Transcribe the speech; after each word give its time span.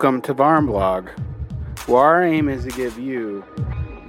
Welcome 0.00 0.22
to 0.22 0.34
Varnblog, 0.34 1.10
where 1.86 2.02
our 2.02 2.22
aim 2.24 2.48
is 2.48 2.64
to 2.64 2.70
give 2.70 2.98
you 2.98 3.44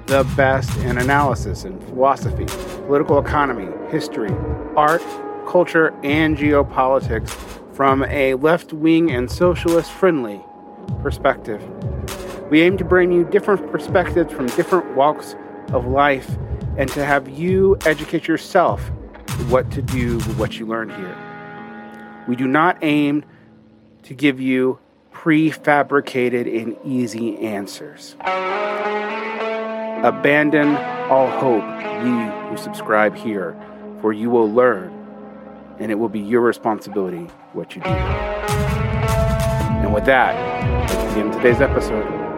the 0.06 0.24
best 0.38 0.74
in 0.78 0.98
analysis 0.98 1.66
in 1.66 1.82
philosophy, 1.82 2.46
political 2.86 3.20
economy, 3.20 3.68
history, 3.90 4.34
art, 4.78 5.04
culture, 5.46 5.94
and 6.02 6.38
geopolitics 6.38 7.30
from 7.76 8.06
a 8.06 8.36
left 8.36 8.72
wing 8.72 9.12
and 9.12 9.30
socialist 9.30 9.92
friendly 9.92 10.40
perspective. 11.02 11.62
We 12.50 12.62
aim 12.62 12.78
to 12.78 12.86
bring 12.86 13.12
you 13.12 13.26
different 13.26 13.70
perspectives 13.70 14.32
from 14.32 14.46
different 14.46 14.96
walks 14.96 15.36
of 15.74 15.88
life 15.88 16.38
and 16.78 16.90
to 16.92 17.04
have 17.04 17.28
you 17.28 17.78
educate 17.86 18.30
yourself 18.30 18.80
what 19.50 19.70
to 19.72 19.82
do 19.82 20.16
with 20.20 20.40
what 20.40 20.58
you 20.58 20.66
learn 20.66 20.90
here. 20.90 22.24
We 22.30 22.38
do 22.38 22.48
not 22.48 22.78
aim 22.82 23.26
to 24.04 24.14
give 24.14 24.40
you 24.40 24.80
prefabricated 25.22 26.62
and 26.62 26.76
easy 26.84 27.38
answers. 27.38 28.16
Abandon 30.04 30.76
all 31.12 31.28
hope, 31.28 31.64
ye 32.04 32.50
who 32.50 32.58
subscribe 32.58 33.16
here, 33.16 33.56
for 34.02 34.14
you 34.14 34.32
will 34.32 34.52
learn, 34.52 34.92
and 35.80 35.92
it 35.92 35.96
will 35.96 36.10
be 36.10 36.20
your 36.20 36.42
responsibility 36.42 37.28
what 37.54 37.76
you 37.76 37.84
do. 37.84 37.90
And 37.90 39.94
with 39.94 40.06
that, 40.06 40.34
begin 41.10 41.32
today's 41.32 41.62
episode. 41.62 42.31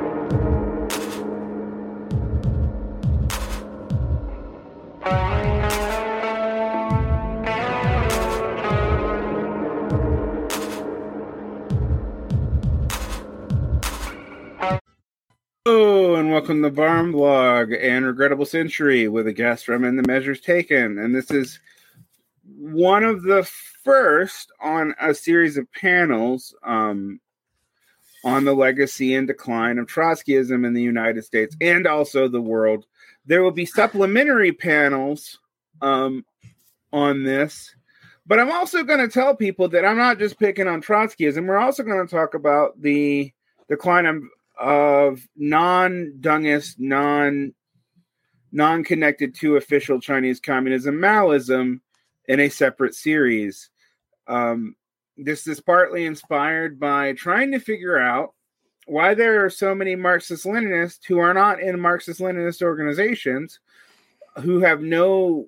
Welcome 16.33 16.63
to 16.63 16.71
Varnblog 16.71 17.77
and 17.79 18.05
Regrettable 18.05 18.45
Century 18.45 19.07
with 19.07 19.27
a 19.27 19.31
guest 19.31 19.66
from 19.66 19.83
In 19.83 19.95
the 19.95 20.07
Measures 20.07 20.41
Taken. 20.41 20.97
And 20.97 21.15
this 21.15 21.30
is 21.30 21.59
one 22.57 23.03
of 23.03 23.21
the 23.21 23.43
first 23.83 24.52
on 24.59 24.95
a 24.99 25.13
series 25.13 25.55
of 25.55 25.71
panels 25.71 26.55
um, 26.63 27.19
on 28.25 28.45
the 28.45 28.53
legacy 28.53 29.13
and 29.13 29.27
decline 29.27 29.77
of 29.77 29.85
Trotskyism 29.85 30.65
in 30.65 30.73
the 30.73 30.81
United 30.81 31.23
States 31.23 31.55
and 31.61 31.85
also 31.85 32.27
the 32.27 32.41
world. 32.41 32.85
There 33.25 33.43
will 33.43 33.52
be 33.52 33.65
supplementary 33.65 34.52
panels 34.52 35.39
um, 35.81 36.25
on 36.91 37.23
this. 37.23 37.75
But 38.25 38.39
I'm 38.39 38.52
also 38.52 38.83
going 38.83 38.99
to 38.99 39.08
tell 39.08 39.35
people 39.35 39.69
that 39.69 39.85
I'm 39.85 39.97
not 39.97 40.17
just 40.17 40.39
picking 40.39 40.67
on 40.67 40.81
Trotskyism. 40.81 41.45
We're 41.45 41.58
also 41.58 41.83
going 41.83 42.05
to 42.05 42.11
talk 42.11 42.33
about 42.33 42.81
the 42.81 43.31
decline 43.69 44.08
of 44.08 44.23
of 44.59 45.27
non-Dengist, 45.35 46.75
non 46.79 47.53
non-connected 48.52 49.33
to 49.33 49.55
official 49.55 49.99
Chinese 49.99 50.39
communism, 50.39 50.95
Maoism, 50.95 51.80
in 52.27 52.39
a 52.39 52.49
separate 52.49 52.93
series. 52.93 53.69
Um, 54.27 54.75
this 55.17 55.47
is 55.47 55.59
partly 55.59 56.05
inspired 56.05 56.80
by 56.80 57.13
trying 57.13 57.52
to 57.52 57.59
figure 57.59 57.97
out 57.97 58.33
why 58.86 59.13
there 59.13 59.43
are 59.43 59.49
so 59.49 59.73
many 59.73 59.95
Marxist 59.95 60.45
Leninists 60.45 61.05
who 61.08 61.19
are 61.19 61.33
not 61.33 61.59
in 61.61 61.80
Marxist 61.80 62.19
Leninist 62.19 62.61
organizations, 62.61 63.59
who 64.42 64.59
have 64.59 64.81
no 64.81 65.47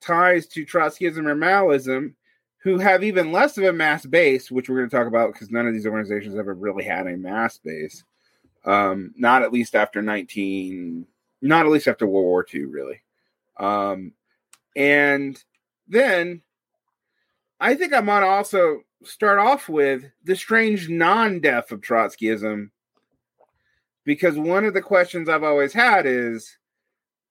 ties 0.00 0.46
to 0.48 0.64
Trotskyism 0.64 1.26
or 1.26 1.34
Maoism, 1.34 2.14
who 2.58 2.78
have 2.78 3.02
even 3.02 3.32
less 3.32 3.58
of 3.58 3.64
a 3.64 3.72
mass 3.72 4.06
base, 4.06 4.50
which 4.50 4.68
we're 4.68 4.76
going 4.76 4.88
to 4.88 4.96
talk 4.96 5.06
about 5.06 5.32
because 5.32 5.50
none 5.50 5.66
of 5.66 5.74
these 5.74 5.86
organizations 5.86 6.36
ever 6.36 6.54
really 6.54 6.84
had 6.84 7.06
a 7.06 7.16
mass 7.16 7.58
base. 7.58 8.04
Um, 8.64 9.12
not 9.16 9.42
at 9.42 9.52
least 9.52 9.74
after 9.74 10.00
19, 10.00 11.06
not 11.42 11.66
at 11.66 11.72
least 11.72 11.88
after 11.88 12.06
World 12.06 12.24
War 12.24 12.46
II, 12.52 12.64
really. 12.64 13.02
Um, 13.58 14.12
and 14.74 15.42
then 15.86 16.42
I 17.60 17.74
think 17.74 17.92
I 17.92 18.00
might 18.00 18.22
also 18.22 18.80
start 19.04 19.38
off 19.38 19.68
with 19.68 20.04
the 20.24 20.34
strange 20.34 20.88
non 20.88 21.40
death 21.40 21.70
of 21.70 21.80
Trotskyism, 21.80 22.70
because 24.04 24.36
one 24.36 24.64
of 24.64 24.74
the 24.74 24.82
questions 24.82 25.28
I've 25.28 25.44
always 25.44 25.72
had 25.72 26.06
is 26.06 26.58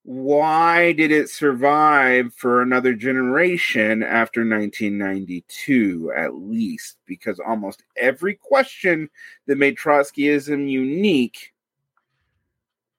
why 0.03 0.91
did 0.91 1.11
it 1.11 1.29
survive 1.29 2.33
for 2.33 2.61
another 2.61 2.93
generation 2.93 4.03
after 4.03 4.41
1992 4.41 6.11
at 6.15 6.35
least? 6.35 6.97
Because 7.05 7.39
almost 7.39 7.83
every 7.95 8.35
question 8.35 9.09
that 9.47 9.57
made 9.57 9.77
trotskyism 9.77 10.69
unique 10.69 11.53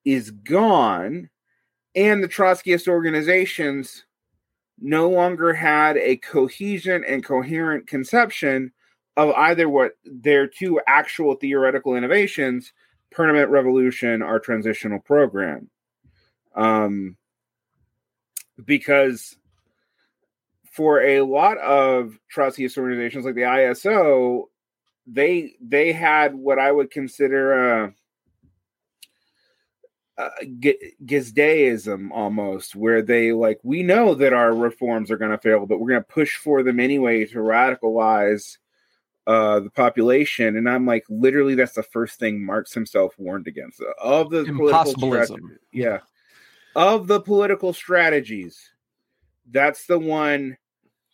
is 0.07 0.31
gone 0.31 1.29
and 1.95 2.23
the 2.23 2.29
trotskyist 2.29 2.89
organizations 2.89 4.07
no 4.81 5.09
longer 5.09 5.53
had 5.53 5.99
a 5.99 6.17
cohesion 6.17 7.05
and 7.07 7.25
coherent 7.25 7.87
conception 7.87 8.73
of 9.17 9.31
either 9.37 9.69
what 9.69 9.93
their 10.05 10.47
two 10.47 10.81
actual 10.87 11.35
theoretical 11.35 11.95
innovations 11.97 12.73
permanent 13.13 13.49
revolution 13.51 14.23
or 14.23 14.41
transitional 14.41 14.99
program 14.99 15.71
um, 16.55 17.17
because 18.65 19.37
for 20.71 21.01
a 21.01 21.21
lot 21.23 21.59
of 21.59 22.19
Trotskyist 22.35 22.79
organizations 22.79 23.25
like 23.25 23.35
the 23.35 23.43
ISO, 23.43 24.45
they 25.07 25.55
they 25.61 25.93
had 25.93 26.35
what 26.35 26.59
I 26.59 26.73
would 26.73 26.91
consider 26.91 27.85
a, 27.85 27.95
a 30.19 30.31
Guesdeism 31.05 32.11
almost, 32.11 32.75
where 32.75 33.03
they 33.03 33.33
like 33.33 33.61
we 33.63 33.83
know 33.83 34.15
that 34.15 34.33
our 34.33 34.55
reforms 34.55 35.11
are 35.11 35.17
going 35.17 35.31
to 35.31 35.39
fail, 35.39 35.67
but 35.67 35.79
we're 35.79 35.91
going 35.91 36.03
to 36.03 36.09
push 36.09 36.37
for 36.37 36.63
them 36.63 36.81
anyway 36.81 37.25
to 37.27 37.39
radicalize 37.39 38.59
uh, 39.27 39.61
the 39.61 39.71
population. 39.71 40.57
And 40.57 40.69
I'm 40.69 40.87
like, 40.87 41.05
literally, 41.09 41.55
that's 41.55 41.75
the 41.75 41.83
first 41.83 42.19
thing 42.19 42.45
Marx 42.45 42.73
himself 42.73 43.15
warned 43.19 43.47
against 43.47 43.83
of 44.01 44.31
the 44.31 44.45
impossibilism. 44.45 45.59
Yeah, 45.73 46.01
of 46.75 47.07
the 47.07 47.21
political 47.21 47.73
strategies, 47.73 48.71
that's 49.51 49.87
the 49.87 49.99
one 49.99 50.57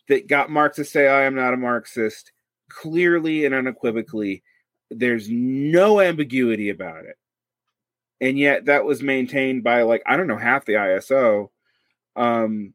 that 0.07 0.27
got 0.27 0.49
Marx 0.49 0.77
to 0.77 0.85
say, 0.85 1.07
I 1.07 1.23
am 1.23 1.35
not 1.35 1.53
a 1.53 1.57
Marxist, 1.57 2.31
clearly 2.69 3.45
and 3.45 3.53
unequivocally. 3.53 4.43
There's 4.89 5.29
no 5.29 6.01
ambiguity 6.01 6.69
about 6.69 7.05
it. 7.05 7.17
And 8.19 8.37
yet 8.37 8.65
that 8.65 8.85
was 8.85 9.01
maintained 9.01 9.63
by 9.63 9.81
like, 9.83 10.03
I 10.05 10.17
don't 10.17 10.27
know, 10.27 10.37
half 10.37 10.65
the 10.65 10.73
ISO. 10.73 11.49
Um, 12.15 12.73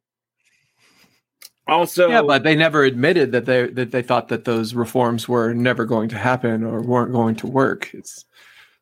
also 1.69 2.09
yeah 2.09 2.23
but 2.23 2.43
they 2.43 2.55
never 2.55 2.85
admitted 2.85 3.33
that 3.33 3.45
they 3.45 3.67
that 3.67 3.91
they 3.91 4.03
thought 4.03 4.29
that 4.29 4.45
those 4.45 4.75
reforms 4.75 5.29
were 5.29 5.53
never 5.53 5.85
going 5.85 6.09
to 6.09 6.16
happen 6.16 6.63
or 6.63 6.81
weren't 6.81 7.13
going 7.13 7.34
to 7.34 7.47
work 7.47 7.91
it's 7.93 8.25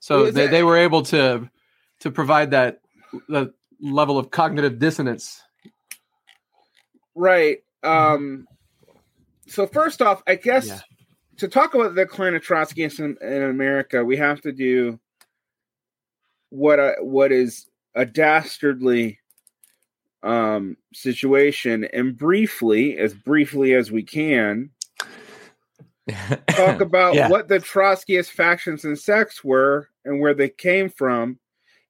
so 0.00 0.30
they, 0.30 0.46
they 0.48 0.62
were 0.62 0.76
able 0.76 1.02
to 1.02 1.48
to 2.00 2.10
provide 2.10 2.50
that 2.50 2.80
that 3.28 3.52
level 3.84 4.18
of 4.18 4.30
cognitive 4.30 4.78
dissonance. 4.78 5.42
Right. 7.14 7.58
Um, 7.82 8.46
so 9.46 9.66
first 9.66 10.02
off, 10.02 10.22
I 10.26 10.36
guess 10.36 10.66
yeah. 10.66 10.80
to 11.38 11.48
talk 11.48 11.74
about 11.74 11.94
the 11.94 12.04
decline 12.04 12.34
of 12.34 12.42
Trotskyism 12.42 13.20
in, 13.20 13.42
America, 13.42 14.04
we 14.04 14.16
have 14.16 14.40
to 14.42 14.52
do 14.52 14.98
what 16.48 16.78
a, 16.78 16.96
what 17.00 17.30
is 17.30 17.66
a 17.94 18.06
dastardly 18.06 19.18
um, 20.22 20.76
situation, 20.94 21.84
and 21.92 22.16
briefly, 22.16 22.96
as 22.96 23.12
briefly 23.12 23.74
as 23.74 23.92
we 23.92 24.02
can, 24.02 24.70
talk 26.48 26.80
about 26.80 27.14
yeah. 27.14 27.28
what 27.28 27.48
the 27.48 27.58
Trotskyist 27.58 28.30
factions 28.30 28.84
and 28.84 28.98
sects 28.98 29.44
were 29.44 29.88
and 30.04 30.20
where 30.20 30.32
they 30.32 30.48
came 30.48 30.88
from, 30.88 31.38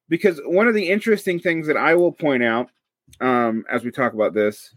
because 0.09 0.39
one 0.45 0.67
of 0.67 0.73
the 0.73 0.89
interesting 0.89 1.39
things 1.39 1.67
that 1.67 1.77
I 1.77 1.95
will 1.95 2.11
point 2.11 2.43
out 2.43 2.69
um, 3.19 3.65
as 3.69 3.83
we 3.83 3.91
talk 3.91 4.13
about 4.13 4.33
this, 4.33 4.73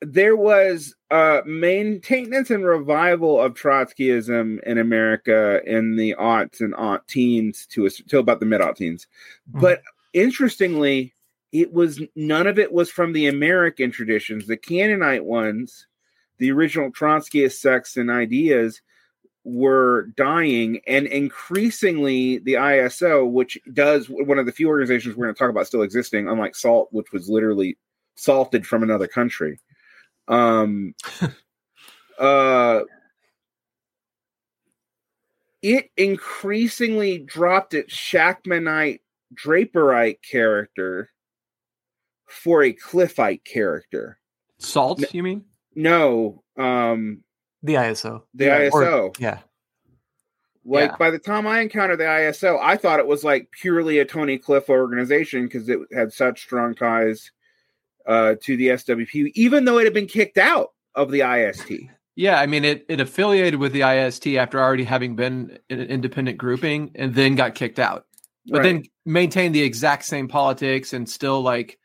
there 0.00 0.36
was 0.36 0.94
uh, 1.10 1.42
maintenance 1.44 2.50
and 2.50 2.64
revival 2.64 3.40
of 3.40 3.54
Trotskyism 3.54 4.62
in 4.62 4.78
America 4.78 5.60
in 5.66 5.96
the 5.96 6.14
aughts 6.18 6.60
and 6.60 6.74
aught 6.74 7.06
teens 7.06 7.66
to 7.66 7.88
till 7.88 8.20
about 8.20 8.40
the 8.40 8.46
mid 8.46 8.62
aught 8.62 8.76
teens. 8.76 9.06
Mm-hmm. 9.50 9.60
But 9.60 9.82
interestingly, 10.12 11.14
it 11.52 11.72
was 11.72 12.00
none 12.16 12.46
of 12.46 12.58
it 12.58 12.72
was 12.72 12.90
from 12.90 13.12
the 13.12 13.26
American 13.26 13.90
traditions, 13.90 14.46
the 14.46 14.56
Cannonite 14.56 15.24
ones, 15.24 15.86
the 16.38 16.50
original 16.50 16.90
Trotskyist 16.90 17.58
sects 17.58 17.96
and 17.96 18.10
ideas 18.10 18.80
were 19.44 20.08
dying 20.16 20.80
and 20.86 21.06
increasingly 21.06 22.38
the 22.38 22.54
ISO 22.54 23.30
which 23.30 23.58
does 23.72 24.06
one 24.08 24.38
of 24.38 24.44
the 24.44 24.52
few 24.52 24.68
organizations 24.68 25.16
we're 25.16 25.24
going 25.24 25.34
to 25.34 25.38
talk 25.38 25.50
about 25.50 25.66
still 25.66 25.82
existing 25.82 26.28
unlike 26.28 26.54
SALT 26.54 26.88
which 26.92 27.10
was 27.12 27.28
literally 27.28 27.78
salted 28.16 28.66
from 28.66 28.82
another 28.82 29.06
country 29.06 29.58
um 30.28 30.94
uh 32.18 32.80
it 35.62 35.90
increasingly 35.96 37.18
dropped 37.18 37.74
its 37.74 37.94
Shachtmanite 37.94 39.00
Draperite 39.34 40.18
character 40.28 41.10
for 42.26 42.62
a 42.62 42.72
Cliffite 42.72 43.44
character. 43.44 44.18
Salt, 44.58 45.02
you 45.12 45.22
mean? 45.22 45.44
No, 45.74 46.42
um, 46.56 47.22
the 47.62 47.74
ISO. 47.74 48.22
The 48.34 48.46
yeah, 48.46 48.68
ISO. 48.68 48.72
Or, 48.72 49.12
yeah. 49.18 49.38
Like 50.64 50.90
yeah. 50.90 50.96
by 50.98 51.10
the 51.10 51.18
time 51.18 51.46
I 51.46 51.60
encountered 51.60 51.98
the 51.98 52.04
ISO, 52.04 52.58
I 52.60 52.76
thought 52.76 53.00
it 53.00 53.06
was 53.06 53.24
like 53.24 53.50
purely 53.50 53.98
a 53.98 54.04
Tony 54.04 54.38
Cliff 54.38 54.68
organization 54.68 55.44
because 55.44 55.68
it 55.68 55.78
had 55.92 56.12
such 56.12 56.42
strong 56.42 56.74
ties 56.74 57.30
uh, 58.06 58.34
to 58.42 58.56
the 58.56 58.68
SWP, 58.68 59.32
even 59.34 59.64
though 59.64 59.78
it 59.78 59.84
had 59.84 59.94
been 59.94 60.06
kicked 60.06 60.38
out 60.38 60.72
of 60.94 61.10
the 61.10 61.22
IST. 61.22 61.72
Yeah, 62.14 62.38
I 62.38 62.46
mean 62.46 62.64
it. 62.64 62.84
It 62.88 63.00
affiliated 63.00 63.58
with 63.58 63.72
the 63.72 63.82
IST 63.82 64.26
after 64.28 64.60
already 64.60 64.84
having 64.84 65.16
been 65.16 65.58
an 65.70 65.80
independent 65.80 66.36
grouping, 66.36 66.90
and 66.94 67.14
then 67.14 67.34
got 67.34 67.54
kicked 67.54 67.78
out. 67.78 68.04
But 68.46 68.58
right. 68.58 68.62
then 68.64 68.82
maintained 69.06 69.54
the 69.54 69.62
exact 69.62 70.04
same 70.04 70.28
politics 70.28 70.92
and 70.92 71.08
still 71.08 71.40
like 71.40 71.78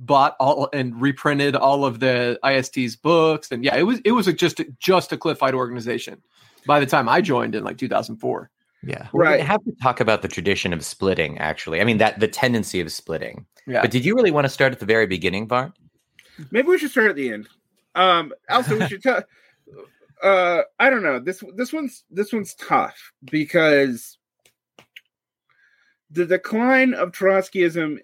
bought 0.00 0.34
all 0.40 0.68
and 0.72 1.00
reprinted 1.00 1.54
all 1.54 1.84
of 1.84 2.00
the 2.00 2.38
IST's 2.44 2.96
books. 2.96 3.50
And 3.50 3.62
yeah, 3.64 3.76
it 3.76 3.82
was 3.84 4.00
it 4.04 4.12
was 4.12 4.26
a, 4.26 4.32
just 4.32 4.60
just 4.78 5.12
a 5.12 5.16
Cliffite 5.16 5.54
organization 5.54 6.22
by 6.66 6.80
the 6.80 6.86
time 6.86 7.08
I 7.08 7.20
joined 7.20 7.54
in 7.54 7.64
like 7.64 7.78
2004. 7.78 8.50
Yeah. 8.82 9.08
Right. 9.12 9.40
We 9.40 9.46
have 9.46 9.62
to 9.64 9.72
talk 9.82 10.00
about 10.00 10.22
the 10.22 10.28
tradition 10.28 10.72
of 10.72 10.84
splitting, 10.84 11.38
actually. 11.38 11.80
I 11.82 11.84
mean, 11.84 11.98
that 11.98 12.18
the 12.18 12.28
tendency 12.28 12.80
of 12.80 12.90
splitting. 12.90 13.46
Yeah. 13.66 13.82
But 13.82 13.90
did 13.90 14.04
you 14.04 14.16
really 14.16 14.30
want 14.30 14.46
to 14.46 14.48
start 14.48 14.72
at 14.72 14.80
the 14.80 14.86
very 14.86 15.06
beginning, 15.06 15.46
Bart? 15.46 15.72
Maybe 16.50 16.68
we 16.68 16.78
should 16.78 16.90
start 16.90 17.10
at 17.10 17.16
the 17.16 17.30
end. 17.30 17.48
Um, 17.94 18.32
also, 18.48 18.78
we 18.78 18.86
should 18.88 19.02
tell. 19.02 19.22
Uh, 20.22 20.60
I 20.78 20.90
don't 20.90 21.02
know. 21.02 21.18
This 21.18 21.42
this 21.56 21.72
one's 21.72 22.04
this 22.10 22.30
one's 22.30 22.54
tough 22.56 23.10
because 23.30 24.18
the 26.10 26.26
decline 26.26 26.92
of 26.92 27.12
Trotskyism 27.12 27.96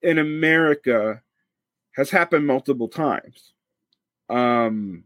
in 0.00 0.16
America 0.16 1.22
has 1.96 2.10
happened 2.10 2.46
multiple 2.46 2.88
times. 2.88 3.52
Um, 4.28 5.04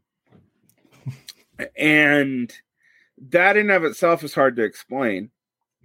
and 1.77 2.53
that 3.31 3.57
in 3.57 3.71
of 3.71 3.85
itself 3.85 4.25
is 4.25 4.35
hard 4.35 4.57
to 4.57 4.63
explain 4.63 5.31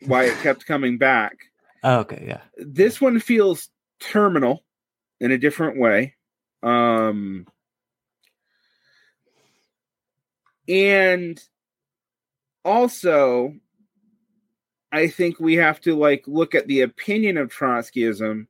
why 0.06 0.26
it 0.26 0.38
kept 0.40 0.66
coming 0.66 0.98
back. 0.98 1.38
Oh, 1.84 2.00
okay, 2.00 2.26
yeah. 2.28 2.42
This 2.58 3.00
one 3.00 3.20
feels 3.20 3.70
terminal 4.00 4.66
in 5.20 5.32
a 5.32 5.38
different 5.38 5.80
way. 5.80 6.16
Um 6.64 7.46
and 10.68 11.40
also 12.66 13.54
I 14.92 15.08
think 15.08 15.40
we 15.40 15.58
have 15.58 15.80
to 15.82 15.96
like 15.96 16.24
look 16.28 16.56
at 16.56 16.68
the 16.68 16.82
opinion 16.82 17.38
of 17.38 17.54
Trotskyism 17.54 18.48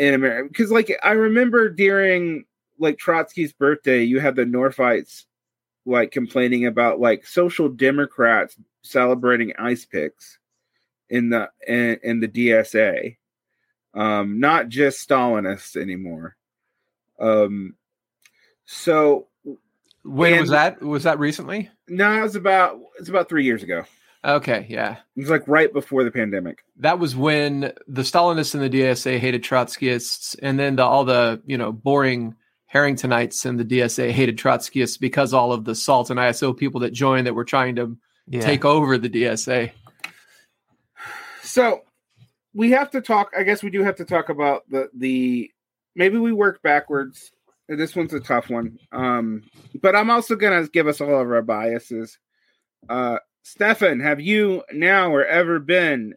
in 0.00 0.14
America 0.14 0.48
because 0.48 0.70
like 0.70 0.90
I 1.02 1.12
remember 1.12 1.68
during 1.68 2.46
like 2.78 2.96
Trotsky's 2.96 3.52
birthday, 3.52 4.02
you 4.02 4.18
had 4.18 4.34
the 4.34 4.44
Northites 4.44 5.26
like 5.84 6.10
complaining 6.10 6.64
about 6.66 7.00
like 7.00 7.26
social 7.26 7.68
democrats 7.68 8.56
celebrating 8.82 9.52
ice 9.58 9.84
picks 9.84 10.38
in 11.10 11.28
the 11.28 11.50
in, 11.68 11.98
in 12.02 12.20
the 12.20 12.28
DSA, 12.28 13.18
um, 13.92 14.40
not 14.40 14.68
just 14.68 15.06
Stalinists 15.06 15.76
anymore. 15.76 16.34
Um, 17.18 17.74
so 18.64 19.28
when 20.02 20.40
was 20.40 20.48
that? 20.48 20.80
Was 20.80 21.02
that 21.02 21.18
recently? 21.18 21.68
No, 21.88 22.20
it 22.20 22.22
was 22.22 22.36
about 22.36 22.80
it's 22.98 23.10
about 23.10 23.28
three 23.28 23.44
years 23.44 23.62
ago. 23.62 23.84
Okay, 24.24 24.66
yeah. 24.68 24.98
It 25.16 25.20
was 25.20 25.30
like 25.30 25.46
right 25.48 25.72
before 25.72 26.04
the 26.04 26.10
pandemic. 26.10 26.62
That 26.76 26.98
was 26.98 27.16
when 27.16 27.72
the 27.88 28.02
Stalinists 28.02 28.54
and 28.54 28.62
the 28.62 28.68
DSA 28.68 29.18
hated 29.18 29.42
Trotskyists, 29.42 30.36
and 30.42 30.58
then 30.58 30.76
the, 30.76 30.84
all 30.84 31.04
the 31.04 31.40
you 31.46 31.56
know 31.56 31.72
boring 31.72 32.34
Harringtonites 32.72 33.46
and 33.46 33.58
the 33.58 33.64
DSA 33.64 34.10
hated 34.10 34.38
Trotskyists 34.38 35.00
because 35.00 35.32
all 35.32 35.52
of 35.52 35.64
the 35.64 35.74
SALT 35.74 36.10
and 36.10 36.20
ISO 36.20 36.56
people 36.56 36.80
that 36.80 36.92
joined 36.92 37.26
that 37.26 37.34
were 37.34 37.44
trying 37.44 37.76
to 37.76 37.96
yeah. 38.28 38.42
take 38.42 38.64
over 38.64 38.98
the 38.98 39.08
DSA. 39.08 39.72
So 41.42 41.80
we 42.52 42.70
have 42.72 42.90
to 42.90 43.00
talk. 43.00 43.30
I 43.36 43.42
guess 43.42 43.62
we 43.62 43.70
do 43.70 43.82
have 43.82 43.96
to 43.96 44.04
talk 44.04 44.28
about 44.28 44.68
the 44.68 44.90
the. 44.94 45.50
Maybe 45.96 46.18
we 46.18 46.32
work 46.32 46.62
backwards. 46.62 47.32
This 47.68 47.96
one's 47.96 48.12
a 48.14 48.20
tough 48.20 48.50
one. 48.50 48.78
Um, 48.92 49.42
but 49.80 49.96
I'm 49.96 50.10
also 50.10 50.36
gonna 50.36 50.68
give 50.68 50.86
us 50.86 51.00
all 51.00 51.08
of 51.08 51.30
our 51.30 51.42
biases. 51.42 52.18
Uh, 52.88 53.18
Stefan, 53.42 54.00
have 54.00 54.20
you 54.20 54.62
now 54.72 55.10
or 55.12 55.24
ever 55.24 55.58
been 55.58 56.14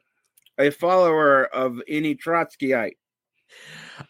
a 0.58 0.70
follower 0.70 1.46
of 1.46 1.82
any 1.88 2.16
Trotskyite? 2.16 2.96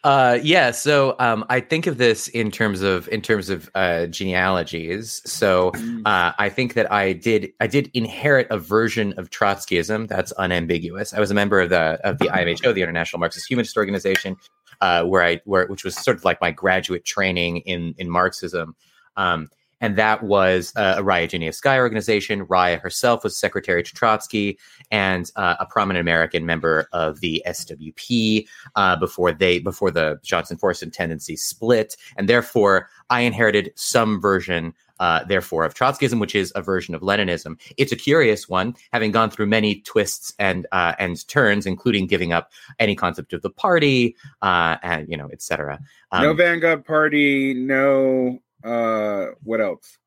Uh, 0.03 0.39
yeah. 0.41 0.71
So 0.71 1.15
um, 1.19 1.45
I 1.49 1.59
think 1.59 1.87
of 1.87 1.97
this 1.97 2.27
in 2.29 2.51
terms 2.51 2.81
of 2.81 3.07
in 3.09 3.21
terms 3.21 3.49
of 3.49 3.69
uh, 3.75 4.07
genealogies. 4.07 5.21
So 5.25 5.71
mm. 5.71 6.01
uh, 6.05 6.33
I 6.37 6.49
think 6.49 6.73
that 6.73 6.91
I 6.91 7.13
did 7.13 7.51
I 7.59 7.67
did 7.67 7.91
inherit 7.93 8.47
a 8.49 8.57
version 8.57 9.13
of 9.17 9.29
Trotskyism 9.29 10.07
that's 10.07 10.31
unambiguous. 10.33 11.13
I 11.13 11.19
was 11.19 11.31
a 11.31 11.33
member 11.33 11.59
of 11.59 11.69
the 11.69 11.99
of 12.03 12.17
the 12.19 12.25
IMHO, 12.25 12.73
the 12.73 12.81
International 12.81 13.19
Marxist 13.19 13.49
Humanist 13.49 13.77
Organization, 13.77 14.35
uh, 14.81 15.03
where 15.03 15.23
I 15.23 15.41
where 15.45 15.67
which 15.67 15.83
was 15.83 15.95
sort 15.95 16.17
of 16.17 16.25
like 16.25 16.39
my 16.41 16.51
graduate 16.51 17.05
training 17.05 17.57
in 17.59 17.93
in 17.97 18.09
Marxism. 18.09 18.75
Um, 19.15 19.49
and 19.83 19.97
that 19.97 20.23
was 20.23 20.71
uh, 20.77 20.95
a 20.97 21.03
Raya 21.03 21.29
Dunayevskaya 21.29 21.77
organization. 21.77 22.45
Raya 22.47 22.79
herself 22.79 23.21
was 23.25 23.37
secretary 23.37 23.83
to 23.83 23.93
Trotsky 23.93 24.57
and 24.91 25.29
uh, 25.35 25.57
a 25.59 25.65
prominent 25.65 25.99
American 25.99 26.45
member 26.45 26.87
of 26.93 27.19
the 27.19 27.43
SWP 27.45 28.47
uh, 28.77 28.95
before 28.95 29.33
they 29.33 29.59
before 29.59 29.91
the 29.91 30.21
Johnson 30.23 30.57
Forest 30.57 30.85
tendency 30.93 31.35
split, 31.35 31.97
and 32.15 32.29
therefore 32.29 32.87
I 33.09 33.21
inherited 33.21 33.73
some 33.75 34.19
version. 34.21 34.73
Uh, 34.99 35.21
therefore, 35.25 35.65
of 35.65 35.73
Trotskyism, 35.73 36.19
which 36.19 36.33
is 36.33 36.53
a 36.55 36.61
version 36.61 36.95
of 36.95 37.01
Leninism, 37.01 37.59
it's 37.75 37.91
a 37.91 37.95
curious 37.95 38.47
one, 38.47 38.73
having 38.93 39.11
gone 39.11 39.29
through 39.29 39.47
many 39.47 39.81
twists 39.81 40.33
and 40.39 40.65
uh, 40.71 40.93
and 40.97 41.27
turns, 41.27 41.65
including 41.65 42.07
giving 42.07 42.31
up 42.31 42.51
any 42.79 42.95
concept 42.95 43.33
of 43.33 43.41
the 43.41 43.49
party, 43.49 44.15
uh, 44.43 44.77
and 44.81 45.09
you 45.09 45.17
know, 45.17 45.29
etc. 45.33 45.79
Um, 46.11 46.23
no 46.23 46.33
Vanguard 46.33 46.85
Party, 46.85 47.53
no 47.53 48.39
uh, 48.63 49.27
what 49.43 49.61
else? 49.61 49.97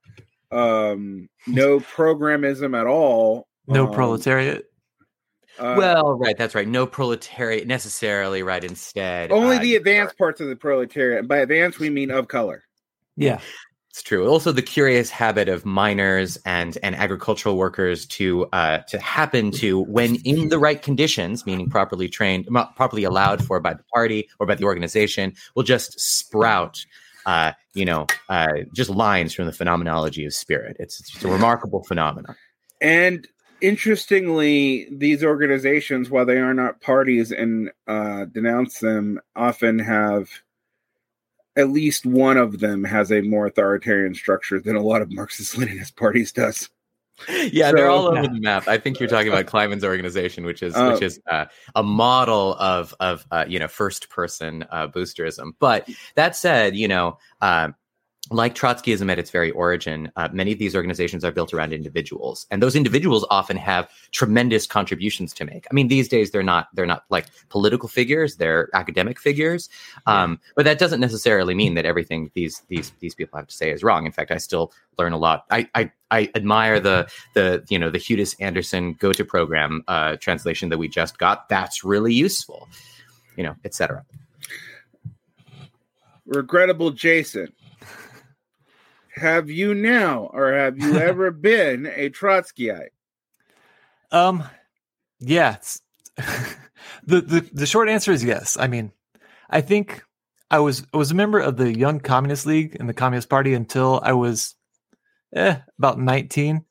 Um, 0.50 1.28
no 1.46 1.80
programism 1.80 2.78
at 2.78 2.86
all. 2.86 3.48
No 3.66 3.86
um, 3.88 3.92
proletariat. 3.92 4.64
Uh, 5.58 5.74
well, 5.76 6.14
right, 6.14 6.36
that's 6.36 6.54
right. 6.54 6.68
No 6.68 6.86
proletariat 6.86 7.66
necessarily, 7.66 8.42
right? 8.42 8.62
Instead, 8.62 9.32
only 9.32 9.56
uh, 9.56 9.60
the 9.62 9.76
advanced 9.76 10.18
parts 10.18 10.40
of 10.40 10.48
the 10.48 10.56
proletariat. 10.56 11.26
By 11.26 11.38
advanced, 11.38 11.78
we 11.78 11.90
mean 11.90 12.10
of 12.10 12.28
color. 12.28 12.64
Yeah, 13.16 13.40
it's 13.88 14.02
true. 14.02 14.28
Also, 14.28 14.52
the 14.52 14.60
curious 14.60 15.08
habit 15.08 15.48
of 15.48 15.64
miners 15.64 16.36
and 16.44 16.76
and 16.82 16.94
agricultural 16.94 17.56
workers 17.56 18.04
to 18.06 18.44
uh, 18.52 18.78
to 18.88 18.98
happen 18.98 19.50
to, 19.52 19.80
when 19.80 20.16
in 20.16 20.50
the 20.50 20.58
right 20.58 20.82
conditions, 20.82 21.46
meaning 21.46 21.70
properly 21.70 22.08
trained, 22.08 22.46
properly 22.76 23.04
allowed 23.04 23.42
for 23.42 23.58
by 23.58 23.72
the 23.72 23.84
party 23.84 24.28
or 24.38 24.46
by 24.46 24.54
the 24.54 24.64
organization, 24.64 25.32
will 25.54 25.62
just 25.62 25.98
sprout 25.98 26.84
uh, 27.26 27.52
you 27.74 27.84
know, 27.84 28.06
uh, 28.28 28.52
just 28.72 28.88
lines 28.88 29.34
from 29.34 29.46
the 29.46 29.52
phenomenology 29.52 30.24
of 30.24 30.32
spirit. 30.32 30.76
It's, 30.78 31.00
it's 31.00 31.24
a 31.24 31.28
remarkable 31.28 31.82
phenomenon. 31.82 32.36
And 32.80 33.26
interestingly, 33.60 34.88
these 34.90 35.24
organizations, 35.24 36.08
while 36.08 36.24
they 36.24 36.38
are 36.38 36.54
not 36.54 36.80
parties 36.80 37.32
and 37.32 37.70
uh, 37.86 38.26
denounce 38.26 38.78
them, 38.78 39.20
often 39.34 39.80
have 39.80 40.30
at 41.56 41.70
least 41.70 42.06
one 42.06 42.36
of 42.36 42.60
them 42.60 42.84
has 42.84 43.10
a 43.10 43.22
more 43.22 43.46
authoritarian 43.46 44.14
structure 44.14 44.60
than 44.60 44.76
a 44.76 44.82
lot 44.82 45.02
of 45.02 45.12
Marxist 45.12 45.56
Leninist 45.56 45.96
parties 45.96 46.32
does 46.32 46.68
yeah, 47.52 47.70
so, 47.70 47.76
they're 47.76 47.90
all 47.90 48.06
over 48.06 48.22
yeah. 48.22 48.28
the 48.28 48.40
map. 48.40 48.68
I 48.68 48.78
think 48.78 49.00
you're 49.00 49.08
talking 49.08 49.28
about 49.28 49.46
Kliman's 49.52 49.84
organization, 49.84 50.44
which 50.44 50.62
is 50.62 50.74
which 50.74 51.02
oh. 51.02 51.04
is 51.04 51.20
uh, 51.30 51.46
a 51.74 51.82
model 51.82 52.54
of 52.54 52.94
of 53.00 53.26
uh, 53.30 53.44
you 53.48 53.58
know 53.58 53.68
first 53.68 54.08
person 54.10 54.64
uh, 54.70 54.88
boosterism. 54.88 55.52
But 55.58 55.88
that 56.14 56.36
said, 56.36 56.76
you 56.76 56.88
know. 56.88 57.18
Like 58.30 58.56
Trotskyism 58.56 59.10
at 59.10 59.20
its 59.20 59.30
very 59.30 59.52
origin, 59.52 60.10
uh, 60.16 60.28
many 60.32 60.52
of 60.52 60.58
these 60.58 60.74
organizations 60.74 61.24
are 61.24 61.30
built 61.30 61.54
around 61.54 61.72
individuals, 61.72 62.44
and 62.50 62.60
those 62.60 62.74
individuals 62.74 63.24
often 63.30 63.56
have 63.56 63.88
tremendous 64.10 64.66
contributions 64.66 65.32
to 65.34 65.44
make. 65.44 65.64
I 65.70 65.74
mean, 65.74 65.86
these 65.86 66.08
days 66.08 66.32
they're 66.32 66.42
not 66.42 66.66
they're 66.74 66.86
not 66.86 67.04
like 67.08 67.26
political 67.50 67.88
figures; 67.88 68.34
they're 68.34 68.68
academic 68.74 69.20
figures. 69.20 69.68
Um, 70.06 70.40
but 70.56 70.64
that 70.64 70.80
doesn't 70.80 70.98
necessarily 70.98 71.54
mean 71.54 71.74
that 71.74 71.84
everything 71.84 72.32
these 72.34 72.62
these 72.66 72.90
these 72.98 73.14
people 73.14 73.38
have 73.38 73.46
to 73.46 73.54
say 73.54 73.70
is 73.70 73.84
wrong. 73.84 74.06
In 74.06 74.12
fact, 74.12 74.32
I 74.32 74.38
still 74.38 74.72
learn 74.98 75.12
a 75.12 75.18
lot. 75.18 75.44
I 75.52 75.68
I, 75.76 75.92
I 76.10 76.28
admire 76.34 76.80
the 76.80 77.08
the 77.34 77.64
you 77.68 77.78
know 77.78 77.90
the 77.90 77.98
Hudis 77.98 78.34
Anderson 78.40 78.94
Gotha 78.94 79.24
program 79.24 79.84
uh, 79.86 80.16
translation 80.16 80.68
that 80.70 80.78
we 80.78 80.88
just 80.88 81.18
got. 81.18 81.48
That's 81.48 81.84
really 81.84 82.12
useful, 82.12 82.68
you 83.36 83.44
know, 83.44 83.54
etc. 83.64 84.04
Regrettable 86.26 86.90
Jason 86.90 87.52
have 89.16 89.50
you 89.50 89.74
now 89.74 90.30
or 90.32 90.52
have 90.52 90.78
you 90.78 90.96
ever 90.98 91.30
been 91.30 91.86
a 91.86 92.10
Trotskyite? 92.10 92.90
Um, 94.12 94.44
yeah. 95.18 95.56
the, 96.16 97.20
the 97.20 97.48
the 97.52 97.66
short 97.66 97.88
answer 97.88 98.12
is 98.12 98.24
yes. 98.24 98.56
I 98.58 98.66
mean, 98.68 98.92
I 99.50 99.60
think 99.60 100.02
I 100.50 100.60
was 100.60 100.86
I 100.94 100.96
was 100.96 101.10
a 101.10 101.14
member 101.14 101.38
of 101.38 101.56
the 101.56 101.76
Young 101.76 102.00
Communist 102.00 102.46
League 102.46 102.76
and 102.78 102.88
the 102.88 102.94
Communist 102.94 103.28
Party 103.28 103.54
until 103.54 104.00
I 104.02 104.12
was 104.12 104.54
eh, 105.34 105.56
about 105.78 105.98
19. 105.98 106.64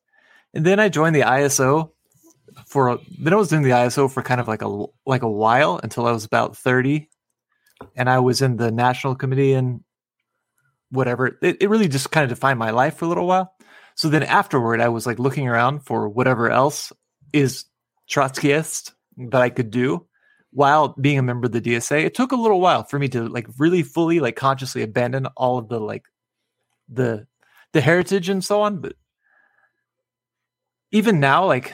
And 0.53 0.65
then 0.65 0.79
I 0.79 0.89
joined 0.89 1.15
the 1.15 1.21
ISO 1.21 1.91
for 2.67 2.89
a- 2.89 2.99
then 3.19 3.33
I 3.33 3.37
was 3.37 3.49
doing 3.49 3.63
the 3.63 3.71
ISO 3.71 4.11
for 4.11 4.23
kind 4.23 4.39
of 4.39 4.47
like 4.47 4.61
a 4.61 4.85
like 5.05 5.23
a 5.23 5.31
while 5.31 5.79
until 5.83 6.07
I 6.07 6.11
was 6.11 6.25
about 6.25 6.57
30. 6.57 7.09
And 7.95 8.09
I 8.09 8.19
was 8.19 8.41
in 8.41 8.55
the 8.55 8.71
national 8.71 9.15
committee 9.15 9.53
and 9.53 9.83
whatever. 10.89 11.37
It, 11.41 11.57
it 11.61 11.69
really 11.69 11.87
just 11.87 12.11
kind 12.11 12.23
of 12.23 12.29
defined 12.29 12.59
my 12.59 12.71
life 12.71 12.97
for 12.97 13.05
a 13.05 13.07
little 13.07 13.27
while. 13.27 13.53
So 13.95 14.09
then 14.09 14.23
afterward, 14.23 14.81
I 14.81 14.89
was 14.89 15.05
like 15.05 15.19
looking 15.19 15.47
around 15.47 15.79
for 15.79 16.09
whatever 16.09 16.49
else 16.49 16.91
is 17.33 17.65
Trotskyist 18.09 18.91
that 19.17 19.41
I 19.41 19.49
could 19.49 19.71
do 19.71 20.05
while 20.51 20.89
being 20.99 21.17
a 21.17 21.23
member 21.23 21.47
of 21.47 21.51
the 21.51 21.61
DSA. 21.61 22.03
It 22.05 22.13
took 22.13 22.31
a 22.31 22.37
little 22.37 22.59
while 22.59 22.83
for 22.83 22.99
me 22.99 23.07
to 23.09 23.27
like 23.27 23.47
really 23.57 23.83
fully 23.83 24.19
like 24.19 24.35
consciously 24.35 24.81
abandon 24.83 25.27
all 25.37 25.57
of 25.57 25.69
the 25.69 25.79
like 25.79 26.05
the 26.89 27.27
the 27.73 27.81
heritage 27.81 28.29
and 28.29 28.43
so 28.43 28.61
on. 28.61 28.79
But 28.79 28.93
even 30.91 31.19
now, 31.19 31.45
like 31.45 31.73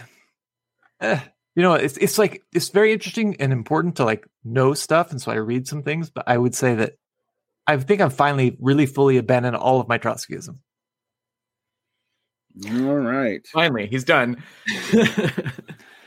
eh, 1.00 1.20
you 1.56 1.64
know, 1.64 1.74
it's 1.74 1.98
it's 1.98 2.18
like 2.18 2.44
it's 2.54 2.70
very 2.70 2.94
interesting 2.94 3.36
and 3.40 3.52
important 3.52 3.98
to 3.98 4.06
like 4.06 4.28
know 4.44 4.74
stuff, 4.74 5.12
and 5.12 5.22
so 5.22 5.32
I 5.32 5.36
read 5.36 5.68
some 5.68 5.84
things. 5.84 6.10
But 6.10 6.24
I 6.28 6.38
would 6.38 6.56
say 6.56 6.76
that 6.76 6.94
I 7.68 7.78
think 7.78 8.02
I'm 8.02 8.10
finally 8.10 8.58
really 8.60 8.86
fully 8.86 9.18
abandoned 9.18 9.56
all 9.56 9.80
of 9.80 9.88
my 9.88 9.98
Trotskyism. 9.98 10.58
All 12.70 12.96
right. 12.96 13.46
Finally, 13.48 13.88
he's 13.88 14.04
done. 14.04 14.44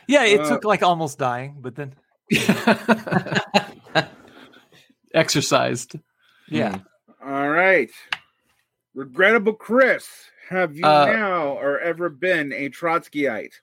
Yeah, 0.06 0.24
it 0.24 0.40
Well- 0.40 0.48
took 0.50 0.64
like 0.64 0.82
almost 0.82 1.18
dying, 1.18 1.56
but 1.62 1.76
then 1.76 1.94
Exercised. 5.14 5.96
yeah. 6.48 6.78
All 7.24 7.48
right. 7.48 7.90
Regrettable 8.94 9.54
Chris, 9.54 10.06
have 10.50 10.76
you 10.76 10.84
Uh, 10.84 11.06
now 11.06 11.46
or 11.58 11.78
ever 11.80 12.08
been 12.10 12.52
a 12.52 12.68
Trotskyite? 12.68 13.54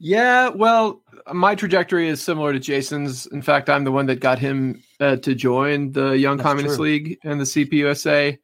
Yeah, 0.00 0.48
well, 0.48 1.02
my 1.32 1.54
trajectory 1.54 2.08
is 2.08 2.20
similar 2.20 2.52
to 2.52 2.58
Jason's. 2.58 3.26
In 3.26 3.40
fact, 3.42 3.70
I'm 3.70 3.84
the 3.84 3.92
one 3.92 4.06
that 4.06 4.18
got 4.18 4.40
him 4.40 4.82
uh, 5.02 5.16
to 5.16 5.34
join 5.34 5.90
the 5.90 6.12
Young 6.12 6.36
That's 6.36 6.46
Communist 6.46 6.76
true. 6.76 6.84
League 6.84 7.18
and 7.24 7.40
the 7.40 7.44
CPUSA. 7.44 8.38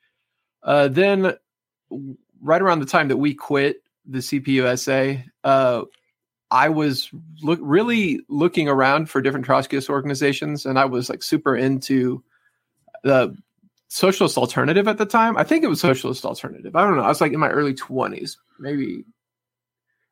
Uh, 0.64 0.88
then, 0.88 1.34
right 2.42 2.60
around 2.60 2.80
the 2.80 2.86
time 2.86 3.08
that 3.08 3.16
we 3.16 3.32
quit 3.32 3.82
the 4.04 4.18
CPUSA, 4.18 5.24
uh, 5.44 5.82
I 6.50 6.68
was 6.68 7.10
look, 7.42 7.60
really 7.62 8.20
looking 8.28 8.68
around 8.68 9.08
for 9.08 9.20
different 9.20 9.46
Trotskyist 9.46 9.88
organizations, 9.88 10.66
and 10.66 10.78
I 10.78 10.84
was 10.84 11.08
like 11.08 11.22
super 11.22 11.54
into 11.54 12.24
the 13.04 13.36
Socialist 13.86 14.36
Alternative 14.36 14.88
at 14.88 14.98
the 14.98 15.06
time. 15.06 15.36
I 15.36 15.44
think 15.44 15.62
it 15.62 15.68
was 15.68 15.80
Socialist 15.80 16.24
Alternative. 16.24 16.74
I 16.74 16.82
don't 16.82 16.96
know. 16.96 17.04
I 17.04 17.08
was 17.08 17.20
like 17.20 17.32
in 17.32 17.38
my 17.38 17.50
early 17.50 17.74
20s, 17.74 18.36
maybe 18.58 19.04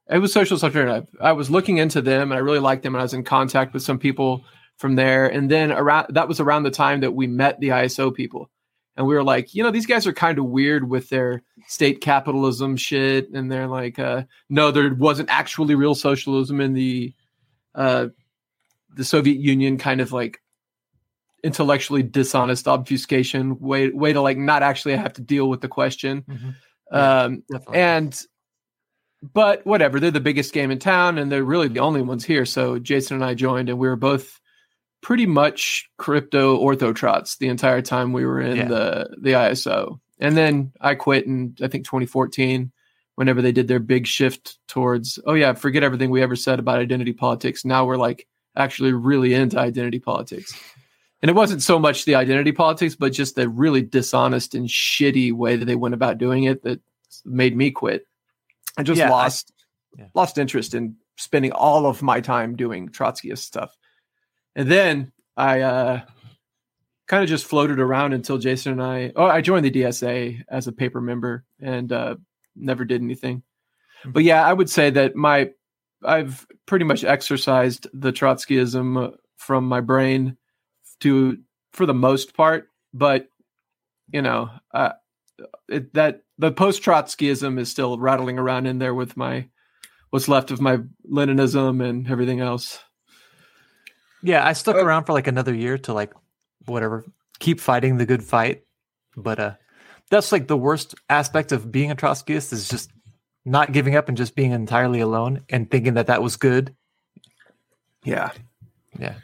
it 0.08 0.18
was 0.18 0.32
Socialist 0.32 0.62
Alternative. 0.62 1.08
I 1.20 1.32
was 1.32 1.50
looking 1.50 1.78
into 1.78 2.00
them 2.00 2.30
and 2.30 2.38
I 2.38 2.40
really 2.40 2.60
liked 2.60 2.84
them 2.84 2.94
and 2.94 3.00
I 3.00 3.04
was 3.04 3.14
in 3.14 3.24
contact 3.24 3.74
with 3.74 3.82
some 3.82 3.98
people 3.98 4.44
from 4.78 4.94
there. 4.96 5.26
And 5.26 5.50
then 5.50 5.72
around 5.72 6.14
that 6.14 6.28
was 6.28 6.40
around 6.40 6.64
the 6.64 6.70
time 6.70 7.00
that 7.00 7.12
we 7.12 7.26
met 7.26 7.60
the 7.60 7.68
ISO 7.68 8.14
people. 8.14 8.50
And 8.96 9.06
we 9.06 9.14
were 9.14 9.24
like, 9.24 9.54
you 9.54 9.62
know, 9.62 9.70
these 9.70 9.86
guys 9.86 10.06
are 10.06 10.12
kind 10.12 10.38
of 10.38 10.46
weird 10.46 10.88
with 10.88 11.10
their 11.10 11.42
state 11.66 12.00
capitalism 12.00 12.76
shit. 12.76 13.30
And 13.30 13.52
they're 13.52 13.66
like, 13.66 13.98
uh, 13.98 14.22
no, 14.48 14.70
there 14.70 14.94
wasn't 14.94 15.28
actually 15.28 15.74
real 15.74 15.94
socialism 15.94 16.60
in 16.60 16.72
the 16.72 17.12
uh, 17.74 18.08
the 18.94 19.04
Soviet 19.04 19.36
Union 19.38 19.76
kind 19.76 20.00
of 20.00 20.12
like 20.12 20.40
intellectually 21.44 22.02
dishonest 22.02 22.66
obfuscation 22.66 23.58
way 23.60 23.90
way 23.90 24.12
to 24.12 24.20
like 24.20 24.38
not 24.38 24.62
actually 24.62 24.96
have 24.96 25.12
to 25.12 25.22
deal 25.22 25.48
with 25.48 25.60
the 25.60 25.68
question. 25.68 26.22
Mhm. 26.22 26.54
Um, 26.90 27.42
Definitely. 27.50 27.78
and 27.78 28.22
but 29.34 29.64
whatever, 29.66 30.00
they're 30.00 30.10
the 30.10 30.20
biggest 30.20 30.52
game 30.52 30.70
in 30.70 30.78
town 30.78 31.18
and 31.18 31.30
they're 31.30 31.44
really 31.44 31.68
the 31.68 31.80
only 31.80 32.02
ones 32.02 32.24
here. 32.24 32.44
So 32.46 32.78
Jason 32.78 33.16
and 33.16 33.24
I 33.24 33.34
joined 33.34 33.68
and 33.68 33.78
we 33.78 33.88
were 33.88 33.96
both 33.96 34.40
pretty 35.06 35.24
much 35.26 35.88
crypto 35.98 36.58
orthotrots 36.58 37.38
the 37.38 37.46
entire 37.46 37.80
time 37.80 38.12
we 38.12 38.26
were 38.26 38.40
in 38.40 38.56
Yeah. 38.56 38.64
the 38.68 39.16
the 39.22 39.30
ISO. 39.34 40.00
And 40.18 40.36
then 40.36 40.72
I 40.80 40.96
quit 40.96 41.26
in 41.26 41.54
I 41.62 41.68
think 41.68 41.84
2014 41.84 42.72
whenever 43.14 43.40
they 43.40 43.52
did 43.52 43.68
their 43.68 43.78
big 43.78 44.04
shift 44.08 44.58
towards 44.66 45.20
oh 45.24 45.34
yeah, 45.34 45.52
forget 45.54 45.84
everything 45.84 46.10
we 46.10 46.22
ever 46.22 46.34
said 46.34 46.58
about 46.58 46.80
identity 46.80 47.12
politics. 47.12 47.64
Now 47.64 47.84
we're 47.86 47.96
like 48.08 48.26
actually 48.56 48.92
really 48.94 49.32
into 49.32 49.60
identity 49.60 50.00
politics. 50.00 50.52
And 51.22 51.30
it 51.30 51.34
wasn't 51.34 51.62
so 51.62 51.78
much 51.78 52.04
the 52.04 52.16
identity 52.16 52.50
politics, 52.50 52.96
but 52.96 53.12
just 53.12 53.36
the 53.36 53.48
really 53.48 53.82
dishonest 53.82 54.56
and 54.56 54.66
shitty 54.68 55.32
way 55.32 55.54
that 55.54 55.66
they 55.66 55.76
went 55.76 55.94
about 55.94 56.18
doing 56.18 56.44
it 56.44 56.64
that 56.64 56.80
made 57.24 57.56
me 57.56 57.70
quit. 57.70 58.08
I 58.76 58.82
just 58.82 58.98
Yeah, 58.98 59.06
I- 59.06 59.10
lost 59.10 59.52
yeah. 59.96 60.08
lost 60.14 60.36
interest 60.36 60.74
in 60.74 60.96
spending 61.16 61.52
all 61.52 61.86
of 61.86 62.02
my 62.02 62.20
time 62.20 62.56
doing 62.56 62.88
Trotskyist 62.88 63.44
stuff. 63.52 63.70
And 64.56 64.70
then 64.70 65.12
I 65.36 65.60
uh, 65.60 66.00
kind 67.06 67.22
of 67.22 67.28
just 67.28 67.44
floated 67.44 67.78
around 67.78 68.14
until 68.14 68.38
Jason 68.38 68.72
and 68.72 68.82
I 68.82 69.12
oh 69.14 69.26
I 69.26 69.42
joined 69.42 69.64
the 69.64 69.70
DSA 69.70 70.42
as 70.48 70.66
a 70.66 70.72
paper 70.72 71.00
member 71.00 71.44
and 71.60 71.92
uh, 71.92 72.16
never 72.56 72.84
did 72.84 73.02
anything. 73.02 73.42
But 74.04 74.24
yeah, 74.24 74.44
I 74.44 74.52
would 74.52 74.70
say 74.70 74.90
that 74.90 75.14
my 75.14 75.50
I've 76.02 76.46
pretty 76.66 76.84
much 76.84 77.04
exercised 77.04 77.86
the 77.92 78.12
Trotskyism 78.12 79.14
from 79.36 79.68
my 79.68 79.80
brain 79.80 80.36
to 81.00 81.38
for 81.72 81.86
the 81.86 81.94
most 81.94 82.34
part, 82.34 82.68
but 82.94 83.28
you 84.10 84.22
know, 84.22 84.50
uh, 84.72 84.92
it, 85.68 85.92
that 85.94 86.22
the 86.38 86.50
post 86.50 86.82
Trotskyism 86.82 87.58
is 87.58 87.70
still 87.70 87.98
rattling 87.98 88.38
around 88.38 88.66
in 88.66 88.78
there 88.78 88.94
with 88.94 89.16
my 89.16 89.48
what's 90.10 90.28
left 90.28 90.50
of 90.50 90.60
my 90.60 90.78
Leninism 91.10 91.86
and 91.86 92.10
everything 92.10 92.40
else. 92.40 92.78
Yeah, 94.26 94.44
I 94.46 94.52
stuck 94.54 94.76
Oh. 94.76 94.84
around 94.84 95.04
for 95.04 95.12
like 95.12 95.26
another 95.28 95.54
year 95.54 95.78
to 95.78 95.92
like 95.92 96.12
whatever 96.66 97.04
keep 97.38 97.60
fighting 97.60 97.96
the 97.96 98.06
good 98.06 98.24
fight. 98.24 98.64
But 99.16 99.38
uh 99.38 99.54
that's 100.10 100.32
like 100.32 100.46
the 100.48 100.56
worst 100.56 100.94
aspect 101.08 101.52
of 101.52 101.70
being 101.72 101.90
a 101.90 101.96
Trotskyist 101.96 102.52
is 102.52 102.68
just 102.68 102.90
not 103.44 103.72
giving 103.72 103.94
up 103.96 104.08
and 104.08 104.16
just 104.16 104.34
being 104.34 104.50
entirely 104.52 105.00
alone 105.00 105.42
and 105.48 105.70
thinking 105.70 105.94
that 105.94 106.08
that 106.08 106.22
was 106.22 106.36
good. 106.36 106.74
Yeah. 108.04 108.30
Yeah. 108.98 109.14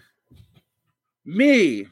Me, 1.24 1.86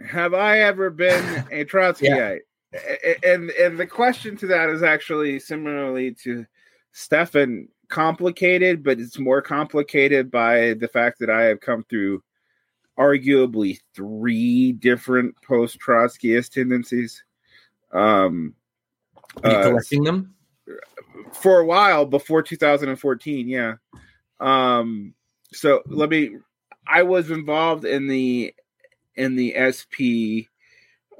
have 0.00 0.34
I 0.34 0.60
ever 0.60 0.90
been 0.90 1.44
a 1.50 1.64
Trotskyite? 1.72 2.40
A- 2.74 3.08
a- 3.10 3.32
And 3.34 3.50
and 3.50 3.78
the 3.78 3.86
question 3.86 4.36
to 4.38 4.46
that 4.48 4.68
is 4.70 4.82
actually 4.82 5.38
similarly 5.40 6.14
to 6.24 6.46
Stefan, 6.92 7.68
complicated, 7.94 8.82
but 8.82 8.98
it's 8.98 9.18
more 9.20 9.40
complicated 9.40 10.30
by 10.30 10.74
the 10.74 10.88
fact 10.88 11.20
that 11.20 11.30
I 11.30 11.44
have 11.44 11.60
come 11.60 11.84
through 11.88 12.22
arguably 12.98 13.78
three 13.94 14.72
different 14.72 15.34
post 15.42 15.78
Trotskyist 15.80 16.50
tendencies. 16.50 17.22
Um, 17.92 18.54
Are 19.44 19.50
you 19.50 19.56
uh, 19.56 19.62
collecting 19.62 20.02
them? 20.02 20.34
for 21.32 21.60
a 21.60 21.64
while 21.64 22.06
before 22.06 22.42
2014 22.42 23.48
yeah 23.48 23.74
um 24.40 25.14
so 25.52 25.82
let 25.86 26.08
me 26.08 26.36
i 26.86 27.02
was 27.02 27.30
involved 27.30 27.84
in 27.84 28.08
the 28.08 28.54
in 29.16 29.36
the 29.36 29.54
sp 29.70 30.48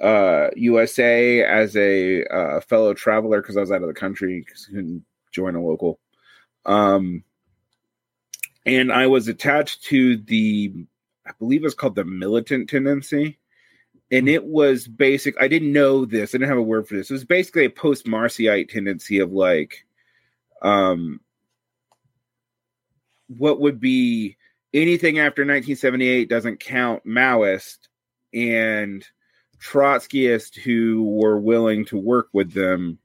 uh 0.00 0.48
usa 0.56 1.42
as 1.44 1.76
a 1.76 2.24
uh, 2.26 2.60
fellow 2.60 2.94
traveler 2.94 3.40
because 3.40 3.56
i 3.56 3.60
was 3.60 3.70
out 3.70 3.82
of 3.82 3.88
the 3.88 3.94
country 3.94 4.40
because 4.40 4.66
i 4.68 4.74
couldn't 4.74 5.04
join 5.30 5.54
a 5.54 5.62
local 5.62 5.98
um 6.66 7.22
and 8.66 8.92
i 8.92 9.06
was 9.06 9.28
attached 9.28 9.84
to 9.84 10.16
the 10.16 10.72
i 11.26 11.30
believe 11.38 11.64
it's 11.64 11.74
called 11.74 11.94
the 11.94 12.04
militant 12.04 12.68
tendency. 12.68 13.38
And 14.10 14.28
it 14.28 14.44
was 14.44 14.86
basic 14.86 15.34
i 15.40 15.48
didn't 15.48 15.72
know 15.72 16.04
this 16.04 16.34
i 16.34 16.38
didn't 16.38 16.50
have 16.50 16.58
a 16.58 16.62
word 16.62 16.86
for 16.86 16.94
this. 16.94 17.10
It 17.10 17.14
was 17.14 17.24
basically 17.24 17.64
a 17.64 17.70
post 17.70 18.06
Marcyite 18.06 18.68
tendency 18.68 19.18
of 19.18 19.32
like 19.32 19.86
um 20.62 21.20
what 23.28 23.60
would 23.60 23.80
be 23.80 24.36
anything 24.72 25.18
after 25.18 25.42
1978 25.42 26.28
doesn't 26.28 26.60
count 26.60 27.04
maoist 27.06 27.88
and 28.32 29.04
Trotskyist 29.58 30.56
who 30.56 31.04
were 31.04 31.38
willing 31.38 31.84
to 31.86 31.96
work 31.96 32.28
with 32.32 32.52
them 32.52 32.98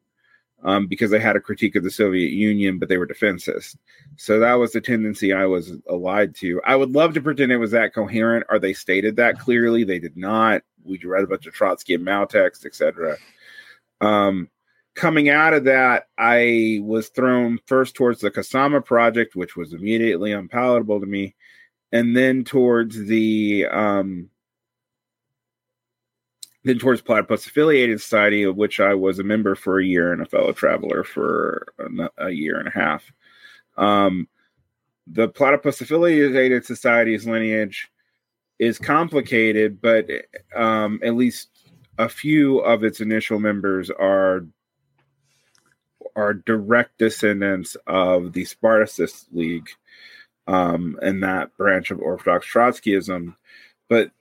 um, 0.63 0.87
because 0.87 1.11
they 1.11 1.19
had 1.19 1.35
a 1.35 1.41
critique 1.41 1.75
of 1.75 1.83
the 1.83 1.91
soviet 1.91 2.31
union 2.31 2.79
but 2.79 2.89
they 2.89 2.97
were 2.97 3.05
defensist. 3.05 3.77
So 4.17 4.39
that 4.39 4.53
was 4.53 4.71
the 4.71 4.81
tendency 4.81 5.33
i 5.33 5.45
was 5.45 5.73
allied 5.89 6.35
to. 6.35 6.61
I 6.65 6.75
would 6.75 6.91
love 6.91 7.13
to 7.13 7.21
pretend 7.21 7.51
it 7.51 7.57
was 7.57 7.71
that 7.71 7.93
coherent. 7.93 8.45
Or 8.49 8.59
they 8.59 8.73
stated 8.73 9.15
that 9.17 9.39
clearly? 9.39 9.83
They 9.83 9.99
did 9.99 10.17
not. 10.17 10.63
We 10.83 10.99
read 11.03 11.23
a 11.23 11.27
bunch 11.27 11.45
of 11.45 11.53
trotsky 11.53 11.95
and 11.95 12.05
mao 12.05 12.25
text 12.25 12.65
etc 12.65 13.17
um 14.01 14.49
coming 14.99 15.29
out 15.29 15.53
of 15.53 15.63
that, 15.63 16.07
I 16.17 16.79
was 16.83 17.07
thrown 17.09 17.59
first 17.65 17.95
towards 17.95 18.19
the 18.19 18.29
Kasama 18.29 18.83
project, 18.83 19.35
which 19.35 19.55
was 19.55 19.73
immediately 19.73 20.33
unpalatable 20.33 20.99
to 20.99 21.05
me, 21.05 21.35
and 21.91 22.15
then 22.15 22.43
towards 22.43 23.05
the 23.05 23.65
um, 23.71 24.29
then 26.63 26.77
towards 26.77 27.01
Platypus 27.01 27.45
Affiliated 27.47 28.01
Society, 28.01 28.43
of 28.43 28.57
which 28.57 28.79
I 28.79 28.93
was 28.93 29.19
a 29.19 29.23
member 29.23 29.55
for 29.55 29.79
a 29.79 29.85
year 29.85 30.11
and 30.11 30.21
a 30.21 30.25
fellow 30.25 30.51
traveler 30.51 31.03
for 31.03 31.67
a, 32.17 32.29
year 32.29 32.57
and 32.59 32.67
a 32.67 32.71
half. 32.71 33.11
Um, 33.77 34.27
the 35.07 35.29
Platypus 35.29 35.81
Affiliated 35.81 36.65
Society's 36.65 37.25
lineage 37.25 37.89
is 38.59 38.77
complicated, 38.77 39.81
but 39.81 40.07
um, 40.55 40.99
at 41.01 41.15
least 41.15 41.49
a 41.97 42.09
few 42.09 42.59
of 42.59 42.83
its 42.83 42.99
initial 43.01 43.39
members 43.39 43.89
are 43.89 44.45
are 46.15 46.33
direct 46.33 46.97
descendants 46.97 47.77
of 47.87 48.33
the 48.33 48.43
Spartacist 48.43 49.27
League 49.31 49.69
um, 50.47 50.97
and 51.01 51.23
that 51.23 51.55
branch 51.55 51.91
of 51.91 52.01
Orthodox 52.01 52.45
Trotskyism. 52.51 53.35
But 53.87 54.11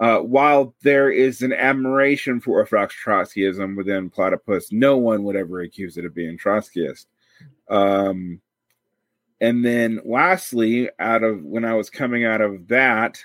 uh, 0.00 0.18
while 0.18 0.74
there 0.82 1.10
is 1.10 1.42
an 1.42 1.52
admiration 1.52 2.40
for 2.40 2.58
Orthodox 2.58 2.96
Trotskyism 3.04 3.76
within 3.76 4.08
Platypus, 4.08 4.72
no 4.72 4.96
one 4.96 5.22
would 5.24 5.36
ever 5.36 5.60
accuse 5.60 5.98
it 5.98 6.06
of 6.06 6.14
being 6.14 6.38
Trotskyist. 6.38 7.04
Um, 7.68 8.40
and 9.42 9.64
then 9.64 10.00
lastly, 10.04 10.88
out 10.98 11.22
of 11.22 11.42
when 11.42 11.66
I 11.66 11.74
was 11.74 11.90
coming 11.90 12.24
out 12.24 12.40
of 12.40 12.68
that, 12.68 13.22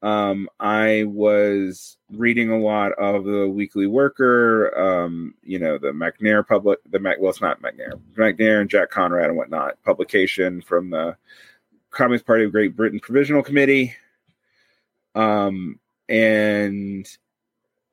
um, 0.00 0.48
I 0.60 1.04
was 1.08 1.96
reading 2.12 2.50
a 2.50 2.58
lot 2.58 2.92
of 2.92 3.24
the 3.24 3.48
Weekly 3.48 3.86
Worker, 3.86 4.76
um, 4.78 5.34
you 5.42 5.58
know, 5.58 5.78
the 5.78 5.88
McNair 5.88 6.46
public, 6.46 6.78
the 6.88 7.00
Mac, 7.00 7.16
well, 7.18 7.30
it's 7.30 7.40
not 7.40 7.60
McNair, 7.60 8.00
McNair 8.16 8.60
and 8.60 8.70
Jack 8.70 8.90
Conrad 8.90 9.30
and 9.30 9.36
whatnot, 9.36 9.82
publication 9.82 10.62
from 10.62 10.90
the 10.90 11.16
Communist 11.90 12.26
Party 12.26 12.44
of 12.44 12.52
Great 12.52 12.76
Britain 12.76 13.00
Provisional 13.00 13.42
Committee, 13.42 13.96
um, 15.16 15.80
and 16.08 17.06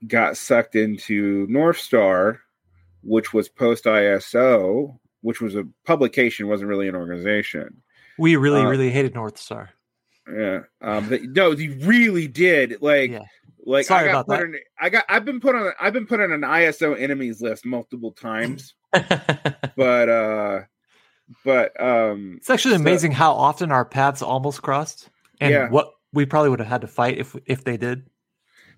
got 0.08 0.38
sucked 0.38 0.76
into 0.76 1.46
North 1.50 1.78
Star, 1.78 2.42
which 3.04 3.34
was 3.34 3.50
post 3.50 3.86
ISO, 3.86 4.98
which 5.22 5.42
was 5.42 5.56
a 5.56 5.66
publication, 5.86 6.48
wasn't 6.48 6.70
really 6.70 6.88
an 6.88 6.96
organization. 6.96 7.82
We 8.18 8.36
really, 8.36 8.62
uh, 8.62 8.68
really 8.70 8.92
hated 8.92 9.14
North 9.16 9.38
Star. 9.38 9.72
Yeah. 10.32 10.62
Um. 10.82 11.10
But, 11.10 11.24
no, 11.24 11.52
he 11.52 11.70
really 11.70 12.28
did. 12.28 12.78
Like, 12.82 13.12
yeah. 13.12 13.20
like 13.66 13.86
Sorry 13.86 14.10
I 14.10 14.12
got 14.14 14.26
about 14.26 14.28
put 14.28 14.38
that. 14.40 14.44
On, 14.46 14.56
I 14.80 14.90
got. 14.90 15.06
I've 15.10 15.26
been 15.26 15.40
put 15.40 15.56
on. 15.56 15.72
I've 15.80 15.94
been 15.94 16.08
put 16.08 16.20
on 16.22 16.32
an 16.32 16.42
ISO 16.42 17.00
enemies 17.00 17.42
list 17.42 17.66
multiple 17.66 18.12
times. 18.12 18.74
but 18.92 20.10
uh, 20.10 20.62
but 21.44 21.80
um, 21.84 22.36
It's 22.38 22.50
actually 22.50 22.76
So- 22.76 22.82
amazing 22.82 23.12
how 23.12 23.34
often 23.34 23.72
our 23.72 23.86
paths 23.86 24.22
almost 24.22 24.62
crossed, 24.62 25.10
and 25.42 25.52
Yeah. 25.52 25.70
what 25.70 25.92
we 26.16 26.26
probably 26.26 26.50
would 26.50 26.60
have 26.60 26.68
had 26.68 26.82
to 26.82 26.88
fight 26.88 27.18
if 27.20 27.36
if 27.46 27.64
they 27.64 27.78
did. 27.78 28.08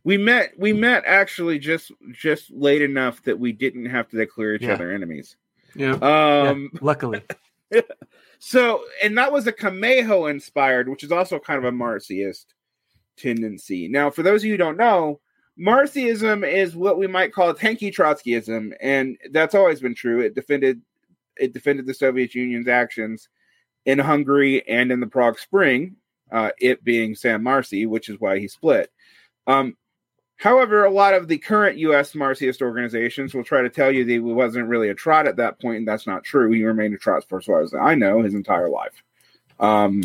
we 0.04 0.18
met. 0.18 0.52
We 0.58 0.74
met 0.74 1.04
actually 1.06 1.60
just 1.60 1.92
just 2.12 2.52
late 2.52 2.82
enough 2.82 3.24
that 3.24 3.40
we 3.40 3.52
didn't 3.54 3.86
have 3.86 4.10
to 4.10 4.18
declare 4.18 4.56
each 4.56 4.64
Yeah. 4.64 4.74
other 4.74 4.92
enemies. 4.92 5.38
Yeah. 5.76 5.94
Um. 5.94 6.70
yeah, 6.74 6.80
luckily, 6.82 7.22
So, 8.40 8.84
and 9.04 9.18
that 9.18 9.32
was 9.32 9.48
a 9.48 9.52
Kameho 9.54 10.30
inspired, 10.30 10.88
which 10.90 11.04
is 11.04 11.12
also 11.12 11.40
kind 11.40 11.58
of 11.58 11.66
a 11.66 11.76
Marcyist 11.76 12.46
tendency. 13.18 13.88
Now, 13.88 14.10
for 14.12 14.24
those 14.24 14.42
of 14.42 14.46
you 14.46 14.52
who 14.54 14.58
don't 14.58 14.78
know, 14.78 15.20
Marcyism 15.60 16.48
is 16.48 16.76
what 16.76 16.98
we 17.00 17.08
might 17.08 17.34
call 17.34 17.54
tanky 17.54 17.92
Trotskyism, 17.94 18.74
and 18.80 19.18
that's 19.32 19.56
always 19.56 19.80
been 19.82 19.96
true. 19.96 20.20
It 20.22 20.36
defended 20.36 20.82
it 21.40 21.54
defended 21.54 21.86
the 21.86 21.94
Soviet 21.94 22.34
Union's 22.34 22.68
actions 22.68 23.28
in 23.86 24.00
Hungary 24.00 24.68
and 24.68 24.92
in 24.92 25.00
the 25.00 25.08
Prague 25.08 25.38
Spring, 25.40 25.96
uh, 26.32 26.52
it 26.60 26.84
being 26.84 27.16
Sam 27.16 27.44
Marcy, 27.44 27.86
which 27.86 28.10
is 28.10 28.20
why 28.20 28.40
he 28.40 28.48
split. 28.48 28.92
Um, 29.46 29.78
However, 30.38 30.86
a 30.86 30.92
lot 30.92 31.16
of 31.16 31.28
the 31.28 31.40
current 31.40 31.80
U.S. 31.80 32.14
Marcyist 32.14 32.62
organizations 32.62 33.34
will 33.34 33.44
try 33.44 33.64
to 33.64 33.70
tell 33.70 33.92
you 33.92 34.06
that 34.06 34.12
he 34.12 34.20
wasn't 34.20 34.70
really 34.70 34.90
a 34.90 34.96
trot 34.96 35.28
at 35.28 35.38
that 35.38 35.60
point, 35.60 35.80
and 35.80 35.88
that's 35.88 36.06
not 36.06 36.24
true. 36.24 36.52
He 36.52 36.64
remained 36.64 36.94
a 36.94 36.98
trot, 36.98 37.26
for 37.28 37.40
as 37.40 37.46
far 37.46 37.62
as 37.62 37.74
I 37.74 37.96
know, 37.96 38.22
his 38.22 38.36
entire 38.36 38.70
life. 38.70 39.04
Um, 39.60 40.04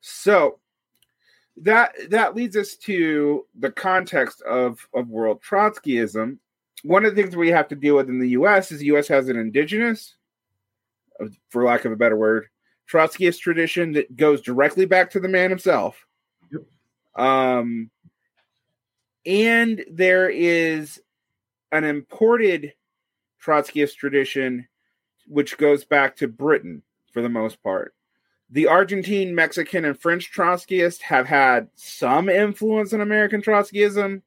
so 0.00 0.58
that 1.58 1.94
that 2.10 2.34
leads 2.34 2.56
us 2.56 2.74
to 2.76 3.46
the 3.56 3.70
context 3.70 4.42
of 4.42 4.88
of 4.92 5.08
world 5.08 5.42
Trotskyism. 5.48 6.38
One 6.82 7.04
of 7.04 7.14
the 7.14 7.22
things 7.22 7.36
we 7.36 7.50
have 7.50 7.68
to 7.68 7.76
deal 7.76 7.94
with 7.94 8.08
in 8.08 8.18
the 8.18 8.30
U.S. 8.30 8.72
is 8.72 8.80
the 8.80 8.86
U.S. 8.86 9.06
has 9.08 9.28
an 9.28 9.36
indigenous, 9.36 10.16
for 11.50 11.64
lack 11.64 11.84
of 11.84 11.92
a 11.92 11.96
better 11.96 12.16
word, 12.16 12.48
Trotskyist 12.90 13.40
tradition 13.40 13.92
that 13.92 14.16
goes 14.16 14.40
directly 14.40 14.86
back 14.86 15.10
to 15.10 15.20
the 15.20 15.28
man 15.28 15.50
himself. 15.50 16.06
Um, 17.14 17.90
and 19.24 19.84
there 19.90 20.28
is 20.28 21.00
an 21.72 21.84
imported 21.84 22.74
Trotskyist 23.42 23.96
tradition 23.96 24.68
which 25.28 25.58
goes 25.58 25.84
back 25.84 26.16
to 26.16 26.28
Britain 26.28 26.82
for 27.12 27.22
the 27.22 27.28
most 27.28 27.62
part. 27.62 27.94
The 28.50 28.68
Argentine, 28.68 29.34
Mexican, 29.34 29.84
and 29.84 29.98
French 29.98 30.32
Trotskyists 30.32 31.00
have 31.02 31.26
had 31.26 31.68
some 31.74 32.28
influence 32.28 32.92
on 32.92 33.00
American 33.00 33.42
Trotskyism, 33.42 34.22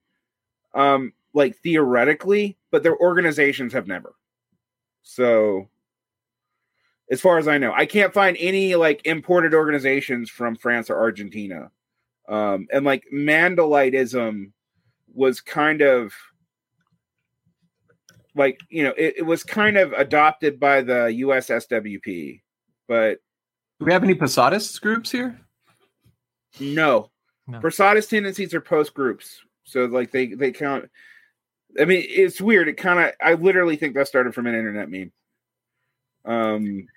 um, 0.74 1.13
like 1.34 1.56
theoretically, 1.58 2.58
but 2.69 2.84
their 2.84 2.98
organizations 2.98 3.72
have 3.72 3.88
never. 3.88 4.13
So, 5.04 5.69
as 7.12 7.22
far 7.22 7.38
as 7.38 7.48
I 7.48 7.58
know, 7.58 7.74
I 7.74 7.86
can't 7.86 8.13
find 8.13 8.38
any 8.39 8.76
like 8.76 9.02
imported 9.06 9.54
organizations 9.54 10.30
from 10.30 10.56
France 10.56 10.89
or 10.89 10.98
Argentina. 11.00 11.72
Um, 12.28 12.67
and 12.72 12.86
like 12.86 13.06
Mandelitism 13.13 14.52
was 15.13 15.41
kind 15.41 15.82
of 15.82 16.13
like 18.36 18.60
you 18.69 18.84
know 18.84 18.93
it, 18.98 19.15
it 19.17 19.24
was 19.24 19.43
kind 19.43 19.78
of 19.78 19.91
adopted 19.93 20.60
by 20.60 20.82
the 20.82 21.08
US 21.15 21.48
SWP, 21.48 22.41
but 22.88 23.19
Do 23.80 23.86
we 23.86 23.93
have 23.93 24.04
any 24.04 24.15
Posadist 24.15 24.80
groups 24.82 25.12
here? 25.12 25.39
no, 26.60 27.10
No. 27.48 27.60
Versatis 27.60 28.08
tendencies 28.10 28.54
are 28.54 28.62
post 28.62 28.93
groups, 28.93 29.41
so 29.63 29.86
like 29.86 30.12
they 30.12 30.28
they 30.28 30.52
count. 30.52 30.89
I 31.80 31.86
mean, 31.86 32.04
it's 32.08 32.41
weird. 32.41 32.67
It 32.67 32.78
kind 32.78 33.00
of 33.00 33.12
I 33.22 33.34
literally 33.34 33.76
think 33.76 33.95
that 33.95 34.08
started 34.08 34.36
from 34.36 34.45
an 34.48 34.56
internet 34.56 34.89
meme. 34.89 35.12
Um. 36.30 36.88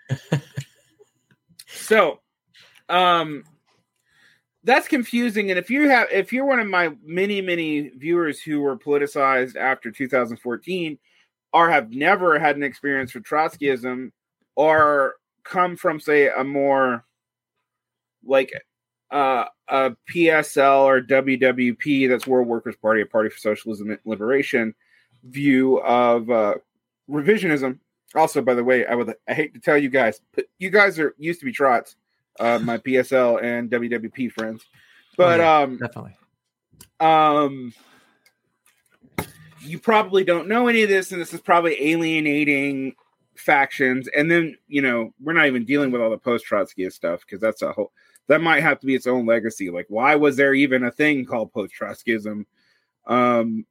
so, 1.66 2.20
um, 2.88 3.44
that's 4.64 4.86
confusing. 4.86 5.50
And 5.50 5.58
if 5.58 5.70
you 5.70 5.88
have, 5.88 6.08
if 6.12 6.32
you're 6.32 6.44
one 6.44 6.60
of 6.60 6.68
my 6.68 6.90
many, 7.02 7.40
many 7.40 7.88
viewers 7.88 8.40
who 8.40 8.60
were 8.60 8.76
politicized 8.76 9.56
after 9.56 9.90
2014, 9.90 10.98
or 11.52 11.70
have 11.70 11.90
never 11.90 12.38
had 12.38 12.56
an 12.56 12.62
experience 12.62 13.14
with 13.14 13.24
Trotskyism, 13.24 14.12
or 14.54 15.14
come 15.44 15.76
from, 15.76 15.98
say, 15.98 16.28
a 16.28 16.44
more 16.44 17.04
like 18.24 18.52
uh, 19.10 19.44
a 19.68 19.92
PSL 20.10 20.82
or 20.82 21.00
WWP, 21.00 22.08
that's 22.08 22.26
World 22.26 22.48
Workers 22.48 22.76
Party, 22.76 23.02
a 23.02 23.06
Party 23.06 23.30
for 23.30 23.38
Socialism 23.38 23.90
and 23.90 23.98
Liberation, 24.04 24.74
view 25.24 25.80
of 25.80 26.30
uh, 26.30 26.54
revisionism. 27.10 27.78
Also, 28.14 28.42
by 28.42 28.54
the 28.54 28.64
way, 28.64 28.86
I 28.86 28.94
would 28.94 29.14
I 29.28 29.34
hate 29.34 29.54
to 29.54 29.60
tell 29.60 29.78
you 29.78 29.88
guys, 29.88 30.20
but 30.34 30.46
you 30.58 30.70
guys 30.70 30.98
are 30.98 31.14
used 31.18 31.40
to 31.40 31.46
be 31.46 31.52
trots, 31.52 31.96
uh, 32.40 32.58
my 32.62 32.78
PSL 32.78 33.42
and 33.42 33.70
WWP 33.70 34.32
friends, 34.32 34.64
but 35.16 35.40
yeah. 35.40 35.58
um, 35.58 35.78
definitely. 35.78 36.16
um, 37.00 37.72
you 39.60 39.78
probably 39.78 40.24
don't 40.24 40.48
know 40.48 40.68
any 40.68 40.82
of 40.82 40.88
this, 40.88 41.12
and 41.12 41.20
this 41.20 41.32
is 41.32 41.40
probably 41.40 41.90
alienating 41.90 42.94
factions. 43.34 44.08
And 44.08 44.30
then 44.30 44.56
you 44.68 44.82
know 44.82 45.12
we're 45.20 45.32
not 45.32 45.46
even 45.46 45.64
dealing 45.64 45.90
with 45.90 46.00
all 46.00 46.10
the 46.10 46.18
post 46.18 46.44
Trotskyist 46.48 46.92
stuff 46.92 47.20
because 47.20 47.40
that's 47.40 47.62
a 47.62 47.72
whole 47.72 47.92
that 48.28 48.40
might 48.40 48.62
have 48.62 48.80
to 48.80 48.86
be 48.86 48.94
its 48.94 49.06
own 49.06 49.26
legacy. 49.26 49.70
Like, 49.70 49.86
why 49.88 50.14
was 50.16 50.36
there 50.36 50.54
even 50.54 50.84
a 50.84 50.90
thing 50.90 51.24
called 51.24 51.52
post 51.52 51.74
Trotskyism? 51.78 52.44
Um, 53.06 53.66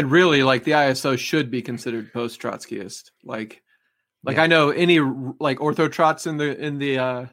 And 0.00 0.10
really, 0.10 0.42
like 0.42 0.64
the 0.64 0.70
ISO 0.70 1.18
should 1.18 1.50
be 1.50 1.60
considered 1.60 2.10
post 2.10 2.40
Trotskyist. 2.40 3.10
Like, 3.22 3.62
like 4.24 4.36
Yeah. 4.36 4.44
I 4.44 4.46
know 4.46 4.70
any 4.70 4.98
like 4.98 5.58
orthotrots 5.58 6.26
in 6.26 6.38
the 6.38 6.58
in 6.58 6.78
the 6.78 6.98
uh 6.98 7.26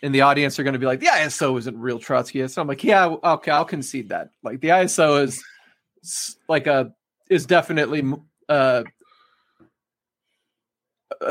in 0.00 0.12
the 0.12 0.20
audience 0.20 0.56
are 0.56 0.62
going 0.62 0.74
to 0.74 0.78
be 0.78 0.86
like 0.86 1.00
the 1.00 1.06
ISO 1.06 1.58
isn't 1.58 1.76
real 1.76 1.98
Trotskyist. 1.98 2.58
I'm 2.58 2.68
like, 2.68 2.84
yeah, 2.84 3.08
okay, 3.08 3.50
I'll 3.50 3.64
concede 3.64 4.10
that. 4.10 4.30
Like 4.44 4.60
the 4.60 4.68
ISO 4.68 5.24
is 5.24 5.42
like 6.48 6.68
a 6.68 6.94
is 7.28 7.44
definitely 7.44 8.04
uh 8.48 8.52
uh, 8.52 8.84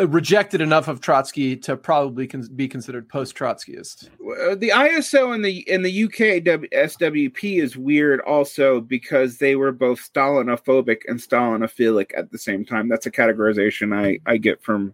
rejected 0.07 0.61
enough 0.61 0.87
of 0.87 1.01
Trotsky 1.01 1.55
to 1.57 1.75
probably 1.75 2.27
con- 2.27 2.47
be 2.55 2.67
considered 2.67 3.09
post 3.09 3.35
Trotskyist. 3.35 4.07
Uh, 4.07 4.55
the 4.55 4.69
ISO 4.69 5.33
and 5.33 5.43
the 5.43 5.59
in 5.69 5.81
the 5.81 6.03
UK 6.05 6.43
w- 6.43 6.69
SWP 6.69 7.61
is 7.61 7.77
weird 7.77 8.21
also 8.21 8.79
because 8.79 9.37
they 9.37 9.55
were 9.55 9.71
both 9.71 9.99
Stalinophobic 9.99 11.01
and 11.07 11.19
Stalinophilic 11.19 12.11
at 12.17 12.31
the 12.31 12.37
same 12.37 12.65
time. 12.65 12.87
That's 12.87 13.05
a 13.05 13.11
categorization 13.11 13.95
I 13.95 14.19
I 14.25 14.37
get 14.37 14.61
from 14.61 14.93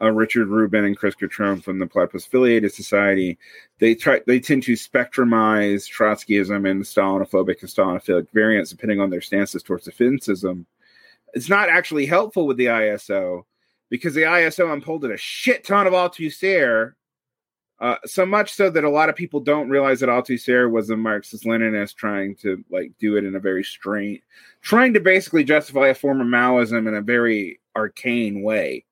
uh, 0.00 0.10
Richard 0.10 0.48
Rubin 0.48 0.84
and 0.84 0.96
Chris 0.96 1.14
Cutrone 1.14 1.62
from 1.62 1.78
the 1.78 1.86
Platypus 1.86 2.26
Affiliated 2.26 2.72
Society. 2.72 3.38
They 3.78 3.94
try 3.94 4.20
they 4.26 4.40
tend 4.40 4.62
to 4.64 4.72
spectrumize 4.72 5.90
Trotskyism 5.90 6.68
and 6.68 6.82
Stalinophobic 6.82 7.60
and 7.60 7.70
Stalinophilic 7.70 8.28
variants 8.32 8.70
depending 8.70 9.00
on 9.00 9.10
their 9.10 9.20
stances 9.20 9.62
towards 9.62 9.86
defensism. 9.86 10.66
It's 11.34 11.48
not 11.48 11.68
actually 11.68 12.06
helpful 12.06 12.46
with 12.46 12.56
the 12.56 12.66
ISO 12.66 13.44
because 13.90 14.14
the 14.14 14.22
ISO 14.22 14.72
unfolded 14.72 15.10
a 15.10 15.16
shit 15.16 15.64
ton 15.64 15.86
of 15.86 15.92
Althusser, 15.92 16.92
uh, 17.80 17.96
so 18.04 18.24
much 18.24 18.52
so 18.52 18.70
that 18.70 18.84
a 18.84 18.88
lot 18.90 19.08
of 19.08 19.16
people 19.16 19.40
don't 19.40 19.68
realize 19.68 20.00
that 20.00 20.08
Althusser 20.08 20.70
was 20.70 20.90
a 20.90 20.96
Marxist 20.96 21.44
Leninist 21.44 21.96
trying 21.96 22.36
to 22.36 22.64
like 22.70 22.92
do 22.98 23.16
it 23.16 23.24
in 23.24 23.34
a 23.34 23.40
very 23.40 23.64
strange, 23.64 24.20
trying 24.62 24.94
to 24.94 25.00
basically 25.00 25.44
justify 25.44 25.88
a 25.88 25.94
form 25.94 26.20
of 26.20 26.26
Maoism 26.26 26.86
in 26.88 26.94
a 26.94 27.02
very 27.02 27.60
arcane 27.76 28.42
way. 28.42 28.84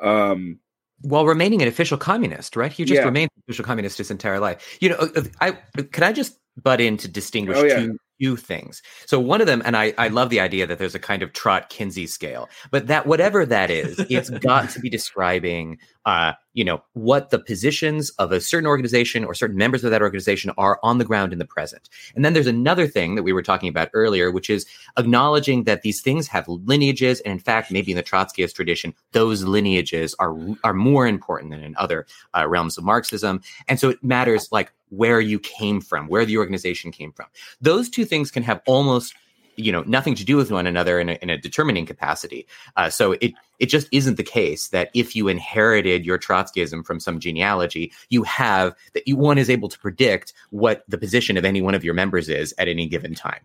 Um, 0.00 0.58
while 1.02 1.26
remaining 1.26 1.62
an 1.62 1.68
official 1.68 1.98
communist, 1.98 2.56
right? 2.56 2.72
He 2.72 2.84
just 2.84 2.98
Yeah. 3.00 3.04
remained 3.04 3.30
an 3.36 3.42
official 3.46 3.64
communist 3.64 3.98
his 3.98 4.10
entire 4.10 4.40
life. 4.40 4.76
You 4.80 4.90
know, 4.90 4.96
uh, 4.96 5.22
I 5.40 5.50
can 5.92 6.02
I 6.02 6.12
just 6.12 6.38
butt 6.62 6.80
in 6.80 6.96
to 6.98 7.08
distinguish 7.08 7.56
Oh, 7.58 7.64
yeah. 7.64 7.76
two 7.80 7.98
two 8.20 8.36
things. 8.36 8.82
So 9.06 9.20
one 9.20 9.40
of 9.40 9.46
them, 9.46 9.62
and 9.64 9.76
I 9.76 9.94
I 9.98 10.08
love 10.08 10.30
the 10.30 10.40
idea 10.40 10.66
that 10.66 10.78
there's 10.78 10.94
a 10.94 11.00
kind 11.00 11.22
of 11.22 11.32
Trot 11.32 11.68
Kinsey 11.68 12.06
scale, 12.06 12.48
but 12.70 12.86
that 12.86 13.06
whatever 13.06 13.46
that 13.46 13.70
is, 13.70 13.98
it's 14.10 14.30
got 14.30 14.70
to 14.70 14.80
be 14.80 14.90
describing, 14.90 15.78
uh, 16.06 16.32
you 16.54 16.64
know, 16.64 16.82
what 16.94 17.30
the 17.30 17.38
positions 17.38 18.10
of 18.10 18.30
a 18.30 18.40
certain 18.40 18.66
organization 18.66 19.24
or 19.24 19.34
certain 19.34 19.56
members 19.56 19.82
of 19.82 19.90
that 19.90 20.00
organization 20.00 20.52
are 20.56 20.78
on 20.84 20.98
the 20.98 21.04
ground 21.04 21.32
in 21.32 21.40
the 21.40 21.44
present. 21.44 21.88
And 22.14 22.24
then 22.24 22.32
there's 22.32 22.46
another 22.46 22.86
thing 22.86 23.16
that 23.16 23.24
we 23.24 23.32
were 23.32 23.42
talking 23.42 23.68
about 23.68 23.90
earlier, 23.92 24.30
which 24.30 24.48
is 24.48 24.64
acknowledging 24.96 25.64
that 25.64 25.82
these 25.82 26.00
things 26.00 26.28
have 26.28 26.46
lineages, 26.48 27.20
and 27.20 27.32
in 27.32 27.40
fact, 27.40 27.72
maybe 27.72 27.90
in 27.90 27.96
the 27.96 28.04
Trotskyist 28.04 28.54
tradition, 28.54 28.94
those 29.12 29.42
lineages 29.42 30.14
are 30.18 30.34
are 30.62 30.74
more 30.74 31.06
important 31.06 31.50
than 31.50 31.62
in 31.62 31.74
other 31.76 32.06
uh, 32.34 32.46
realms 32.46 32.78
of 32.78 32.84
Marxism, 32.84 33.42
and 33.66 33.80
so 33.80 33.90
it 33.90 34.02
matters 34.02 34.48
like 34.52 34.72
where 34.90 35.20
you 35.20 35.40
came 35.40 35.80
from, 35.80 36.06
where 36.06 36.24
the 36.24 36.38
organization 36.38 36.92
came 36.92 37.12
from. 37.12 37.26
Those 37.60 37.90
two 37.90 38.04
things 38.04 38.30
can 38.30 38.44
have 38.44 38.62
almost 38.66 39.14
you 39.56 39.72
know 39.72 39.82
nothing 39.82 40.14
to 40.14 40.24
do 40.24 40.36
with 40.36 40.50
one 40.50 40.66
another 40.66 41.00
in 41.00 41.08
a, 41.08 41.12
in 41.22 41.30
a 41.30 41.38
determining 41.38 41.86
capacity. 41.86 42.46
Uh, 42.76 42.90
so 42.90 43.12
it 43.20 43.32
it 43.58 43.66
just 43.66 43.88
isn't 43.92 44.16
the 44.16 44.22
case 44.22 44.68
that 44.68 44.90
if 44.94 45.16
you 45.16 45.28
inherited 45.28 46.04
your 46.04 46.18
Trotskyism 46.18 46.84
from 46.84 47.00
some 47.00 47.18
genealogy, 47.20 47.92
you 48.10 48.22
have 48.24 48.74
that 48.94 49.06
you 49.08 49.16
one 49.16 49.38
is 49.38 49.48
able 49.50 49.68
to 49.68 49.78
predict 49.78 50.32
what 50.50 50.84
the 50.88 50.98
position 50.98 51.36
of 51.36 51.44
any 51.44 51.60
one 51.62 51.74
of 51.74 51.84
your 51.84 51.94
members 51.94 52.28
is 52.28 52.54
at 52.58 52.68
any 52.68 52.86
given 52.86 53.14
time. 53.14 53.40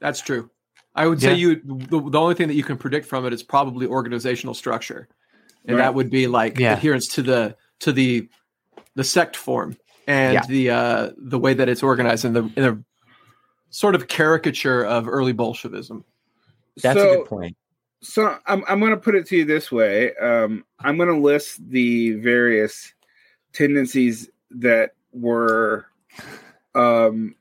That's 0.00 0.20
true. 0.20 0.50
I 0.94 1.06
would 1.06 1.20
say 1.20 1.30
Yeah. 1.30 1.36
you 1.36 1.54
the, 1.64 2.10
the 2.10 2.18
only 2.18 2.34
thing 2.34 2.48
that 2.48 2.54
you 2.54 2.64
can 2.64 2.76
predict 2.76 3.06
from 3.06 3.26
it 3.26 3.32
is 3.32 3.42
probably 3.42 3.86
organizational 3.86 4.54
structure, 4.54 5.08
and 5.66 5.76
Right. 5.76 5.84
that 5.84 5.94
would 5.94 6.10
be 6.10 6.26
like 6.26 6.58
Yeah. 6.58 6.74
adherence 6.74 7.08
to 7.14 7.22
the 7.22 7.56
to 7.80 7.92
the 7.92 8.28
the 8.94 9.04
sect 9.04 9.36
form 9.36 9.76
and 10.06 10.34
Yeah. 10.34 10.46
the 10.46 10.70
uh, 10.70 11.10
the 11.16 11.38
way 11.38 11.54
that 11.54 11.68
it's 11.68 11.82
organized 11.82 12.24
in 12.24 12.32
the 12.32 12.50
in 12.56 12.64
a 12.64 12.78
sort 13.70 13.94
of 13.94 14.08
caricature 14.08 14.84
of 14.84 15.08
early 15.08 15.32
Bolshevism. 15.32 16.04
That's 16.82 16.98
so, 16.98 17.12
a 17.12 17.16
good 17.16 17.26
point. 17.26 17.56
So 18.00 18.38
I'm 18.46 18.64
I'm 18.68 18.80
going 18.80 18.92
to 18.92 18.96
put 18.96 19.14
it 19.14 19.26
to 19.28 19.36
you 19.36 19.44
this 19.44 19.72
way. 19.72 20.14
Um, 20.16 20.64
I'm 20.78 20.96
going 20.96 21.08
to 21.08 21.20
list 21.20 21.60
the 21.68 22.12
various 22.12 22.92
tendencies 23.52 24.28
that 24.50 24.92
were 25.12 25.86
um, 26.74 27.34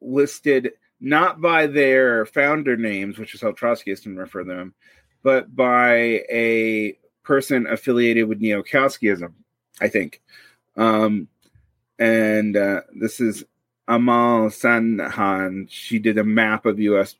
listed 0.00 0.72
not 1.00 1.40
by 1.40 1.66
their 1.66 2.26
founder 2.26 2.76
names, 2.76 3.18
which 3.18 3.34
is 3.34 3.40
how 3.40 3.52
Trotskyists 3.52 4.02
can 4.02 4.16
refer 4.16 4.44
them, 4.44 4.74
but 5.22 5.54
by 5.54 5.94
a 6.30 6.98
person 7.22 7.66
affiliated 7.66 8.28
with 8.28 8.40
Neo-Kautskyism, 8.40 9.32
I 9.80 9.88
think. 9.88 10.20
Um, 10.76 11.28
and 11.98 12.56
uh, 12.56 12.80
this 12.98 13.20
is 13.20 13.44
Amal 13.88 14.50
Sanhan. 14.50 15.66
She 15.70 15.98
did 15.98 16.18
a 16.18 16.24
map 16.24 16.66
of 16.66 16.78
U.S. 16.78 17.16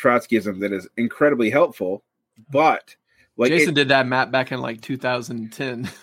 Trotskyism 0.00 0.60
that 0.60 0.72
is 0.72 0.88
incredibly 0.96 1.50
helpful, 1.50 2.04
but 2.50 2.94
like 3.36 3.50
Jason 3.50 3.70
it- 3.70 3.74
did 3.74 3.88
that 3.88 4.06
map 4.06 4.30
back 4.30 4.52
in 4.52 4.60
like 4.60 4.80
2010. 4.80 5.90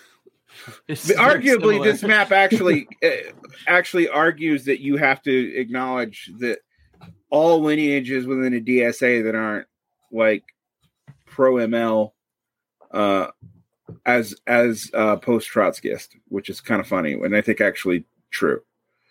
It's 0.88 1.06
very 1.06 1.18
arguably 1.42 1.84
this 1.84 2.02
map 2.02 2.32
actually 2.32 2.88
uh, 3.04 3.08
actually 3.66 4.08
argues 4.08 4.64
that 4.64 4.80
you 4.80 4.96
have 4.96 5.20
to 5.22 5.54
acknowledge 5.54 6.30
that 6.38 6.60
all 7.28 7.60
lineages 7.60 8.26
within 8.26 8.54
a 8.54 8.60
DSA 8.60 9.24
that 9.24 9.34
aren't 9.34 9.66
like 10.10 10.44
pro 11.26 11.56
ML 11.56 12.12
uh 12.90 13.26
as 14.06 14.34
as 14.46 14.90
uh 14.94 15.16
post 15.16 15.50
Trotskyist, 15.52 16.08
which 16.28 16.48
is 16.48 16.62
kind 16.62 16.80
of 16.80 16.86
funny 16.86 17.12
and 17.12 17.36
I 17.36 17.42
think 17.42 17.60
actually 17.60 18.06
true. 18.30 18.62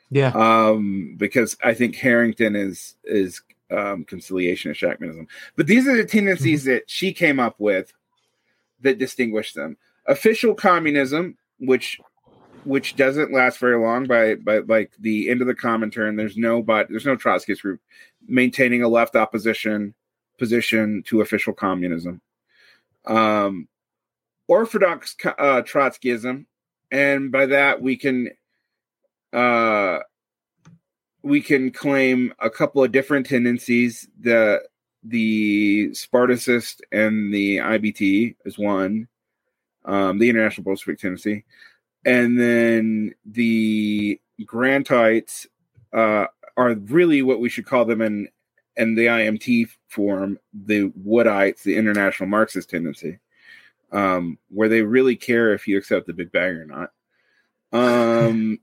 Yeah. 0.10 0.32
Um 0.36 1.16
because 1.18 1.58
I 1.64 1.74
think 1.74 1.96
Harrington 1.96 2.56
is 2.56 2.96
is 3.04 3.42
um 3.72 4.06
conciliationist 4.06 4.78
Shachtmanism. 4.78 5.28
But 5.56 5.68
these 5.68 5.88
are 5.88 5.96
the 5.96 6.06
tendencies 6.06 6.66
that 6.66 6.90
she 6.90 7.14
came 7.14 7.40
up 7.40 7.60
with 7.60 7.94
that 8.82 9.00
distinguish 9.00 9.54
them 9.54 9.78
official 10.06 10.54
communism, 10.54 11.38
which 11.60 12.00
which 12.64 12.96
doesn't 12.96 13.32
last 13.32 13.60
very 13.60 13.78
long 13.80 14.06
by 14.06 14.36
by 14.36 14.60
like 14.60 14.92
the 15.00 15.30
end 15.30 15.42
of 15.42 15.48
the 15.48 15.56
Comintern. 15.56 16.18
There's 16.18 16.38
no 16.38 16.62
but 16.62 16.88
there's 16.90 17.06
no 17.06 17.16
Trotskyist 17.16 17.62
group 17.62 17.82
maintaining 18.28 18.82
a 18.82 18.88
left 18.88 19.16
opposition 19.16 19.94
position 20.38 21.04
to 21.08 21.22
official 21.22 21.54
communism. 21.54 22.22
Um, 23.06 23.68
Orthodox 24.48 25.16
uh, 25.26 25.62
Trotskyism, 25.62 26.46
and 26.92 27.32
by 27.32 27.46
that 27.48 27.82
we 27.82 27.98
can 27.98 28.32
uh, 29.36 30.00
we 31.22 31.42
can 31.42 31.72
claim 31.72 32.34
a 32.40 32.50
couple 32.50 32.84
of 32.84 32.92
different 32.92 33.26
tendencies. 33.26 34.08
The 34.20 34.64
the 35.04 35.94
Spartacist 35.94 36.82
and 36.92 37.32
the 37.34 37.58
IBT 37.58 38.38
is 38.46 38.58
one 38.58 39.08
um, 39.86 40.18
the 40.18 40.30
International 40.30 40.64
Bolshevik 40.64 41.00
Tendency, 41.00 41.46
and 42.06 42.40
then 42.40 43.14
the 43.26 44.20
Grantites 44.42 45.48
uh, 45.94 46.26
are 46.58 46.74
really 46.74 47.22
what 47.22 47.40
we 47.40 47.50
should 47.50 47.66
call 47.66 47.86
them 47.86 48.02
in 48.02 48.28
in 48.78 48.96
the 48.96 49.06
IMT 49.06 49.70
form, 49.88 50.38
the 50.54 50.90
Woodites, 51.06 51.64
the 51.64 51.78
International 51.78 52.28
Marxist 52.28 52.70
Tendency, 52.70 53.20
um, 53.92 54.38
where 54.50 54.68
they 54.68 54.82
really 54.82 55.16
care 55.16 55.54
if 55.54 55.68
you 55.68 55.78
accept 55.78 56.08
the 56.08 56.14
Big 56.14 56.32
Bang 56.32 56.56
or 56.56 56.66
not. 56.66 56.92
Um, 57.72 58.60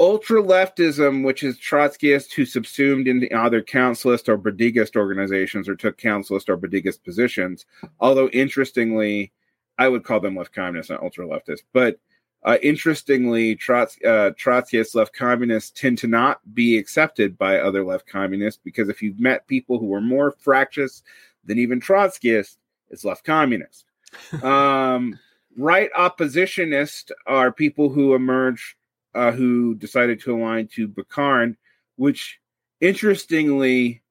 ultra 0.00 0.42
leftism, 0.42 1.24
which 1.24 1.42
is 1.42 1.58
Trotskyists 1.58 2.32
who 2.32 2.44
subsumed 2.44 3.06
into 3.06 3.34
either 3.36 3.62
councilist 3.62 4.28
or 4.28 4.38
Bordigist 4.38 4.96
organizations 4.96 5.68
or 5.68 5.76
took 5.76 5.98
councilist 5.98 6.48
or 6.48 6.56
Bordigist 6.56 7.04
positions. 7.04 7.66
Although 8.00 8.28
interestingly, 8.28 9.32
I 9.78 9.88
would 9.88 10.04
call 10.04 10.20
them 10.20 10.36
left 10.36 10.54
communists, 10.54 10.90
not 10.90 11.02
ultra 11.02 11.26
leftist. 11.26 11.62
But 11.72 11.98
uh, 12.44 12.58
interestingly, 12.62 13.52
uh, 13.52 13.56
Trotskyists, 13.56 14.94
left 14.94 15.14
communists, 15.14 15.70
tend 15.70 15.96
to 15.98 16.06
not 16.06 16.40
be 16.54 16.76
accepted 16.76 17.38
by 17.38 17.58
other 17.58 17.82
left 17.82 18.06
communists 18.06 18.60
because 18.62 18.88
if 18.90 19.00
you've 19.00 19.18
met 19.18 19.46
people 19.46 19.78
who 19.78 19.92
are 19.94 20.00
more 20.00 20.34
fractious 20.38 21.02
than 21.44 21.58
even 21.58 21.80
Trotskyists, 21.80 22.58
it's 22.90 23.04
left 23.04 23.24
communist. 23.24 23.86
um, 24.42 25.18
right 25.56 25.90
oppositionists 25.94 27.10
are 27.26 27.50
people 27.50 27.88
who 27.88 28.14
emerge, 28.14 28.76
uh, 29.14 29.32
who 29.32 29.74
decided 29.74 30.20
to 30.20 30.34
align 30.34 30.68
to 30.68 30.88
Bukharin, 30.88 31.56
which 31.96 32.40
interestingly, 32.80 34.02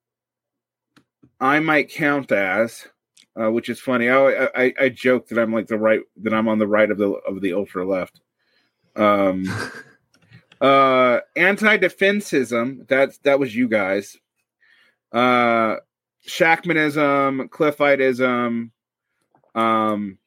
I 1.40 1.60
might 1.60 1.90
count 1.90 2.32
as 2.32 2.88
uh, 3.40 3.52
which 3.52 3.70
is 3.70 3.80
funny. 3.80 4.10
I, 4.10 4.46
I 4.56 4.74
I 4.80 4.90
joke 4.90 5.28
that 5.30 5.40
I'm 5.40 5.54
like 5.54 5.68
the 5.68 5.78
right 5.78 6.02
that 6.18 6.34
I'm 6.34 6.48
on 6.48 6.60
the 6.60 6.68
right 6.68 6.90
of 6.90 6.98
the 6.98 7.10
of 7.10 7.42
the 7.42 7.54
ultra 7.54 7.86
left. 7.86 8.22
Um, 8.96 9.46
uh, 10.62 11.20
anti-defensism. 11.36 12.88
That's 12.88 13.18
that 13.20 13.40
was 13.40 13.56
you 13.56 13.68
guys. 13.68 14.18
Uh, 15.12 15.78
Shachtmanism, 16.28 17.50
Cliffitism. 17.50 18.72
Um, 19.56 20.18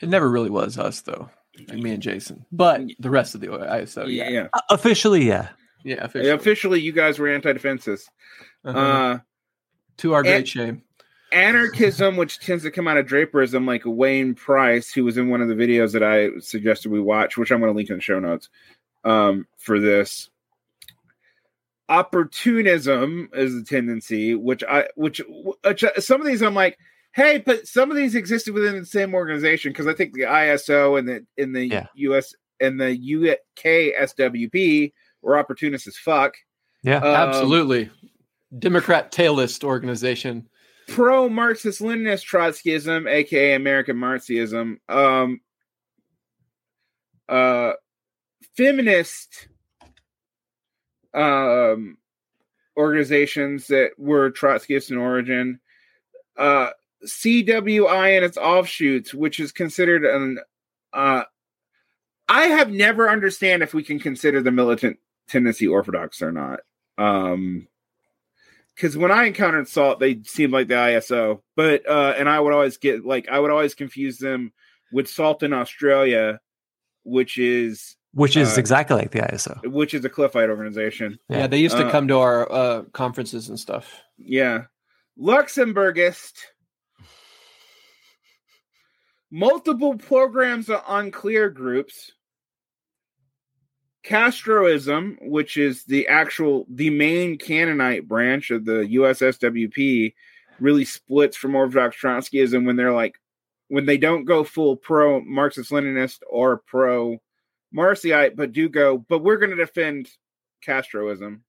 It 0.00 0.08
never 0.08 0.30
really 0.30 0.50
was 0.50 0.78
us 0.78 1.00
though, 1.00 1.30
me 1.74 1.92
and 1.92 2.02
Jason, 2.02 2.44
but 2.52 2.80
the 2.98 3.10
rest 3.10 3.34
of 3.34 3.40
the 3.40 3.48
ISO, 3.48 4.06
yeah, 4.06 4.24
yeah, 4.24 4.30
yeah. 4.30 4.48
Uh, 4.52 4.60
officially, 4.70 5.24
yeah. 5.26 5.48
yeah, 5.84 5.96
Officially. 6.04 6.30
officially. 6.30 6.80
you 6.80 6.92
guys 6.92 7.18
were 7.18 7.28
anti-defensists. 7.28 8.08
Uh-huh. 8.64 8.78
Uh, 8.78 9.18
to 9.98 10.14
our 10.14 10.22
great 10.22 10.36
and- 10.36 10.48
shame. 10.48 10.82
anarchism, 11.32 12.16
which 12.16 12.38
tends 12.40 12.62
to 12.64 12.70
come 12.70 12.88
out 12.88 12.96
of 12.96 13.06
Draperism, 13.06 13.66
like 13.66 13.82
Wayne 13.84 14.34
Price, 14.34 14.92
who 14.92 15.04
was 15.04 15.16
in 15.18 15.28
one 15.28 15.40
of 15.42 15.48
the 15.48 15.54
videos 15.54 15.92
that 15.92 16.02
I 16.02 16.38
suggested 16.40 16.90
we 16.90 17.00
watch, 17.00 17.36
which 17.36 17.50
I'm 17.52 17.60
going 17.60 17.72
to 17.72 17.76
link 17.76 17.90
in 17.90 17.96
the 17.96 18.02
show 18.02 18.18
notes 18.20 18.48
um, 19.04 19.46
for 19.58 19.78
this. 19.80 20.30
Opportunism 21.88 23.28
is 23.34 23.54
a 23.54 23.64
tendency, 23.64 24.34
which 24.34 24.64
I, 24.64 24.86
which, 24.94 25.20
which 25.64 25.84
some 25.98 26.20
of 26.20 26.26
these 26.26 26.42
I'm 26.42 26.54
like, 26.54 26.78
hey, 27.14 27.38
but 27.44 27.66
some 27.66 27.90
of 27.90 27.96
these 27.96 28.14
existed 28.14 28.54
within 28.54 28.78
the 28.78 28.86
same 28.86 29.14
organization 29.14 29.70
because 29.70 29.86
I 29.86 29.94
think 29.94 30.14
the 30.14 30.22
ISO 30.22 30.98
and 30.98 31.08
the 31.08 31.26
in 31.36 31.52
the 31.52 31.66
yeah. 31.66 31.86
US 31.94 32.34
and 32.60 32.80
the 32.80 32.90
UK 32.90 34.08
SWP 34.08 34.92
were 35.20 35.38
opportunists 35.38 35.86
as 35.86 35.96
fuck. 35.96 36.34
Yeah, 36.82 36.98
um, 36.98 37.04
absolutely. 37.04 37.90
Democrat 38.58 39.12
tailist 39.12 39.64
organization. 39.64 40.48
Pro 40.88 41.28
Marxist 41.28 41.80
Leninist 41.80 42.26
Trotskyism, 42.26 43.08
aka 43.08 43.54
American 43.54 43.96
Marcyism. 43.96 44.76
Um, 44.88 45.40
uh, 47.28 47.72
feminist 48.56 49.48
um, 51.14 51.96
organizations 52.76 53.68
that 53.68 53.92
were 53.96 54.30
Trotskyist 54.30 54.90
in 54.90 54.96
origin. 54.96 55.60
Uh, 56.36 56.70
CWI 57.06 58.16
and 58.16 58.24
its 58.24 58.36
offshoots, 58.36 59.12
which 59.14 59.40
is 59.40 59.52
considered 59.52 60.04
an. 60.04 60.38
Uh, 60.92 61.24
I 62.28 62.44
have 62.44 62.70
never 62.70 63.10
understand 63.10 63.62
if 63.62 63.74
we 63.74 63.82
can 63.82 63.98
consider 63.98 64.40
the 64.40 64.50
militant 64.50 64.98
tendency 65.28 65.66
orthodox 65.66 66.22
or 66.22 66.32
not. 66.32 66.60
Um, 66.98 67.68
because 68.74 68.96
when 68.96 69.12
I 69.12 69.24
encountered 69.24 69.68
SALT, 69.68 70.00
they 70.00 70.22
seemed 70.22 70.52
like 70.52 70.68
the 70.68 70.74
ISO, 70.74 71.42
but 71.56 71.88
uh, 71.88 72.14
and 72.16 72.28
I 72.28 72.40
would 72.40 72.52
always 72.52 72.78
get 72.78 73.04
like 73.04 73.28
I 73.28 73.38
would 73.38 73.50
always 73.50 73.74
confuse 73.74 74.18
them 74.18 74.52
with 74.92 75.08
SALT 75.08 75.42
in 75.42 75.52
Australia, 75.52 76.40
which 77.04 77.38
is 77.38 77.96
which 78.14 78.36
is 78.36 78.56
uh, 78.56 78.60
exactly 78.60 78.96
like 78.96 79.10
the 79.10 79.20
ISO, 79.20 79.66
which 79.70 79.94
is 79.94 80.04
a 80.04 80.08
Cliffite 80.08 80.50
organization. 80.50 81.18
Yeah, 81.28 81.38
yeah 81.38 81.46
they 81.46 81.58
used 81.58 81.76
to 81.76 81.86
uh, 81.86 81.90
come 81.90 82.08
to 82.08 82.18
our 82.18 82.50
uh, 82.50 82.82
conferences 82.92 83.48
and 83.48 83.58
stuff. 83.58 84.00
Yeah, 84.18 84.64
Luxemburgist. 85.18 86.32
Multiple 89.34 89.96
programs 89.96 90.68
are 90.68 90.84
unclear 90.86 91.48
groups. 91.48 92.12
Castroism, 94.04 95.16
which 95.22 95.56
is 95.56 95.84
the 95.84 96.06
actual 96.06 96.66
the 96.68 96.90
main 96.90 97.38
Cannonite 97.38 98.06
branch 98.06 98.50
of 98.50 98.66
the 98.66 98.86
USSWP, 98.92 100.12
really 100.60 100.84
splits 100.84 101.36
from 101.38 101.54
Orthodox 101.54 101.96
Trotskyism 101.96 102.66
when 102.66 102.76
they're 102.76 102.92
like 102.92 103.18
when 103.68 103.86
they 103.86 103.96
don't 103.96 104.26
go 104.26 104.44
full 104.44 104.76
pro 104.76 105.22
Marxist 105.22 105.70
Leninist 105.70 106.18
or 106.28 106.58
pro 106.66 107.16
Marcyite, 107.74 108.36
but 108.36 108.52
do 108.52 108.68
go, 108.68 108.98
but 108.98 109.20
we're 109.20 109.38
going 109.38 109.50
to 109.50 109.56
defend 109.56 110.10
Castroism. 110.66 111.40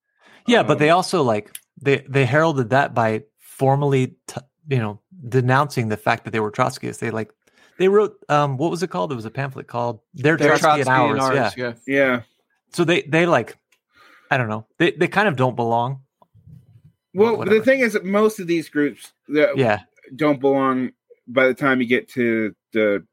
Yeah, 0.48 0.60
um, 0.60 0.68
but 0.68 0.80
they 0.80 0.90
um, 0.90 0.98
also 0.98 1.22
like 1.22 1.54
they 1.82 2.06
they 2.08 2.26
heralded 2.26 2.70
that 2.70 2.94
by 2.94 3.24
formally 3.40 4.16
t- 4.28 4.40
you 4.70 4.78
know 4.78 5.02
denouncing 5.28 5.90
the 5.90 5.98
fact 5.98 6.24
that 6.24 6.32
they 6.32 6.40
were 6.40 6.52
Trotskyists. 6.52 7.00
They 7.00 7.12
like 7.12 7.34
they 7.84 7.90
wrote 7.90 8.18
um 8.30 8.56
what 8.56 8.72
was 8.72 8.82
it 8.82 8.90
called? 8.90 9.12
It 9.12 9.16
was 9.16 9.26
a 9.26 9.32
pamphlet 9.32 9.68
called 9.68 10.00
"Their 10.14 10.38
Trotsky, 10.38 10.60
Trotsky 10.62 10.82
and 10.82 10.90
Ours." 10.90 11.20
ours 11.20 11.36
yeah. 11.36 11.52
yeah, 11.58 11.74
yeah 11.86 12.22
so 12.74 12.84
they 12.84 13.04
they 13.04 13.26
like 13.26 13.58
I 14.30 14.38
don't 14.38 14.50
know. 14.50 14.66
They 14.78 14.92
they 14.92 15.08
kind 15.08 15.28
of 15.28 15.36
don't 15.36 15.56
belong. 15.56 16.02
Well, 17.14 17.38
the 17.46 17.62
thing 17.62 17.82
is 17.82 17.94
that 17.94 18.04
most 18.04 18.40
of 18.40 18.48
these 18.48 18.70
groups 18.70 19.14
that 19.30 19.58
yeah 19.58 19.82
don't 20.16 20.42
belong 20.42 20.92
by 21.28 21.48
the 21.48 21.54
time 21.54 21.80
you 21.80 21.88
get 21.88 22.10
to 22.10 22.56
the 22.74 23.06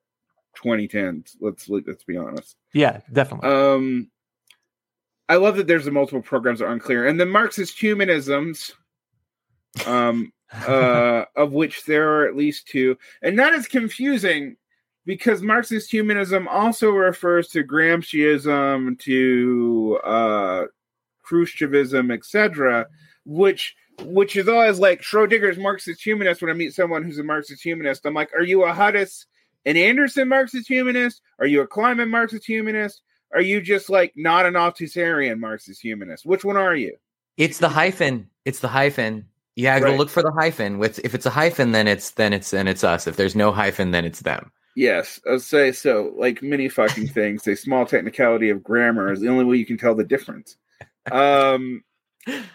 2010s. 0.57 1.37
Let's 1.41 1.69
let's 1.69 2.05
be 2.05 2.17
honest. 2.17 2.57
Yeah, 2.73 3.01
definitely. 3.13 3.51
Um, 3.51 4.11
I 5.29 5.37
love 5.37 5.57
that 5.59 5.67
there's 5.67 5.87
a 5.87 5.93
multiple 5.93 6.23
programs 6.23 6.59
that 6.59 6.67
are 6.67 6.73
unclear, 6.73 7.07
and 7.07 7.21
the 7.21 7.27
Marxist 7.27 7.79
humanisms, 7.79 8.73
um, 9.87 10.33
uh, 10.67 11.27
of 11.37 11.53
which 11.53 11.85
there 11.85 12.15
are 12.15 12.27
at 12.27 12.37
least 12.37 12.67
two, 12.67 12.97
and 13.23 13.39
that 13.39 13.53
is 13.53 13.69
confusing 13.69 14.57
because 15.05 15.43
Marxist 15.43 15.91
humanism 15.91 16.47
also 16.49 16.91
refers 16.91 17.49
to 17.49 17.65
Gramsciism, 17.65 18.99
to 19.01 20.01
uh, 20.05 20.65
Khrushchevism, 21.25 22.13
etc., 22.13 22.87
which 23.25 23.75
which 24.05 24.37
is 24.37 24.49
always 24.49 24.79
like 24.79 25.03
Schrodinger's 25.03 25.59
Marxist 25.59 26.03
humanist. 26.03 26.41
When 26.41 26.51
I 26.51 26.55
meet 26.55 26.75
someone 26.75 27.03
who's 27.03 27.19
a 27.19 27.25
Marxist 27.25 27.63
humanist, 27.63 28.07
I'm 28.07 28.15
like, 28.15 28.31
"Are 28.35 28.43
you 28.43 28.65
a 28.65 28.73
Hudis 28.73 29.27
and 29.65 29.77
Anderson 29.77 30.29
Marxist 30.29 30.69
humanist? 30.69 31.21
Are 31.39 31.47
you 31.47 31.61
a 31.61 31.69
Kliman 31.69 32.09
Marxist 32.09 32.47
humanist? 32.47 33.03
Are 33.33 33.43
you 33.43 33.61
just 33.61 33.91
like 33.91 34.13
not 34.17 34.47
an 34.47 34.55
Althusserian 34.55 35.39
Marxist 35.39 35.81
humanist? 35.81 36.27
Which 36.27 36.45
one 36.45 36.57
are 36.57 36.75
you?" 36.75 36.97
It's 37.37 37.59
the 37.59 37.69
hyphen. 37.69 38.29
It's 38.45 38.61
the 38.61 38.69
hyphen. 38.69 39.27
Yeah, 39.57 39.75
right. 39.75 39.83
go 39.83 39.97
look 39.97 40.11
for 40.11 40.23
the 40.23 40.33
hyphen. 40.33 40.79
With 40.79 40.99
if 41.05 41.15
it's 41.15 41.27
a 41.27 41.31
hyphen, 41.31 41.73
then 41.73 41.89
it's 41.89 42.11
then 42.13 42.33
it's 42.33 42.51
then 42.51 42.69
it's 42.69 42.85
us. 42.85 43.07
If 43.07 43.17
there's 43.17 43.37
no 43.37 43.53
hyphen, 43.53 43.91
then 43.91 44.05
it's 44.05 44.21
them. 44.21 44.51
Yes, 44.77 45.21
I'll 45.29 45.41
say 45.41 45.73
so. 45.73 46.13
Like 46.17 46.43
many 46.43 46.69
fucking 46.69 47.09
things, 47.13 47.47
a 47.47 47.57
small 47.57 47.87
technicality 47.87 48.51
of 48.51 48.63
grammar 48.63 49.13
is 49.13 49.21
the 49.21 49.29
only 49.29 49.45
way 49.45 49.57
you 49.57 49.67
can 49.67 49.79
tell 49.79 49.95
the 49.95 50.05
difference. 50.05 50.57
Um, 51.11 51.83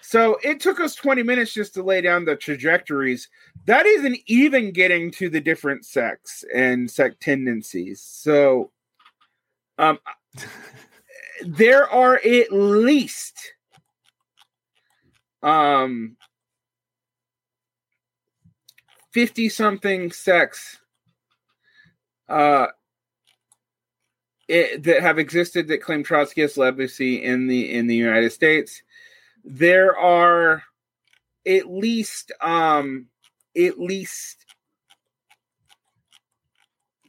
so 0.02 0.38
it 0.44 0.60
took 0.60 0.80
us 0.80 0.96
20 0.96 1.24
minutes 1.24 1.54
just 1.54 1.74
to 1.74 1.84
lay 1.84 2.02
down 2.02 2.26
the 2.26 2.36
trajectories. 2.36 3.30
That 3.66 3.86
isn't 3.86 4.20
even 4.28 4.72
getting 4.72 5.12
to 5.12 5.30
the 5.30 5.42
different 5.42 5.86
sects 5.86 6.44
and 6.54 6.90
sect 6.90 7.22
tendencies. 7.22 8.02
So, 8.02 8.72
um, 9.78 10.00
there 11.46 11.90
are 11.90 12.16
at 12.16 12.52
least 12.52 13.54
um 15.44 16.16
50 19.12 19.50
something 19.50 20.12
sects 20.12 20.80
uh, 22.30 22.68
it, 24.48 24.84
that 24.84 25.02
have 25.02 25.18
existed 25.20 25.68
that 25.68 25.82
claim 25.82 26.04
Trotskyist 26.04 26.58
legacy 26.58 27.24
in 27.24 27.48
the 27.48 27.74
in 27.74 27.88
the 27.88 27.96
United 27.96 28.32
States. 28.32 28.82
There 29.44 29.98
are 29.98 30.64
at 31.48 31.72
least 31.72 32.32
um, 32.42 33.08
at 33.58 33.80
least 33.80 34.46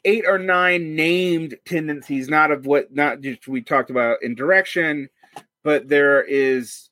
eight 0.04 0.24
or 0.26 0.38
nine 0.38 0.94
named 0.94 1.56
tendencies, 1.66 2.28
not 2.28 2.50
of 2.50 2.64
what 2.64 2.94
not 2.94 3.20
just 3.20 3.48
we 3.48 3.60
talked 3.60 3.90
about 3.90 4.22
in 4.22 4.34
direction, 4.34 5.08
but 5.62 5.88
there 5.88 6.22
is 6.22 6.85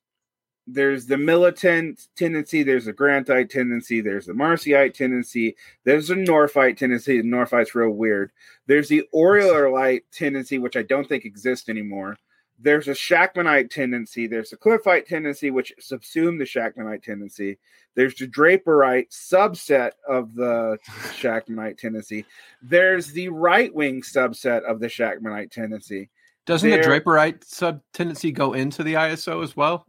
there's 0.67 1.07
the 1.07 1.19
militant 1.19 2.09
tendency, 2.17 2.63
there's 2.63 2.87
a 2.87 2.93
grantite 2.93 3.51
tendency, 3.51 4.01
there's 4.01 4.27
the 4.27 4.33
Marcyite 4.33 4.95
tendency, 4.95 5.57
there's 5.85 6.11
a 6.11 6.15
Northite 6.15 6.77
tendency. 6.77 7.23
Northite's 7.23 7.75
real 7.75 7.91
weird. 7.91 8.33
There's 8.67 8.89
the 8.89 9.05
Oriolite 9.15 10.05
tendency, 10.11 10.59
which 10.59 10.77
I 10.77 10.83
don't 10.83 11.09
think 11.09 11.25
exists 11.25 11.69
anymore. 11.69 12.17
There's 12.59 12.89
a 12.89 12.93
Shachtmanite 12.93 13.69
tendency. 13.71 14.27
There's 14.27 14.53
a 14.53 14.57
Cliffite 14.57 15.07
tendency, 15.07 15.51
which 15.51 15.73
subsumed 15.81 16.41
the 16.41 16.45
Shachtmanite 16.45 17.03
tendency. 17.03 17.59
There's 17.95 18.15
the 18.15 18.29
Draperite 18.29 19.11
subset 19.11 19.91
of 20.09 20.35
the 20.35 20.79
Shachtmanite 21.19 21.79
tendency. 21.79 22.25
There's 22.63 23.13
the 23.13 23.29
right 23.29 23.75
wing 23.75 24.03
subset 24.03 24.63
of 24.63 24.81
the 24.81 24.87
Shachtmanite 24.87 25.51
tendency. 25.51 26.11
Doesn't 26.47 26.69
there, 26.71 26.83
the 26.83 26.89
Draperite 26.89 27.45
sub 27.45 27.81
tendency 27.93 28.31
go 28.31 28.53
into 28.53 28.83
the 28.83 28.95
ISO 28.95 29.43
as 29.43 29.57
well? 29.57 29.85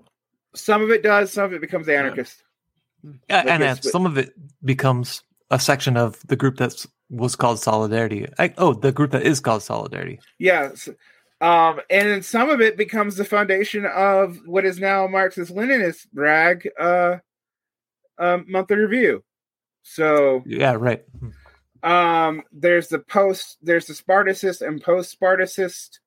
Some 0.55 0.81
of 0.81 0.89
it 0.89 1.03
does. 1.03 1.31
Some 1.31 1.45
of 1.45 1.53
it 1.53 1.61
becomes 1.61 1.87
anarchist. 1.87 2.43
Yeah, 3.29 3.37
like 3.37 3.47
and 3.47 3.63
then 3.63 3.81
some 3.81 4.05
of 4.05 4.17
it 4.17 4.33
becomes 4.63 5.21
a 5.51 5.59
section 5.59 5.95
of 5.95 6.19
the 6.27 6.35
group 6.35 6.57
that 6.57 6.85
was 7.09 7.35
called 7.35 7.59
Solidarity. 7.59 8.27
I, 8.39 8.53
oh, 8.57 8.73
the 8.73 8.91
group 8.91 9.11
that 9.11 9.23
is 9.23 9.39
called 9.39 9.63
Solidarity. 9.63 10.19
Yes. 10.39 10.89
Um, 11.41 11.81
and 11.89 12.09
then 12.09 12.23
some 12.23 12.49
of 12.49 12.61
it 12.61 12.77
becomes 12.77 13.17
the 13.17 13.25
foundation 13.25 13.85
of 13.85 14.39
what 14.45 14.65
is 14.65 14.79
now 14.79 15.05
Marxist 15.07 15.53
Leninist 15.53 16.07
brag 16.11 16.67
uh, 16.79 17.17
um, 18.17 18.45
monthly 18.47 18.77
review. 18.77 19.23
So 19.83 20.41
yeah, 20.45 20.75
right. 20.79 21.03
Um, 21.83 22.41
there's 22.51 22.87
the 22.87 22.99
post, 22.99 23.57
there's 23.61 23.85
the 23.85 23.93
Spartacist 23.93 24.61
and 24.61 24.81
post 24.81 25.11
Spartacist 25.11 25.99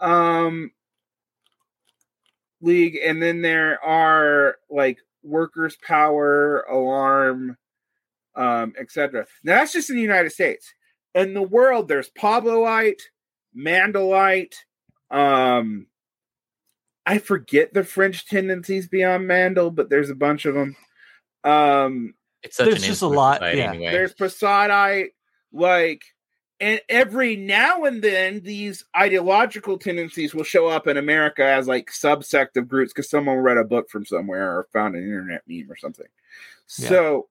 um 0.00 0.70
league, 2.64 2.98
and 3.04 3.22
then 3.22 3.42
there 3.42 3.82
are 3.84 4.56
like 4.70 4.98
workers' 5.22 5.76
power, 5.86 6.62
alarm, 6.62 7.56
um, 8.34 8.74
etc. 8.78 9.26
Now 9.42 9.56
that's 9.56 9.72
just 9.72 9.90
in 9.90 9.96
the 9.96 10.02
United 10.02 10.30
States. 10.30 10.74
In 11.14 11.34
the 11.34 11.42
world, 11.42 11.88
there's 11.88 12.10
Pabloite, 12.10 13.02
Mandelite. 13.56 14.54
Um, 15.10 15.86
I 17.06 17.18
forget 17.18 17.72
the 17.72 17.84
French 17.84 18.26
tendencies 18.26 18.88
beyond 18.88 19.26
Mandel, 19.28 19.70
but 19.70 19.90
there's 19.90 20.10
a 20.10 20.14
bunch 20.14 20.46
of 20.46 20.54
them. 20.54 20.76
Um, 21.44 22.14
It's 22.42 22.56
such 22.56 22.66
There's 22.66 22.82
an 22.82 22.88
just 22.88 23.02
a 23.02 23.06
lot, 23.06 23.42
yeah. 23.42 23.70
Anyway. 23.70 23.90
There's 23.92 24.14
Posadite, 24.14 25.10
like, 25.52 26.02
and 26.64 26.80
every 26.88 27.36
now 27.36 27.84
and 27.84 28.02
then 28.02 28.40
these 28.40 28.86
ideological 28.96 29.76
tendencies 29.76 30.34
will 30.34 30.44
show 30.44 30.66
up 30.66 30.86
in 30.86 30.96
America 30.96 31.44
as 31.44 31.68
like 31.68 31.90
subsect 31.90 32.56
of 32.56 32.68
groups 32.68 32.90
because 32.90 33.10
someone 33.10 33.36
read 33.36 33.58
a 33.58 33.64
book 33.64 33.90
from 33.90 34.06
somewhere 34.06 34.50
or 34.58 34.66
found 34.72 34.96
an 34.96 35.02
internet 35.02 35.42
meme 35.46 35.70
or 35.70 35.76
something. 35.76 36.06
Yeah. 36.78 36.88
So, 36.88 37.28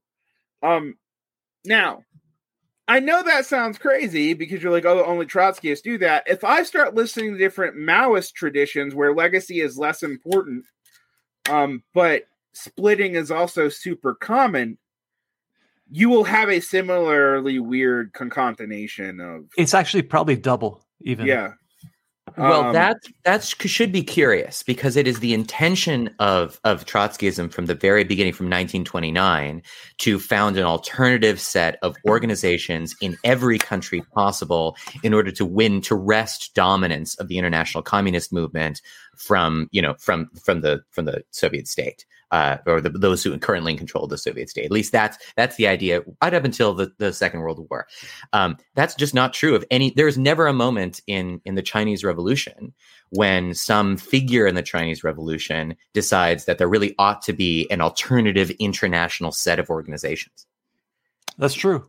um, 0.62 0.98
now 1.66 2.04
I 2.88 3.00
know 3.00 3.24
that 3.24 3.48
sounds 3.48 3.80
crazy 3.80 4.36
because 4.36 4.62
you're 4.62 4.72
like, 4.72 4.86
oh, 4.86 5.04
only 5.04 5.26
Trotskyists 5.26 5.82
do 5.82 5.98
that. 5.98 6.26
If 6.28 6.44
I 6.44 6.62
start 6.62 6.94
listening 6.94 7.32
to 7.32 7.40
different 7.40 7.76
Maoist 7.76 8.34
traditions 8.34 8.94
where 8.94 9.16
legacy 9.16 9.62
is 9.62 9.80
less 9.80 10.04
important, 10.04 10.66
um, 11.50 11.82
but 11.96 12.26
splitting 12.54 13.16
is 13.16 13.32
also 13.32 13.68
super 13.68 14.14
common, 14.14 14.78
you 15.92 16.10
will 16.10 16.24
have 16.24 16.50
a 16.50 16.60
similarly 16.60 17.60
weird 17.60 18.14
concatenation 18.14 19.20
of 19.20 19.46
It's 19.58 19.74
actually 19.74 20.04
probably 20.04 20.36
double 20.36 20.86
even. 21.02 21.26
yeah. 21.26 21.54
Well, 22.38 22.64
Um, 22.68 22.74
that 22.74 22.98
that 23.26 23.44
should 23.44 23.92
be 23.92 24.02
curious 24.02 24.64
because 24.64 24.96
it 24.96 25.08
is 25.08 25.20
the 25.20 25.34
intention 25.36 26.10
of 26.20 26.60
of 26.64 26.86
Trotskyism 26.86 27.52
from 27.52 27.68
the 27.68 27.76
very 27.76 28.04
beginning, 28.04 28.34
from 28.34 28.48
1929, 28.48 29.62
to 30.00 30.20
found 30.20 30.58
an 30.58 30.64
alternative 30.64 31.40
set 31.40 31.78
of 31.84 31.96
organizations 32.08 32.96
in 33.02 33.18
every 33.24 33.60
country 33.60 34.02
possible 34.16 34.76
in 35.04 35.14
order 35.14 35.32
to 35.32 35.46
win 35.46 35.82
to 35.82 35.96
wrest 35.96 36.56
dominance 36.56 37.14
of 37.16 37.28
the 37.28 37.38
international 37.38 37.84
communist 37.84 38.34
movement 38.34 38.82
from 39.16 39.68
you 39.72 39.82
know 39.82 39.94
from 40.00 40.30
from 40.44 40.62
the 40.62 40.82
from 40.90 41.06
the 41.06 41.24
Soviet 41.30 41.68
state. 41.68 42.06
Uh, 42.34 42.58
or 42.66 42.82
the, 42.82 42.90
those 42.90 43.24
who 43.24 43.38
currently 43.38 43.78
control 43.78 44.08
the 44.08 44.18
Soviet 44.18 44.50
state. 44.50 44.66
At 44.66 44.72
least 44.72 44.92
that's 44.92 45.20
that's 45.36 45.56
the 45.56 45.68
idea 45.68 46.02
right 46.20 46.34
up 46.34 46.44
until 46.44 46.74
the, 46.74 46.92
the 46.98 47.14
Second 47.14 47.42
World 47.42 47.64
War. 47.70 47.86
Um, 48.34 48.58
that's 48.74 48.96
just 48.96 49.14
not 49.14 49.34
true 49.34 49.54
of 49.54 49.64
any. 49.70 49.92
There 49.92 50.08
is 50.08 50.18
never 50.18 50.48
a 50.48 50.54
moment 50.54 51.00
in 51.06 51.42
in 51.46 51.54
the 51.54 51.62
Chinese 51.62 52.04
Revolution 52.04 52.74
when 53.12 53.54
some 53.54 53.98
figure 53.98 54.48
in 54.48 54.56
the 54.56 54.64
Chinese 54.64 55.04
Revolution 55.04 55.76
decides 55.94 56.46
that 56.46 56.58
there 56.58 56.68
really 56.68 56.96
ought 56.98 57.22
to 57.22 57.34
be 57.34 57.68
an 57.70 57.82
alternative 57.82 58.50
international 58.58 59.32
set 59.32 59.60
of 59.60 59.70
organizations. 59.70 60.48
That's 61.38 61.54
true. 61.54 61.88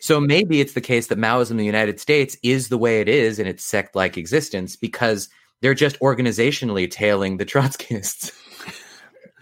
So 0.00 0.20
maybe 0.20 0.60
it's 0.60 0.74
the 0.74 0.80
case 0.80 1.08
that 1.08 1.18
Maoism 1.18 1.52
in 1.52 1.56
the 1.56 1.64
United 1.64 1.98
States 1.98 2.36
is 2.44 2.68
the 2.68 2.78
way 2.78 3.00
it 3.00 3.08
is 3.08 3.40
in 3.40 3.48
its 3.48 3.64
sect 3.64 3.96
like 3.96 4.16
existence 4.16 4.76
because 4.76 5.28
they're 5.62 5.74
just 5.74 5.98
organizationally 5.98 6.88
tailing 6.88 7.38
the 7.38 7.44
Trotskyists. 7.44 8.30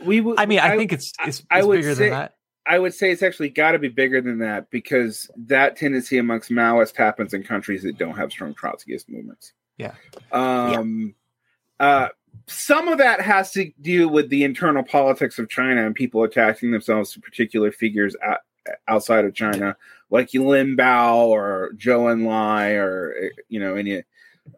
we 0.05 0.21
would. 0.21 0.39
I 0.39 0.47
mean, 0.47 0.61
I, 0.61 0.77
think 0.77 0.93
it's 0.93 1.13
it's, 1.27 1.43
I 1.51 1.59
it's 1.59 1.67
would 1.67 1.77
bigger 1.77 1.95
say- 1.95 2.11
than 2.11 2.19
that. 2.19 2.35
I 2.67 2.79
would 2.79 2.93
say 2.93 3.11
it's 3.11 3.23
actually 3.23 3.49
got 3.49 3.73
to 3.73 3.79
be 3.79 3.89
bigger 3.89 4.21
than 4.21 4.41
that 4.41 4.71
because 4.71 5.31
that 5.47 5.77
tendency 5.77 6.19
amongst 6.19 6.51
Maoists 6.51 6.95
happens 6.95 7.33
in 7.33 7.43
countries 7.43 7.83
that 7.85 7.97
don't 7.97 8.15
have 8.15 8.31
strong 8.31 8.55
Trotskyist 8.55 9.09
movements. 9.09 9.55
Yeah. 9.79 9.95
Um, 10.33 11.15
uh, 11.81 12.09
some 12.47 12.89
of 12.89 12.99
that 12.99 13.23
has 13.23 13.53
to 13.53 13.73
do 13.81 14.07
with 14.07 14.29
the 14.29 14.45
internal 14.45 14.83
politics 14.83 15.39
of 15.39 15.49
China 15.49 15.87
and 15.87 15.95
people 15.95 16.23
attaching 16.25 16.71
themselves 16.71 17.13
to 17.13 17.21
particular 17.21 17.73
figures 17.73 18.15
out, 18.23 18.41
outside 18.87 19.25
of 19.25 19.35
China, 19.35 19.77
like 20.11 20.33
Lin 20.35 20.77
Biao 20.77 21.27
or 21.29 21.71
Zhou 21.77 22.15
Enlai 22.15 22.79
or 22.79 23.15
eh, 23.19 23.29
you 23.49 23.61
know 23.61 23.77
any, 23.77 24.03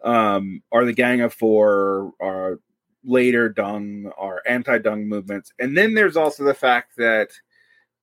um, 0.02 0.62
or 0.70 0.84
the 0.84 0.92
Gang 0.92 1.20
of 1.20 1.32
Four 1.32 2.12
or 2.18 2.58
later 3.04 3.48
Deng 3.52 4.10
or 4.18 4.42
anti-Deng 4.46 5.06
movements. 5.06 5.52
And 5.58 5.76
then 5.76 5.94
there's 5.94 6.16
also 6.16 6.44
the 6.44 6.54
fact 6.54 6.96
that 6.96 7.30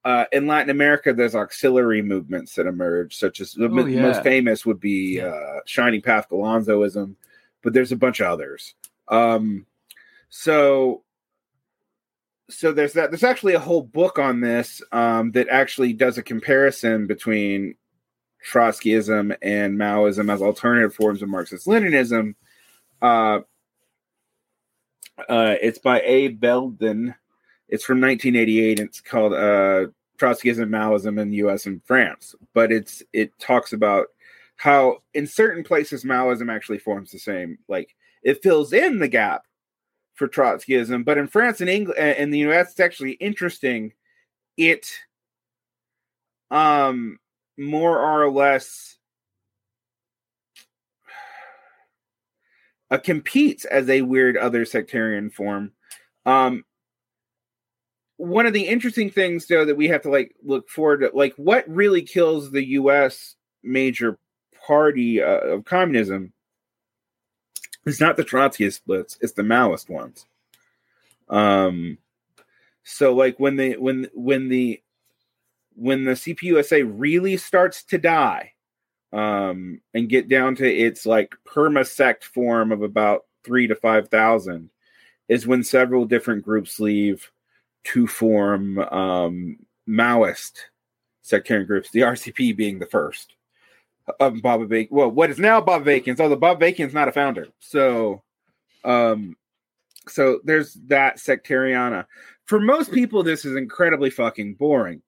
uh, 0.06 0.26
in 0.32 0.48
Latin 0.48 0.70
America, 0.70 1.14
there's 1.14 1.36
auxiliary 1.36 2.02
movements 2.02 2.56
that 2.56 2.66
emerge, 2.66 3.18
such 3.18 3.42
as 3.42 3.54
the 3.54 3.66
Oh, 3.66 3.78
m- 3.80 3.90
yeah. 3.90 4.02
most 4.02 4.24
famous 4.24 4.66
would 4.66 4.80
be 4.80 5.22
uh, 5.22 5.60
Shining 5.66 6.02
Path 6.02 6.30
Gonzaloism, 6.30 7.16
but 7.62 7.74
there's 7.74 7.92
a 7.92 7.98
bunch 7.98 8.22
of 8.22 8.28
others. 8.28 8.74
Um, 9.10 9.66
so, 10.30 11.04
so 12.50 12.72
there's 12.72 12.94
that. 12.94 13.12
There's 13.12 13.24
actually 13.24 13.56
a 13.56 13.60
whole 13.60 13.82
book 13.82 14.18
on 14.20 14.40
this 14.40 14.82
um, 14.94 15.32
that 15.34 15.50
actually 15.50 15.94
does 15.94 16.18
a 16.18 16.24
comparison 16.24 17.06
between 17.08 17.76
Trotskyism 18.50 19.36
and 19.42 19.78
Maoism 19.78 20.32
as 20.34 20.42
alternative 20.42 20.96
forms 20.96 21.22
of 21.22 21.28
Marxist-Leninism. 21.30 22.36
Uh, 23.02 23.40
uh, 25.30 25.56
it's 25.62 25.80
by 25.80 26.02
A. 26.02 26.30
Belden. 26.30 27.16
It's 27.70 27.84
from 27.84 28.00
1988. 28.02 28.80
And 28.80 28.90
it's 28.90 29.02
called 29.02 29.34
uh, 29.34 29.88
Trotskyism, 30.18 30.70
Maoism 30.70 31.20
in 31.20 31.30
the 31.30 31.38
U.S. 31.38 31.66
and 31.66 31.84
France. 31.84 32.36
But 32.54 32.72
it's 32.72 33.04
it 33.14 33.38
talks 33.40 33.74
about 33.74 34.08
how 34.58 35.04
in 35.14 35.28
certain 35.28 35.64
places 35.64 36.04
Maoism 36.04 36.54
actually 36.54 36.80
forms 36.80 37.12
the 37.12 37.20
same. 37.20 37.60
Like 37.68 37.96
it 38.24 38.44
fills 38.44 38.74
in 38.74 39.00
the 39.00 39.08
gap 39.08 39.44
for 40.16 40.28
Trotskyism, 40.28 41.06
but 41.06 41.18
in 41.18 41.28
France 41.28 41.62
and 41.62 41.70
England 41.70 42.00
and 42.00 42.34
the 42.34 42.40
U.S. 42.40 42.72
it's 42.72 42.80
actually 42.80 43.12
interesting. 43.14 43.94
It 44.58 44.92
um 46.50 47.20
more 47.58 48.00
or 48.00 48.32
less 48.32 48.97
uh, 52.90 52.98
competes 52.98 53.66
as 53.66 53.90
a 53.90 54.02
weird 54.02 54.38
other 54.38 54.66
sectarian 54.66 55.30
form. 55.30 55.72
Um, 56.26 56.64
one 58.18 58.46
of 58.46 58.54
the 58.54 58.68
interesting 58.68 59.10
things, 59.10 59.46
though, 59.48 59.66
that 59.66 59.78
we 59.78 59.88
have 59.88 60.02
to 60.04 60.10
like 60.10 60.36
look 60.44 60.70
forward 60.70 61.02
to, 61.02 61.12
like 61.14 61.34
what 61.36 61.68
really 61.68 62.02
kills 62.02 62.52
the 62.52 62.66
U.S. 62.70 63.36
major 63.64 64.18
party 64.66 65.22
uh, 65.22 65.40
of 65.40 65.66
communism 65.66 66.34
is 67.86 68.02
not 68.02 68.18
the 68.18 68.26
Trotskyist 68.26 68.74
splits; 68.74 69.18
it's 69.22 69.34
the 69.34 69.44
Maoist 69.44 69.90
ones. 69.90 70.26
Um, 71.30 72.00
so 72.84 73.14
like 73.14 73.40
when 73.40 73.56
the 73.58 73.78
when 73.78 74.10
when 74.14 74.50
the 74.50 74.82
when 75.76 76.06
the 76.06 76.14
CPUSA 76.14 76.92
really 76.92 77.38
starts 77.38 77.84
to 77.84 78.00
die, 78.00 78.54
um, 79.14 79.82
and 79.94 80.10
get 80.10 80.28
down 80.28 80.56
to 80.56 80.68
its 80.70 81.06
like 81.06 81.36
perma-sect 81.46 82.24
form 82.24 82.72
of 82.72 82.82
about 82.82 83.26
three 83.44 83.68
to 83.68 83.76
five 83.76 84.10
thousand, 84.10 84.70
is 85.28 85.48
when 85.48 85.64
several 85.64 86.06
different 86.06 86.44
groups 86.44 86.80
leave 86.80 87.32
to 87.86 88.08
form 88.08 88.80
um, 88.80 89.58
Maoist 89.88 90.60
sectarian 91.22 91.68
groups. 91.68 91.90
The 91.92 92.02
RCP 92.02 92.56
being 92.56 92.80
the 92.80 92.86
first 92.86 93.34
of 94.20 94.42
Bob 94.42 94.62
Avakian. 94.62 94.92
Well, 94.92 95.12
what 95.12 95.30
is 95.30 95.40
now 95.40 95.62
Bob 95.62 95.84
Avakian's? 95.84 96.20
Although 96.20 96.36
Bob 96.36 96.60
Avakian's 96.60 96.94
not 96.94 97.08
a 97.08 97.12
founder, 97.14 97.48
so 97.60 98.24
um, 98.84 99.36
so 100.08 100.40
there's 100.44 100.74
that 100.88 101.18
sectariana. 101.18 102.06
For 102.46 102.60
most 102.60 102.92
people, 102.92 103.24
this 103.24 103.46
is 103.46 103.56
incredibly 103.56 104.10
fucking 104.10 104.56
boring. 104.56 105.02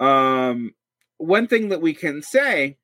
Um, 0.00 0.74
one 1.18 1.46
thing 1.46 1.68
that 1.68 1.80
we 1.80 1.94
can 1.94 2.22
say 2.22 2.76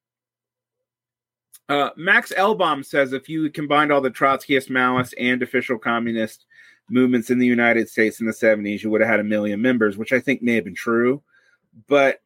uh, 1.68 1.90
Max 1.96 2.32
Elbaum 2.36 2.84
says 2.84 3.12
if 3.12 3.28
you 3.28 3.50
combined 3.50 3.92
all 3.92 4.00
the 4.00 4.10
Trotskyist, 4.10 4.70
Maoist, 4.70 5.14
and 5.18 5.42
official 5.42 5.78
communist 5.78 6.46
movements 6.90 7.30
in 7.30 7.38
the 7.38 7.46
United 7.46 7.88
States 7.88 8.20
in 8.20 8.26
the 8.26 8.32
70s, 8.32 8.82
you 8.82 8.90
would 8.90 9.00
have 9.00 9.10
had 9.10 9.20
a 9.20 9.24
million 9.24 9.60
members, 9.60 9.96
which 9.96 10.12
I 10.12 10.20
think 10.20 10.42
may 10.42 10.54
have 10.54 10.64
been 10.64 10.74
true. 10.74 11.22
But 11.86 12.20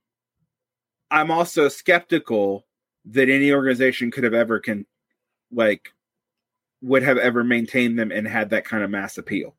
I'm 1.11 1.31
also 1.31 1.69
skeptical 1.69 2.65
that 3.07 3.29
any 3.29 3.53
organization 3.53 4.11
could 4.11 4.25
have 4.25 4.35
ever 4.35 4.61
can 4.61 4.87
like 5.51 5.93
would 6.81 7.03
have 7.03 7.19
ever 7.19 7.45
maintained 7.45 7.99
them 7.99 8.11
and 8.11 8.27
had 8.27 8.51
that 8.51 8.65
kind 8.65 8.83
of 8.83 8.91
mass 8.91 9.19
appeal. 9.19 9.55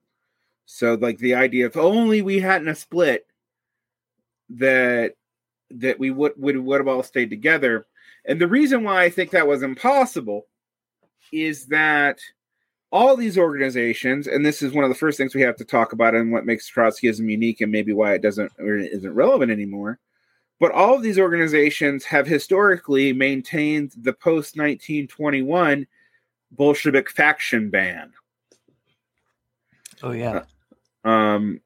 So 0.65 0.95
like 0.95 1.17
the 1.17 1.35
idea 1.35 1.65
if 1.65 1.77
only 1.77 2.21
we 2.21 2.39
hadn't 2.39 2.69
a 2.69 2.75
split 2.75 3.27
that 4.49 5.15
that 5.71 5.99
we 5.99 6.11
would 6.11 6.33
would 6.37 6.57
would 6.57 6.79
have 6.79 6.87
all 6.87 7.03
stayed 7.03 7.29
together. 7.29 7.85
And 8.25 8.39
the 8.39 8.47
reason 8.47 8.83
why 8.83 9.03
I 9.03 9.09
think 9.09 9.31
that 9.31 9.47
was 9.47 9.63
impossible 9.63 10.47
is 11.31 11.67
that 11.67 12.19
all 12.91 13.17
these 13.17 13.37
organizations, 13.37 14.27
and 14.27 14.45
this 14.45 14.61
is 14.61 14.71
one 14.71 14.83
of 14.83 14.89
the 14.89 14.95
first 14.95 15.17
things 15.17 15.33
we 15.33 15.41
have 15.41 15.55
to 15.57 15.65
talk 15.65 15.93
about, 15.93 16.15
and 16.15 16.31
what 16.31 16.45
makes 16.45 16.71
Trotskyism 16.71 17.29
unique, 17.29 17.59
and 17.59 17.71
maybe 17.71 17.91
why 17.91 18.13
it 18.13 18.21
doesn't 18.21 18.51
or 18.59 18.77
isn't 18.77 19.13
relevant 19.13 19.51
anymore. 19.51 19.99
But 20.59 20.71
all 20.71 20.95
of 20.95 21.01
these 21.01 21.19
organizations 21.19 22.05
have 22.05 22.27
historically 22.27 23.11
maintained 23.11 23.93
the 23.97 24.13
post 24.13 24.55
1921 24.55 25.87
Bolshevik 26.51 27.09
faction 27.09 27.69
ban. 27.69 28.13
Oh 30.03 30.11
yeah. 30.11 30.43
um, 31.03 31.61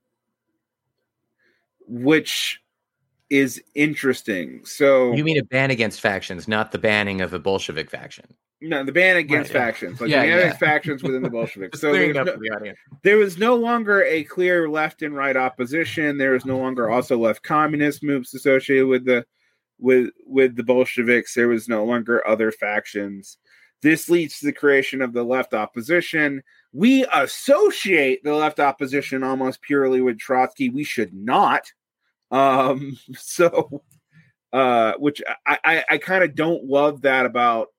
which 1.87 2.61
is 3.29 3.61
interesting. 3.75 4.61
So 4.65 5.13
You 5.13 5.23
mean 5.23 5.37
a 5.37 5.43
ban 5.43 5.71
against 5.71 6.01
factions, 6.01 6.47
not 6.47 6.71
the 6.71 6.77
banning 6.77 7.21
of 7.21 7.33
a 7.33 7.39
Bolshevik 7.39 7.89
faction. 7.89 8.25
no, 8.61 8.83
the 8.83 8.91
ban 8.91 9.17
against 9.17 9.53
Right, 9.53 9.59
yeah. 9.59 9.65
factions, 9.65 10.01
like 10.01 10.09
Yeah, 10.09 10.21
the 10.23 10.27
yeah. 10.29 10.53
factions 10.57 11.03
within 11.03 11.21
the 11.23 11.29
Bolsheviks. 11.29 11.79
So 11.81 11.91
there's 11.91 12.15
up 12.15 12.25
no, 12.27 12.37
the 12.37 12.75
there 13.03 13.17
was 13.17 13.37
no 13.37 13.55
longer 13.55 14.03
a 14.03 14.23
clear 14.23 14.69
left 14.69 15.01
and 15.01 15.15
right 15.15 15.35
opposition. 15.35 16.17
There 16.17 16.31
was 16.31 16.45
no 16.45 16.57
longer 16.57 16.89
also 16.89 17.17
left 17.17 17.43
communist 17.43 18.03
moves 18.03 18.33
associated 18.33 18.87
with 18.87 19.05
the 19.05 19.25
with 19.79 20.09
with 20.25 20.55
the 20.55 20.63
Bolsheviks. 20.63 21.33
There 21.33 21.49
was 21.49 21.67
no 21.67 21.83
longer 21.85 22.25
other 22.27 22.51
factions. 22.51 23.37
This 23.83 24.09
leads 24.09 24.39
to 24.39 24.47
the 24.47 24.53
creation 24.53 25.03
of 25.03 25.13
the 25.13 25.23
left 25.23 25.53
opposition. 25.53 26.41
We 26.73 27.05
associate 27.13 28.23
the 28.23 28.33
left 28.33 28.59
opposition 28.59 29.21
almost 29.23 29.61
purely 29.61 30.01
with 30.01 30.17
Trotsky. 30.17 30.69
We 30.71 30.83
should 30.83 31.13
not. 31.13 31.71
Um, 32.31 32.97
so, 33.15 33.83
uh, 34.53 34.93
which 34.97 35.21
I, 35.45 35.57
I, 35.63 35.83
I 35.91 35.97
kind 35.97 36.23
of 36.23 36.35
don't 36.35 36.65
love 36.65 37.01
that 37.01 37.25
about 37.25 37.69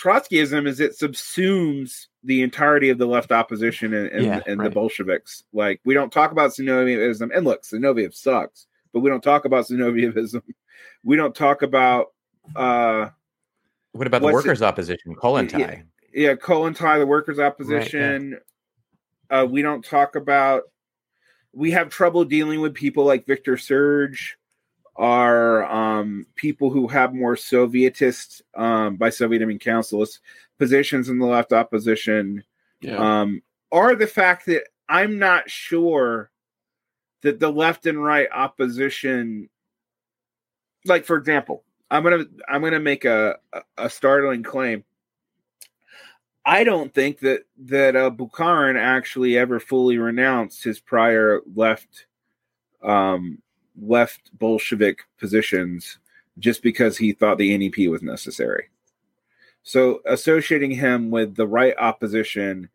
Trotskyism 0.00 0.66
is 0.66 0.80
it 0.80 0.92
subsumes 0.98 2.06
the 2.22 2.42
entirety 2.42 2.90
of 2.90 2.98
the 2.98 3.06
left 3.06 3.32
opposition 3.32 3.94
and, 3.94 4.08
and, 4.08 4.24
Yeah, 4.24 4.40
and 4.46 4.60
the. 4.60 4.70
Bolsheviks. 4.70 5.42
Like 5.52 5.80
we 5.84 5.94
don't 5.94 6.12
talk 6.12 6.32
about 6.32 6.50
Zinovievism, 6.50 7.30
and 7.34 7.44
look, 7.44 7.62
Zinoviev 7.62 8.14
sucks, 8.14 8.66
but 8.92 9.00
we 9.00 9.08
don't 9.08 9.22
talk 9.22 9.44
about 9.44 9.66
Zinovievism. 9.66 10.42
We 11.02 11.16
don't 11.16 11.34
talk 11.34 11.62
about 11.62 12.08
uh 12.54 13.08
What 13.92 14.06
about 14.06 14.20
the 14.20 14.32
workers' 14.32 14.60
opposition? 14.62 15.14
Kollontai. 15.14 15.58
Yeah. 15.58 15.82
yeah, 16.12 16.34
Kollontai, 16.34 16.98
the 16.98 17.06
workers' 17.06 17.38
opposition. 17.38 18.38
uh, 19.30 19.46
we 19.48 19.62
don't 19.62 19.84
talk 19.84 20.16
about. 20.16 20.64
We 21.56 21.70
have 21.70 21.88
trouble 21.88 22.24
dealing 22.24 22.60
with 22.60 22.74
people 22.74 23.04
like 23.04 23.26
Victor 23.26 23.56
Serge, 23.56 24.36
are 24.94 25.64
um, 25.64 26.26
people 26.36 26.70
who 26.70 26.86
have 26.88 27.14
more 27.14 27.34
Sovietist, 27.34 28.42
um, 28.54 28.96
by 28.96 29.10
Soviet 29.10 29.42
I 29.42 29.44
mean 29.44 29.58
councilist 29.58 30.20
positions 30.58 31.08
in 31.08 31.18
the 31.18 31.26
left 31.26 31.52
opposition. 31.52 32.44
Yeah. 32.80 32.96
Um, 32.96 33.42
are 33.72 33.94
the 33.94 34.06
fact 34.06 34.46
that 34.46 34.64
I'm 34.88 35.18
not 35.18 35.50
sure 35.50 36.30
that 37.22 37.40
the 37.40 37.50
left 37.50 37.86
and 37.86 38.02
right 38.02 38.28
opposition, 38.32 39.48
like 40.84 41.04
for 41.04 41.16
example, 41.16 41.64
I'm 41.90 42.02
gonna 42.02 42.24
I'm 42.48 42.62
gonna 42.62 42.80
make 42.80 43.04
a 43.04 43.38
a, 43.52 43.62
a 43.78 43.90
startling 43.90 44.42
claim. 44.42 44.84
I 46.48 46.62
don't 46.62 46.94
think 46.94 47.18
that 47.20 47.42
that 47.58 47.96
uh, 47.96 48.08
Bukharin 48.08 48.80
actually 48.80 49.36
ever 49.36 49.58
fully 49.58 49.98
renounced 49.98 50.62
his 50.62 50.78
prior 50.78 51.40
left 51.56 52.06
um, 52.84 53.42
left 53.76 54.30
Bolshevik 54.38 55.00
positions 55.18 55.98
just 56.38 56.62
because 56.62 56.96
he 56.96 57.12
thought 57.12 57.38
the 57.38 57.56
NEP 57.58 57.88
was 57.90 58.02
necessary. 58.02 58.68
So 59.64 60.00
associating 60.06 60.70
him 60.70 61.10
with 61.10 61.34
the 61.34 61.48
right 61.48 61.74
opposition 61.78 62.68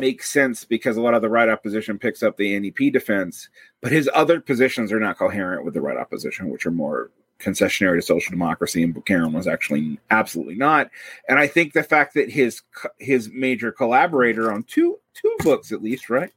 makes 0.00 0.30
sense 0.30 0.64
because 0.64 0.96
a 0.96 1.00
lot 1.00 1.14
of 1.14 1.22
the 1.22 1.28
right 1.28 1.48
opposition 1.48 2.00
picks 2.00 2.24
up 2.24 2.36
the 2.36 2.58
NEP 2.58 2.92
defense, 2.92 3.48
but 3.80 3.92
his 3.92 4.10
other 4.14 4.40
positions 4.40 4.90
are 4.90 4.98
not 4.98 5.18
coherent 5.18 5.64
with 5.64 5.74
the 5.74 5.80
right 5.80 5.96
opposition, 5.96 6.48
which 6.48 6.66
are 6.66 6.72
more 6.72 7.12
concessionary 7.42 7.96
to 7.96 8.02
social 8.02 8.30
democracy, 8.30 8.82
and 8.82 8.94
Bukharin 8.94 9.32
was 9.32 9.46
actually 9.46 9.98
absolutely 10.10 10.54
not. 10.54 10.90
And 11.28 11.38
I 11.38 11.46
think 11.46 11.72
the 11.72 11.82
fact 11.82 12.14
that 12.14 12.30
his 12.30 12.62
his 12.98 13.30
major 13.32 13.72
collaborator 13.72 14.52
on 14.52 14.62
two 14.64 14.98
two 15.14 15.36
books 15.40 15.72
at 15.72 15.82
least, 15.82 16.08
right? 16.08 16.32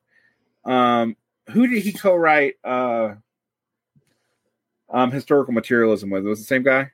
Um, 0.66 1.16
who 1.52 1.68
did 1.68 1.84
he 1.84 1.94
co-write 1.94 2.56
uh, 2.64 3.16
um, 4.90 5.12
historical 5.12 5.54
materialism 5.54 6.10
with? 6.10 6.26
Was 6.26 6.40
it 6.40 6.44
the 6.44 6.48
same 6.48 6.64
guy? 6.64 6.92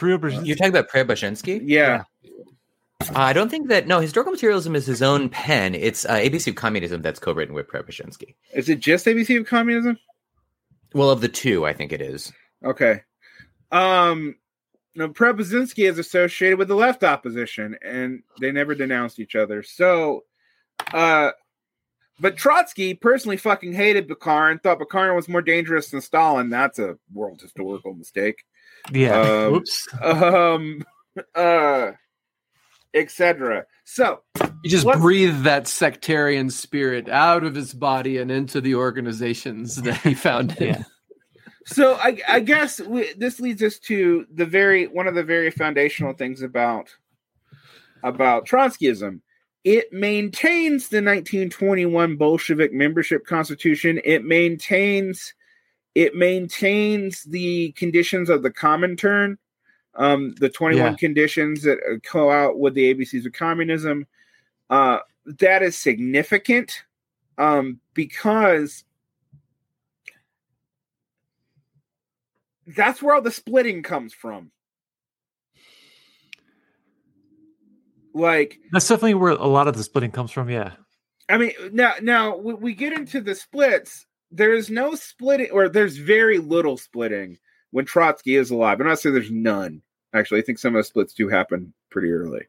You're 0.00 0.18
talking 0.18 0.68
about 0.68 0.88
Preobrazhensky? 0.88 1.60
Yeah. 1.64 2.04
Uh, 3.00 3.12
I 3.14 3.32
don't 3.32 3.48
think 3.48 3.68
that. 3.68 3.86
No, 3.86 4.00
historical 4.00 4.32
materialism 4.32 4.76
is 4.76 4.86
his 4.86 5.02
own 5.02 5.28
pen. 5.28 5.74
It's 5.74 6.04
uh, 6.04 6.14
ABC 6.14 6.48
of 6.48 6.54
Communism 6.54 7.02
that's 7.02 7.18
co-written 7.18 7.54
with 7.54 7.68
Preobrazhensky. 7.68 8.34
Is 8.54 8.68
it 8.68 8.80
just 8.80 9.06
ABC 9.06 9.40
of 9.40 9.46
communism? 9.46 9.98
Well, 10.94 11.10
of 11.10 11.20
the 11.20 11.28
two, 11.28 11.66
I 11.66 11.72
think 11.72 11.92
it 11.92 12.00
is. 12.00 12.32
Okay. 12.64 13.02
Um 13.70 14.36
no, 14.94 15.08
Preobrazhensky 15.08 15.88
is 15.88 15.98
associated 15.98 16.58
with 16.58 16.68
the 16.68 16.74
left 16.74 17.04
opposition 17.04 17.76
and 17.84 18.22
they 18.40 18.50
never 18.50 18.74
denounced 18.74 19.20
each 19.20 19.36
other. 19.36 19.62
So 19.62 20.24
uh 20.92 21.32
but 22.20 22.36
Trotsky 22.36 22.94
personally 22.94 23.36
fucking 23.36 23.74
hated 23.74 24.08
Bukharin, 24.08 24.52
and 24.52 24.62
thought 24.62 24.80
Bukharin 24.80 25.14
was 25.14 25.28
more 25.28 25.42
dangerous 25.42 25.90
than 25.90 26.00
Stalin. 26.00 26.50
That's 26.50 26.80
a 26.80 26.98
world 27.12 27.40
historical 27.40 27.94
mistake. 27.94 28.44
yeah. 28.92 29.20
Um, 29.20 29.54
Oops. 29.54 29.88
Um 30.02 30.84
uh 31.34 31.92
etc. 32.94 33.66
So 33.84 34.22
you 34.62 34.70
just 34.70 34.86
breathe 34.98 35.42
that 35.44 35.66
sectarian 35.66 36.50
spirit 36.50 37.08
out 37.08 37.44
of 37.44 37.54
his 37.54 37.72
body 37.72 38.18
and 38.18 38.30
into 38.30 38.60
the 38.60 38.74
organizations 38.74 39.76
that 39.76 39.96
he 39.98 40.14
founded. 40.14 40.60
Yeah. 40.60 40.82
So 41.68 41.94
I, 41.96 42.18
I 42.26 42.40
guess 42.40 42.80
we, 42.80 43.12
this 43.14 43.40
leads 43.40 43.62
us 43.62 43.78
to 43.80 44.26
the 44.32 44.46
very 44.46 44.86
one 44.86 45.06
of 45.06 45.14
the 45.14 45.22
very 45.22 45.50
foundational 45.50 46.14
things 46.14 46.40
about 46.42 46.88
about 48.02 48.46
Trotskyism. 48.46 49.20
It 49.64 49.92
maintains 49.92 50.88
the 50.88 50.98
1921 51.02 52.16
Bolshevik 52.16 52.72
membership 52.72 53.26
constitution. 53.26 54.00
It 54.04 54.24
maintains 54.24 55.34
it 55.94 56.14
maintains 56.14 57.24
the 57.24 57.72
conditions 57.72 58.30
of 58.30 58.42
the 58.42 58.50
Comintern, 58.50 59.36
um, 59.94 60.34
the 60.38 60.48
21 60.48 60.92
Yeah. 60.92 60.96
conditions 60.96 61.62
that 61.64 61.78
uh, 61.80 61.96
go 62.12 62.30
out 62.30 62.58
with 62.58 62.74
the 62.74 62.94
ABCs 62.94 63.26
of 63.26 63.32
communism. 63.32 64.06
Uh, 64.70 65.00
that 65.26 65.62
is 65.62 65.76
significant 65.76 66.84
um, 67.36 67.80
because 67.92 68.84
that's 72.76 73.02
where 73.02 73.14
all 73.14 73.22
the 73.22 73.30
splitting 73.30 73.82
comes 73.82 74.12
from. 74.12 74.50
Like, 78.14 78.58
That's 78.72 78.88
definitely 78.88 79.14
where 79.14 79.32
a 79.32 79.46
lot 79.46 79.68
of 79.68 79.76
the 79.76 79.84
splitting 79.84 80.10
comes 80.10 80.30
from. 80.30 80.50
Yeah. 80.50 80.72
I 81.28 81.38
mean, 81.38 81.52
now 81.72 81.94
now 82.00 82.36
we, 82.36 82.54
we 82.54 82.74
get 82.74 82.92
into 82.92 83.20
the 83.20 83.34
splits. 83.34 84.06
There 84.30 84.54
is 84.54 84.70
no 84.70 84.94
splitting, 84.94 85.50
or 85.50 85.68
there's 85.68 85.96
very 85.96 86.38
little 86.38 86.76
splitting 86.76 87.38
when 87.70 87.84
Trotsky 87.84 88.36
is 88.36 88.50
alive. 88.50 88.80
I'm 88.80 88.86
not 88.86 88.98
saying 88.98 89.14
there's 89.14 89.30
none. 89.30 89.82
Actually, 90.14 90.40
I 90.40 90.42
think 90.42 90.58
some 90.58 90.74
of 90.74 90.80
the 90.80 90.84
splits 90.84 91.12
do 91.12 91.28
happen 91.28 91.74
pretty 91.90 92.10
early, 92.10 92.46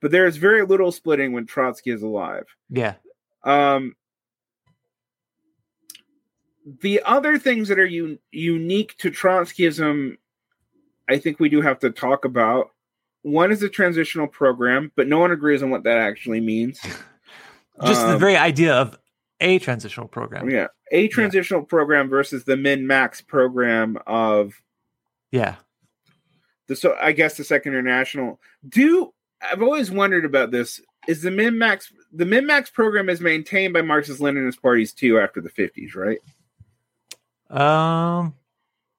but 0.00 0.10
there 0.10 0.26
is 0.26 0.36
very 0.36 0.64
little 0.66 0.92
splitting 0.92 1.32
when 1.32 1.46
Trotsky 1.46 1.90
is 1.90 2.02
alive. 2.02 2.46
Yeah. 2.68 2.94
Um, 3.44 3.94
the 6.82 7.00
other 7.04 7.38
things 7.38 7.68
that 7.68 7.78
are 7.78 7.86
un- 7.86 8.18
unique 8.32 8.96
to 8.98 9.10
Trotskyism, 9.10 10.16
I 11.08 11.18
think 11.18 11.40
we 11.40 11.48
do 11.48 11.60
have 11.62 11.78
to 11.80 11.90
talk 11.90 12.24
about. 12.24 12.70
One 13.22 13.50
is 13.52 13.60
the 13.60 13.68
transitional 13.68 14.26
program, 14.26 14.92
but 14.96 15.08
no 15.08 15.18
one 15.18 15.30
agrees 15.32 15.62
on 15.62 15.70
what 15.70 15.84
that 15.84 15.98
actually 15.98 16.40
means. 16.40 16.78
Just 17.84 18.02
the 18.02 18.14
Um, 18.14 18.20
very 18.20 18.36
idea 18.36 18.74
of 18.74 18.98
a 19.40 19.58
transitional 19.58 20.06
program. 20.08 20.50
yeah, 20.50 20.66
a 20.92 21.08
transitional 21.08 21.62
program 21.62 22.08
versus 22.10 22.44
the 22.44 22.56
min 22.56 22.86
max 22.86 23.20
program 23.22 23.98
of 24.06 24.54
Yeah. 25.32 25.56
the 26.66 26.76
so 26.76 26.94
I 27.00 27.12
guess 27.12 27.36
the 27.38 27.44
Second 27.44 27.72
International. 27.72 28.38
Do 28.68 29.12
I've 29.40 29.62
always 29.62 29.90
wondered 29.90 30.26
about 30.26 30.50
this? 30.50 30.80
Is 31.08 31.22
the 31.22 31.30
min 31.30 31.56
max 31.58 31.90
the 32.12 32.26
min 32.26 32.44
max 32.46 32.68
program 32.70 33.08
is 33.08 33.22
maintained 33.22 33.72
by 33.72 33.80
Marxist 33.80 34.20
Leninist 34.20 34.60
parties 34.60 34.92
too 34.92 35.18
after 35.18 35.40
the 35.40 35.48
fifties, 35.48 35.94
right? 35.94 36.18
Um. 37.50 38.34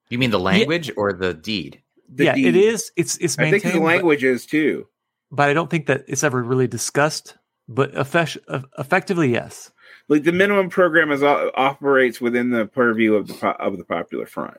You 0.10 0.18
mean 0.18 0.32
the 0.32 0.40
language 0.40 0.92
or 0.98 1.14
the 1.14 1.34
deed? 1.34 1.82
The 2.14 2.26
yeah, 2.26 2.36
D- 2.36 2.48
it 2.48 2.56
is. 2.56 2.92
It's 2.98 3.18
it's 3.18 3.40
I 3.40 3.50
think 3.50 3.64
the 3.64 3.72
but- 3.74 3.82
language 3.82 4.24
is 4.24 4.46
too. 4.46 4.88
but, 5.32 5.48
I 5.50 5.54
don't 5.54 5.70
think 5.70 5.86
that 5.86 6.04
it's 6.08 6.24
ever 6.24 6.44
really 6.44 6.68
discussed. 6.68 7.38
But 7.70 7.96
effect- 7.96 8.38
effectively, 8.78 9.32
yes. 9.32 9.72
Like 10.10 10.24
the 10.24 10.34
minimum 10.34 10.70
program 10.70 11.10
is 11.12 11.24
operates 11.24 12.20
within 12.20 12.50
the 12.50 12.66
purview 12.66 13.14
of 13.14 13.28
the 13.28 13.48
of 13.48 13.78
the 13.78 13.86
Popular 13.86 14.26
Front. 14.26 14.58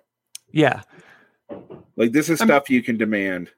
Yeah. 0.51 0.81
Like 1.97 2.13
this 2.13 2.31
is 2.31 2.41
I'm- 2.41 2.49
stuff 2.49 2.71
you 2.71 2.83
can 2.83 2.97
demand. 2.97 3.51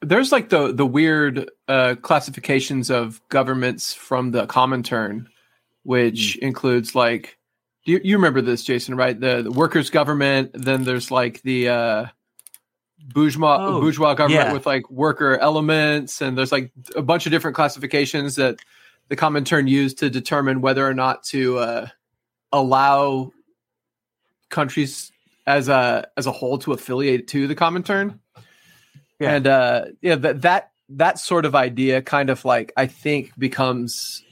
There's 0.00 0.32
like 0.32 0.48
the 0.48 0.72
the 0.72 0.84
weird 0.86 1.48
uh, 1.68 1.94
classifications 2.02 2.90
of 2.90 3.20
governments 3.28 3.94
from 3.94 4.32
the 4.32 4.48
Comintern, 4.48 5.26
which 5.84 6.36
includes 6.38 6.96
like 6.96 7.38
you, 7.84 8.00
you 8.02 8.16
remember 8.16 8.40
this, 8.40 8.62
Jason, 8.62 8.94
right? 8.96 9.18
The, 9.18 9.42
the 9.42 9.50
workers' 9.50 9.90
government. 9.90 10.50
Then 10.54 10.84
there's 10.84 11.10
like 11.10 11.42
the 11.42 11.68
uh, 11.68 12.06
bourgeois 13.12 13.58
Oh, 13.60 13.80
bourgeois 13.80 14.14
government 14.14 14.48
yeah. 14.48 14.52
with 14.52 14.66
like 14.66 14.88
worker 14.90 15.36
elements, 15.38 16.20
and 16.20 16.36
there's 16.36 16.52
like 16.52 16.72
a 16.96 17.02
bunch 17.02 17.26
of 17.26 17.32
different 17.32 17.56
classifications 17.56 18.36
that 18.36 18.58
the 19.08 19.16
Comintern 19.16 19.68
used 19.68 19.98
to 19.98 20.10
determine 20.10 20.60
whether 20.60 20.86
or 20.86 20.94
not 20.94 21.24
to 21.24 21.58
uh, 21.58 21.86
allow 22.52 23.32
countries 24.48 25.10
as 25.46 25.68
a 25.68 26.06
as 26.16 26.26
a 26.26 26.32
whole 26.32 26.58
to 26.58 26.72
affiliate 26.72 27.28
to 27.28 27.46
the 27.48 27.56
Comintern. 27.56 28.18
Yeah. 29.18 29.34
And 29.34 29.46
uh, 29.46 29.84
yeah, 30.00 30.14
that 30.16 30.42
that 30.42 30.70
that 30.90 31.18
sort 31.18 31.44
of 31.44 31.54
idea 31.54 32.02
kind 32.02 32.30
of 32.30 32.44
like 32.44 32.72
I 32.76 32.86
think 32.86 33.32
becomes 33.38 34.24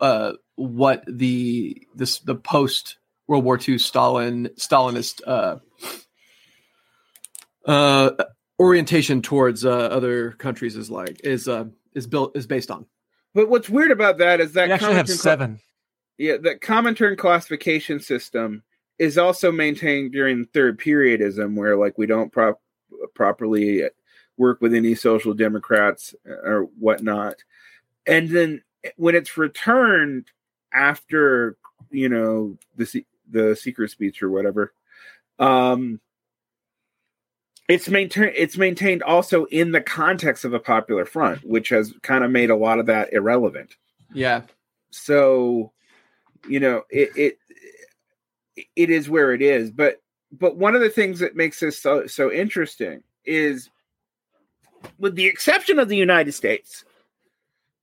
uh, 0.00 0.32
what 0.56 1.04
the 1.06 1.86
this 1.94 2.18
the 2.20 2.34
post 2.34 2.96
World 3.26 3.44
War 3.44 3.58
II 3.66 3.78
Stalin 3.78 4.48
Stalinist 4.58 5.20
uh, 5.26 5.56
uh, 7.66 8.24
orientation 8.58 9.22
towards 9.22 9.64
uh, 9.64 9.70
other 9.70 10.32
countries 10.32 10.76
is 10.76 10.90
like 10.90 11.20
is 11.24 11.48
uh, 11.48 11.64
is 11.94 12.06
built 12.06 12.36
is 12.36 12.46
based 12.46 12.70
on. 12.70 12.86
But 13.34 13.48
what's 13.48 13.70
weird 13.70 13.90
about 13.90 14.18
that 14.18 14.40
is 14.40 14.52
that 14.52 14.68
we 14.68 14.72
actually 14.72 14.94
have 14.94 15.08
seven. 15.08 15.60
yeah, 16.18 16.36
that 16.42 16.60
Comintern 16.60 17.16
classification 17.16 18.00
system 18.00 18.62
is 18.98 19.16
also 19.16 19.50
maintained 19.50 20.12
during 20.12 20.44
third 20.44 20.78
periodism, 20.78 21.56
where 21.56 21.76
like 21.76 21.96
we 21.96 22.06
don't 22.06 22.30
prop- 22.30 22.60
properly 23.14 23.84
work 24.36 24.60
with 24.60 24.74
any 24.74 24.94
social 24.94 25.32
democrats 25.32 26.14
or 26.26 26.68
whatnot, 26.78 27.36
and 28.06 28.28
then 28.28 28.62
when 28.96 29.14
it's 29.14 29.38
returned 29.38 30.26
after 30.74 31.56
you 31.90 32.08
know 32.08 32.56
the 32.76 33.04
the 33.30 33.56
secret 33.56 33.90
speech 33.90 34.22
or 34.22 34.30
whatever, 34.30 34.72
um, 35.38 36.00
it's 37.68 37.88
maintained 37.88 38.32
it's 38.36 38.56
maintained 38.56 39.02
also 39.02 39.44
in 39.46 39.72
the 39.72 39.80
context 39.80 40.44
of 40.44 40.54
a 40.54 40.60
popular 40.60 41.04
front 41.04 41.44
which 41.44 41.68
has 41.70 41.92
kind 42.02 42.24
of 42.24 42.30
made 42.30 42.50
a 42.50 42.56
lot 42.56 42.78
of 42.78 42.86
that 42.86 43.12
irrelevant. 43.12 43.76
Yeah. 44.12 44.42
So 44.90 45.72
you 46.48 46.60
know 46.60 46.82
it 46.90 47.10
it 47.16 47.38
it 48.76 48.90
is 48.90 49.08
where 49.08 49.32
it 49.32 49.42
is 49.42 49.70
but 49.70 50.02
but 50.32 50.56
one 50.56 50.74
of 50.74 50.80
the 50.80 50.90
things 50.90 51.20
that 51.20 51.36
makes 51.36 51.60
this 51.60 51.80
so 51.80 52.06
so 52.06 52.30
interesting 52.30 53.02
is 53.24 53.70
with 54.98 55.14
the 55.14 55.26
exception 55.26 55.78
of 55.78 55.88
the 55.88 55.96
united 55.96 56.32
states 56.32 56.84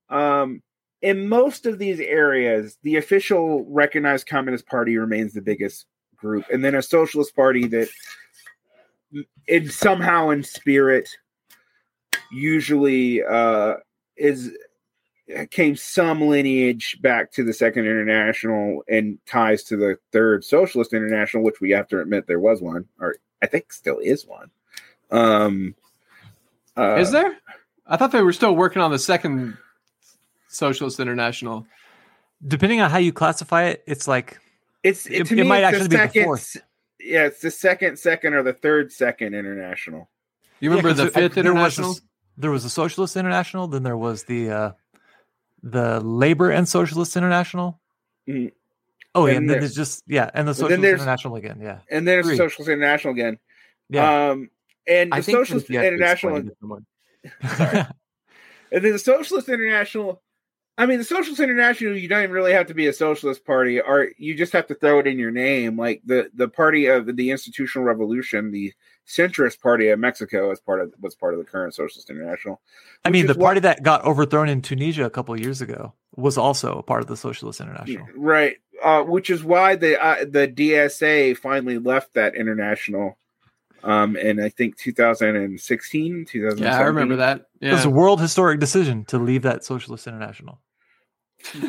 um 0.10 0.62
in 1.02 1.28
most 1.28 1.66
of 1.66 1.80
these 1.80 2.00
areas 2.00 2.78
the 2.84 2.98
official 2.98 3.66
recognized 3.70 4.28
communist 4.28 4.68
party 4.68 4.98
remains 4.98 5.34
the 5.34 5.42
biggest 5.42 5.86
group 6.18 6.46
and 6.52 6.64
then 6.64 6.76
a 6.76 6.82
socialist 6.82 7.36
party 7.36 7.68
that 7.68 7.88
in 9.48 9.70
somehow 9.70 10.30
in 10.30 10.44
spirit 10.44 11.10
usually 12.32 13.24
uh 13.24 13.76
is 14.18 14.52
came 15.52 15.76
some 15.76 16.22
lineage 16.22 16.98
back 17.02 17.32
to 17.32 17.44
the 17.44 17.54
second 17.54 17.86
international 17.86 18.84
and 18.88 19.20
ties 19.26 19.64
to 19.64 19.78
the 19.78 19.98
third 20.12 20.44
socialist 20.44 20.94
international 20.94 21.44
which 21.44 21.62
we 21.62 21.70
have 21.70 21.88
to 21.88 22.00
admit 22.00 22.28
there 22.28 22.40
was 22.40 22.62
one 22.62 22.86
or 23.00 23.16
i 23.42 23.46
think 23.46 23.72
still 23.72 24.00
is 24.00 24.26
one. 24.26 24.50
Um 25.12 25.76
uh, 26.78 26.96
is 26.96 27.12
there? 27.12 27.38
I 27.88 27.98
thought 27.98 28.12
they 28.12 28.22
were 28.22 28.32
still 28.32 28.56
working 28.56 28.82
on 28.82 28.92
the 28.92 29.00
second 29.00 29.58
socialist 30.50 31.00
international 31.00 31.66
depending 32.48 32.82
on 32.82 32.90
how 32.90 32.98
you 32.98 33.14
classify 33.14 33.64
it 33.64 33.84
it's 33.88 34.08
like 34.08 34.38
it's 34.84 35.06
it, 35.06 35.32
it, 35.32 35.40
it 35.40 35.44
might 35.46 35.64
actually 35.64 35.88
be 35.88 35.96
the 35.96 36.24
fourth 36.24 36.58
yeah, 37.00 37.26
it's 37.26 37.42
the 37.42 37.52
second 37.52 37.98
second 37.98 38.34
or 38.34 38.44
the 38.44 38.54
third 38.54 38.92
second 38.92 39.34
international. 39.34 40.10
You 40.60 40.70
remember 40.70 40.90
yeah, 40.90 41.06
the 41.06 41.12
fifth 41.12 41.36
there 41.36 41.46
international? 41.46 41.90
Was 41.90 42.00
a, 42.00 42.02
there 42.38 42.52
was 42.52 42.66
a 42.66 42.70
Socialist 42.70 43.16
International, 43.16 43.68
then 43.68 43.84
there 43.84 43.98
was 43.98 44.24
the 44.26 44.52
uh, 44.52 44.72
the 45.64 46.00
Labor 46.02 46.52
and 46.52 46.68
Socialist 46.68 47.16
International. 47.16 47.80
Mm-hmm. 48.28 48.48
Oh, 49.16 49.26
and 49.26 49.32
yeah, 49.32 49.38
and 49.38 49.50
then 49.50 49.60
there's 49.60 49.76
just 49.76 50.04
yeah, 50.08 50.30
and 50.34 50.48
the 50.48 50.54
Socialist 50.54 50.84
International 50.84 51.36
again, 51.36 51.60
yeah, 51.62 51.80
and 51.90 52.08
then 52.08 52.22
there's 52.22 52.38
Socialist 52.38 52.70
International 52.70 53.14
again. 53.14 53.40
Yeah, 53.90 54.30
um, 54.32 54.50
and 54.86 55.12
the 55.12 55.22
Socialist 55.24 55.70
International. 55.70 56.42
sorry, 57.56 57.86
and 58.72 58.84
then 58.84 58.92
the 58.92 59.00
Socialist 59.00 59.48
International 59.48 60.22
I 60.80 60.86
mean, 60.86 61.00
the 61.00 61.04
Socialist 61.04 61.42
International, 61.42 61.98
you 61.98 62.08
don't 62.08 62.24
even 62.24 62.34
really 62.34 62.54
have 62.54 62.68
to 62.68 62.74
be 62.74 62.88
a 62.88 62.94
socialist 62.94 63.46
party, 63.46 63.82
or 63.82 64.12
you 64.18 64.34
just 64.34 64.54
have 64.54 64.68
to 64.68 64.76
throw 64.76 65.00
it 65.00 65.08
in 65.08 65.20
your 65.20 65.30
name. 65.30 65.78
Like 65.78 66.02
the 66.06 66.32
the 66.34 66.48
party 66.48 66.86
of 66.86 67.18
the 67.18 67.32
Institutional 67.32 67.86
Revolution, 67.86 68.52
the 68.52 68.72
centrist 69.06 69.60
party 69.60 69.90
of 69.90 70.00
Mexico, 70.00 70.52
as 70.52 70.62
part 70.62 70.80
of 70.80 70.94
was 71.02 71.16
part 71.16 71.34
of 71.34 71.40
the 71.40 71.46
current 71.46 71.76
Socialist 71.76 72.10
International. 72.10 72.62
I 73.04 73.10
mean, 73.10 73.28
the 73.28 73.36
party 73.36 73.58
what, 73.58 73.64
that 73.64 73.84
got 73.84 74.06
overthrown 74.06 74.48
in 74.48 74.62
Tunisia 74.62 75.04
a 75.04 75.10
couple 75.10 75.38
years 75.38 75.60
ago 75.60 75.96
was 76.16 76.38
also 76.38 76.78
a 76.78 76.84
part 76.84 77.02
of 77.02 77.08
the 77.08 77.18
Socialist 77.18 77.60
International, 77.60 78.08
right? 78.16 78.56
Uh, 78.82 79.04
which 79.04 79.30
is 79.30 79.44
why 79.44 79.76
the 79.76 80.02
uh, 80.02 80.24
the 80.24 80.48
DSA 80.48 81.36
finally 81.36 81.78
left 81.78 82.14
that 82.14 82.36
international 82.36 83.18
um 83.84 84.16
in 84.16 84.40
I 84.40 84.48
think 84.48 84.78
2016, 84.78 86.26
2017. 86.26 86.64
Yeah, 86.64 86.80
I 86.80 86.88
remember 86.88 87.18
that. 87.18 87.48
Yeah. 87.60 87.72
It 87.72 87.74
was 87.74 87.86
a 87.86 87.90
world 87.90 88.22
historic 88.22 88.62
decision 88.62 89.04
to 89.06 89.18
leave 89.18 89.42
that 89.42 89.66
Socialist 89.66 90.08
International 90.08 90.60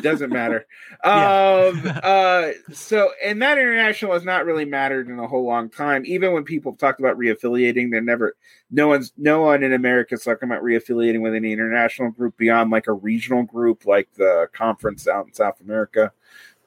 doesn't 0.01 0.31
matter. 0.31 0.65
um, 1.03 1.81
uh, 2.03 2.49
so, 2.71 3.11
and 3.23 3.41
that 3.41 3.57
international 3.57 4.13
has 4.13 4.23
not 4.23 4.45
really 4.45 4.65
mattered 4.65 5.09
in 5.09 5.19
a 5.19 5.27
whole 5.27 5.45
long 5.45 5.69
time. 5.69 6.03
Even 6.05 6.33
when 6.33 6.43
people 6.43 6.75
talked 6.75 6.99
about 6.99 7.17
reaffiliating, 7.17 7.91
they're 7.91 8.01
never, 8.01 8.35
no 8.69 8.87
one's, 8.87 9.13
no 9.17 9.41
one 9.41 9.63
in 9.63 9.73
America 9.73 10.15
is 10.15 10.23
talking 10.23 10.49
about 10.49 10.63
reaffiliating 10.63 11.21
with 11.21 11.33
any 11.33 11.51
international 11.51 12.11
group 12.11 12.37
beyond 12.37 12.71
like 12.71 12.87
a 12.87 12.93
regional 12.93 13.43
group, 13.43 13.85
like 13.85 14.09
the 14.13 14.47
conference 14.53 15.07
out 15.07 15.27
in 15.27 15.33
South 15.33 15.59
America. 15.61 16.11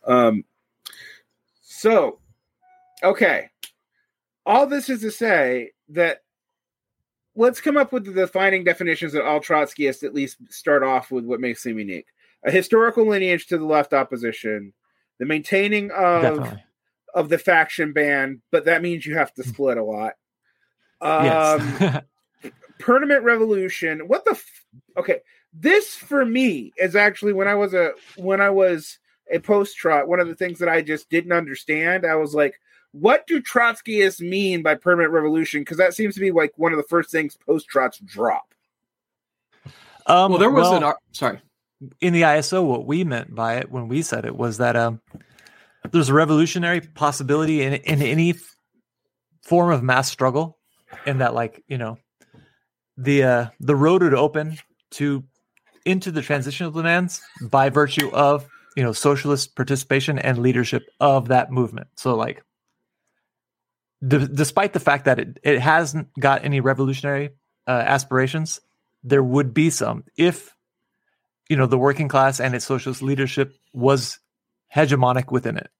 Um, 0.06 0.44
so, 1.62 2.18
okay, 3.02 3.50
all 4.46 4.66
this 4.66 4.88
is 4.88 5.00
to 5.00 5.10
say 5.10 5.70
that 5.90 6.22
let's 7.36 7.60
come 7.60 7.76
up 7.76 7.92
with 7.92 8.04
the 8.04 8.12
defining 8.12 8.64
definitions 8.64 9.12
that 9.12 9.24
all 9.24 9.40
Trotskyists 9.40 10.04
at 10.04 10.14
least 10.14 10.38
start 10.50 10.82
off 10.82 11.10
with 11.10 11.24
what 11.24 11.40
makes 11.40 11.62
them 11.62 11.78
unique 11.78 12.06
a 12.44 12.50
historical 12.50 13.06
lineage 13.06 13.46
to 13.46 13.58
the 13.58 13.64
left 13.64 13.92
opposition, 13.92 14.72
the 15.18 15.26
maintaining 15.26 15.90
of 15.90 16.22
Definitely. 16.22 16.64
of 17.14 17.28
the 17.28 17.38
faction 17.38 17.92
ban, 17.92 18.42
but 18.50 18.66
that 18.66 18.82
means 18.82 19.06
you 19.06 19.16
have 19.16 19.32
to 19.34 19.42
split 19.42 19.78
a 19.78 19.84
lot. 19.84 20.14
Um, 21.00 21.24
yes. 21.24 22.02
permanent 22.78 23.24
revolution. 23.24 24.00
What 24.08 24.24
the? 24.24 24.32
F- 24.32 24.64
okay, 24.98 25.20
this 25.52 25.94
for 25.94 26.24
me 26.24 26.72
is 26.76 26.96
actually 26.96 27.32
when 27.32 27.48
I 27.48 27.54
was 27.54 27.74
a 27.74 27.92
when 28.16 28.40
I 28.40 28.50
was 28.50 28.98
a 29.30 29.38
post 29.38 29.76
trot. 29.76 30.08
One 30.08 30.20
of 30.20 30.28
the 30.28 30.34
things 30.34 30.58
that 30.58 30.68
I 30.68 30.82
just 30.82 31.08
didn't 31.08 31.32
understand. 31.32 32.04
I 32.04 32.16
was 32.16 32.34
like, 32.34 32.60
what 32.92 33.26
do 33.26 33.40
Trotskyists 33.40 34.20
mean 34.20 34.62
by 34.62 34.74
permanent 34.74 35.12
revolution? 35.12 35.62
Because 35.62 35.78
that 35.78 35.94
seems 35.94 36.14
to 36.14 36.20
be 36.20 36.30
like 36.30 36.52
one 36.56 36.72
of 36.72 36.76
the 36.76 36.84
first 36.84 37.10
things 37.10 37.36
post 37.46 37.68
trots 37.68 37.98
drop. 37.98 38.54
Um, 40.06 40.32
well, 40.32 40.38
there 40.38 40.50
was 40.50 40.64
well, 40.64 40.76
an 40.76 40.84
ar- 40.84 40.98
sorry 41.12 41.40
in 42.00 42.12
the 42.12 42.22
ISO, 42.22 42.64
what 42.64 42.86
we 42.86 43.04
meant 43.04 43.34
by 43.34 43.56
it 43.56 43.70
when 43.70 43.88
we 43.88 44.02
said 44.02 44.24
it 44.24 44.36
was 44.36 44.58
that 44.58 44.76
um, 44.76 45.00
there's 45.90 46.08
a 46.08 46.14
revolutionary 46.14 46.80
possibility 46.80 47.62
in, 47.62 47.74
in 47.74 48.02
any 48.02 48.34
form 49.42 49.70
of 49.70 49.82
mass 49.82 50.10
struggle, 50.10 50.58
and 51.06 51.20
that 51.20 51.34
like 51.34 51.62
you 51.68 51.78
know, 51.78 51.98
the 52.96 53.24
uh, 53.24 53.46
the 53.60 53.76
road 53.76 54.02
would 54.02 54.14
open 54.14 54.58
to 54.92 55.24
into 55.84 56.10
the 56.10 56.22
transitional 56.22 56.70
demands 56.70 57.20
by 57.42 57.68
virtue 57.68 58.10
of 58.12 58.48
you 58.76 58.82
know 58.82 58.92
socialist 58.92 59.54
participation 59.56 60.18
and 60.18 60.38
leadership 60.38 60.84
of 61.00 61.28
that 61.28 61.50
movement. 61.50 61.88
So 61.96 62.14
like, 62.14 62.42
d- 64.06 64.28
despite 64.32 64.72
the 64.72 64.80
fact 64.80 65.04
that 65.04 65.18
it, 65.18 65.38
it 65.42 65.60
hasn't 65.60 66.08
got 66.18 66.44
any 66.44 66.60
revolutionary 66.60 67.30
uh, 67.66 67.70
aspirations, 67.70 68.60
there 69.02 69.22
would 69.22 69.52
be 69.52 69.70
some 69.70 70.04
if 70.16 70.53
you 71.48 71.56
know 71.56 71.66
the 71.66 71.78
working 71.78 72.08
class 72.08 72.40
and 72.40 72.54
its 72.54 72.64
socialist 72.64 73.02
leadership 73.02 73.54
was 73.72 74.18
hegemonic 74.74 75.30
within 75.30 75.56
it. 75.56 75.70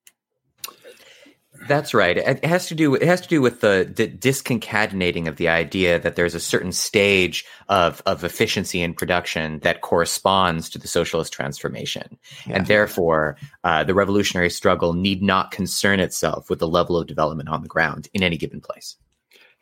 That's 1.66 1.94
right. 1.94 2.18
It 2.18 2.44
has 2.44 2.66
to 2.66 2.74
do. 2.74 2.94
It 2.94 3.04
has 3.04 3.20
to 3.22 3.28
do 3.28 3.40
with 3.40 3.60
the, 3.60 3.90
the, 3.94 4.06
disconcatenating 4.06 5.28
of 5.28 5.36
the 5.36 5.48
idea 5.48 5.98
that 5.98 6.16
there's 6.16 6.34
a 6.34 6.40
certain 6.40 6.72
stage 6.72 7.44
of 7.68 8.02
of 8.04 8.22
efficiency 8.22 8.82
in 8.82 8.92
production 8.92 9.60
that 9.60 9.80
corresponds 9.80 10.68
to 10.70 10.78
the 10.78 10.88
socialist 10.88 11.32
transformation, 11.32 12.18
yeah. 12.46 12.56
and 12.56 12.66
therefore 12.66 13.36
uh, 13.62 13.82
the 13.82 13.94
revolutionary 13.94 14.50
struggle 14.50 14.92
need 14.92 15.22
not 15.22 15.52
concern 15.52 16.00
itself 16.00 16.50
with 16.50 16.58
the 16.58 16.68
level 16.68 16.98
of 16.98 17.06
development 17.06 17.48
on 17.48 17.62
the 17.62 17.68
ground 17.68 18.08
in 18.12 18.22
any 18.22 18.36
given 18.36 18.60
place. 18.60 18.96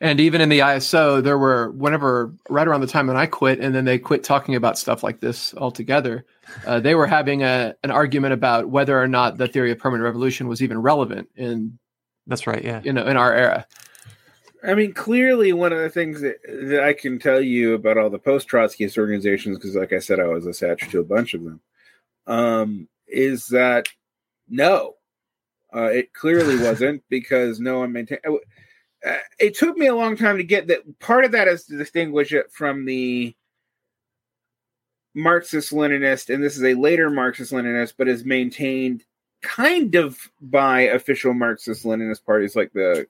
And 0.03 0.19
even 0.19 0.41
in 0.41 0.49
the 0.49 0.59
ISO, 0.59 1.23
there 1.23 1.37
were 1.37 1.71
whenever 1.71 2.33
right 2.49 2.67
around 2.67 2.81
the 2.81 2.87
time 2.87 3.07
when 3.07 3.15
I 3.15 3.25
quit, 3.25 3.59
and 3.61 3.73
then 3.73 3.85
they 3.85 3.97
quit 3.97 4.21
talking 4.23 4.53
about 4.53 4.77
stuff 4.77 5.01
like 5.01 5.21
this 5.21 5.55
altogether. 5.55 6.25
Uh, 6.67 6.81
they 6.81 6.93
were 6.93 7.07
having 7.07 7.41
a 7.41 7.73
an 7.83 7.89
argument 7.89 8.33
about 8.33 8.67
whether 8.69 9.01
or 9.01 9.07
not 9.07 9.37
the 9.37 9.47
theory 9.47 9.71
of 9.71 9.79
permanent 9.79 10.03
revolution 10.03 10.49
was 10.49 10.61
even 10.61 10.77
relevant 10.81 11.29
in. 11.37 11.79
That's 12.27 12.45
right. 12.45 12.61
Yeah. 12.61 12.81
You 12.83 12.91
know, 12.91 13.07
in 13.07 13.15
our 13.15 13.33
era. 13.33 13.65
I 14.61 14.75
mean, 14.75 14.93
clearly, 14.93 15.53
one 15.53 15.71
of 15.71 15.79
the 15.79 15.89
things 15.89 16.19
that, 16.19 16.35
that 16.47 16.83
I 16.83 16.93
can 16.93 17.17
tell 17.17 17.41
you 17.41 17.73
about 17.73 17.97
all 17.97 18.09
the 18.09 18.19
post 18.19 18.49
Trotskyist 18.49 18.97
organizations, 18.97 19.57
because, 19.57 19.75
like 19.75 19.93
I 19.93 19.99
said, 19.99 20.19
I 20.19 20.27
was 20.27 20.45
attached 20.45 20.91
to 20.91 20.99
a 20.99 21.05
bunch 21.05 21.33
of 21.33 21.43
them, 21.43 21.61
um, 22.27 22.87
is 23.07 23.47
that 23.47 23.87
no, 24.49 24.95
Uh, 25.73 25.89
it 25.91 26.13
clearly 26.13 26.57
wasn't 26.63 27.03
because 27.09 27.59
no 27.59 27.79
one 27.79 27.91
maintained. 27.91 28.21
Uh, 29.05 29.17
it 29.39 29.57
took 29.57 29.77
me 29.77 29.87
a 29.87 29.95
long 29.95 30.15
time 30.15 30.37
to 30.37 30.43
get 30.43 30.67
that. 30.67 30.99
Part 30.99 31.25
of 31.25 31.31
that 31.31 31.47
is 31.47 31.65
to 31.65 31.77
distinguish 31.77 32.31
it 32.31 32.51
from 32.51 32.85
the 32.85 33.35
Marxist 35.13 35.71
Leninist, 35.71 36.33
and 36.33 36.43
this 36.43 36.57
is 36.57 36.63
a 36.63 36.73
later 36.73 37.09
Marxist 37.09 37.51
Leninist, 37.51 37.93
but 37.97 38.07
is 38.07 38.25
maintained 38.25 39.03
kind 39.41 39.95
of 39.95 40.31
by 40.41 40.81
official 40.81 41.33
Marxist 41.33 41.83
Leninist 41.85 42.25
parties 42.25 42.55
like 42.55 42.71
the 42.73 43.07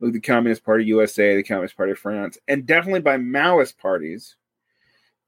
like 0.00 0.12
the 0.12 0.20
Communist 0.20 0.64
Party 0.64 0.84
USA, 0.86 1.36
the 1.36 1.42
Communist 1.42 1.76
Party 1.76 1.92
of 1.92 1.98
France, 1.98 2.38
and 2.48 2.66
definitely 2.66 3.00
by 3.00 3.16
Maoist 3.16 3.78
parties, 3.78 4.36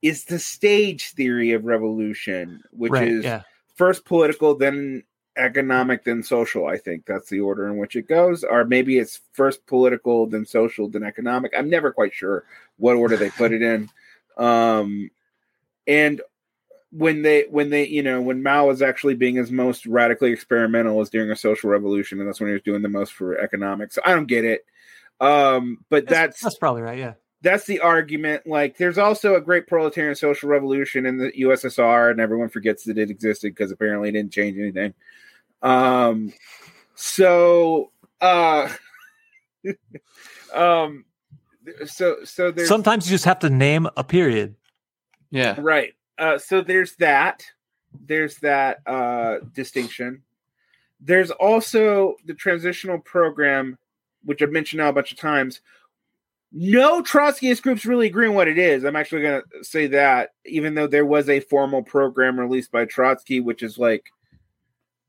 is 0.01 0.25
the 0.25 0.39
stage 0.39 1.11
theory 1.11 1.53
of 1.53 1.65
revolution, 1.65 2.61
which 2.71 2.91
right, 2.91 3.07
is 3.07 3.23
yeah. 3.23 3.43
first 3.75 4.05
political, 4.05 4.55
then 4.55 5.03
economic, 5.37 6.03
then 6.03 6.23
social. 6.23 6.67
I 6.67 6.77
think 6.77 7.05
that's 7.05 7.29
the 7.29 7.39
order 7.39 7.67
in 7.67 7.77
which 7.77 7.95
it 7.95 8.07
goes. 8.07 8.43
Or 8.43 8.65
maybe 8.65 8.97
it's 8.97 9.21
first 9.33 9.65
political, 9.67 10.27
then 10.27 10.45
social, 10.45 10.89
then 10.89 11.03
economic. 11.03 11.53
I'm 11.57 11.69
never 11.69 11.91
quite 11.91 12.13
sure 12.13 12.43
what 12.77 12.95
order 12.95 13.17
they 13.17 13.29
put 13.29 13.51
it 13.51 13.61
in. 13.61 13.89
Um, 14.37 15.09
and 15.87 16.21
when 16.91 17.21
they 17.21 17.45
when 17.49 17.69
they 17.69 17.87
you 17.87 18.03
know 18.03 18.21
when 18.21 18.43
Mao 18.43 18.67
was 18.67 18.81
actually 18.81 19.15
being 19.15 19.35
his 19.35 19.51
most 19.51 19.85
radically 19.85 20.31
experimental 20.31 20.95
was 20.95 21.09
during 21.09 21.31
a 21.31 21.35
social 21.35 21.69
revolution, 21.69 22.19
and 22.19 22.27
that's 22.27 22.39
when 22.39 22.49
he 22.49 22.53
was 22.53 22.61
doing 22.61 22.81
the 22.81 22.89
most 22.89 23.13
for 23.13 23.37
economics. 23.39 23.95
So 23.95 24.01
I 24.05 24.13
don't 24.13 24.27
get 24.27 24.45
it, 24.45 24.65
um, 25.19 25.83
but 25.89 26.07
that's, 26.07 26.39
that's 26.39 26.41
that's 26.41 26.57
probably 26.57 26.83
right. 26.83 26.97
Yeah, 26.97 27.13
that's 27.41 27.65
the 27.65 27.81
argument. 27.81 28.47
Like, 28.47 28.77
there's 28.77 28.97
also 28.97 29.35
a 29.35 29.41
great 29.41 29.67
proletarian 29.67 30.15
social 30.15 30.49
revolution 30.49 31.05
in 31.05 31.17
the 31.17 31.31
USSR, 31.31 32.11
and 32.11 32.19
everyone 32.19 32.49
forgets 32.49 32.83
that 32.85 32.97
it 32.97 33.09
existed 33.09 33.53
because 33.53 33.71
apparently 33.71 34.09
it 34.09 34.13
didn't 34.13 34.33
change 34.33 34.57
anything. 34.57 34.93
Um, 35.61 36.33
so, 36.95 37.91
uh, 38.21 38.69
um, 40.53 41.05
so 41.85 42.17
so 42.23 42.51
there's 42.51 42.67
sometimes 42.67 43.07
you 43.07 43.13
just 43.13 43.25
have 43.25 43.39
to 43.39 43.49
name 43.49 43.87
a 43.97 44.03
period. 44.03 44.55
Yeah, 45.29 45.55
right. 45.59 45.93
Uh, 46.17 46.37
so 46.37 46.61
there's 46.61 46.95
that. 46.97 47.45
There's 48.05 48.37
that 48.37 48.79
uh, 48.85 49.37
distinction. 49.53 50.23
There's 50.99 51.31
also 51.31 52.15
the 52.25 52.33
transitional 52.33 52.99
program, 52.99 53.77
which 54.23 54.41
I've 54.41 54.51
mentioned 54.51 54.79
now 54.79 54.89
a 54.89 54.93
bunch 54.93 55.11
of 55.11 55.17
times. 55.17 55.61
No 56.51 57.03
Trotskyist 57.03 57.61
groups 57.61 57.85
really 57.85 58.07
agree 58.07 58.27
on 58.27 58.33
what 58.33 58.47
it 58.47 58.57
is. 58.57 58.83
I'm 58.83 58.95
actually 58.95 59.21
going 59.21 59.41
to 59.41 59.63
say 59.63 59.87
that, 59.87 60.29
even 60.45 60.75
though 60.75 60.87
there 60.87 61.05
was 61.05 61.29
a 61.29 61.41
formal 61.41 61.83
program 61.83 62.39
released 62.39 62.71
by 62.71 62.85
Trotsky, 62.85 63.41
which 63.41 63.61
is 63.61 63.77
like, 63.77 64.05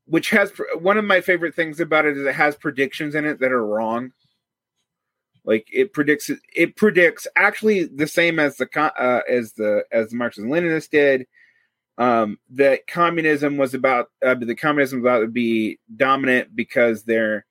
which 0.09 0.31
has 0.31 0.51
one 0.79 0.97
of 0.97 1.05
my 1.05 1.21
favorite 1.21 1.55
things 1.55 1.79
about 1.79 2.05
it 2.05 2.17
is 2.17 2.25
it 2.25 2.33
has 2.33 2.55
predictions 2.55 3.13
in 3.13 3.25
it 3.25 3.39
that 3.39 3.51
are 3.51 3.65
wrong. 3.65 4.11
Like 5.45 5.67
it 5.71 5.93
predicts 5.93 6.29
it 6.55 6.75
predicts 6.75 7.27
actually 7.35 7.85
the 7.85 8.07
same 8.07 8.39
as 8.39 8.57
the 8.57 8.67
uh, 8.75 9.21
as 9.29 9.53
the 9.53 9.83
as 9.91 10.09
the 10.09 10.15
Marxist 10.15 10.47
Leninists 10.47 10.89
did. 10.89 11.27
Um, 11.97 12.39
that 12.51 12.87
communism 12.87 13.57
was 13.57 13.73
about 13.73 14.09
uh, 14.25 14.35
the 14.35 14.55
communism 14.55 15.01
was 15.01 15.09
about 15.09 15.19
to 15.19 15.27
be 15.27 15.79
dominant 15.95 16.55
because 16.55 17.03
they're 17.03 17.45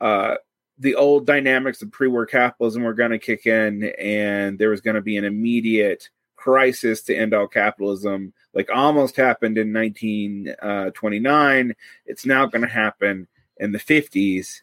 uh, 0.00 0.36
the 0.78 0.94
old 0.94 1.26
dynamics 1.26 1.82
of 1.82 1.92
pre-war 1.92 2.26
capitalism 2.26 2.82
were 2.82 2.94
going 2.94 3.10
to 3.10 3.18
kick 3.18 3.46
in, 3.46 3.84
and 3.98 4.58
there 4.58 4.70
was 4.70 4.80
going 4.80 4.96
to 4.96 5.02
be 5.02 5.16
an 5.16 5.24
immediate 5.24 6.08
crisis 6.36 7.02
to 7.02 7.14
end 7.14 7.34
all 7.34 7.46
capitalism, 7.46 8.32
like 8.54 8.68
almost 8.72 9.16
happened 9.16 9.58
in 9.58 9.72
1929. 9.72 11.70
Uh, 11.70 11.74
it's 12.06 12.26
now 12.26 12.46
going 12.46 12.62
to 12.62 12.68
happen 12.68 13.28
in 13.58 13.72
the 13.72 13.78
50s, 13.78 14.62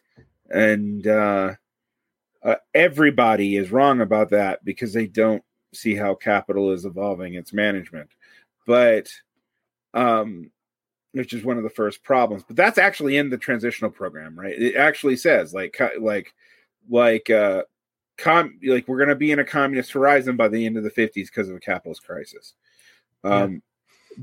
and 0.50 1.06
uh, 1.06 1.54
uh, 2.42 2.56
everybody 2.74 3.56
is 3.56 3.72
wrong 3.72 4.00
about 4.00 4.30
that 4.30 4.64
because 4.64 4.92
they 4.92 5.06
don't 5.06 5.42
see 5.72 5.94
how 5.94 6.14
capital 6.14 6.72
is 6.72 6.84
evolving 6.84 7.34
its 7.34 7.52
management. 7.52 8.10
But 8.66 9.10
um, 9.94 10.50
which 11.12 11.32
is 11.32 11.44
one 11.44 11.56
of 11.56 11.62
the 11.62 11.70
first 11.70 12.02
problems. 12.02 12.44
But 12.46 12.56
that's 12.56 12.78
actually 12.78 13.16
in 13.16 13.30
the 13.30 13.38
transitional 13.38 13.90
program, 13.90 14.38
right? 14.38 14.54
It 14.56 14.76
actually 14.76 15.16
says 15.16 15.54
like 15.54 15.80
like 15.98 16.34
like 16.88 17.30
uh 17.30 17.62
com 18.16 18.58
like 18.64 18.86
we're 18.88 18.98
going 18.98 19.08
to 19.08 19.14
be 19.14 19.32
in 19.32 19.38
a 19.38 19.44
communist 19.44 19.92
horizon 19.92 20.36
by 20.36 20.48
the 20.48 20.66
end 20.66 20.76
of 20.76 20.84
the 20.84 20.90
50s 20.90 21.26
because 21.26 21.48
of 21.48 21.56
a 21.56 21.60
capitalist 21.60 22.04
crisis. 22.04 22.54
Um. 23.24 23.62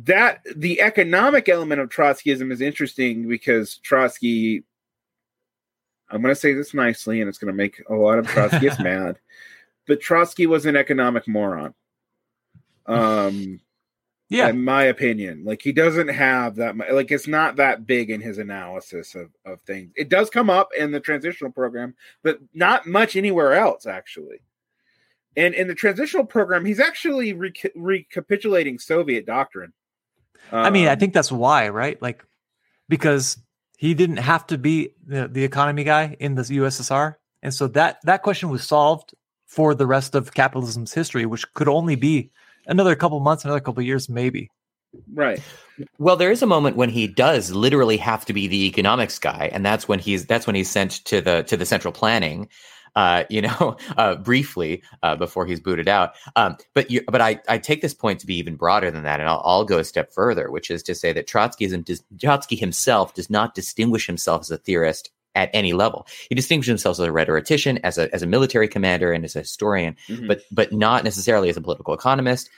That 0.04 0.42
the 0.56 0.82
economic 0.82 1.50
element 1.50 1.82
of 1.82 1.90
Trotskyism 1.90 2.52
is 2.52 2.62
interesting 2.62 3.28
because 3.28 3.78
Trotsky 3.78 4.64
I'm 6.10 6.22
going 6.22 6.34
to 6.34 6.40
say 6.40 6.54
this 6.54 6.74
nicely, 6.74 7.20
and 7.20 7.28
it's 7.28 7.38
going 7.38 7.52
to 7.52 7.58
make 7.58 7.82
a 7.90 7.96
lot 7.96 8.20
of 8.20 8.28
Trotskyists 8.28 8.80
mad. 8.84 9.18
But 9.88 10.02
Trotsky 10.02 10.48
was 10.48 10.66
an 10.66 10.76
economic 10.76 11.28
moron. 11.28 11.74
Um, 12.86 13.60
yeah, 14.30 14.50
in 14.50 14.64
my 14.64 14.84
opinion, 14.84 15.44
like 15.44 15.62
he 15.62 15.72
doesn't 15.72 16.08
have 16.08 16.56
that. 16.56 16.76
Much, 16.76 16.92
like 16.92 17.12
it's 17.12 17.28
not 17.28 17.56
that 17.56 17.86
big 17.86 18.10
in 18.10 18.22
his 18.22 18.38
analysis 18.38 19.16
of 19.16 19.30
of 19.46 19.62
things. 19.62 19.92
It 19.96 20.10
does 20.10 20.30
come 20.30 20.50
up 20.50 20.70
in 20.78 20.92
the 20.92 21.00
transitional 21.00 21.52
program, 21.52 21.96
but 22.24 22.40
not 22.54 22.88
much 22.88 23.16
anywhere 23.16 23.54
else, 23.54 23.86
actually. 23.86 24.42
And 25.38 25.54
in 25.54 25.68
the 25.68 25.76
transitional 25.76 26.26
program, 26.26 26.66
he's 26.66 26.80
actually 26.80 27.34
re- 27.34 27.54
recapitulating 27.76 28.80
Soviet 28.80 29.26
doctrine. 29.26 29.74
Um, 30.52 30.66
I 30.66 30.70
mean, 30.70 30.88
I 30.88 30.94
um, 30.94 31.00
think 31.00 31.14
that's 31.14 31.32
why, 31.32 31.70
right? 31.70 32.02
Like, 32.02 32.24
because 32.88 33.38
he 33.78 33.94
didn't 33.94 34.18
have 34.18 34.48
to 34.48 34.58
be 34.58 34.92
the, 35.06 35.28
the 35.28 35.44
economy 35.44 35.84
guy 35.84 36.16
in 36.20 36.36
the 36.36 36.44
USSR, 36.44 37.16
and 37.44 37.54
so 37.54 37.68
that 37.70 38.00
that 38.04 38.24
question 38.24 38.50
was 38.50 38.64
solved 38.64 39.14
for 39.46 39.76
the 39.76 39.86
rest 39.86 40.16
of 40.16 40.34
capitalism's 40.34 40.94
history, 40.94 41.26
which 41.26 41.52
could 41.54 41.68
only 41.68 41.96
be 41.96 42.32
another 42.68 42.96
couple 42.96 43.20
months, 43.20 43.46
another 43.46 43.60
couple 43.60 43.82
years, 43.84 44.10
maybe. 44.10 44.50
Right. 45.14 45.42
Well, 45.98 46.16
there 46.16 46.32
is 46.32 46.42
a 46.42 46.48
moment 46.48 46.78
when 46.78 46.90
he 46.90 47.08
does 47.08 47.52
literally 47.52 47.98
have 47.98 48.26
to 48.26 48.34
be 48.34 48.48
the 48.48 48.66
economics 48.66 49.20
guy, 49.20 49.50
and 49.52 49.66
that's 49.66 49.88
when 49.88 50.00
he's 50.00 50.26
that's 50.26 50.48
when 50.48 50.56
he's 50.56 50.70
sent 50.70 51.04
to 51.06 51.22
the 51.22 51.44
to 51.44 51.58
the 51.58 51.66
central 51.66 51.92
planning 51.92 52.48
uh, 52.96 53.24
you 53.30 53.42
know, 53.42 53.78
uh, 53.98 54.16
briefly 54.16 54.82
uh, 55.04 55.16
before 55.16 55.46
he's 55.46 55.60
booted 55.60 55.88
out. 55.88 56.14
Um, 56.36 56.58
but 56.74 56.90
you, 56.90 57.02
but 57.08 57.22
I, 57.22 57.40
I 57.48 57.58
take 57.58 57.82
this 57.82 57.94
point 57.94 58.20
to 58.22 58.28
be 58.28 58.38
even 58.38 58.56
broader 58.56 58.92
than 58.92 59.04
that, 59.04 59.20
and 59.20 59.30
I'll, 59.30 59.42
I'll 59.44 59.66
go 59.66 59.80
a 59.80 59.84
step 59.84 60.12
further, 60.12 60.50
which 60.50 60.72
is 60.72 60.84
to 60.84 60.96
say 60.96 61.14
that 61.14 61.28
Trotskyism 61.28 61.86
does, 61.86 62.04
Trotsky 62.20 62.56
himself 62.56 63.14
does 63.14 63.30
not 63.30 63.56
distinguish 63.56 64.08
himself 64.08 64.42
as 64.42 64.52
a 64.52 64.58
theorist 64.58 65.12
at 65.36 65.50
any 65.54 65.74
level. 65.74 66.08
He 66.30 66.36
distinguishes 66.36 66.70
himself 66.70 66.96
as 66.96 67.00
a 67.00 67.12
rhetorician, 67.12 67.80
as 67.84 67.98
a 67.98 68.14
as 68.14 68.24
a 68.24 68.28
military 68.28 68.68
commander, 68.68 69.12
and 69.12 69.26
as 69.26 69.36
a 69.36 69.40
historian, 69.40 69.98
mm-hmm. 70.08 70.28
but 70.28 70.42
but 70.52 70.72
not 70.72 71.04
necessarily 71.04 71.50
as 71.50 71.58
a 71.58 71.62
political 71.62 71.94
economist, 71.94 72.50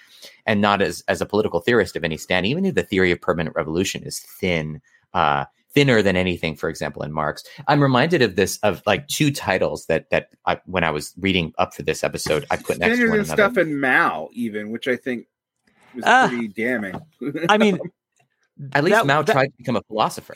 and 0.46 0.62
not 0.62 0.82
as 0.82 1.04
as 1.08 1.22
a 1.22 1.26
political 1.26 1.60
theorist 1.60 1.96
of 1.96 2.04
any 2.04 2.18
stand. 2.18 2.46
Even 2.46 2.66
if 2.66 2.76
the 2.76 2.84
theory 2.84 3.12
of 3.12 3.20
permanent 3.20 3.56
revolution 3.56 4.04
is 4.04 4.20
thin. 4.20 4.82
Uh, 5.14 5.46
thinner 5.78 6.02
than 6.02 6.18
anything, 6.18 6.56
for 6.56 6.70
example, 6.70 7.04
in 7.04 7.12
Marx. 7.12 7.44
I'm 7.68 7.84
reminded 7.84 8.24
of 8.24 8.36
this 8.36 8.58
of 8.64 8.82
like 8.88 9.08
two 9.08 9.30
titles 9.30 9.86
that 9.86 10.10
that 10.10 10.30
I, 10.48 10.60
when 10.66 10.84
I 10.84 10.90
was 10.90 11.14
reading 11.20 11.54
up 11.60 11.76
for 11.76 11.84
this 11.84 12.04
episode, 12.04 12.48
I 12.50 12.56
put 12.56 12.80
next 12.80 12.98
to 12.98 13.08
one 13.10 13.20
another. 13.20 13.34
stuff 13.36 13.58
in 13.60 13.80
Mao, 13.80 14.30
even, 14.34 14.72
which 14.72 14.88
I 14.88 14.96
think 14.96 15.28
was 15.94 16.04
uh, 16.04 16.30
pretty 16.30 16.48
damning. 16.48 17.00
I 17.48 17.60
mean, 17.60 17.78
at 18.74 18.84
least 18.84 18.98
that, 18.98 19.06
Mao 19.06 19.22
that, 19.22 19.32
tried 19.32 19.48
to 19.50 19.58
become 19.58 19.76
a 19.76 19.84
philosopher. 19.84 20.36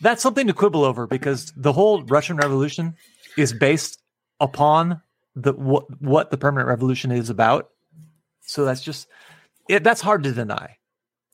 That's 0.00 0.22
something 0.22 0.46
to 0.46 0.52
quibble 0.52 0.84
over 0.84 1.08
because 1.08 1.52
the 1.56 1.72
whole 1.72 2.04
Russian 2.04 2.36
Revolution 2.36 2.94
is 3.36 3.52
based 3.52 4.00
upon 4.38 5.02
the 5.34 5.52
what 5.52 6.00
what 6.00 6.30
the 6.30 6.36
permanent 6.36 6.68
revolution 6.68 7.10
is 7.10 7.28
about. 7.28 7.70
So 8.42 8.64
that's 8.64 8.82
just 8.82 9.08
it, 9.68 9.82
that's 9.82 10.00
hard 10.00 10.22
to 10.22 10.32
deny. 10.32 10.76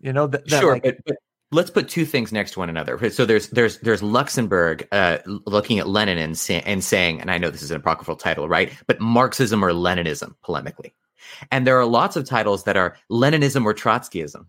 You 0.01 0.15
know, 0.15 0.27
that, 0.27 0.49
that 0.49 0.61
sure, 0.61 0.73
like, 0.73 0.85
but, 0.85 0.97
but 1.05 1.17
let's 1.53 1.71
put 1.71 1.89
two 1.89 2.05
things 2.05 2.33
next 2.33 2.53
to 2.53 2.59
one 2.59 2.69
another. 2.69 3.11
So 3.11 3.25
there's 3.25 3.49
there's 3.51 3.79
there's 3.79 4.03
Luxemburg 4.03 4.89
uh, 4.91 5.19
looking 5.27 5.79
at 5.79 5.89
Lenin 5.89 6.19
and, 6.19 6.37
say, 6.37 6.63
and 6.67 6.83
saying, 6.83 7.21
and 7.21 7.31
I 7.31 7.39
know 7.39 7.51
this 7.51 7.63
is 7.63 7.71
an 7.71 7.77
apocryphal 7.77 8.17
title, 8.17 8.49
right? 8.49 8.73
But 8.87 9.01
Marxism 9.01 9.65
or 9.65 9.73
Leninism, 9.73 10.35
polemically. 10.45 10.93
And 11.51 11.67
there 11.67 11.79
are 11.79 11.87
lots 11.87 12.17
of 12.17 12.25
titles 12.25 12.65
that 12.65 12.77
are 12.77 12.97
Leninism 13.11 13.65
or 13.65 13.75
Trotskyism. 13.75 14.47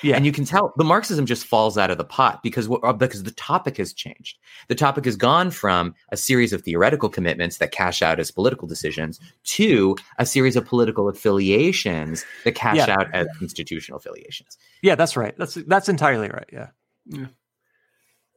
Yeah. 0.00 0.16
And 0.16 0.24
you 0.24 0.32
can 0.32 0.44
tell 0.44 0.72
the 0.76 0.84
Marxism 0.84 1.26
just 1.26 1.46
falls 1.46 1.76
out 1.76 1.90
of 1.90 1.98
the 1.98 2.04
pot 2.04 2.42
because 2.42 2.68
uh, 2.82 2.92
because 2.92 3.22
the 3.22 3.32
topic 3.32 3.76
has 3.76 3.92
changed. 3.92 4.38
The 4.68 4.74
topic 4.74 5.04
has 5.04 5.16
gone 5.16 5.50
from 5.50 5.94
a 6.10 6.16
series 6.16 6.52
of 6.52 6.62
theoretical 6.62 7.08
commitments 7.08 7.58
that 7.58 7.72
cash 7.72 8.02
out 8.02 8.18
as 8.18 8.30
political 8.30 8.66
decisions 8.66 9.20
to 9.44 9.96
a 10.18 10.26
series 10.26 10.56
of 10.56 10.64
political 10.64 11.08
affiliations 11.08 12.24
that 12.44 12.54
cash 12.54 12.76
yeah. 12.76 12.96
out 12.98 13.14
as 13.14 13.26
institutional 13.40 13.98
affiliations. 13.98 14.56
Yeah, 14.82 14.94
that's 14.94 15.16
right. 15.16 15.36
That's 15.36 15.54
that's 15.54 15.88
entirely 15.88 16.28
right. 16.28 16.48
Yeah. 16.52 16.68
Yeah. 17.06 17.26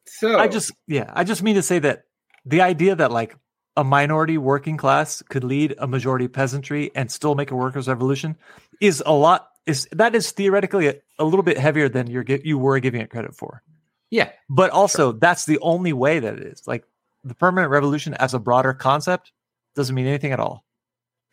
So 0.05 0.37
I 0.37 0.47
just 0.47 0.71
yeah, 0.87 1.11
I 1.13 1.23
just 1.23 1.41
mean 1.41 1.55
to 1.55 1.63
say 1.63 1.79
that 1.79 2.03
the 2.45 2.61
idea 2.61 2.95
that 2.95 3.11
like 3.11 3.35
a 3.77 3.83
minority 3.83 4.37
working 4.37 4.77
class 4.77 5.21
could 5.29 5.43
lead 5.43 5.75
a 5.77 5.87
majority 5.87 6.27
peasantry 6.27 6.91
and 6.95 7.11
still 7.11 7.35
make 7.35 7.51
a 7.51 7.55
workers' 7.55 7.87
revolution 7.87 8.37
is 8.79 9.03
a 9.05 9.11
lot 9.11 9.49
is 9.65 9.87
that 9.91 10.15
is 10.15 10.31
theoretically 10.31 10.87
a, 10.87 10.95
a 11.19 11.25
little 11.25 11.43
bit 11.43 11.57
heavier 11.57 11.89
than 11.89 12.07
you're 12.07 12.23
you 12.23 12.57
were 12.57 12.79
giving 12.79 13.01
it 13.01 13.09
credit 13.09 13.35
for. 13.35 13.63
Yeah, 14.11 14.29
but 14.49 14.71
also 14.71 15.11
that's 15.11 15.45
the 15.45 15.59
only 15.59 15.93
way 15.93 16.19
that 16.19 16.37
it 16.37 16.43
is. 16.43 16.63
Like 16.67 16.85
the 17.23 17.35
permanent 17.35 17.71
revolution 17.71 18.13
as 18.15 18.33
a 18.33 18.39
broader 18.39 18.73
concept 18.73 19.31
doesn't 19.75 19.95
mean 19.95 20.07
anything 20.07 20.31
at 20.31 20.39
all. 20.39 20.63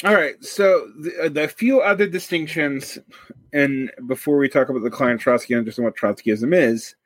All 0.05 0.15
right. 0.15 0.43
So 0.43 0.89
the, 0.99 1.27
uh, 1.27 1.29
the 1.29 1.47
few 1.47 1.81
other 1.81 2.09
distinctions, 2.09 2.99
and 3.53 3.93
before 4.09 4.37
we 4.37 4.49
talk 4.49 4.69
about 4.69 4.83
the 4.83 4.91
Klein 4.91 5.17
Trotsky 5.17 5.55
and 5.55 5.61
understand 5.61 5.85
what 5.85 5.97
Trotskyism 5.97 6.53
is, 6.55 6.97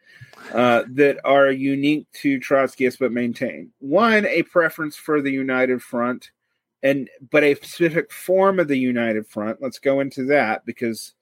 uh, 0.54 0.84
that 0.88 1.18
are 1.24 1.50
unique 1.50 2.06
to 2.12 2.38
Trotskyists 2.38 2.98
but 2.98 3.12
maintain. 3.12 3.70
One, 3.80 4.24
a 4.26 4.44
preference 4.44 4.96
for 4.96 5.20
the 5.20 5.30
United 5.30 5.82
Front, 5.82 6.30
and 6.82 7.08
but 7.30 7.44
a 7.44 7.54
specific 7.54 8.12
form 8.12 8.58
of 8.58 8.68
the 8.68 8.78
United 8.78 9.26
Front. 9.26 9.60
Let's 9.60 9.78
go 9.78 10.00
into 10.00 10.24
that 10.26 10.64
because 10.66 11.14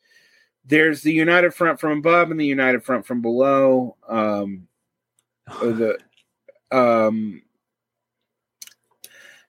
there's 0.65 1.03
the 1.03 1.13
United 1.13 1.55
Front 1.55 1.81
from 1.81 1.99
above 1.99 2.31
and 2.31 2.41
the 2.41 2.47
United 2.47 2.85
Front 2.85 3.07
from 3.07 3.23
below. 3.23 3.97
Um, 4.09 4.67
the 5.47 5.99
um, 6.71 7.43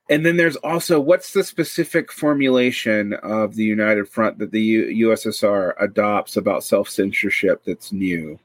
and 0.10 0.26
then 0.26 0.38
there's 0.38 0.56
also 0.58 1.00
what's 1.00 1.34
the 1.34 1.44
specific 1.44 2.12
formulation 2.12 3.14
of 3.14 3.56
the 3.56 3.64
United 3.64 4.08
Front 4.08 4.38
that 4.38 4.52
the 4.52 4.62
U- 4.62 5.10
USSR 5.10 5.74
adopts 5.80 6.38
about 6.38 6.64
self 6.64 6.90
censorship 6.90 7.64
that's 7.66 7.92
new? 7.92 8.40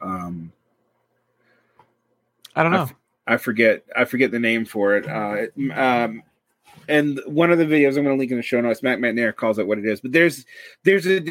Um, 0.00 0.52
I 2.54 2.62
don't 2.62 2.72
know. 2.72 2.78
I, 2.78 2.82
f- 2.82 2.94
I 3.26 3.36
forget. 3.38 3.84
I 3.96 4.04
forget 4.04 4.30
the 4.30 4.38
name 4.38 4.64
for 4.64 4.96
it. 4.96 5.08
Uh, 5.08 5.46
um, 5.74 6.22
and 6.90 7.20
one 7.26 7.50
of 7.50 7.58
the 7.58 7.64
videos 7.64 7.96
I'm 7.96 8.04
going 8.04 8.16
to 8.16 8.18
link 8.18 8.30
in 8.30 8.36
the 8.36 8.42
show 8.42 8.60
notes, 8.60 8.82
Mac 8.82 8.98
Macnair 8.98 9.34
calls 9.34 9.58
it 9.58 9.66
what 9.66 9.78
it 9.78 9.86
is. 9.86 10.00
But 10.00 10.12
there's 10.12 10.44
there's 10.84 11.06
a 11.06 11.24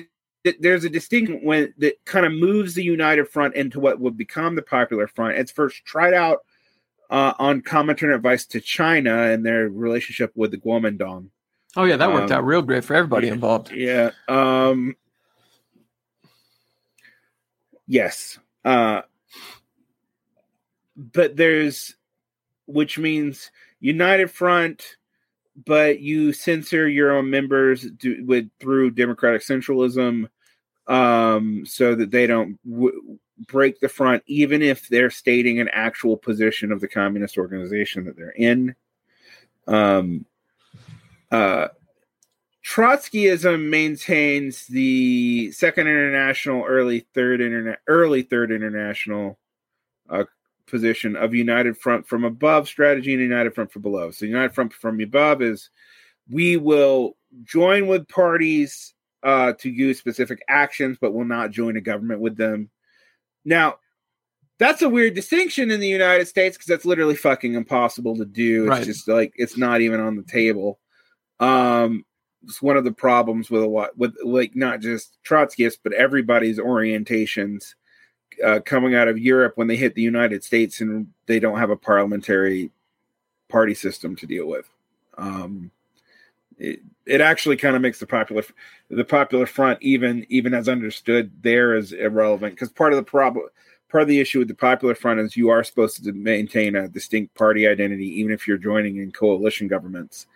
there's 0.59 0.85
a 0.85 0.89
distinct 0.89 1.43
when 1.43 1.73
that 1.77 2.03
kind 2.05 2.25
of 2.25 2.31
moves 2.31 2.73
the 2.73 2.83
United 2.83 3.27
Front 3.27 3.55
into 3.55 3.79
what 3.79 3.99
would 3.99 4.17
become 4.17 4.55
the 4.55 4.61
Popular 4.61 5.07
Front. 5.07 5.37
It's 5.37 5.51
first 5.51 5.83
tried 5.85 6.13
out 6.13 6.39
uh, 7.09 7.33
on 7.37 7.61
Comintern 7.61 8.15
advice 8.15 8.45
to 8.47 8.61
China 8.61 9.23
and 9.23 9.45
their 9.45 9.69
relationship 9.69 10.31
with 10.35 10.51
the 10.51 10.57
Kuomintang. 10.57 11.29
Oh 11.75 11.83
yeah, 11.83 11.97
that 11.97 12.11
worked 12.11 12.31
um, 12.31 12.37
out 12.37 12.45
real 12.45 12.61
great 12.61 12.83
for 12.83 12.95
everybody 12.95 13.27
involved. 13.27 13.71
Yeah. 13.71 14.11
Um, 14.27 14.95
yes. 17.85 18.39
Uh, 18.65 19.01
but 20.95 21.35
there's, 21.35 21.95
which 22.65 22.97
means 22.97 23.51
United 23.79 24.31
Front, 24.31 24.97
but 25.65 25.99
you 25.99 26.33
censor 26.33 26.87
your 26.87 27.11
own 27.11 27.29
members 27.29 27.89
do, 27.91 28.23
with 28.25 28.49
through 28.59 28.91
democratic 28.91 29.41
centralism, 29.41 30.29
um, 30.87 31.65
so 31.65 31.95
that 31.95 32.11
they 32.11 32.27
don't 32.27 32.59
w- 32.69 33.17
break 33.47 33.79
the 33.79 33.89
front, 33.89 34.23
even 34.25 34.61
if 34.61 34.87
they're 34.89 35.09
stating 35.09 35.59
an 35.59 35.69
actual 35.71 36.17
position 36.17 36.71
of 36.71 36.81
the 36.81 36.87
communist 36.87 37.37
organization 37.37 38.05
that 38.05 38.15
they're 38.15 38.31
in. 38.31 38.75
Um, 39.67 40.25
uh, 41.31 41.69
Trotskyism 42.65 43.69
maintains 43.69 44.67
the 44.67 45.51
Second 45.51 45.87
International, 45.87 46.63
early 46.65 47.05
Third 47.13 47.41
Internet, 47.41 47.79
early 47.87 48.21
Third 48.21 48.51
International 48.51 49.39
uh, 50.09 50.25
position 50.69 51.15
of 51.15 51.33
United 51.33 51.77
Front 51.77 52.07
from 52.07 52.23
above 52.23 52.67
strategy 52.67 53.13
and 53.13 53.21
United 53.21 53.53
Front 53.53 53.71
from 53.71 53.81
below. 53.81 54.11
So 54.11 54.25
United 54.25 54.53
Front 54.53 54.73
from 54.73 54.99
above 54.99 55.41
is 55.41 55.69
we 56.29 56.57
will 56.57 57.17
join 57.43 57.87
with 57.87 58.07
parties 58.07 58.93
uh, 59.23 59.53
to 59.59 59.69
use 59.69 59.99
specific 59.99 60.39
actions, 60.47 60.97
but 60.99 61.13
will 61.13 61.25
not 61.25 61.51
join 61.51 61.77
a 61.77 61.81
government 61.81 62.21
with 62.21 62.37
them. 62.37 62.69
Now, 63.45 63.77
that's 64.59 64.81
a 64.81 64.89
weird 64.89 65.13
distinction 65.13 65.71
in 65.71 65.79
the 65.79 65.87
United 65.87 66.27
States 66.27 66.57
because 66.57 66.67
that's 66.67 66.85
literally 66.85 67.15
fucking 67.15 67.53
impossible 67.53 68.17
to 68.17 68.25
do. 68.25 68.63
It's 68.63 68.69
right. 68.69 68.85
just 68.85 69.07
like 69.07 69.33
it's 69.35 69.57
not 69.57 69.81
even 69.81 69.99
on 69.99 70.15
the 70.15 70.23
table. 70.23 70.79
Um, 71.39 72.05
it's 72.43 72.61
one 72.61 72.77
of 72.77 72.83
the 72.83 72.91
problems 72.91 73.49
with 73.49 73.63
a 73.63 73.67
lot 73.67 73.97
with 73.97 74.15
like 74.23 74.55
not 74.55 74.81
just 74.81 75.17
Trotskyists, 75.27 75.79
but 75.83 75.93
everybody's 75.93 76.59
orientations 76.59 77.73
uh, 78.43 78.59
coming 78.65 78.95
out 78.95 79.07
of 79.07 79.17
Europe 79.17 79.53
when 79.55 79.67
they 79.67 79.75
hit 79.75 79.95
the 79.95 80.01
United 80.01 80.43
States 80.43 80.81
and 80.81 81.07
they 81.25 81.39
don't 81.39 81.59
have 81.59 81.69
a 81.69 81.75
parliamentary 81.75 82.71
party 83.49 83.73
system 83.73 84.15
to 84.15 84.25
deal 84.25 84.47
with. 84.47 84.69
Um, 85.17 85.71
it, 86.57 86.81
it 87.05 87.21
actually 87.21 87.57
kind 87.57 87.75
of 87.75 87.81
makes 87.81 87.99
the 87.99 88.05
popular 88.05 88.43
the 88.89 89.03
popular 89.03 89.45
front 89.45 89.81
even 89.81 90.25
even 90.29 90.53
as 90.53 90.69
understood 90.69 91.31
there 91.41 91.75
is 91.75 91.93
irrelevant 91.93 92.53
because 92.53 92.69
part 92.69 92.91
of 92.91 92.97
the 92.97 93.03
problem 93.03 93.45
part 93.89 94.01
of 94.01 94.07
the 94.07 94.19
issue 94.19 94.39
with 94.39 94.49
the 94.49 94.53
popular 94.53 94.93
front 94.93 95.19
is 95.19 95.37
you 95.37 95.49
are 95.49 95.63
supposed 95.63 96.03
to 96.03 96.11
maintain 96.11 96.75
a 96.75 96.87
distinct 96.89 97.33
party 97.35 97.67
identity 97.67 98.07
even 98.19 98.31
if 98.31 98.47
you're 98.47 98.57
joining 98.57 98.97
in 98.97 99.11
coalition 99.11 99.67
governments 99.67 100.27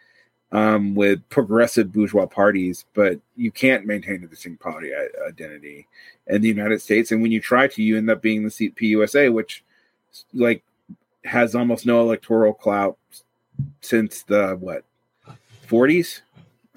um, 0.54 0.94
with 0.94 1.28
progressive 1.30 1.92
bourgeois 1.92 2.28
parties, 2.28 2.86
but 2.94 3.20
you 3.36 3.52
can't 3.52 3.86
maintain 3.86 4.24
a 4.24 4.28
distinct 4.28 4.62
party 4.62 4.92
identity 5.28 5.88
in 6.28 6.42
the 6.42 6.48
United 6.48 6.82
States. 6.82 7.12
And 7.12 7.22
when 7.22 7.32
you 7.32 7.42
try 7.42 7.68
to, 7.68 7.84
you 7.84 7.98
end 7.98 8.10
up 8.10 8.22
being 8.22 8.44
the 8.44 8.50
CPUSA, 8.50 9.34
which 9.34 9.64
like 10.34 10.64
has 11.26 11.56
almost 11.56 11.88
no 11.88 12.02
electoral 12.02 12.54
clout 12.54 12.98
since 13.82 14.22
the 14.24 14.56
what 14.60 14.84
40s. 15.68 16.22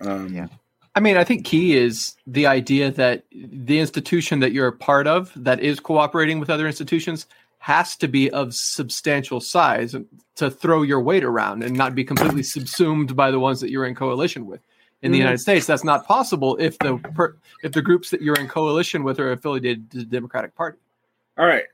Um, 0.01 0.33
yeah. 0.35 0.47
I 0.95 1.01
mean, 1.01 1.19
I 1.19 1.25
think 1.25 1.45
key 1.45 1.77
is 1.77 2.17
the 2.27 2.47
idea 2.47 2.91
that 2.93 3.25
the 3.31 3.79
institution 3.79 4.41
that 4.41 4.53
you're 4.53 4.69
a 4.69 4.73
part 4.73 5.07
of 5.07 5.31
that 5.37 5.61
is 5.61 5.81
cooperating 5.81 6.41
with 6.41 6.49
other 6.49 6.67
institutions 6.67 7.27
has 7.59 7.97
to 7.97 8.09
be 8.09 8.31
of 8.31 8.55
substantial 8.55 9.41
size 9.41 9.95
to 10.37 10.51
throw 10.51 10.83
your 10.83 11.01
weight 11.01 11.25
around 11.25 11.63
and 11.63 11.77
not 11.77 11.95
be 11.95 12.05
completely 12.05 12.43
subsumed 12.43 13.17
by 13.17 13.31
the 13.31 13.41
ones 13.41 13.61
that 13.61 13.71
you're 13.71 13.87
in 13.87 13.95
coalition 13.95 14.47
with. 14.47 14.61
In 15.03 15.13
the 15.13 15.19
mm 15.19 15.23
United 15.23 15.39
States, 15.39 15.67
that's 15.67 15.85
not 15.85 16.07
possible 16.07 16.57
if 16.57 16.79
the 16.79 16.97
per, 16.97 17.37
if 17.63 17.73
the 17.73 17.83
groups 17.83 18.11
that 18.11 18.23
you're 18.23 18.37
in 18.37 18.49
coalition 18.49 19.05
with 19.05 19.21
are 19.21 19.33
affiliated 19.33 19.91
to 19.91 19.99
the 19.99 20.05
Democratic 20.05 20.55
Party. 20.55 20.79
All 21.37 21.47
right, 21.47 21.65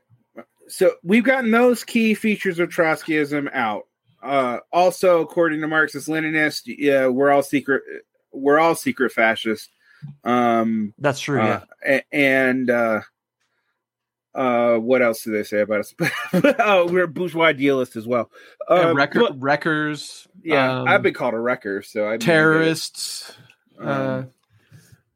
so 0.67 0.95
we've 1.03 1.23
gotten 1.23 1.51
those 1.51 1.83
key 1.83 2.15
features 2.15 2.59
of 2.59 2.69
Trotskyism 2.69 3.49
out. 3.53 3.87
Uh, 4.21 4.59
also, 4.71 5.21
according 5.21 5.61
to 5.61 5.67
Marxist 5.67 6.07
Leninists, 6.07 6.63
yeah, 6.65 7.07
we're 7.07 7.31
all 7.31 7.43
secret. 7.43 7.81
We're 8.31 8.59
all 8.59 8.75
secret 8.75 9.11
fascists. 9.11 9.69
Um, 10.23 10.93
That's 10.97 11.19
true. 11.19 11.41
Uh, 11.41 11.61
yeah, 11.85 12.01
and 12.11 12.69
uh, 12.69 13.01
uh, 14.35 14.77
what 14.77 15.01
else 15.01 15.23
do 15.23 15.31
they 15.31 15.43
say 15.43 15.61
about 15.61 15.81
us? 15.81 15.93
oh, 16.59 16.87
we're 16.91 17.07
bourgeois 17.07 17.45
idealists 17.45 17.95
as 17.95 18.07
well. 18.07 18.31
Uh, 18.69 18.75
yeah, 18.75 18.91
wrecker, 18.93 19.27
wreckers. 19.35 20.27
Yeah, 20.43 20.81
um, 20.81 20.87
I've 20.87 21.03
been 21.03 21.13
called 21.13 21.33
a 21.33 21.39
wrecker, 21.39 21.81
so 21.81 22.09
I 22.09 22.17
terrorists. 22.17 23.33
Uh, 23.81 23.89
um, 23.89 24.29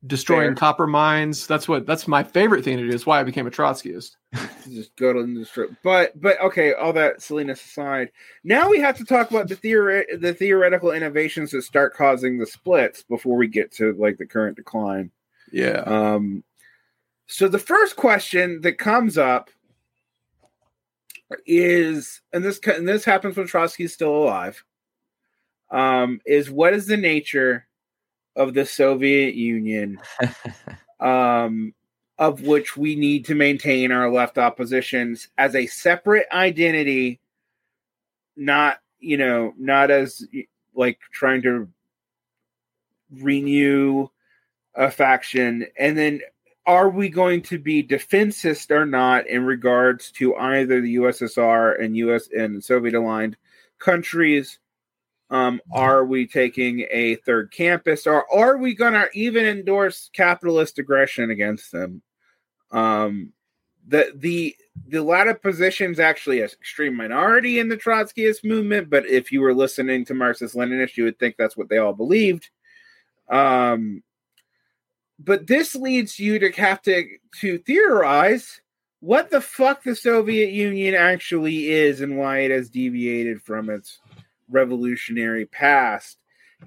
destroying 0.05 0.49
fair. 0.49 0.55
copper 0.55 0.87
mines. 0.87 1.47
That's 1.47 1.67
what. 1.67 1.85
That's 1.85 2.07
my 2.07 2.23
favorite 2.23 2.63
thing 2.63 2.77
to 2.77 2.83
do. 2.87 2.93
It's 2.93 3.05
why 3.05 3.19
I 3.19 3.23
became 3.23 3.47
a 3.47 3.51
Trotskyist. 3.51 4.15
Just 4.69 4.95
go 4.95 5.13
to 5.13 5.25
the 5.25 5.45
strip. 5.45 5.71
But 5.83 6.19
but 6.19 6.39
okay, 6.41 6.73
all 6.73 6.93
that 6.93 7.21
silliness 7.21 7.63
aside, 7.63 8.11
now 8.43 8.69
we 8.69 8.79
have 8.79 8.97
to 8.97 9.05
talk 9.05 9.31
about 9.31 9.47
the 9.47 9.55
theory, 9.55 10.05
the 10.15 10.33
theoretical 10.33 10.91
innovations 10.91 11.51
that 11.51 11.63
start 11.63 11.95
causing 11.95 12.37
the 12.37 12.45
splits 12.45 13.03
before 13.03 13.37
we 13.37 13.47
get 13.47 13.71
to 13.73 13.93
like 13.93 14.17
the 14.17 14.27
current 14.27 14.57
decline. 14.57 15.11
Yeah. 15.51 15.83
Um, 15.85 16.43
so 17.27 17.49
the 17.49 17.59
first 17.59 17.97
question 17.97 18.61
that 18.61 18.77
comes 18.77 19.17
up 19.17 19.49
is, 21.45 22.21
and 22.31 22.43
this 22.43 22.59
and 22.65 22.87
this 22.87 23.03
happens 23.03 23.35
when 23.35 23.47
Trotsky 23.47 23.83
is 23.83 23.93
still 23.93 24.15
alive, 24.15 24.63
um, 25.69 26.21
is 26.25 26.49
what 26.49 26.73
is 26.73 26.87
the 26.87 26.97
nature 26.97 27.67
of 28.37 28.53
the 28.53 28.65
Soviet 28.65 29.35
Union, 29.35 29.99
um, 31.01 31.73
of 32.17 32.41
which 32.43 32.77
we 32.77 32.95
need 32.95 33.25
to 33.25 33.35
maintain 33.35 33.91
our 33.91 34.09
left 34.09 34.37
oppositions 34.37 35.27
as 35.37 35.53
a 35.53 35.67
separate 35.67 36.27
identity, 36.31 37.19
not 38.37 38.79
you 38.99 39.17
know, 39.17 39.53
not 39.57 39.91
as 39.91 40.25
like 40.73 40.97
trying 41.11 41.41
to 41.41 41.67
renew 43.19 44.07
a 44.75 44.89
faction, 44.89 45.67
and 45.77 45.97
then 45.97 46.21
are 46.67 46.89
we 46.89 47.07
going 47.07 47.41
to 47.41 47.57
be 47.57 47.81
defensist 47.81 48.71
or 48.71 48.85
not 48.85 49.25
in 49.27 49.45
regards 49.45 50.11
to 50.11 50.35
either 50.35 50.81
the 50.81 50.95
USSR 50.97 51.81
and 51.81 51.95
US 51.95 52.27
and 52.27 52.61
Soviet 52.63 52.93
aligned 52.93 53.37
countries? 53.79 54.59
Um, 55.29 55.61
are 55.71 56.05
we 56.05 56.27
taking 56.27 56.85
a 56.91 57.15
third 57.15 57.51
campus 57.51 58.05
or 58.05 58.25
are 58.33 58.57
we 58.57 58.75
going 58.75 58.93
to 58.93 59.07
even 59.13 59.45
endorse 59.45 60.09
capitalist 60.13 60.77
aggression 60.77 61.31
against 61.31 61.71
them? 61.71 62.01
Um, 62.71 63.31
the 63.87 64.11
the 64.13 64.55
the 64.87 65.01
latter 65.01 65.33
position 65.33 65.91
is 65.91 65.99
actually 65.99 66.41
an 66.41 66.49
extreme 66.59 66.95
minority 66.95 67.59
in 67.59 67.69
the 67.69 67.77
Trotskyist 67.77 68.43
movement, 68.43 68.89
but 68.89 69.05
if 69.05 69.31
you 69.31 69.41
were 69.41 69.53
listening 69.53 70.03
to 70.05 70.13
Marxist 70.13 70.55
Leninists, 70.55 70.97
you 70.97 71.05
would 71.05 71.17
think 71.17 71.35
that's 71.37 71.55
what 71.55 71.69
they 71.69 71.77
all 71.77 71.93
believed. 71.93 72.49
Um, 73.29 74.03
but 75.19 75.47
this 75.47 75.75
leads 75.75 76.19
you 76.19 76.39
to 76.39 76.51
have 76.51 76.81
to 76.83 77.07
to 77.41 77.57
theorize 77.59 78.61
what 78.99 79.29
the 79.29 79.41
fuck 79.41 79.83
the 79.83 79.95
Soviet 79.95 80.51
Union 80.51 80.95
actually 80.95 81.69
is 81.69 82.01
and 82.01 82.17
why 82.17 82.39
it 82.39 82.51
has 82.51 82.69
deviated 82.69 83.41
from 83.41 83.69
its 83.69 83.99
revolutionary 84.49 85.45
past. 85.45 86.17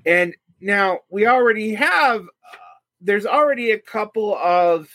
And 0.07 0.35
now 0.61 1.01
we 1.11 1.27
already 1.27 1.75
have, 1.75 2.25
there's 3.01 3.27
already 3.27 3.73
a 3.73 3.79
couple 3.79 4.37
of 4.37 4.89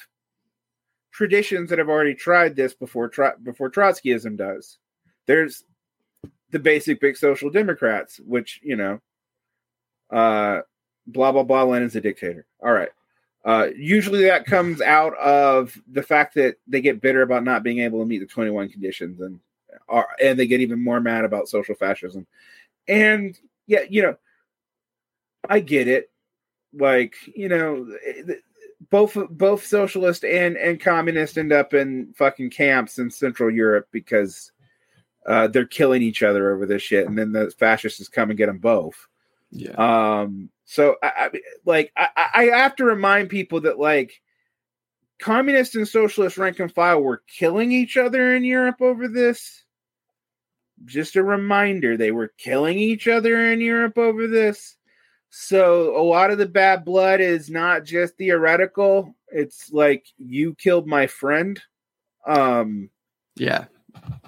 traditions 1.12 1.70
that 1.70 1.80
have 1.80 1.90
already 1.90 2.16
tried 2.16 2.56
this 2.56 2.74
before 2.74 3.12
before 3.44 3.70
Trotskyism 3.72 4.38
does. 4.38 4.78
There's 5.26 5.64
the 6.52 6.60
basic 6.60 7.02
big 7.02 7.18
social 7.18 7.50
democrats, 7.50 8.20
which 8.26 8.60
you 8.64 8.76
know, 8.76 9.00
uh, 10.12 10.62
blah 11.08 11.32
blah 11.32 11.44
blah. 11.44 11.64
Lenin's 11.64 11.96
a 11.96 12.02
dictator. 12.02 12.46
All 12.62 12.72
right. 12.72 12.90
Uh, 13.46 13.68
usually 13.76 14.24
that 14.24 14.46
comes 14.46 14.82
out 14.82 15.16
of 15.18 15.80
the 15.92 16.02
fact 16.02 16.34
that 16.34 16.58
they 16.68 16.82
get 16.82 17.00
bitter 17.00 17.22
about 17.22 17.44
not 17.44 17.62
being 17.62 17.80
able 17.80 18.00
to 18.00 18.06
meet 18.06 18.18
the 18.18 18.26
21 18.26 18.70
conditions 18.70 19.22
and 19.22 19.40
are, 19.88 20.08
and 20.22 20.40
they 20.40 20.48
get 20.48 20.62
even 20.62 20.84
more 20.84 21.00
mad 21.00 21.24
about 21.24 21.48
social 21.48 21.76
fascism. 21.76 22.26
And 22.88 23.40
yeah, 23.68 23.82
you 23.88 24.02
know, 24.02 24.18
I 25.48 25.60
get 25.60 25.88
it. 25.88 26.10
Like, 26.74 27.16
you 27.36 27.48
know, 27.48 27.88
both 28.90 29.16
both 29.30 29.66
socialist 29.66 30.26
and 30.26 30.58
and 30.58 30.80
communist 30.80 31.38
end 31.38 31.54
up 31.54 31.74
in 31.74 32.14
fucking 32.18 32.50
camps 32.50 33.00
in 33.00 33.10
Central 33.10 33.52
Europe 33.52 33.88
because 33.92 34.52
uh, 35.28 35.48
they're 35.48 35.66
killing 35.66 36.02
each 36.02 36.24
other 36.24 36.52
over 36.52 36.66
this 36.66 36.82
shit, 36.82 37.08
and 37.08 37.18
then 37.18 37.32
the 37.32 37.52
fascists 37.52 38.08
come 38.10 38.30
and 38.30 38.38
get 38.38 38.48
them 38.48 38.58
both. 38.58 39.08
Yeah. 39.52 40.22
Um. 40.22 40.50
So 40.66 40.96
I, 41.02 41.08
I 41.08 41.30
like 41.66 41.92
I, 41.96 42.10
I 42.34 42.44
have 42.46 42.76
to 42.78 42.86
remind 42.86 43.30
people 43.30 43.62
that 43.62 43.80
like 43.80 44.22
communist 45.20 45.76
and 45.76 45.88
socialist 45.88 46.38
rank 46.38 46.60
and 46.60 46.74
file 46.74 47.02
were 47.02 47.24
killing 47.28 47.72
each 47.72 47.98
other 47.98 48.36
in 48.36 48.44
Europe 48.44 48.82
over 48.82 49.08
this. 49.08 49.64
Just 50.84 51.16
a 51.16 51.24
reminder, 51.24 51.96
they 51.96 52.12
were 52.12 52.34
killing 52.38 52.78
each 52.78 53.08
other 53.08 53.52
in 53.52 53.62
Europe 53.62 53.98
over 53.98 54.28
this. 54.28 54.76
So 55.30 56.00
a 56.00 56.04
lot 56.04 56.32
of 56.32 56.38
the 56.38 56.48
bad 56.48 56.84
blood 56.84 57.22
is 57.22 57.50
not 57.50 57.86
just 57.86 58.18
theoretical. 58.18 59.16
It's 59.28 59.72
like 59.72 60.06
you 60.18 60.56
killed 60.56 60.88
my 60.88 61.08
friend. 61.08 61.62
Um 62.28 62.90
yeah. 63.36 63.66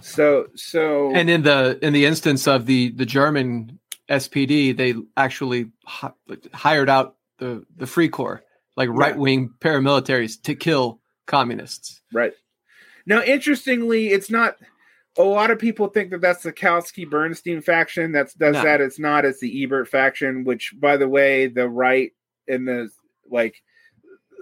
So 0.01 0.47
so 0.55 1.13
and 1.13 1.29
in 1.29 1.43
the 1.43 1.79
in 1.81 1.93
the 1.93 2.05
instance 2.05 2.47
of 2.47 2.65
the 2.65 2.91
the 2.91 3.05
German 3.05 3.79
SPD, 4.09 4.75
they 4.75 4.95
actually 5.15 5.71
hi- 5.85 6.13
hired 6.53 6.89
out 6.89 7.15
the 7.39 7.65
the 7.75 7.87
Free 7.87 8.09
Corps, 8.09 8.43
like 8.75 8.89
right 8.89 9.17
wing 9.17 9.53
paramilitaries, 9.59 10.41
to 10.43 10.55
kill 10.55 11.01
communists. 11.25 12.01
Right. 12.13 12.33
Now, 13.05 13.21
interestingly, 13.21 14.09
it's 14.09 14.29
not 14.29 14.55
a 15.17 15.23
lot 15.23 15.51
of 15.51 15.59
people 15.59 15.87
think 15.87 16.11
that 16.11 16.21
that's 16.21 16.43
the 16.43 16.53
Kautsky 16.53 17.09
Bernstein 17.09 17.61
faction 17.61 18.11
that 18.13 18.27
does 18.37 18.53
no. 18.53 18.63
that. 18.63 18.81
It's 18.81 18.99
not. 18.99 19.25
It's 19.25 19.39
the 19.39 19.63
Ebert 19.63 19.87
faction, 19.87 20.43
which, 20.43 20.73
by 20.77 20.97
the 20.97 21.09
way, 21.09 21.47
the 21.47 21.67
right 21.67 22.11
and 22.47 22.67
the 22.67 22.89
like, 23.29 23.61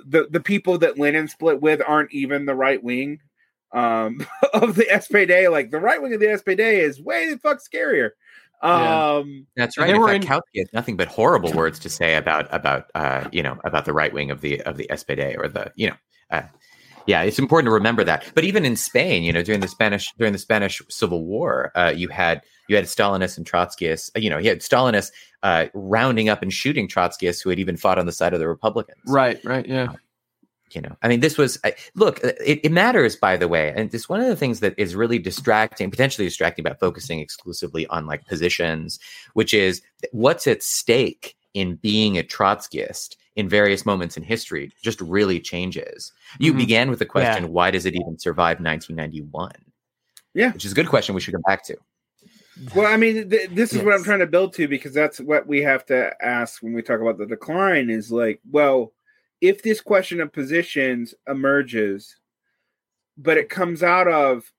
the 0.05 0.27
the 0.29 0.39
people 0.39 0.77
that 0.79 0.99
Lenin 0.99 1.27
split 1.27 1.61
with 1.61 1.81
aren't 1.85 2.13
even 2.13 2.45
the 2.45 2.55
right 2.55 2.83
wing 2.83 3.19
um, 3.71 4.25
of 4.53 4.75
the 4.75 4.85
SPD. 4.85 5.51
Like 5.51 5.71
the 5.71 5.79
right 5.79 6.01
wing 6.01 6.13
of 6.13 6.19
the 6.19 6.27
SPD 6.27 6.79
is 6.79 7.01
way 7.01 7.29
the 7.29 7.39
fuck 7.39 7.59
scarier. 7.59 8.11
Um, 8.61 9.47
That's 9.55 9.77
right. 9.77 9.87
They 9.87 9.97
were 9.97 10.11
in... 10.11 10.21
Kautsky 10.21 10.59
has 10.59 10.73
nothing 10.73 10.97
but 10.97 11.07
horrible 11.07 11.51
words 11.53 11.79
to 11.79 11.89
say 11.89 12.15
about 12.15 12.47
about 12.53 12.85
uh, 12.95 13.27
you 13.31 13.43
know 13.43 13.59
about 13.63 13.85
the 13.85 13.93
right 13.93 14.13
wing 14.13 14.31
of 14.31 14.41
the 14.41 14.61
of 14.61 14.77
the 14.77 14.87
SPD 14.91 15.37
or 15.37 15.47
the 15.47 15.71
you 15.75 15.89
know. 15.89 15.95
Uh, 16.31 16.43
yeah, 17.07 17.21
it's 17.21 17.37
important 17.37 17.67
to 17.67 17.71
remember 17.71 18.03
that. 18.03 18.25
But 18.33 18.45
even 18.45 18.65
in 18.65 18.75
Spain, 18.75 19.21
you 19.21 19.31
know, 19.31 19.43
during 19.43 19.61
the 19.61 19.67
Spanish 19.67 20.11
during 20.17 20.33
the 20.33 20.39
Spanish 20.39 20.81
Civil 20.89 21.23
War, 21.23 21.71
uh, 21.75 21.93
you 21.95 22.07
had 22.07 22.41
you 22.67 22.75
had 22.75 22.85
Stalinists 22.85 23.37
and 23.37 23.45
Trotskyists. 23.45 24.09
Uh, 24.15 24.19
you 24.19 24.29
know, 24.29 24.39
you 24.39 24.49
had 24.49 24.61
Stalinists 24.61 25.11
uh, 25.43 25.67
rounding 25.73 26.29
up 26.29 26.41
and 26.41 26.51
shooting 26.51 26.87
Trotskyists 26.87 27.43
who 27.43 27.49
had 27.49 27.59
even 27.59 27.77
fought 27.77 27.99
on 27.99 28.07
the 28.07 28.11
side 28.11 28.33
of 28.33 28.39
the 28.39 28.47
Republicans. 28.47 28.97
Right. 29.07 29.39
Right. 29.45 29.67
Yeah. 29.67 29.93
You 30.75 30.81
know, 30.81 30.97
I 31.01 31.07
mean, 31.07 31.21
this 31.21 31.37
was 31.37 31.59
look. 31.95 32.23
Uh, 32.23 32.33
it, 32.45 32.59
it, 32.63 32.71
matters, 32.71 33.15
by 33.15 33.37
the 33.37 33.47
way, 33.47 33.73
and 33.75 33.93
it's 33.93 34.09
one 34.09 34.19
of 34.19 34.27
the 34.27 34.35
things 34.35 34.59
that 34.59 34.75
is 34.77 34.95
really 34.95 35.19
distracting, 35.19 35.89
potentially 35.89 36.27
distracting 36.27 36.65
about 36.65 36.79
focusing 36.79 37.19
exclusively 37.19 37.87
on 37.87 38.05
like 38.05 38.25
positions, 38.27 38.99
which 39.33 39.53
is 39.53 39.81
what's 40.11 40.47
at 40.47 40.61
stake 40.61 41.35
in 41.53 41.75
being 41.75 42.17
a 42.17 42.23
Trotskyist 42.23 43.15
in 43.35 43.49
various 43.49 43.85
moments 43.85 44.17
in 44.17 44.23
history 44.23 44.71
just 44.81 45.01
really 45.01 45.39
changes. 45.39 46.11
You 46.39 46.51
mm-hmm. 46.51 46.59
began 46.59 46.89
with 46.89 46.99
the 46.99 47.05
question, 47.05 47.43
yeah. 47.43 47.49
why 47.49 47.71
does 47.71 47.85
it 47.85 47.95
even 47.95 48.17
survive 48.17 48.59
1991? 48.59 49.51
Yeah. 50.33 50.51
Which 50.51 50.65
is 50.65 50.73
a 50.73 50.75
good 50.75 50.89
question 50.89 51.15
we 51.15 51.21
should 51.21 51.33
come 51.33 51.43
back 51.43 51.63
to. 51.65 51.77
Well, 52.73 52.87
I 52.87 52.95
mean, 52.95 53.29
th- 53.29 53.49
this 53.49 53.71
is 53.71 53.77
yes. 53.77 53.85
what 53.85 53.93
I'm 53.93 54.03
trying 54.03 54.19
to 54.19 54.27
build 54.27 54.53
to 54.53 54.67
because 54.67 54.93
that's 54.93 55.19
what 55.19 55.45
we 55.45 55.61
have 55.61 55.85
to 55.87 56.13
ask 56.21 56.63
when 56.63 56.73
we 56.73 56.81
talk 56.81 57.01
about 57.01 57.17
the 57.17 57.25
decline 57.25 57.89
is 57.89 58.11
like, 58.11 58.39
well, 58.49 58.93
if 59.47 59.61
this 59.61 59.81
question 59.81 60.21
of 60.21 60.33
positions 60.33 61.13
emerges, 61.27 62.17
but 63.17 63.37
it 63.37 63.49
comes 63.49 63.83
out 63.83 64.07
of 64.07 64.51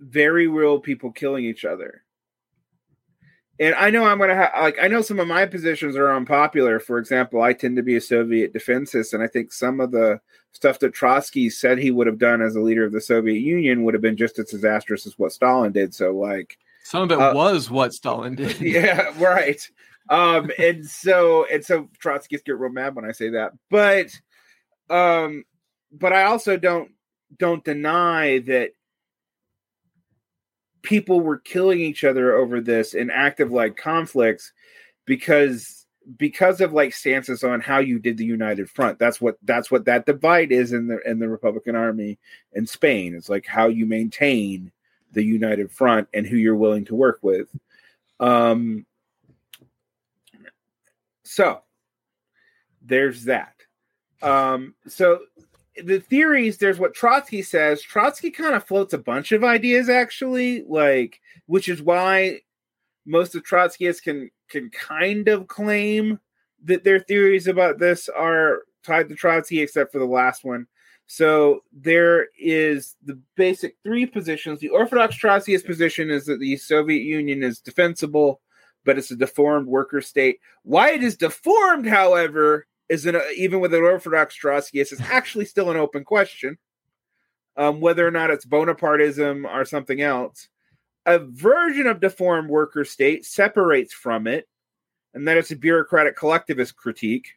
very 0.00 0.46
real 0.46 0.78
people 0.78 1.12
killing 1.12 1.44
each 1.44 1.64
other, 1.64 2.02
and 3.60 3.74
I 3.76 3.90
know 3.90 4.04
I'm 4.04 4.18
gonna 4.18 4.34
have 4.34 4.52
like 4.60 4.76
I 4.82 4.88
know 4.88 5.02
some 5.02 5.20
of 5.20 5.28
my 5.28 5.46
positions 5.46 5.96
are 5.96 6.12
unpopular. 6.12 6.80
For 6.80 6.98
example, 6.98 7.42
I 7.42 7.52
tend 7.52 7.76
to 7.76 7.82
be 7.82 7.96
a 7.96 8.00
Soviet 8.00 8.52
defensist, 8.52 9.14
and 9.14 9.22
I 9.22 9.28
think 9.28 9.52
some 9.52 9.80
of 9.80 9.92
the 9.92 10.20
stuff 10.52 10.78
that 10.80 10.94
Trotsky 10.94 11.50
said 11.50 11.78
he 11.78 11.90
would 11.90 12.06
have 12.06 12.18
done 12.18 12.42
as 12.42 12.56
a 12.56 12.60
leader 12.60 12.84
of 12.84 12.92
the 12.92 13.00
Soviet 13.00 13.40
Union 13.40 13.84
would 13.84 13.94
have 13.94 14.02
been 14.02 14.16
just 14.16 14.38
as 14.38 14.50
disastrous 14.50 15.06
as 15.06 15.18
what 15.18 15.32
Stalin 15.32 15.72
did. 15.72 15.94
So, 15.94 16.12
like, 16.12 16.58
some 16.84 17.02
of 17.02 17.12
it 17.12 17.20
uh, 17.20 17.32
was 17.34 17.70
what 17.70 17.92
Stalin 17.92 18.34
did. 18.34 18.60
Yeah, 18.60 19.12
right. 19.18 19.60
Um, 20.08 20.50
and 20.58 20.84
so 20.86 21.46
and 21.50 21.64
so 21.64 21.88
Trotskyists 22.02 22.44
get 22.44 22.58
real 22.58 22.70
mad 22.70 22.94
when 22.94 23.04
I 23.04 23.12
say 23.12 23.30
that, 23.30 23.52
but 23.70 24.10
um, 24.90 25.44
but 25.92 26.12
I 26.12 26.24
also 26.24 26.56
don't 26.56 26.90
don't 27.38 27.64
deny 27.64 28.38
that 28.40 28.72
people 30.82 31.20
were 31.20 31.38
killing 31.38 31.80
each 31.80 32.04
other 32.04 32.34
over 32.34 32.60
this 32.60 32.94
in 32.94 33.10
active 33.10 33.50
like 33.50 33.76
conflicts 33.76 34.52
because 35.06 35.86
because 36.18 36.60
of 36.60 36.74
like 36.74 36.92
stances 36.92 37.42
on 37.42 37.60
how 37.60 37.78
you 37.78 37.98
did 37.98 38.18
the 38.18 38.26
united 38.26 38.68
front. 38.68 38.98
That's 38.98 39.20
what 39.20 39.38
that's 39.42 39.70
what 39.70 39.86
that 39.86 40.04
divide 40.04 40.52
is 40.52 40.72
in 40.72 40.86
the 40.86 41.00
in 41.08 41.18
the 41.18 41.28
republican 41.28 41.74
army 41.74 42.18
in 42.52 42.66
spain. 42.66 43.14
It's 43.14 43.30
like 43.30 43.46
how 43.46 43.68
you 43.68 43.86
maintain 43.86 44.70
the 45.12 45.24
united 45.24 45.70
front 45.72 46.08
and 46.12 46.26
who 46.26 46.36
you're 46.36 46.54
willing 46.54 46.84
to 46.86 46.94
work 46.94 47.20
with. 47.22 47.48
Um 48.20 48.84
so 51.24 51.62
there's 52.82 53.24
that. 53.24 53.54
Um 54.22 54.74
so 54.86 55.20
the 55.82 55.98
theories 56.00 56.58
there's 56.58 56.78
what 56.78 56.94
trotsky 56.94 57.42
says. 57.42 57.82
Trotsky 57.82 58.30
kind 58.30 58.54
of 58.54 58.64
floats 58.64 58.94
a 58.94 58.98
bunch 58.98 59.32
of 59.32 59.44
ideas 59.44 59.88
actually 59.88 60.64
like 60.68 61.20
which 61.46 61.68
is 61.68 61.82
why 61.82 62.40
most 63.06 63.34
of 63.34 63.42
trotskyists 63.42 64.02
can 64.02 64.30
can 64.48 64.70
kind 64.70 65.28
of 65.28 65.48
claim 65.48 66.18
that 66.64 66.84
their 66.84 67.00
theories 67.00 67.46
about 67.46 67.78
this 67.78 68.08
are 68.08 68.62
tied 68.82 69.08
to 69.08 69.14
trotsky 69.14 69.60
except 69.60 69.92
for 69.92 69.98
the 69.98 70.04
last 70.04 70.44
one. 70.44 70.66
So 71.06 71.60
there 71.72 72.28
is 72.38 72.96
the 73.04 73.20
basic 73.36 73.76
three 73.82 74.06
positions. 74.06 74.60
The 74.60 74.70
orthodox 74.70 75.18
trotskyist 75.18 75.66
position 75.66 76.10
is 76.10 76.24
that 76.26 76.40
the 76.40 76.56
soviet 76.56 77.02
union 77.02 77.42
is 77.42 77.60
defensible 77.60 78.40
but 78.84 78.98
it's 78.98 79.10
a 79.10 79.16
deformed 79.16 79.66
worker 79.66 80.00
state 80.00 80.40
why 80.62 80.90
it 80.90 81.02
is 81.02 81.16
deformed 81.16 81.86
however 81.86 82.66
is 82.88 83.06
an, 83.06 83.20
even 83.36 83.60
with 83.60 83.74
an 83.74 83.82
Orthodox 83.82 84.36
Trotskyist 84.38 84.92
is 84.92 85.00
actually 85.00 85.46
still 85.46 85.70
an 85.70 85.76
open 85.76 86.04
question, 86.04 86.58
um, 87.56 87.80
whether 87.80 88.06
or 88.06 88.10
not 88.10 88.30
it's 88.30 88.44
Bonapartism 88.44 89.44
or 89.46 89.64
something 89.64 90.00
else. 90.00 90.48
A 91.06 91.18
version 91.18 91.86
of 91.86 92.00
deformed 92.00 92.48
worker 92.48 92.84
state 92.84 93.24
separates 93.24 93.92
from 93.92 94.26
it, 94.26 94.48
and 95.12 95.28
that 95.28 95.36
it's 95.36 95.50
a 95.50 95.56
bureaucratic 95.56 96.16
collectivist 96.16 96.76
critique, 96.76 97.28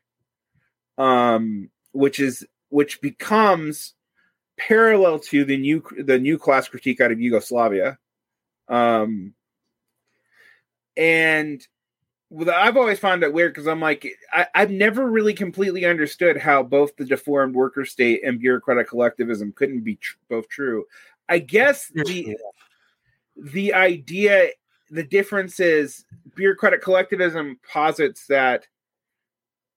um, 0.97 1.69
which 1.91 2.19
is 2.19 2.45
which 2.69 3.01
becomes 3.01 3.93
parallel 4.57 5.19
to 5.19 5.43
the 5.43 5.57
new 5.57 5.83
the 5.97 6.17
new 6.17 6.37
class 6.37 6.67
critique 6.69 7.01
out 7.01 7.11
of 7.11 7.19
Yugoslavia, 7.19 7.97
um, 8.69 9.33
and 10.97 11.65
I've 12.53 12.75
always 12.75 12.99
found 12.99 13.23
it 13.23 13.31
weird 13.31 13.53
because 13.53 13.67
I'm 13.67 13.79
like, 13.79 14.05
I, 14.33 14.47
have 14.53 14.71
never 14.71 15.09
really 15.09 15.33
completely 15.33 15.85
understood 15.85 16.37
how 16.37 16.61
both 16.61 16.95
the 16.97 17.05
deformed 17.05 17.55
worker 17.55 17.85
state 17.85 18.21
and 18.25 18.39
bureaucratic 18.39 18.89
collectivism 18.89 19.53
couldn't 19.53 19.81
be 19.81 19.95
tr- 19.95 20.17
both 20.29 20.49
true. 20.49 20.85
I 21.29 21.39
guess 21.39 21.87
the 21.93 22.37
the 23.37 23.73
idea, 23.73 24.49
the 24.89 25.03
difference 25.03 25.59
is 25.59 26.03
bureaucratic 26.35 26.81
collectivism 26.81 27.59
posits 27.71 28.27
that 28.27 28.67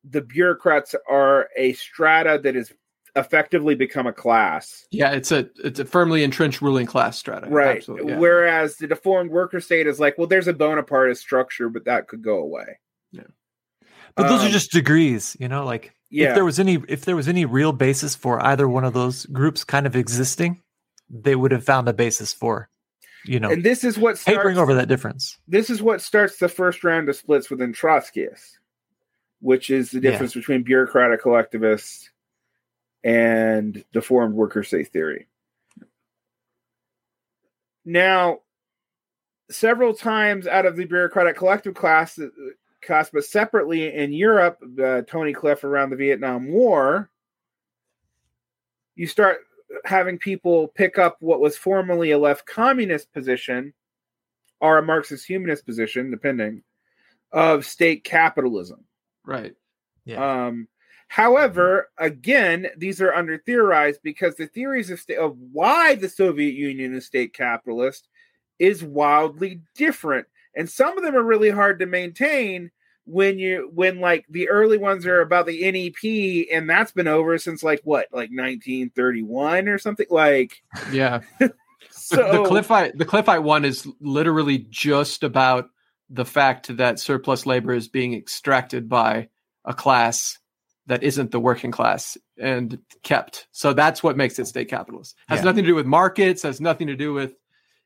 the 0.08 0.22
bureaucrats 0.22 0.94
are 1.08 1.48
a 1.56 1.72
strata 1.74 2.40
that 2.42 2.56
is 2.56 2.72
effectively 3.16 3.74
become 3.74 4.06
a 4.06 4.12
class. 4.12 4.86
Yeah, 4.90 5.10
it's 5.12 5.32
a 5.32 5.48
it's 5.64 5.80
a 5.80 5.84
firmly 5.84 6.22
entrenched 6.22 6.62
ruling 6.62 6.86
class 6.86 7.18
strata. 7.18 7.48
Right. 7.48 7.76
Absolutely, 7.78 8.12
yeah. 8.12 8.18
Whereas 8.18 8.76
the 8.76 8.86
deformed 8.86 9.30
worker 9.30 9.60
state 9.60 9.86
is 9.86 9.98
like, 10.00 10.16
well, 10.18 10.26
there's 10.26 10.48
a 10.48 10.54
Bonapartist 10.54 11.18
structure, 11.18 11.68
but 11.68 11.84
that 11.86 12.08
could 12.08 12.22
go 12.22 12.38
away. 12.38 12.78
Yeah. 13.12 13.22
But 14.16 14.28
those 14.28 14.40
Um, 14.40 14.46
are 14.46 14.50
just 14.50 14.72
degrees, 14.72 15.36
you 15.40 15.48
know. 15.48 15.64
Like 15.64 15.94
Yeah. 16.10 16.28
if 16.30 16.34
there 16.34 16.44
was 16.44 16.58
any 16.60 16.82
if 16.88 17.04
there 17.04 17.16
was 17.16 17.28
any 17.28 17.44
real 17.44 17.72
basis 17.72 18.14
for 18.14 18.40
either 18.44 18.68
one 18.68 18.84
of 18.84 18.92
those 18.94 19.26
groups 19.26 19.64
kind 19.64 19.86
of 19.86 19.96
existing, 19.96 20.62
they 21.08 21.36
would 21.36 21.52
have 21.52 21.64
found 21.64 21.88
a 21.88 21.92
basis 21.92 22.32
for, 22.32 22.68
you 23.24 23.40
know, 23.40 23.50
And 23.50 23.64
this 23.64 23.82
is 23.84 23.98
what 23.98 24.18
starts, 24.18 24.36
papering 24.38 24.58
over 24.58 24.74
that 24.74 24.88
difference. 24.88 25.38
this 25.48 25.70
is 25.70 25.82
what 25.82 26.00
starts 26.00 26.38
the 26.38 26.48
first 26.48 26.84
round 26.84 27.08
of 27.08 27.16
splits 27.16 27.50
within 27.50 27.72
Trotskyists, 27.72 28.58
which 29.40 29.70
is 29.70 29.90
the 29.90 30.00
Yeah. 30.00 30.10
difference 30.10 30.34
between 30.34 30.62
bureaucratic 30.62 31.20
collectivists 31.22 32.09
and 33.02 33.74
the 33.74 33.84
deformed 33.92 34.34
worker 34.34 34.62
state 34.62 34.88
theory. 34.88 35.26
Now, 37.84 38.40
several 39.50 39.94
times 39.94 40.46
out 40.46 40.66
of 40.66 40.76
the 40.76 40.84
bureaucratic 40.84 41.36
collective 41.36 41.74
class, 41.74 42.18
class 42.82 43.10
but 43.12 43.24
separately 43.24 43.94
in 43.94 44.12
Europe, 44.12 44.58
uh, 44.82 45.02
Tony 45.02 45.32
Cliff 45.32 45.64
around 45.64 45.90
the 45.90 45.96
Vietnam 45.96 46.48
War, 46.48 47.10
you 48.94 49.06
start 49.06 49.38
having 49.84 50.18
people 50.18 50.68
pick 50.68 50.98
up 50.98 51.16
what 51.20 51.40
was 51.40 51.56
formerly 51.56 52.10
a 52.10 52.18
left 52.18 52.46
communist 52.46 53.12
position 53.12 53.72
or 54.60 54.78
a 54.78 54.82
Marxist 54.82 55.26
humanist 55.26 55.64
position, 55.64 56.10
depending, 56.10 56.62
of 57.32 57.64
state 57.64 58.04
capitalism. 58.04 58.84
right. 59.24 59.54
Yeah. 60.04 60.46
Um, 60.46 60.68
however, 61.10 61.90
again, 61.98 62.68
these 62.76 63.00
are 63.00 63.12
under 63.12 63.36
theorized 63.36 64.00
because 64.04 64.36
the 64.36 64.46
theories 64.46 64.90
of, 64.90 65.00
sta- 65.00 65.16
of 65.18 65.36
why 65.52 65.96
the 65.96 66.08
Soviet 66.08 66.54
Union 66.54 66.94
is 66.94 67.04
state 67.04 67.34
capitalist 67.34 68.06
is 68.60 68.84
wildly 68.84 69.60
different, 69.74 70.28
and 70.54 70.70
some 70.70 70.96
of 70.96 71.02
them 71.02 71.16
are 71.16 71.22
really 71.22 71.50
hard 71.50 71.80
to 71.80 71.86
maintain 71.86 72.70
when 73.06 73.40
you 73.40 73.68
when 73.74 73.98
like 73.98 74.24
the 74.30 74.48
early 74.48 74.78
ones 74.78 75.04
are 75.04 75.20
about 75.20 75.46
the 75.46 75.68
NEP, 75.70 76.46
and 76.52 76.70
that's 76.70 76.92
been 76.92 77.08
over 77.08 77.38
since 77.38 77.64
like 77.64 77.80
what 77.82 78.06
like 78.12 78.30
1931 78.30 79.68
or 79.68 79.78
something 79.78 80.06
like. 80.10 80.62
Yeah. 80.92 81.22
So 81.92 82.16
the, 82.16 82.42
the 82.42 82.48
Cliffite 82.48 82.98
the 82.98 83.04
Cliffite 83.04 83.42
one 83.42 83.64
is 83.64 83.88
literally 84.00 84.58
just 84.70 85.22
about 85.22 85.70
the 86.08 86.24
fact 86.24 86.76
that 86.76 87.00
surplus 87.00 87.46
labor 87.46 87.72
is 87.72 87.88
being 87.88 88.14
extracted 88.14 88.88
by 88.88 89.28
a 89.64 89.72
class 89.74 90.38
that 90.90 91.02
isn't 91.04 91.30
the 91.30 91.38
working 91.40 91.70
class 91.70 92.18
and 92.36 92.78
kept. 93.04 93.46
So 93.52 93.72
that's 93.72 94.02
what 94.02 94.16
makes 94.16 94.38
it 94.40 94.46
state 94.46 94.68
capitalist. 94.68 95.16
Has 95.28 95.38
Yeah. 95.38 95.44
nothing 95.44 95.62
to 95.64 95.68
do 95.70 95.74
with 95.76 95.86
markets. 95.86 96.42
Has 96.42 96.60
nothing 96.60 96.88
to 96.88 96.96
do 96.96 97.12
with 97.12 97.32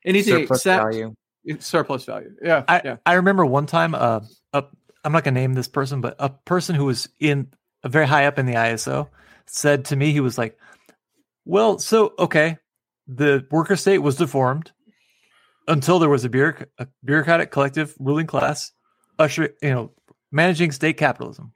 anything 0.03 0.33
Surplus 0.41 0.59
except 0.61 0.83
value. 0.83 1.13
surplus 1.59 2.03
value. 2.05 2.31
Yeah, 2.41 2.63
I, 2.67 2.81
yeah. 2.83 2.97
I 3.05 3.13
remember 3.13 3.45
one 3.45 3.67
time, 3.67 3.93
uh, 3.93 4.21
a, 4.53 4.63
I'm 5.03 5.11
not 5.11 5.23
going 5.23 5.35
to 5.35 5.39
name 5.39 5.53
this 5.53 5.67
person, 5.67 6.01
but 6.01 6.15
a 6.17 6.29
person 6.29 6.73
who 6.75 6.85
was 6.85 7.07
in 7.19 7.47
a 7.83 7.89
very 7.89 8.07
high 8.07 8.25
up 8.25 8.39
in 8.39 8.47
the 8.47 8.55
ISO 8.55 9.07
said 9.45 9.85
to 9.85 9.95
me, 9.95 10.11
he 10.11 10.19
was 10.19 10.37
like, 10.39 10.57
"Well, 11.45 11.77
so 11.77 12.13
okay, 12.17 12.57
the 13.07 13.45
worker 13.51 13.75
state 13.75 13.99
was 13.99 14.15
deformed 14.15 14.71
until 15.67 15.99
there 15.99 16.09
was 16.09 16.25
a, 16.25 16.29
bureauc- 16.29 16.65
a 16.79 16.87
bureaucratic 17.03 17.51
collective 17.51 17.95
ruling 17.99 18.25
class, 18.27 18.71
usher, 19.19 19.49
you 19.61 19.69
know, 19.69 19.91
managing 20.31 20.71
state 20.71 20.97
capitalism. 20.97 21.53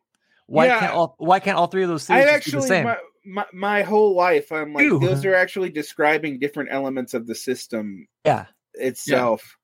Why 0.49 0.65
Yeah. 0.65 0.79
can't 0.79 0.93
all 0.93 1.15
Why 1.19 1.39
can't 1.39 1.57
all 1.57 1.67
three 1.67 1.83
of 1.83 1.89
those 1.89 2.09
I 2.09 2.23
things 2.23 2.45
be 2.45 2.51
the 2.51 2.61
same? 2.61 2.83
my, 2.85 2.97
my 3.25 3.45
my 3.53 3.81
whole 3.83 4.15
life 4.15 4.51
I'm 4.51 4.73
like 4.73 4.83
Ew. 4.83 4.99
those 4.99 5.23
are 5.25 5.35
actually 5.35 5.69
describing 5.69 6.39
different 6.39 6.69
elements 6.71 7.13
of 7.13 7.27
the 7.27 7.35
system 7.35 8.07
yeah, 8.25 8.45
itself. 8.73 9.57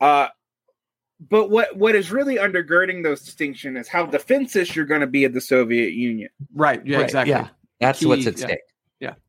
Uh 0.00 0.28
but 1.28 1.50
what 1.50 1.76
what 1.76 1.96
is 1.96 2.12
really 2.12 2.36
undergirding 2.36 3.02
those 3.02 3.22
distinctions 3.22 3.76
is 3.78 3.88
how 3.88 4.06
defensive 4.06 4.74
you're 4.76 4.84
going 4.86 5.00
to 5.00 5.08
be 5.08 5.24
at 5.24 5.32
the 5.34 5.40
Soviet 5.40 5.92
Union. 5.92 6.30
Right. 6.54 6.80
Yeah. 6.86 6.98
Right, 6.98 7.04
Exactly. 7.06 7.30
yeah. 7.32 7.48
That's 7.80 7.98
Key, 7.98 8.06
what's 8.06 8.26
at 8.28 8.38
stake. 8.38 8.60
yeah. 9.00 9.10
stake. 9.10 9.22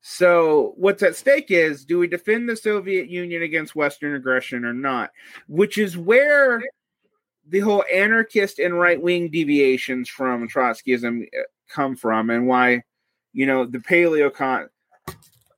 So 0.00 0.72
what's 0.76 1.02
at 1.02 1.16
stake 1.16 1.50
is 1.50 1.84
do 1.84 1.98
we 1.98 2.06
defend 2.06 2.48
the 2.48 2.56
Soviet 2.56 3.10
Union 3.10 3.42
against 3.42 3.76
Western 3.76 4.14
aggression 4.14 4.64
or 4.64 4.72
not? 4.72 5.10
Which 5.48 5.76
is 5.76 5.98
where 5.98 6.62
the 7.48 7.60
whole 7.60 7.84
anarchist 7.92 8.58
and 8.58 8.78
right 8.78 9.00
wing 9.00 9.30
deviations 9.30 10.08
from 10.08 10.48
Trotskyism 10.48 11.22
uh, 11.22 11.42
come 11.68 11.96
from, 11.96 12.30
and 12.30 12.46
why 12.46 12.82
you 13.32 13.46
know 13.46 13.64
the 13.64 13.78
paleocon 13.78 14.68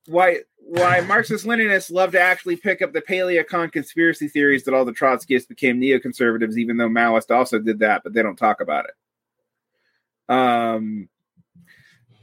why 0.07 0.39
why 0.59 1.01
Marxist 1.01 1.45
Leninists 1.47 1.91
love 1.91 2.13
to 2.13 2.21
actually 2.21 2.57
pick 2.57 2.81
up 2.81 2.93
the 2.93 3.01
paleocon 3.01 3.73
conspiracy 3.73 4.29
theories 4.29 4.65
that 4.65 4.75
all 4.75 4.85
the 4.85 4.93
Trotskyists 4.93 5.49
became 5.49 5.81
neoconservatives, 5.81 6.57
even 6.57 6.77
though 6.77 6.89
Maoist 6.89 7.35
also 7.35 7.59
did 7.59 7.81
that, 7.81 8.03
but 8.05 8.13
they 8.13 8.23
don't 8.23 8.37
talk 8.37 8.61
about 8.61 8.85
it. 8.85 10.33
Um, 10.33 11.09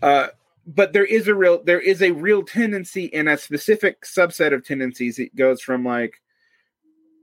uh, 0.01 0.27
but 0.65 0.93
there 0.93 1.05
is 1.05 1.27
a 1.27 1.35
real 1.35 1.63
there 1.63 1.81
is 1.81 2.01
a 2.01 2.11
real 2.11 2.43
tendency 2.43 3.05
in 3.05 3.27
a 3.27 3.37
specific 3.37 4.01
subset 4.03 4.53
of 4.53 4.65
tendencies. 4.65 5.19
It 5.19 5.35
goes 5.35 5.61
from 5.61 5.83
like 5.83 6.21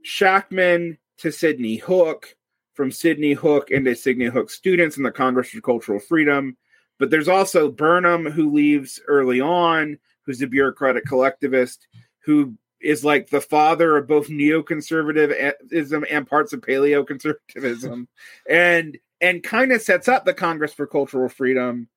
Shachtman 0.05 0.97
to 1.17 1.31
Sidney 1.31 1.77
Hook, 1.77 2.34
from 2.75 2.91
Sidney 2.91 3.33
Hook 3.33 3.71
into 3.71 3.95
Sidney 3.95 4.25
Hook 4.25 4.49
students 4.49 4.97
in 4.97 5.03
the 5.03 5.11
Congress 5.11 5.49
for 5.49 5.61
Cultural 5.61 5.99
Freedom. 5.99 6.55
But 6.99 7.09
there's 7.09 7.27
also 7.27 7.71
Burnham 7.71 8.25
who 8.25 8.53
leaves 8.53 9.01
early 9.07 9.41
on, 9.41 9.97
who's 10.25 10.41
a 10.41 10.47
bureaucratic 10.47 11.05
collectivist, 11.05 11.87
who 12.19 12.55
is 12.81 13.03
like 13.03 13.29
the 13.29 13.41
father 13.41 13.97
of 13.97 14.07
both 14.07 14.27
neoconservatism 14.27 16.05
and 16.09 16.27
parts 16.27 16.53
of 16.53 16.61
paleoconservatism, 16.61 18.07
and 18.49 18.97
and 19.21 19.43
kind 19.43 19.71
of 19.71 19.81
sets 19.81 20.07
up 20.07 20.25
the 20.25 20.33
Congress 20.33 20.73
for 20.73 20.85
Cultural 20.85 21.29
Freedom, 21.29 21.87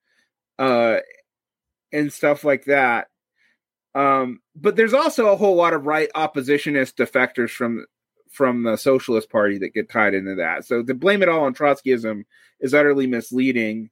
uh, 0.58 0.98
and 1.92 2.12
stuff 2.12 2.44
like 2.44 2.64
that. 2.64 3.08
Um, 3.94 4.40
but 4.54 4.76
there's 4.76 4.94
also 4.94 5.28
a 5.28 5.36
whole 5.36 5.56
lot 5.56 5.74
of 5.74 5.86
right 5.86 6.08
oppositionist 6.14 6.94
defectors 6.94 7.50
from 7.50 7.84
from 8.30 8.62
the 8.62 8.76
Socialist 8.76 9.30
Party 9.30 9.58
that 9.58 9.74
get 9.74 9.90
tied 9.90 10.14
into 10.14 10.34
that. 10.36 10.64
So 10.64 10.82
to 10.82 10.94
blame 10.94 11.22
it 11.22 11.28
all 11.28 11.44
on 11.44 11.54
Trotskyism 11.54 12.24
is 12.60 12.74
utterly 12.74 13.06
misleading. 13.06 13.90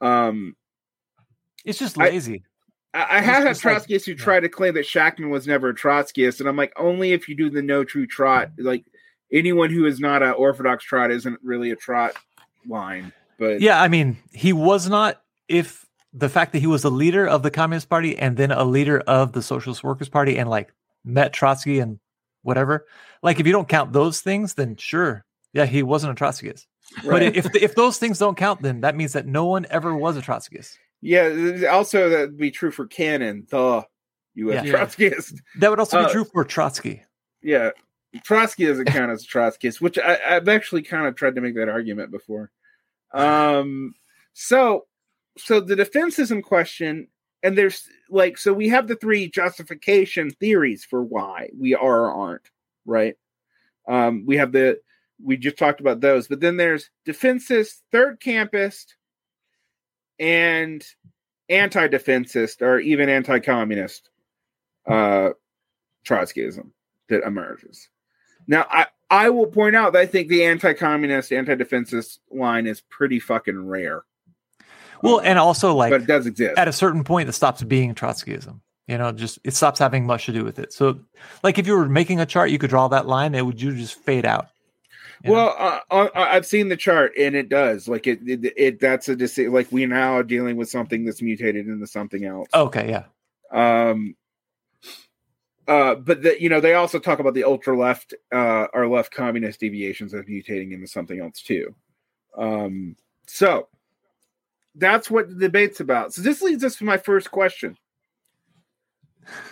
Um, 0.00 0.56
it's 1.64 1.78
just 1.78 1.96
lazy. 1.96 2.42
I, 2.94 3.18
I 3.18 3.20
have 3.20 3.42
had 3.42 3.48
just 3.48 3.64
like- 3.64 3.76
Trotskyists 3.78 4.06
who 4.06 4.14
try 4.14 4.40
to 4.40 4.48
claim 4.48 4.74
that 4.74 4.86
Shachtman 4.86 5.30
was 5.30 5.46
never 5.46 5.70
a 5.70 5.74
Trotskyist, 5.74 6.40
and 6.40 6.48
I'm 6.48 6.56
like, 6.56 6.72
only 6.76 7.12
if 7.12 7.28
you 7.28 7.36
do 7.36 7.50
the 7.50 7.62
no 7.62 7.84
true 7.84 8.06
trot. 8.06 8.50
Like 8.58 8.84
anyone 9.32 9.70
who 9.70 9.86
is 9.86 10.00
not 10.00 10.22
an 10.22 10.32
Orthodox 10.32 10.84
trot 10.84 11.10
isn't 11.10 11.38
really 11.42 11.70
a 11.70 11.76
trot 11.76 12.14
line. 12.66 13.12
But 13.38 13.60
Yeah, 13.60 13.80
I 13.80 13.88
mean, 13.88 14.18
he 14.32 14.52
was 14.52 14.88
not 14.88 15.22
if 15.48 15.86
the 16.12 16.28
fact 16.28 16.52
that 16.52 16.58
he 16.58 16.66
was 16.66 16.84
a 16.84 16.90
leader 16.90 17.26
of 17.26 17.42
the 17.42 17.50
Communist 17.50 17.88
Party 17.88 18.18
and 18.18 18.36
then 18.36 18.50
a 18.50 18.64
leader 18.64 19.00
of 19.06 19.32
the 19.32 19.42
Socialist 19.42 19.84
Workers 19.84 20.08
Party 20.08 20.36
and 20.38 20.50
like 20.50 20.72
met 21.04 21.32
Trotsky 21.32 21.78
and 21.78 21.98
whatever. 22.42 22.86
Like 23.22 23.40
if 23.40 23.46
you 23.46 23.52
don't 23.52 23.68
count 23.68 23.92
those 23.92 24.20
things, 24.20 24.54
then 24.54 24.76
sure. 24.76 25.24
Yeah, 25.52 25.66
he 25.66 25.82
wasn't 25.82 26.18
a 26.18 26.24
Trotskyist. 26.24 26.66
But 27.04 27.22
if 27.22 27.54
if 27.54 27.74
those 27.74 27.98
things 27.98 28.18
don't 28.18 28.36
count, 28.36 28.62
then 28.62 28.80
that 28.82 28.96
means 28.96 29.12
that 29.12 29.26
no 29.26 29.46
one 29.46 29.66
ever 29.70 29.94
was 29.94 30.16
a 30.16 30.22
Trotskyist. 30.22 30.76
yeah, 31.00 31.68
also 31.70 32.08
that'd 32.08 32.36
be 32.36 32.50
true 32.50 32.70
for 32.70 32.86
Cannon, 32.86 33.46
the 33.50 33.84
U.S. 34.34 34.64
Yeah. 34.66 34.72
Trotskyist. 34.72 35.40
That 35.58 35.70
would 35.70 35.78
also 35.80 35.98
Uh, 36.00 36.06
be 36.06 36.12
true 36.12 36.24
for 36.24 36.44
Trotsky. 36.44 37.02
Yeah, 37.42 37.70
Trotsky 38.24 38.66
doesn't 38.66 38.84
count 38.96 39.10
as 39.10 39.24
a 39.24 39.26
Trotskyist, 39.26 39.80
which 39.80 39.98
I, 39.98 40.18
I've 40.28 40.48
actually 40.48 40.82
kind 40.82 41.06
of 41.06 41.14
tried 41.16 41.34
to 41.36 41.40
make 41.40 41.54
that 41.56 41.68
argument 41.68 42.10
before. 42.10 42.50
Um, 43.12 43.94
so, 44.32 44.86
so 45.38 45.60
the 45.60 45.74
defensism 45.76 46.42
question, 46.42 47.08
and 47.42 47.56
there's 47.56 47.88
like, 48.08 48.38
so 48.38 48.52
we 48.52 48.68
have 48.68 48.88
the 48.88 48.96
three 48.96 49.28
justification 49.28 50.30
theories 50.30 50.84
for 50.84 51.02
why 51.02 51.50
we 51.58 51.74
are 51.74 52.06
or 52.06 52.12
aren't 52.12 52.50
right. 52.84 53.16
Um, 53.88 54.24
we 54.26 54.36
have 54.36 54.52
the 54.52 54.80
we 55.22 55.36
just 55.36 55.58
talked 55.58 55.80
about 55.80 56.00
those, 56.00 56.28
but 56.28 56.40
then 56.40 56.56
there's 56.56 56.90
defensist, 57.04 57.82
third 57.92 58.20
campist, 58.20 58.94
and 60.18 60.84
anti-defensist 61.48 62.62
or 62.62 62.78
even 62.78 63.08
anti-communist 63.08 64.08
uh, 64.88 65.30
Trotskyism 66.06 66.70
that 67.08 67.24
emerges. 67.24 67.88
Now, 68.46 68.66
I 68.70 68.86
I 69.10 69.30
will 69.30 69.48
point 69.48 69.74
out 69.74 69.92
that 69.92 70.02
I 70.02 70.06
think 70.06 70.28
the 70.28 70.44
anti-communist, 70.44 71.32
anti-defensist 71.32 72.20
line 72.30 72.66
is 72.66 72.80
pretty 72.80 73.18
fucking 73.18 73.66
rare. 73.66 74.04
Well, 75.02 75.20
and 75.20 75.38
also 75.38 75.74
like 75.74 75.90
but 75.90 76.02
it 76.02 76.06
does 76.06 76.26
exist. 76.26 76.58
at 76.58 76.68
a 76.68 76.72
certain 76.72 77.04
point 77.04 77.28
it 77.28 77.32
stops 77.32 77.62
being 77.62 77.94
Trotskyism. 77.94 78.60
You 78.86 78.98
know, 78.98 79.12
just 79.12 79.38
it 79.44 79.54
stops 79.54 79.78
having 79.78 80.04
much 80.04 80.26
to 80.26 80.32
do 80.32 80.44
with 80.44 80.58
it. 80.58 80.72
So 80.72 81.00
like 81.42 81.58
if 81.58 81.66
you 81.66 81.76
were 81.76 81.88
making 81.88 82.20
a 82.20 82.26
chart, 82.26 82.50
you 82.50 82.58
could 82.58 82.70
draw 82.70 82.88
that 82.88 83.06
line, 83.06 83.34
it 83.34 83.46
would 83.46 83.60
you 83.60 83.74
just 83.74 83.94
fade 83.94 84.26
out. 84.26 84.48
Well, 85.24 85.54
uh, 85.58 85.80
uh, 85.90 86.08
I've 86.14 86.46
seen 86.46 86.68
the 86.68 86.76
chart, 86.76 87.12
and 87.18 87.34
it 87.34 87.48
does 87.48 87.88
like 87.88 88.06
it. 88.06 88.20
It, 88.26 88.52
it 88.56 88.80
that's 88.80 89.08
a 89.08 89.16
decision. 89.16 89.52
like 89.52 89.70
we 89.70 89.84
now 89.86 90.14
are 90.14 90.22
dealing 90.22 90.56
with 90.56 90.70
something 90.70 91.04
that's 91.04 91.20
mutated 91.20 91.68
into 91.68 91.86
something 91.86 92.24
else. 92.24 92.48
okay, 92.54 92.88
yeah, 92.88 93.92
Um. 93.92 94.16
Uh, 95.68 95.94
but 95.94 96.22
the, 96.22 96.42
you 96.42 96.48
know 96.48 96.60
they 96.60 96.74
also 96.74 96.98
talk 96.98 97.20
about 97.20 97.34
the 97.34 97.44
ultra 97.44 97.78
left 97.78 98.14
uh, 98.32 98.66
or 98.72 98.88
left 98.88 99.12
communist 99.12 99.60
deviations 99.60 100.14
of 100.14 100.26
mutating 100.26 100.72
into 100.72 100.86
something 100.86 101.20
else 101.20 101.42
too. 101.42 101.74
Um. 102.36 102.96
So 103.26 103.68
that's 104.74 105.10
what 105.10 105.28
the 105.28 105.34
debate's 105.34 105.80
about. 105.80 106.12
So 106.12 106.22
this 106.22 106.42
leads 106.42 106.64
us 106.64 106.76
to 106.76 106.84
my 106.84 106.96
first 106.96 107.30
question. 107.30 107.76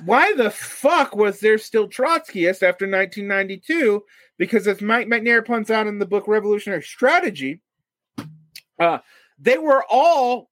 Why 0.05 0.35
the 0.35 0.51
fuck 0.51 1.15
was 1.15 1.41
there 1.41 1.59
still 1.59 1.89
Trotskyists 1.89 2.63
after 2.63 2.87
1992? 2.87 4.03
Because 4.39 4.67
as 4.67 4.81
Mike 4.81 5.09
Macnair 5.09 5.45
points 5.45 5.71
out 5.71 5.87
in 5.87 5.99
the 5.99 6.07
book 6.07 6.27
Revolutionary 6.27 6.83
Strategy, 6.83 7.61
uh, 8.79 8.99
they 9.39 9.59
were 9.59 9.85
all, 9.89 10.51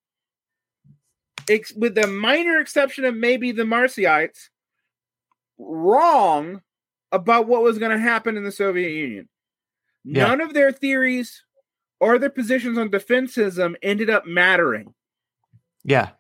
ex- 1.49 1.73
with 1.73 1.95
the 1.95 2.07
minor 2.07 2.59
exception 2.59 3.05
of 3.05 3.17
maybe 3.17 3.53
the 3.53 3.63
Marcyites, 3.63 4.49
wrong 5.59 6.61
about 7.13 7.47
what 7.47 7.63
was 7.63 7.79
going 7.79 7.93
to 7.93 7.99
happen 7.99 8.37
in 8.37 8.45
the 8.45 8.53
Soviet 8.53 8.91
Union. 8.91 9.29
Yeah. 10.05 10.27
None 10.27 10.41
of 10.41 10.55
their 10.55 10.73
theories 10.73 11.43
or 12.01 12.19
their 12.19 12.31
positions 12.31 12.79
on 12.79 12.91
defensism 12.91 13.75
ended 13.83 14.11
up 14.11 14.27
mattering. 14.27 14.95
yeah. 15.85 16.11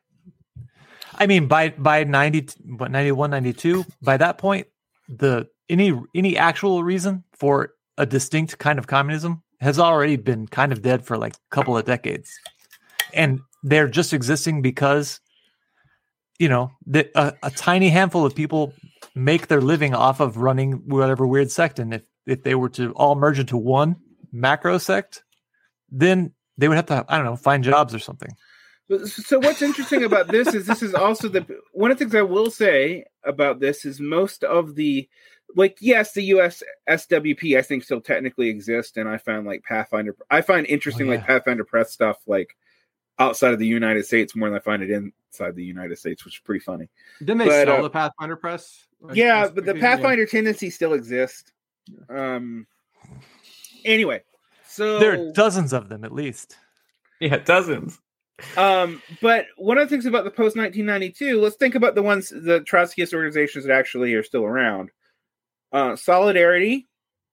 I 1.18 1.26
mean, 1.26 1.48
by 1.48 1.70
by 1.70 2.04
ninety, 2.04 2.46
what 2.64 2.90
91, 2.90 3.30
92, 3.30 3.84
by 4.02 4.16
that 4.18 4.38
point, 4.38 4.66
the 5.08 5.48
any 5.68 5.98
any 6.14 6.36
actual 6.36 6.84
reason 6.84 7.24
for 7.32 7.72
a 7.96 8.04
distinct 8.04 8.58
kind 8.58 8.78
of 8.78 8.86
communism 8.86 9.42
has 9.60 9.78
already 9.78 10.16
been 10.16 10.46
kind 10.46 10.72
of 10.72 10.82
dead 10.82 11.06
for 11.06 11.16
like 11.16 11.34
a 11.34 11.54
couple 11.54 11.76
of 11.76 11.86
decades, 11.86 12.30
and 13.14 13.40
they're 13.62 13.88
just 13.88 14.12
existing 14.12 14.60
because 14.60 15.20
you 16.38 16.48
know 16.48 16.70
the, 16.86 17.08
a, 17.14 17.32
a 17.44 17.50
tiny 17.50 17.88
handful 17.88 18.26
of 18.26 18.34
people 18.34 18.74
make 19.14 19.46
their 19.46 19.62
living 19.62 19.94
off 19.94 20.20
of 20.20 20.36
running 20.36 20.72
whatever 20.86 21.26
weird 21.26 21.50
sect, 21.50 21.78
and 21.78 21.94
if 21.94 22.02
if 22.26 22.42
they 22.42 22.54
were 22.54 22.68
to 22.68 22.92
all 22.92 23.14
merge 23.14 23.38
into 23.38 23.56
one 23.56 23.96
macro 24.32 24.76
sect, 24.76 25.22
then 25.90 26.32
they 26.58 26.68
would 26.68 26.76
have 26.76 26.86
to 26.86 27.04
I 27.08 27.16
don't 27.16 27.26
know 27.26 27.36
find 27.36 27.62
jobs 27.64 27.94
or 27.94 27.98
something. 27.98 28.30
So 29.04 29.40
what's 29.40 29.62
interesting 29.62 30.04
about 30.04 30.28
this 30.28 30.54
is 30.54 30.66
this 30.66 30.80
is 30.82 30.94
also 30.94 31.28
the 31.28 31.44
one 31.72 31.90
of 31.90 31.98
the 31.98 32.04
things 32.04 32.14
I 32.14 32.22
will 32.22 32.50
say 32.50 33.04
about 33.24 33.58
this 33.58 33.84
is 33.84 34.00
most 34.00 34.44
of 34.44 34.76
the 34.76 35.08
like 35.56 35.76
yes 35.80 36.12
the 36.12 36.22
US 36.24 36.62
SWP 36.88 37.58
I 37.58 37.62
think 37.62 37.82
still 37.82 38.00
technically 38.00 38.48
exists 38.48 38.96
and 38.96 39.08
I 39.08 39.18
found 39.18 39.46
like 39.46 39.64
Pathfinder 39.64 40.14
I 40.30 40.40
find 40.40 40.66
interesting 40.66 41.08
Oh, 41.08 41.12
like. 41.14 41.26
Pathfinder 41.26 41.64
press 41.64 41.92
stuff 41.92 42.18
like 42.28 42.56
outside 43.18 43.52
of 43.52 43.58
the 43.58 43.66
United 43.66 44.06
States 44.06 44.36
more 44.36 44.48
than 44.48 44.56
I 44.56 44.60
find 44.60 44.82
it 44.84 44.90
inside 44.90 45.56
the 45.56 45.64
United 45.64 45.98
States 45.98 46.24
which 46.24 46.36
is 46.36 46.40
pretty 46.44 46.60
funny. 46.60 46.88
Didn't 47.18 47.38
they 47.38 47.46
But, 47.46 47.66
sell 47.66 47.78
uh, 47.78 47.82
the 47.82 47.90
Pathfinder 47.90 48.36
press? 48.36 48.86
Yeah, 49.12 49.48
but 49.52 49.64
the 49.64 49.74
Yeah. 49.74 49.80
Pathfinder 49.80 50.26
tendency 50.26 50.70
still 50.70 50.92
exists. 50.92 51.50
Um 52.08 52.68
anyway, 53.84 54.22
so 54.76 54.98
There 54.98 55.12
are 55.28 55.32
dozens 55.32 55.72
of 55.72 55.88
them 55.88 56.04
at 56.04 56.12
least. 56.12 56.56
Yeah, 57.20 57.38
dozens. 57.38 57.98
Um, 58.56 59.00
but 59.22 59.46
one 59.56 59.78
of 59.78 59.88
the 59.88 59.94
things 59.94 60.04
about 60.04 60.24
the 60.24 60.30
post 60.30 60.56
1992, 60.56 61.40
let's 61.40 61.56
think 61.56 61.74
about 61.74 61.94
the 61.94 62.02
ones, 62.02 62.28
the 62.28 62.60
Trotskyist 62.60 63.14
organizations 63.14 63.64
that 63.64 63.72
actually 63.72 64.12
are 64.14 64.22
still 64.22 64.44
around. 64.44 64.90
Uh, 65.72 65.96
Solidarity, 65.96 66.86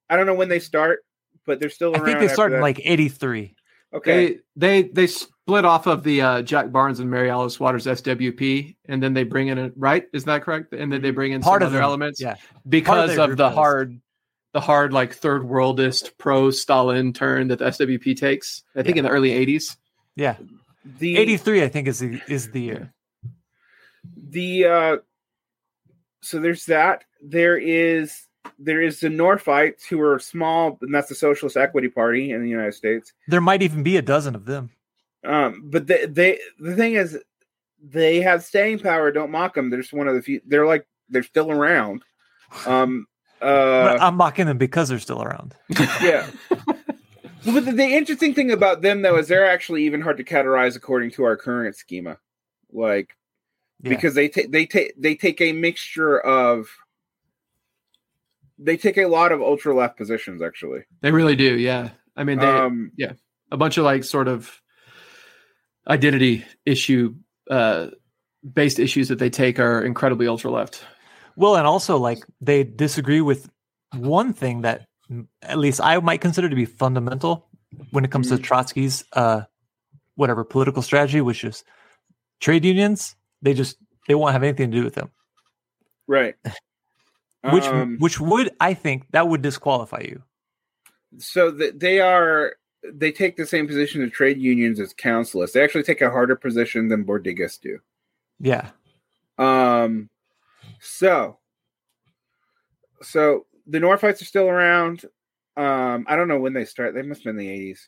I 0.09 0.15
don't 0.15 0.25
know 0.25 0.33
when 0.35 0.47
they 0.49 0.59
start, 0.59 1.03
but 1.45 1.59
they're 1.59 1.69
still 1.69 1.91
around. 1.93 2.03
I 2.03 2.05
think 2.05 2.19
they 2.19 2.25
after 2.25 2.33
started 2.35 2.55
in 2.55 2.61
like 2.61 2.79
83. 2.83 3.53
okay, 3.95 4.39
They 4.55 4.81
they 4.83 4.89
they 4.89 5.07
split 5.07 5.65
off 5.65 5.87
of 5.87 6.03
the 6.03 6.21
uh, 6.21 6.41
Jack 6.41 6.71
Barnes 6.71 7.01
and 7.01 7.11
Mary 7.11 7.29
Alice 7.29 7.59
Waters 7.59 7.85
SWP, 7.85 8.75
and 8.87 9.03
then 9.03 9.13
they 9.13 9.23
bring 9.23 9.49
in 9.49 9.57
a 9.57 9.71
right. 9.75 10.05
Is 10.13 10.23
that 10.23 10.43
correct? 10.43 10.73
And 10.73 10.91
then 10.91 11.01
they 11.01 11.11
bring 11.11 11.33
in 11.33 11.41
Part 11.41 11.61
some 11.61 11.67
of 11.67 11.73
other 11.73 11.77
them, 11.79 11.83
elements. 11.83 12.21
Yeah. 12.21 12.35
because 12.69 13.09
their 13.09 13.19
of 13.19 13.27
group 13.27 13.37
the 13.37 13.49
does. 13.49 13.55
hard, 13.55 13.99
the 14.53 14.61
hard 14.61 14.93
like 14.93 15.13
third 15.13 15.43
worldist 15.43 16.17
pro 16.17 16.49
Stalin 16.51 17.11
turn 17.13 17.47
that 17.49 17.59
the 17.59 17.65
SWP 17.65 18.15
takes. 18.17 18.63
I 18.75 18.83
think 18.83 18.95
Yeah. 18.95 18.99
in 19.01 19.05
the 19.05 19.11
early 19.11 19.31
'80s. 19.31 19.75
Yeah. 20.15 20.35
the 20.99 21.17
83 21.17 21.63
I 21.63 21.69
think 21.69 21.87
is 21.87 21.99
the 21.99 22.21
is 22.27 22.51
the 22.51 22.61
year. 22.61 22.93
the 24.29 24.65
uh, 24.65 24.97
so 26.21 26.39
there's 26.39 26.65
that. 26.65 27.03
There 27.21 27.57
is 27.57 28.27
there 28.59 28.81
is 28.81 28.99
the 28.99 29.07
Northites 29.07 29.85
who 29.89 30.01
are 30.01 30.19
small, 30.19 30.77
and 30.81 30.93
that's 30.93 31.09
the 31.09 31.15
Socialist 31.15 31.55
Equality 31.57 31.89
Party 31.89 32.31
in 32.31 32.41
the 32.43 32.49
United 32.49 32.73
States. 32.73 33.13
There 33.27 33.41
might 33.41 33.61
even 33.61 33.83
be 33.83 33.97
a 33.97 34.01
dozen 34.01 34.35
of 34.35 34.45
them. 34.45 34.69
Um, 35.25 35.63
but 35.65 35.87
they, 35.87 36.05
they 36.05 36.39
the 36.59 36.75
thing 36.75 36.93
is, 36.95 37.17
they 37.81 38.21
have 38.21 38.43
staying 38.43 38.79
power. 38.79 39.11
Don't 39.11 39.31
mock 39.31 39.55
them. 39.55 39.69
They're 39.69 39.81
just 39.81 39.93
one 39.93 40.07
of 40.09 40.15
the 40.15 40.21
few. 40.21 40.41
They're 40.45 40.67
like 40.67 40.85
they're 41.09 41.23
still 41.23 41.49
around. 41.51 42.03
Um. 42.65 43.07
But 43.43 43.99
Uh. 44.01 44.05
I'm 44.05 44.15
mocking 44.15 44.45
them 44.45 44.57
because 44.57 44.89
they're 44.89 44.99
still 44.99 45.21
around. 45.21 45.55
yeah. 46.01 46.27
But 47.45 47.65
the, 47.65 47.73
the 47.73 47.83
interesting 47.83 48.33
thing 48.33 48.51
about 48.51 48.81
them 48.83 49.01
though 49.01 49.17
is 49.17 49.27
they're 49.27 49.45
actually 49.49 49.83
even 49.83 49.99
hard 49.99 50.15
to 50.15 50.23
categorize 50.23 50.77
according 50.77 51.11
to 51.11 51.25
our 51.25 51.35
current 51.35 51.75
schema, 51.75 52.17
like 52.71 53.17
Yeah. 53.81 53.89
because 53.89 54.15
they 54.15 54.29
take 54.29 54.49
they 54.49 54.65
take 54.65 54.93
they 54.97 55.13
take 55.15 55.41
a 55.41 55.51
mixture 55.51 56.17
of. 56.21 56.69
They 58.57 58.77
take 58.77 58.97
a 58.97 59.07
lot 59.07 59.33
of 59.33 59.41
ultra 59.41 59.75
left 59.75 59.97
positions, 59.97 60.41
actually. 60.41 60.85
They 61.01 61.11
really 61.11 61.35
do. 61.35 61.57
Yeah. 61.57 61.89
I 62.15 62.23
mean, 62.23 62.39
they 62.39 62.45
Um, 62.47 62.93
a 63.51 63.57
bunch 63.57 63.77
of 63.77 63.83
like 63.83 64.05
sort 64.05 64.29
of 64.29 64.61
identity 65.85 66.45
issue 66.65 67.13
uh 67.49 67.87
based 68.53 68.79
issues 68.79 69.09
that 69.09 69.19
they 69.19 69.29
take 69.29 69.59
are 69.59 69.83
incredibly 69.83 70.27
ultra 70.27 70.49
left. 70.49 70.85
Well, 71.35 71.55
and 71.55 71.65
also 71.67 71.97
like 71.97 72.23
they 72.41 72.63
disagree 72.63 73.21
with 73.21 73.49
one 73.95 74.33
thing 74.33 74.61
that 74.61 74.87
mm, 75.09 75.27
at 75.41 75.57
least 75.57 75.81
I 75.81 75.99
might 75.99 76.21
consider 76.21 76.49
to 76.49 76.55
be 76.55 76.65
fundamental 76.65 77.47
when 77.91 78.05
it 78.05 78.11
comes 78.11 78.29
to 78.29 78.35
Mhm. 78.37 78.43
Trotsky's 78.43 79.03
uh 79.13 79.41
whatever 80.15 80.43
political 80.43 80.81
strategy, 80.81 81.21
which 81.21 81.43
is 81.43 81.63
trade 82.39 82.63
unions. 82.65 83.15
They 83.41 83.53
just 83.53 83.77
they 84.07 84.15
won't 84.15 84.33
have 84.33 84.43
anything 84.43 84.71
to 84.71 84.77
do 84.77 84.83
with 84.83 84.95
them. 84.95 85.11
right. 86.07 86.35
Which 87.51 87.65
Um, 87.65 87.97
which 87.99 88.19
would 88.21 88.51
I 88.61 88.73
think 88.73 89.11
that 89.11 89.27
would 89.27 89.41
disqualify 89.41 90.01
you. 90.01 90.23
so 91.17 91.51
that 91.51 91.79
they 91.79 91.99
are 91.99 92.55
they 92.85 93.11
take 93.11 93.35
the 93.37 93.45
same 93.45 93.67
position 93.67 94.01
of 94.03 94.11
trade 94.13 94.37
unions 94.37 94.79
as 94.79 94.93
councilists. 94.93 95.53
They 95.53 95.63
actually 95.63 95.83
take 95.83 96.01
a 96.01 96.09
harder 96.09 96.35
position 96.37 96.87
than 96.89 97.03
Bordigas 97.05 97.59
do. 97.59 97.79
Yeah. 98.39 98.69
Um, 99.37 100.09
so, 100.83 101.39
so 103.01 103.45
the 103.65 103.79
Northites 103.79 104.21
are 104.21 104.25
still 104.25 104.47
around. 104.47 105.05
Um, 105.55 106.05
I 106.07 106.15
don't 106.15 106.27
know 106.27 106.39
when 106.39 106.53
they 106.53 106.65
start. 106.65 106.93
They 106.93 107.01
must 107.01 107.21
have 107.23 107.35
been 107.35 107.37
the 107.37 107.49
eighties. 107.49 107.87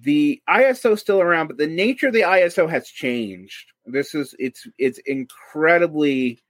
The 0.00 0.42
ISO 0.48 0.94
is 0.94 1.00
still 1.00 1.20
around, 1.20 1.46
but 1.46 1.56
the 1.56 1.68
nature 1.68 2.08
of 2.08 2.12
the 2.12 2.22
ISO 2.22 2.68
has 2.68 2.88
changed. 2.88 3.72
This 3.86 4.14
is 4.14 4.34
it's 4.38 4.66
it's 4.78 4.98
incredibly 5.06 6.42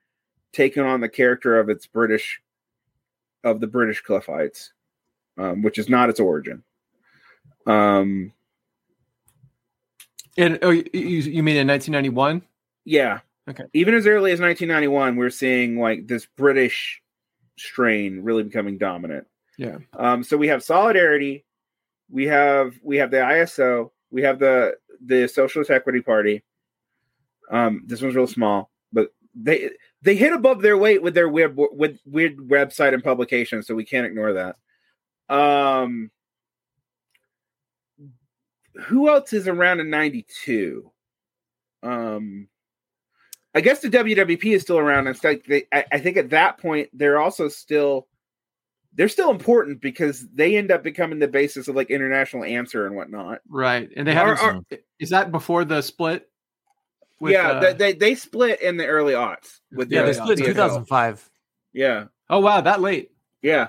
taken 0.52 0.85
on 0.85 1.01
the 1.01 1.09
character 1.09 1.61
of 1.61 1.69
its 1.69 1.86
British 1.86 2.40
of 3.43 3.61
the 3.61 3.66
British 3.66 4.02
Cliffites, 4.02 4.70
um, 5.36 5.62
which 5.62 5.78
is 5.78 5.90
not 5.90 6.09
its 6.09 6.20
origin. 6.20 6.62
Um, 7.66 8.32
And 10.36 10.59
oh, 10.62 10.70
you, 10.70 10.85
you 10.93 11.19
you 11.20 11.43
mean 11.43 11.56
in 11.56 11.69
1991? 11.69 12.43
Yeah. 12.85 13.20
Okay. 13.48 13.64
Even 13.74 13.94
as 13.94 14.06
early 14.06 14.32
as 14.32 14.40
1991, 14.40 15.16
we're 15.16 15.30
seeing 15.30 15.78
like 15.78 16.06
this 16.06 16.26
British 16.26 17.02
strain 17.58 18.20
really 18.22 18.42
becoming 18.42 18.78
dominant. 18.78 19.26
Yeah. 19.58 19.78
Um, 19.92 20.24
so 20.24 20.36
we 20.36 20.48
have 20.48 20.62
solidarity, 20.62 21.44
we 22.10 22.26
have 22.26 22.74
we 22.82 22.96
have 22.96 23.10
the 23.10 23.18
ISO, 23.18 23.90
we 24.10 24.22
have 24.22 24.38
the 24.38 24.76
the 25.04 25.28
Socialist 25.28 25.70
Equality 25.70 26.02
Party. 26.02 26.42
Um, 27.50 27.82
this 27.86 28.00
one's 28.00 28.14
real 28.14 28.26
small, 28.26 28.70
but 28.92 29.12
they 29.34 29.70
they 30.02 30.16
hit 30.16 30.32
above 30.32 30.62
their 30.62 30.78
weight 30.78 31.02
with 31.02 31.14
their 31.14 31.28
weird 31.28 31.56
with 31.56 31.98
weird 32.06 32.38
website 32.38 32.94
and 32.94 33.04
publication, 33.04 33.62
so 33.62 33.74
we 33.74 33.84
can't 33.84 34.06
ignore 34.06 34.32
that. 34.32 34.56
Um, 35.28 36.10
who 38.86 39.08
else 39.08 39.32
is 39.32 39.46
around 39.46 39.80
in 39.80 39.90
'92? 39.90 40.90
Um, 41.82 42.48
I 43.55 43.60
guess 43.60 43.81
the 43.81 43.89
WWP 43.89 44.44
is 44.55 44.62
still 44.62 44.78
around. 44.78 45.06
It's 45.06 45.22
like 45.22 45.44
they, 45.47 45.64
I, 45.72 45.85
I 45.93 45.98
think 45.98 46.16
at 46.16 46.31
that 46.31 46.59
point 46.59 46.89
they're 46.93 47.20
also 47.20 47.48
still 47.48 48.09
they're 48.94 49.09
still 49.09 49.31
important 49.31 49.81
because 49.81 50.26
they 50.35 50.56
end 50.56 50.70
up 50.70 50.82
becoming 50.82 51.18
the 51.18 51.28
basis 51.28 51.68
of 51.68 51.74
like 51.76 51.90
international 51.90 52.44
answer 52.44 52.86
and 52.86 52.94
whatnot. 52.97 53.40
Right. 53.48 53.89
And 53.97 54.06
they 54.06 54.14
haven't. 54.14 54.39
are- 54.40 54.60
is 54.98 55.10
that 55.10 55.32
before 55.32 55.64
the 55.64 55.82
split? 55.82 56.28
with, 57.20 57.32
yeah, 57.32 57.48
uh, 57.48 57.60
they, 57.60 57.72
they 57.72 57.93
they 57.93 58.14
split 58.14 58.60
in 58.60 58.76
the 58.76 58.86
early 58.86 59.14
aughts 59.14 59.60
with 59.72 59.90
Yeah, 59.90 60.02
the 60.02 60.06
they 60.09 60.12
split 60.14 60.39
in 60.40 60.47
2005. 60.47 61.31
Yeah, 61.72 62.05
oh 62.31 62.40
wow, 62.40 62.60
that 62.60 62.81
late. 62.81 63.10
yeah. 63.43 63.68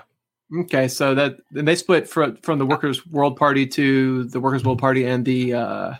Okay, 0.60 0.86
so 0.86 1.14
that 1.14 1.38
and 1.54 1.66
they 1.66 1.74
split 1.74 2.08
from 2.08 2.36
from 2.36 2.58
the 2.58 2.66
Workers' 2.66 3.04
World 3.06 3.36
Party 3.36 3.66
to 3.68 4.24
the 4.24 4.38
Workers' 4.40 4.64
World 4.64 4.78
Party 4.78 5.04
and 5.04 5.24
the 5.24 5.54
uh, 5.54 5.94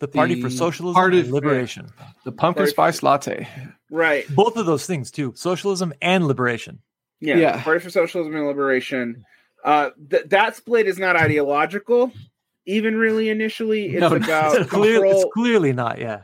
the 0.00 0.08
Party 0.08 0.34
The 0.34 0.42
for 0.42 0.50
Socialism 0.50 0.94
Party- 0.94 1.20
and 1.20 1.30
Liberation. 1.32 1.86
the 2.24 2.32
pumpkin 2.32 2.62
Party- 2.62 2.70
spice 2.70 3.02
latte. 3.02 3.48
Right. 3.90 4.26
Both 4.34 4.56
of 4.56 4.66
those 4.66 4.86
things 4.86 5.10
too, 5.10 5.32
socialism 5.36 5.92
and 6.02 6.26
liberation. 6.26 6.80
Yeah. 7.20 7.36
Yeah. 7.38 7.62
Party 7.62 7.80
for 7.80 7.90
Socialism 7.90 8.34
and 8.36 8.46
Liberation. 8.46 9.24
Uh, 9.64 9.90
th- 10.10 10.26
that 10.26 10.54
split 10.56 10.86
is 10.86 10.98
not 10.98 11.16
ideological, 11.16 12.12
even 12.66 12.96
really 12.96 13.28
initially. 13.28 13.86
It's 13.88 14.00
No, 14.00 14.10
no, 14.10 14.16
about 14.16 14.56
It's, 14.60 14.70
clear, 14.70 15.00
control. 15.00 15.22
it's 15.22 15.30
clearly 15.34 15.72
not. 15.72 15.98
Yeah. 15.98 16.20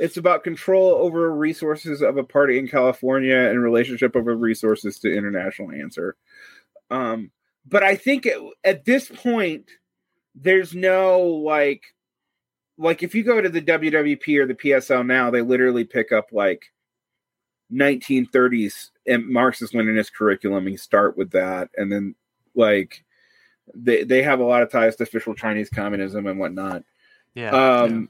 it's 0.00 0.16
about 0.16 0.42
control 0.44 0.94
over 0.94 1.30
resources 1.34 2.00
of 2.02 2.16
a 2.16 2.24
party 2.24 2.56
in 2.58 2.66
California 2.68 3.36
and 3.36 3.60
relationship 3.62 4.16
over 4.16 4.34
resources 4.36 4.98
to 5.00 5.12
international 5.14 5.70
answer. 5.72 6.16
Um, 6.90 7.30
but 7.66 7.82
I 7.82 7.96
think 7.96 8.24
it, 8.26 8.38
at 8.64 8.84
this 8.84 9.08
point, 9.08 9.70
there's 10.34 10.74
no 10.74 11.20
like, 11.20 11.82
like 12.78 13.02
if 13.02 13.14
you 13.14 13.24
go 13.24 13.40
to 13.40 13.48
the 13.48 13.60
WWP 13.60 14.38
or 14.38 14.46
the 14.46 14.54
PSL 14.54 15.04
now, 15.04 15.30
they 15.30 15.42
literally 15.42 15.84
pick 15.84 16.12
up 16.12 16.28
like 16.32 16.72
1930s 17.72 18.90
and 19.06 19.28
Marxist 19.28 19.74
Leninist 19.74 20.14
curriculum 20.14 20.66
and 20.66 20.78
start 20.78 21.16
with 21.16 21.32
that, 21.32 21.70
and 21.76 21.90
then 21.90 22.14
like 22.54 23.04
they 23.74 24.04
they 24.04 24.22
have 24.22 24.40
a 24.40 24.44
lot 24.44 24.62
of 24.62 24.70
ties 24.70 24.96
to 24.96 25.02
official 25.02 25.34
Chinese 25.34 25.68
communism 25.68 26.26
and 26.26 26.38
whatnot. 26.38 26.84
Yeah. 27.34 27.50
Um, 27.50 28.08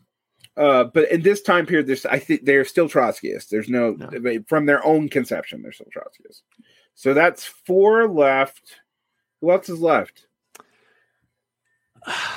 uh, 0.57 0.85
but 0.85 1.11
in 1.11 1.23
this 1.23 1.41
time 1.41 1.67
period, 1.67 1.87
there's 1.87 2.05
I 2.05 2.19
think 2.19 2.45
they're 2.45 2.65
still 2.65 2.89
Trotskyists. 2.89 3.49
There's 3.49 3.69
no 3.69 3.97
from 4.47 4.67
their 4.67 4.85
own 4.85 5.09
conception, 5.09 5.63
they're 5.63 5.73
still 5.73 5.87
Trotskyists. 5.87 6.43
So 6.95 7.15
that's 7.15 7.45
four 7.45 8.07
left. 8.09 8.81
Who 9.41 9.51
else 9.51 9.69
is 9.69 9.81
left? 9.81 10.28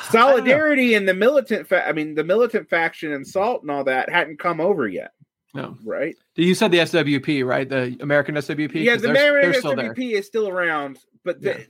Solidarity 0.10 0.94
and 0.96 1.08
the 1.08 1.14
militant. 1.14 1.68
Fa- 1.68 1.88
I 1.88 1.94
mean, 1.94 2.16
the 2.16 2.24
militant 2.24 2.70
faction 2.70 3.12
and 3.14 3.26
Salt 3.28 3.62
and 3.62 3.72
all 3.72 3.84
that 3.86 4.10
hadn't 4.10 4.40
come 4.40 4.60
over 4.60 4.88
yet, 4.88 5.12
No, 5.54 5.78
right? 5.84 6.16
you 6.36 6.54
said 6.56 6.72
the 6.72 6.80
SWP, 6.80 7.46
right? 7.46 7.68
The 7.68 7.98
American 8.02 8.36
SWP. 8.36 8.76
Yeah, 8.84 8.96
the 8.96 9.02
they're, 9.04 9.12
American 9.12 9.52
they're 9.52 9.60
still 9.60 9.76
there. 9.76 9.94
SWP 9.94 10.12
is 10.14 10.26
still 10.28 10.48
around, 10.48 11.00
but 11.24 11.42
the, 11.42 11.50
Yeah. 11.52 11.64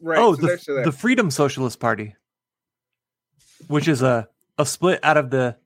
right. 0.00 0.18
oh, 0.18 0.34
so 0.34 0.46
they're 0.46 0.58
still 0.58 0.74
the, 0.76 0.80
there. 0.82 0.90
the 0.90 0.96
Freedom 0.96 1.30
Socialist 1.30 1.80
Party, 1.80 2.14
which 3.68 3.88
is 3.88 4.02
a, 4.02 4.28
a 4.58 4.66
split 4.66 5.00
out 5.02 5.16
of 5.16 5.30
the 5.30 5.56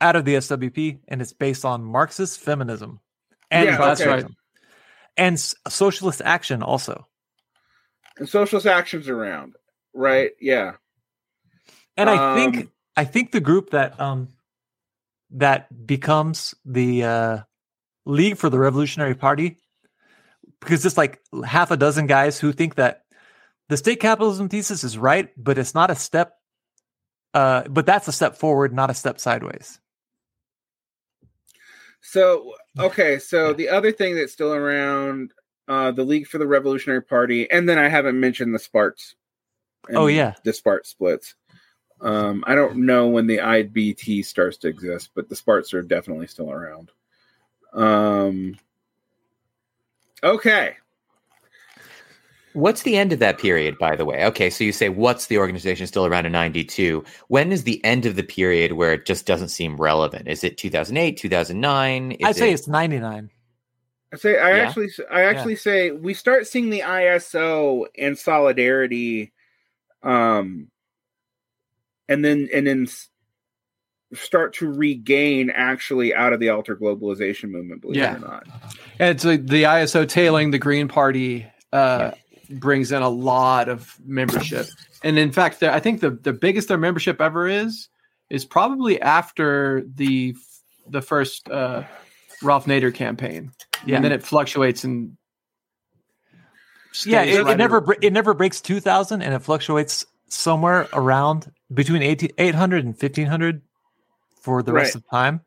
out 0.00 0.16
of 0.16 0.24
the 0.24 0.34
SWP, 0.34 0.98
and 1.08 1.20
it's 1.20 1.32
based 1.34 1.64
on 1.64 1.84
Marxist 1.84 2.40
feminism 2.40 3.00
and 3.50 3.66
Yeah, 3.66 3.76
that's 3.76 4.00
Trotskyism. 4.00 4.06
right. 4.12 4.24
and 5.18 5.38
socialist 5.68 6.22
action 6.24 6.62
also. 6.62 7.06
and 8.16 8.26
socialist 8.26 8.66
actions 8.66 9.08
around, 9.10 9.56
right? 9.94 10.32
Yeah. 10.40 10.72
And 11.96 12.08
I 12.08 12.34
think 12.34 12.56
Um, 12.56 12.72
I 12.96 13.04
think 13.04 13.32
the 13.32 13.40
group 13.40 13.70
that 13.70 14.00
um 14.00 14.28
that 15.30 15.86
becomes 15.86 16.54
the 16.64 17.04
uh, 17.04 17.38
League 18.04 18.36
for 18.36 18.50
the 18.50 18.58
Revolutionary 18.58 19.14
Party, 19.14 19.58
because 20.60 20.84
it's 20.84 20.96
like 20.96 21.20
half 21.44 21.70
a 21.70 21.76
dozen 21.76 22.06
guys 22.06 22.38
who 22.38 22.52
think 22.52 22.74
that 22.74 23.04
the 23.68 23.76
state 23.76 24.00
capitalism 24.00 24.48
thesis 24.48 24.82
is 24.82 24.98
right, 24.98 25.30
but 25.36 25.58
it's 25.58 25.74
not 25.74 25.90
a 25.90 25.94
step. 25.94 26.34
Uh, 27.32 27.62
but 27.68 27.86
that's 27.86 28.08
a 28.08 28.12
step 28.12 28.34
forward, 28.36 28.72
not 28.72 28.90
a 28.90 28.94
step 28.94 29.20
sideways. 29.20 29.78
So 32.00 32.54
okay, 32.76 33.20
so 33.20 33.52
the 33.52 33.68
other 33.68 33.92
thing 33.92 34.16
that's 34.16 34.32
still 34.32 34.52
around, 34.52 35.32
uh, 35.68 35.92
the 35.92 36.02
League 36.02 36.26
for 36.26 36.38
the 36.38 36.46
Revolutionary 36.46 37.02
Party, 37.02 37.48
and 37.48 37.68
then 37.68 37.78
I 37.78 37.88
haven't 37.88 38.18
mentioned 38.18 38.52
the 38.52 38.58
Sparts. 38.58 39.14
And 39.88 39.96
Oh, 39.96 40.06
yeah. 40.06 40.34
the 40.44 40.52
Spart 40.52 40.86
splits. 40.86 41.34
Um, 42.00 42.42
I 42.46 42.54
don't 42.54 42.86
know 42.86 43.08
when 43.08 43.26
the 43.26 43.38
IBT 43.38 44.24
starts 44.24 44.56
to 44.58 44.68
exist, 44.68 45.10
but 45.14 45.28
the 45.28 45.36
Sparts 45.36 45.74
are 45.74 45.82
definitely 45.82 46.26
still 46.26 46.50
around. 46.50 46.90
Um, 47.72 48.56
okay, 50.22 50.76
What's 52.52 52.82
the 52.82 52.96
end 52.96 53.12
of 53.12 53.20
that 53.20 53.38
period, 53.38 53.78
by 53.78 53.94
the 53.94 54.04
way? 54.04 54.24
Okay, 54.24 54.50
so 54.50 54.64
you 54.64 54.72
say 54.72 54.88
what's 54.88 55.26
the 55.26 55.38
organization 55.38 55.86
still 55.86 56.04
around 56.04 56.26
in 56.26 56.32
92? 56.32 57.04
When 57.28 57.52
is 57.52 57.62
the 57.62 57.82
end 57.84 58.06
of 58.06 58.16
the 58.16 58.24
period 58.24 58.72
where 58.72 58.92
it 58.94 59.06
just 59.06 59.24
doesn't 59.24 59.50
seem 59.50 59.76
relevant? 59.76 60.26
Is 60.26 60.42
it 60.42 60.58
2008, 60.58 61.16
2009? 61.16 62.10
Is 62.10 62.26
I'd 62.26 62.34
say 62.34 62.50
it- 62.50 62.54
it's 62.54 62.66
ninety 62.66 62.98
nine. 62.98 63.30
I 64.12 64.16
say 64.16 64.36
I 64.36 64.56
Yeah. 64.56 64.62
actually 64.64 64.90
I 65.12 65.22
actually 65.22 65.54
say 65.54 65.92
we 65.92 66.12
start 66.12 66.48
seeing 66.48 66.70
the 66.70 66.80
ISO 66.80 67.86
and 67.96 68.18
solidarity, 68.18 69.32
um, 70.02 70.68
and 72.08 72.24
then 72.24 72.48
and 72.52 72.66
then 72.66 72.88
start 74.12 74.54
to 74.54 74.70
regain 74.70 75.50
actually 75.50 76.14
out 76.14 76.32
of 76.32 76.40
the 76.40 76.48
alter 76.48 76.76
globalization 76.76 77.50
movement. 77.50 77.80
Believe 77.80 77.96
Yeah. 77.98 78.14
it 78.14 78.16
or 78.16 78.20
not. 78.20 78.46
And 78.98 79.10
it's 79.10 79.24
like 79.24 79.46
the 79.46 79.64
ISO 79.64 80.08
tailing 80.08 80.50
the 80.50 80.58
Green 80.58 80.88
Party 80.88 81.46
uh, 81.72 82.10
brings 82.50 82.90
in 82.90 83.02
a 83.02 83.08
lot 83.08 83.68
of 83.68 83.96
membership. 84.04 84.66
And 85.04 85.18
in 85.18 85.30
fact, 85.30 85.62
I 85.62 85.78
think 85.80 86.00
the, 86.00 86.10
the 86.10 86.32
biggest 86.32 86.68
their 86.68 86.78
membership 86.78 87.20
ever 87.20 87.46
is 87.46 87.88
is 88.28 88.44
probably 88.44 89.00
after 89.00 89.84
the 89.94 90.34
the 90.88 91.02
first 91.02 91.48
uh, 91.48 91.84
Ralph 92.42 92.66
Nader 92.66 92.92
campaign. 92.92 93.52
Yeah. 93.86 93.96
And 93.96 94.04
then 94.04 94.12
it 94.12 94.22
fluctuates 94.22 94.82
and 94.84 95.16
Yeah, 97.04 97.22
it, 97.22 97.44
right 97.44 97.52
it 97.54 97.56
never 97.58 97.96
it 98.02 98.12
never 98.12 98.34
breaks 98.34 98.60
two 98.60 98.80
thousand, 98.80 99.22
and 99.22 99.32
it 99.34 99.40
fluctuates 99.40 100.04
somewhere 100.28 100.88
around 100.92 101.50
between 101.72 102.02
80 102.02 102.30
800 102.38 102.84
and 102.84 102.98
fifteen 102.98 103.26
hundred 103.26 103.62
for 104.40 104.62
the 104.62 104.72
rest 104.72 104.94
Right. 104.94 105.02
of 105.02 105.08
time. 105.10 105.40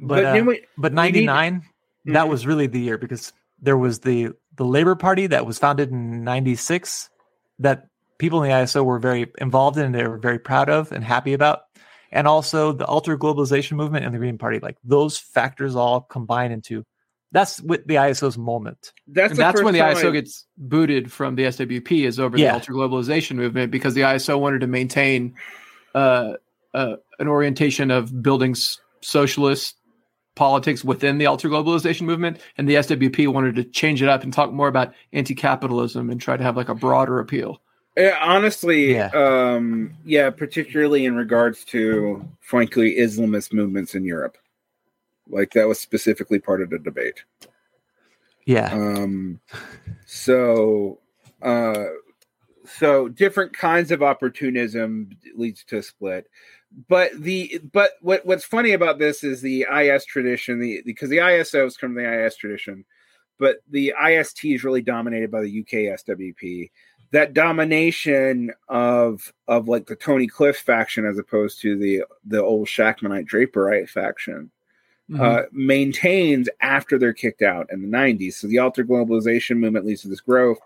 But, 0.00 0.22
But 0.22 0.24
uh, 0.40 0.44
we, 0.46 0.64
but 0.76 0.92
ninety 0.92 1.26
nine, 1.26 1.62
that 2.06 2.26
Mhm. 2.26 2.28
was 2.30 2.46
really 2.46 2.66
the 2.68 2.78
year 2.80 2.98
because 2.98 3.32
there 3.60 3.76
was 3.76 4.00
the 4.00 4.30
the 4.56 4.64
Labor 4.64 4.94
Party 4.94 5.26
that 5.28 5.46
was 5.46 5.58
founded 5.58 5.90
in 5.90 6.22
ninety 6.24 6.54
six 6.54 7.10
that 7.58 7.86
people 8.18 8.42
in 8.42 8.50
the 8.50 8.54
ISO 8.54 8.84
were 8.84 8.98
very 9.00 9.30
involved 9.38 9.76
in, 9.78 9.86
and 9.86 9.94
they 9.94 10.06
were 10.06 10.18
very 10.18 10.38
proud 10.38 10.68
of 10.68 10.92
and 10.92 11.02
happy 11.02 11.32
about, 11.32 11.62
and 12.12 12.28
also 12.28 12.72
the 12.72 12.84
alter 12.86 13.18
globalization 13.18 13.72
movement 13.72 14.04
and 14.04 14.14
the 14.14 14.18
Green 14.18 14.38
Party. 14.38 14.60
Like 14.60 14.76
those 14.84 15.18
factors 15.18 15.74
all 15.74 16.02
combine 16.02 16.52
into 16.52 16.84
that's 17.32 17.60
what 17.60 17.86
the 17.86 17.94
ISO's 17.96 18.38
moment. 18.38 18.92
that's 19.08 19.32
and 19.32 19.38
that's 19.38 19.62
when 19.62 19.74
the 19.74 19.80
ISO 19.80 20.08
I- 20.08 20.12
gets 20.12 20.46
booted 20.56 21.12
from 21.12 21.34
the 21.36 21.44
SWP 21.44 22.06
is 22.06 22.18
over 22.18 22.36
Yeah. 22.38 22.48
the 22.48 22.54
alter 22.54 22.72
globalization 22.72 23.36
movement 23.36 23.70
because 23.70 23.94
the 23.94 24.02
ISO 24.02 24.38
wanted 24.40 24.60
to 24.60 24.66
maintain 24.66 25.34
uh, 25.94 26.34
uh, 26.74 26.96
an 27.18 27.28
orientation 27.28 27.90
of 27.90 28.22
building 28.22 28.52
s- 28.52 28.78
socialist 29.00 29.76
politics 30.36 30.84
within 30.84 31.18
the 31.18 31.26
alter 31.26 31.48
globalization 31.48 32.02
movement, 32.02 32.38
and 32.56 32.68
the 32.68 32.74
SWP 32.76 33.26
wanted 33.32 33.56
to 33.56 33.64
change 33.64 34.02
it 34.02 34.08
up 34.08 34.22
and 34.22 34.32
talk 34.32 34.52
more 34.52 34.68
about 34.68 34.92
anti-capitalism 35.12 36.10
and 36.10 36.20
try 36.20 36.36
to 36.36 36.44
have 36.44 36.56
like 36.56 36.68
a 36.68 36.74
broader 36.74 37.18
appeal. 37.18 37.60
Yeah, 37.96 38.16
honestly, 38.20 38.92
Yeah. 38.92 39.10
um, 39.14 39.92
yeah, 40.04 40.30
particularly 40.30 41.04
in 41.06 41.16
regards 41.16 41.64
to, 41.64 42.24
frankly, 42.40 42.94
Islamist 42.96 43.52
movements 43.52 43.96
in 43.96 44.04
Europe. 44.04 44.38
Like 45.28 45.52
that 45.52 45.68
was 45.68 45.78
specifically 45.78 46.38
part 46.38 46.62
of 46.62 46.70
the 46.70 46.78
debate. 46.78 47.22
Yeah. 48.46 48.72
Um, 48.72 49.40
so, 50.06 51.00
uh, 51.42 51.84
so 52.64 53.08
different 53.08 53.52
kinds 53.52 53.90
of 53.90 54.02
opportunism 54.02 55.10
leads 55.36 55.64
to 55.64 55.78
a 55.78 55.82
split. 55.82 56.28
But 56.88 57.10
the 57.18 57.60
but 57.72 57.92
what 58.00 58.24
what's 58.26 58.44
funny 58.44 58.72
about 58.72 58.98
this 58.98 59.24
is 59.24 59.40
the 59.40 59.66
IS 59.70 60.04
tradition, 60.04 60.60
the 60.60 60.82
because 60.84 61.10
the 61.10 61.18
ISOs 61.18 61.78
come 61.78 61.94
from 61.94 62.02
the 62.02 62.24
IS 62.24 62.36
tradition, 62.36 62.84
but 63.38 63.58
the 63.70 63.94
IST 64.02 64.44
is 64.44 64.64
really 64.64 64.82
dominated 64.82 65.30
by 65.30 65.42
the 65.42 65.60
UK 65.60 65.98
SWP. 65.98 66.70
That 67.10 67.32
domination 67.32 68.52
of 68.68 69.32
of 69.46 69.68
like 69.68 69.86
the 69.86 69.96
Tony 69.96 70.26
Cliff 70.26 70.58
faction 70.58 71.06
as 71.06 71.18
opposed 71.18 71.60
to 71.62 71.76
the 71.76 72.04
the 72.24 72.42
old 72.42 72.68
Shachtmanite 72.68 73.26
Draperite 73.26 73.88
faction 73.88 74.50
Mm-hmm. 75.10 75.22
uh, 75.22 75.42
maintains 75.52 76.50
after 76.60 76.98
they're 76.98 77.14
kicked 77.14 77.40
out 77.40 77.72
in 77.72 77.80
the 77.80 77.88
90s. 77.88 78.34
So 78.34 78.46
the 78.46 78.58
alter 78.58 78.84
globalization 78.84 79.56
movement 79.56 79.86
leads 79.86 80.02
to 80.02 80.08
this 80.08 80.20
growth. 80.20 80.58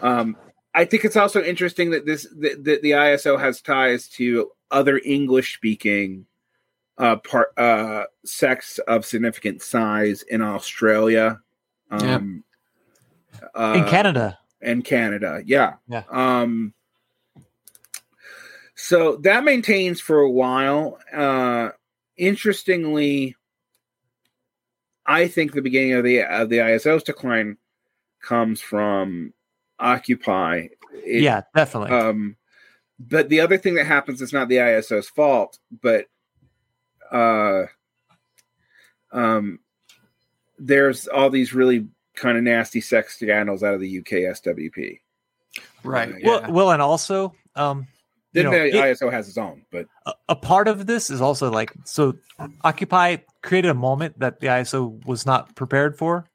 Um, 0.00 0.38
I 0.74 0.86
think 0.86 1.04
it's 1.04 1.16
also 1.16 1.42
interesting 1.42 1.90
that 1.90 2.06
this 2.06 2.26
that, 2.38 2.64
that 2.64 2.80
the 2.80 2.92
ISO 2.92 3.38
has 3.38 3.60
ties 3.60 4.08
to 4.10 4.50
other 4.70 4.98
English 5.04 5.54
speaking 5.54 6.24
uh, 6.96 7.16
part 7.16 7.48
uh, 7.58 8.04
sects 8.24 8.78
of 8.88 9.04
significant 9.04 9.60
size 9.60 10.22
in 10.22 10.40
Australia. 10.40 11.40
Um, 11.90 12.44
uh, 13.54 13.74
in 13.76 13.84
Canada. 13.84 14.38
and 14.62 14.84
Canada. 14.84 15.42
Yeah. 15.44 15.74
Yeah. 15.88 16.04
Um 16.10 16.72
so 18.74 19.16
that 19.16 19.44
maintains 19.44 20.00
for 20.00 20.20
a 20.20 20.30
while. 20.30 20.98
Uh 21.14 21.70
interestingly, 22.16 23.36
I 25.08 25.26
think 25.26 25.52
the 25.52 25.62
beginning 25.62 25.94
of 25.94 26.04
the 26.04 26.22
of 26.22 26.50
the 26.50 26.58
ISO's 26.58 27.02
decline 27.02 27.56
comes 28.22 28.60
from 28.60 29.32
Occupy. 29.80 30.68
It, 30.92 31.22
yeah, 31.22 31.42
definitely. 31.54 31.96
Um, 31.96 32.36
but 33.00 33.30
the 33.30 33.40
other 33.40 33.56
thing 33.56 33.74
that 33.74 33.86
happens 33.86 34.20
is 34.20 34.32
not 34.32 34.48
the 34.48 34.58
ISO's 34.58 35.08
fault, 35.08 35.58
but 35.80 36.06
uh, 37.10 37.64
um, 39.10 39.60
there's 40.58 41.08
all 41.08 41.30
these 41.30 41.54
really 41.54 41.88
kind 42.14 42.36
of 42.36 42.44
nasty 42.44 42.80
sex 42.80 43.14
scandals 43.14 43.62
out 43.62 43.74
of 43.74 43.80
the 43.80 43.98
UK 43.98 44.34
SWP. 44.36 45.00
Right. 45.84 46.10
Uh, 46.10 46.18
well, 46.22 46.52
well, 46.52 46.70
and 46.72 46.82
also, 46.82 47.34
um, 47.56 47.86
you 48.38 48.44
know, 48.44 48.50
the 48.50 48.66
it- 48.66 48.74
ISO 48.74 49.10
has 49.10 49.28
its 49.28 49.38
own, 49.38 49.64
but 49.70 49.86
a, 50.06 50.12
a 50.30 50.36
part 50.36 50.68
of 50.68 50.86
this 50.86 51.10
is 51.10 51.20
also 51.20 51.50
like 51.50 51.72
so 51.84 52.14
occupy 52.62 53.16
created 53.42 53.70
a 53.70 53.74
moment 53.74 54.18
that 54.18 54.40
the 54.40 54.48
iso 54.48 55.04
was 55.06 55.26
not 55.26 55.54
prepared 55.54 55.96
for. 55.96 56.26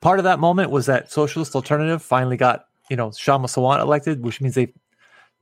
Part 0.00 0.18
of 0.18 0.24
that 0.24 0.38
moment 0.38 0.70
was 0.70 0.86
that 0.86 1.10
socialist 1.12 1.54
alternative 1.54 2.02
finally 2.02 2.36
got 2.36 2.66
you 2.90 2.96
know 2.96 3.08
Kshama 3.08 3.46
Sawant 3.46 3.80
elected 3.80 4.22
which 4.22 4.40
means 4.40 4.54
they 4.54 4.72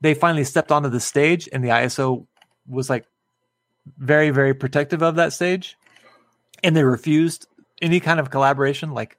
they 0.01 0.13
finally 0.13 0.43
stepped 0.43 0.71
onto 0.71 0.89
the 0.89 0.99
stage 0.99 1.49
and 1.51 1.63
the 1.63 1.69
iso 1.69 2.25
was 2.67 2.89
like 2.89 3.05
very 3.97 4.29
very 4.29 4.53
protective 4.53 5.01
of 5.01 5.15
that 5.15 5.33
stage. 5.33 5.77
And 6.63 6.75
they 6.75 6.83
refused 6.83 7.47
any 7.81 7.99
kind 7.99 8.19
of 8.19 8.29
collaboration. 8.29 8.91
Like 8.91 9.17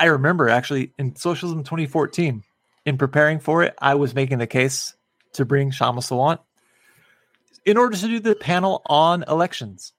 i 0.00 0.06
remember 0.06 0.48
actually 0.48 0.92
in 0.98 1.14
socialism 1.16 1.62
2014 1.62 2.42
in 2.84 2.98
preparing 2.98 3.38
for 3.38 3.62
it 3.62 3.74
i 3.78 3.94
was 3.94 4.14
making 4.14 4.38
the 4.38 4.46
case 4.46 4.94
to 5.34 5.44
bring 5.44 5.70
Kshama 5.70 5.98
Sawant 5.98 6.38
in 7.64 7.76
order 7.76 7.96
to 7.96 8.06
do 8.06 8.20
the 8.20 8.34
panel 8.34 8.82
on 8.86 9.24
elections. 9.28 9.92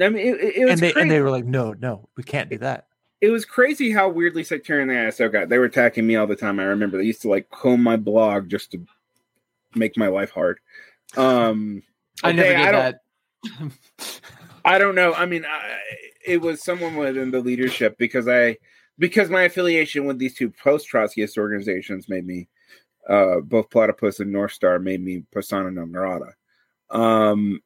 I 0.00 0.08
mean, 0.08 0.26
it, 0.26 0.40
it, 0.40 0.68
And 0.68 0.78
they 0.80 0.92
crazy. 0.92 1.00
and 1.00 1.10
they 1.10 1.20
were 1.20 1.30
like, 1.30 1.44
no, 1.44 1.72
no, 1.74 2.08
we 2.16 2.22
can't 2.22 2.50
do 2.50 2.58
that. 2.58 2.86
it 3.20 3.30
was 3.30 3.44
crazy 3.46 3.90
how 3.92 4.08
weirdly 4.08 4.44
sectarian 4.44 4.88
the 4.88 4.94
ISO 4.94 5.32
got. 5.32 5.48
They 5.48 5.58
were 5.58 5.64
attacking 5.64 6.06
me 6.06 6.16
all 6.16 6.26
the 6.26 6.36
time. 6.36 6.60
I 6.60 6.64
remember 6.64 6.98
they 6.98 7.04
used 7.04 7.22
to 7.22 7.28
like 7.30 7.48
comb 7.50 7.82
my 7.82 7.96
blog 7.96 8.48
just 8.48 8.72
to 8.72 8.84
make 9.74 9.96
my 9.96 10.08
life 10.08 10.30
hard. 10.30 10.58
Um, 11.16 11.82
I 12.22 12.32
never 12.32 12.48
did 12.48 12.56
I 12.56 12.72
don't, 12.72 12.96
that. 13.52 13.72
I 14.64 14.78
don't 14.78 14.94
know. 14.94 15.14
I 15.14 15.26
mean, 15.26 15.44
I, 15.46 15.78
it 16.26 16.40
was 16.42 16.62
someone 16.62 16.96
within 16.96 17.30
the 17.30 17.40
leadership 17.40 17.96
because 17.98 18.28
I 18.28 18.58
because 18.98 19.30
my 19.30 19.42
affiliation 19.42 20.04
with 20.06 20.18
these 20.18 20.34
two 20.34 20.50
post 20.50 20.90
Trotskyist 20.90 21.38
organizations 21.38 22.08
made 22.08 22.26
me 22.26 22.48
uh, 23.08 23.40
both 23.40 23.70
Platypus 23.70 24.20
and 24.20 24.32
North 24.32 24.52
Star 24.52 24.78
made 24.78 25.02
me 25.02 25.24
persona 25.30 25.70
non 25.70 25.92
grata. 25.92 26.32
Um, 26.90 27.60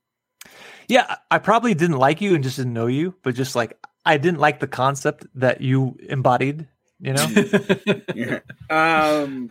Yeah, 0.88 1.06
I 1.08 1.36
I 1.36 1.38
probably 1.38 1.74
didn't 1.74 1.98
like 1.98 2.20
you 2.20 2.34
and 2.34 2.42
just 2.44 2.56
didn't 2.56 2.72
know 2.72 2.86
you, 2.86 3.14
but 3.22 3.34
just 3.34 3.54
like 3.54 3.78
I 4.04 4.16
didn't 4.16 4.40
like 4.40 4.60
the 4.60 4.66
concept 4.66 5.26
that 5.34 5.60
you 5.60 5.96
embodied. 6.08 6.68
You 7.00 7.14
know, 7.14 7.26
yeah. 8.14 8.40
um 8.68 9.50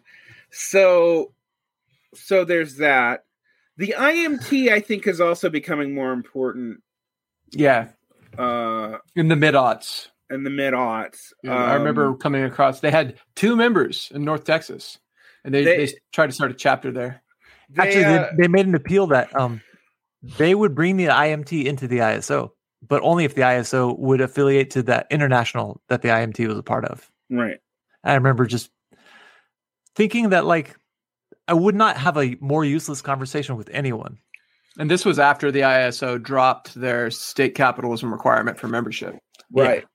so 0.51 1.33
so 2.13 2.45
there's 2.45 2.75
that 2.77 3.25
the 3.77 3.95
imt 3.97 4.71
i 4.71 4.79
think 4.79 5.07
is 5.07 5.19
also 5.19 5.49
becoming 5.49 5.93
more 5.93 6.11
important 6.11 6.81
yeah, 7.51 7.87
uh 8.37 8.97
in 9.15 9.27
the 9.29 9.35
mid 9.35 9.55
aughts. 9.55 10.09
in 10.29 10.43
the 10.43 10.49
mid 10.51 10.73
aughts 10.73 11.33
I 11.47 11.73
remember 11.73 12.13
coming 12.15 12.43
across. 12.43 12.81
They 12.81 12.91
had 12.91 13.15
two 13.35 13.55
members 13.55 14.11
in 14.13 14.23
North 14.23 14.43
Texas, 14.43 14.99
and 15.43 15.53
they, 15.53 15.63
They- 15.63 15.85
they, 15.85 15.93
tried 16.11 16.27
to 16.27 16.33
start 16.33 16.51
a 16.51 16.53
chapter 16.53 16.91
there. 16.91 17.21
they, 17.69 17.83
actually, 17.83 18.05
uh, 18.05 18.27
they, 18.37 18.43
they 18.43 18.47
made 18.47 18.65
an 18.67 18.75
appeal 18.75 19.07
that 19.07 19.35
um 19.39 19.61
they 20.37 20.53
would 20.55 20.75
bring 20.75 20.97
the 20.97 21.05
IMT 21.05 21.65
into 21.65 21.87
the 21.87 21.99
ISO, 21.99 22.51
but 22.87 23.01
only 23.03 23.23
if 23.25 23.35
the 23.35 23.41
ISO 23.41 23.97
would 23.99 24.19
affiliate 24.21 24.69
to 24.71 24.83
that 24.83 25.07
international 25.11 25.81
that 25.87 26.01
the 26.01 26.09
IMT 26.09 26.45
was 26.47 26.57
a 26.57 26.63
part 26.63 26.85
of. 26.85 27.09
right 27.29 27.57
I 28.03 28.15
remember 28.15 28.45
just 28.45 28.71
thinking 29.95 30.29
that 30.29 30.45
like 30.45 30.75
I 31.47 31.53
would 31.53 31.75
not 31.75 31.97
have 31.97 32.17
a 32.17 32.35
more 32.39 32.63
useless 32.63 33.01
conversation 33.01 33.55
with 33.57 33.69
anyone. 33.71 34.17
And 34.77 34.89
this 34.89 35.03
was 35.03 35.19
after 35.19 35.51
the 35.51 35.61
ISO 35.61 36.21
dropped 36.21 36.75
their 36.75 37.09
state 37.11 37.55
capitalism 37.55 38.11
requirement 38.13 38.57
for 38.59 38.67
membership. 38.67 39.17
right 39.51 39.79
Yeah. 39.81 39.85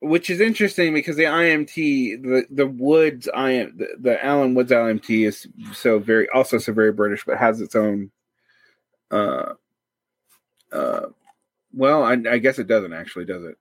Which 0.00 0.28
is 0.30 0.40
interesting 0.40 0.92
because 0.92 1.16
the 1.16 1.24
imt 1.24 1.74
the 1.74 2.44
the 2.50 2.66
woods 2.66 3.28
im 3.28 3.76
the, 3.76 3.88
the 3.98 4.24
alan 4.24 4.54
woods 4.54 4.70
imt 4.70 5.26
is 5.26 5.46
so 5.72 5.98
very 5.98 6.28
also 6.30 6.58
so 6.58 6.72
very 6.72 6.92
british 6.92 7.24
but 7.24 7.38
has 7.38 7.60
its 7.60 7.74
own 7.74 8.10
uh 9.10 9.54
uh 10.72 11.06
well 11.72 12.02
i, 12.02 12.12
I 12.12 12.38
guess 12.38 12.58
it 12.58 12.66
doesn't 12.66 12.92
actually 12.92 13.24
does 13.24 13.44
it? 13.44 13.56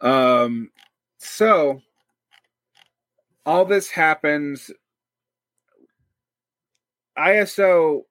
Um 0.00 0.70
so 1.18 1.82
all 3.44 3.64
this 3.64 3.88
happens. 3.90 4.70
Iso 7.18 8.02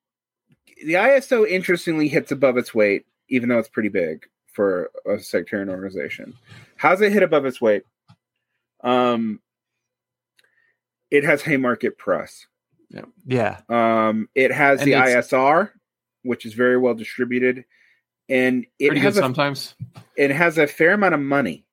the 0.84 0.94
iso 0.94 1.48
interestingly 1.48 2.08
hits 2.08 2.32
above 2.32 2.58
its 2.58 2.74
weight 2.74 3.06
even 3.30 3.50
though 3.50 3.60
it's 3.60 3.70
pretty 3.70 3.90
big 3.90 4.26
for 4.52 4.92
a 5.10 5.20
sectarian 5.20 5.70
organization 5.70 6.34
how's 6.78 7.02
it 7.02 7.12
hit 7.12 7.24
above 7.24 7.46
its 7.46 7.60
weight 7.62 7.84
um 8.84 9.40
it 11.12 11.24
has 11.24 11.42
haymarket 11.42 11.98
press 11.98 12.48
Yeah. 13.26 13.60
um 13.70 14.30
it 14.36 14.52
has 14.52 14.82
And 14.82 14.88
the 14.88 14.94
isr 14.96 15.72
which 16.24 16.46
is 16.46 16.54
very 16.54 16.78
well 16.78 16.94
distributed 16.94 17.66
and 18.30 18.66
it 18.80 18.98
has 18.98 19.18
a 19.18 19.22
sometimes. 19.22 19.74
it 20.16 20.32
has 20.32 20.58
a 20.58 20.68
fair 20.68 20.92
amount 20.94 21.14
of 21.14 21.22
money, 21.22 21.66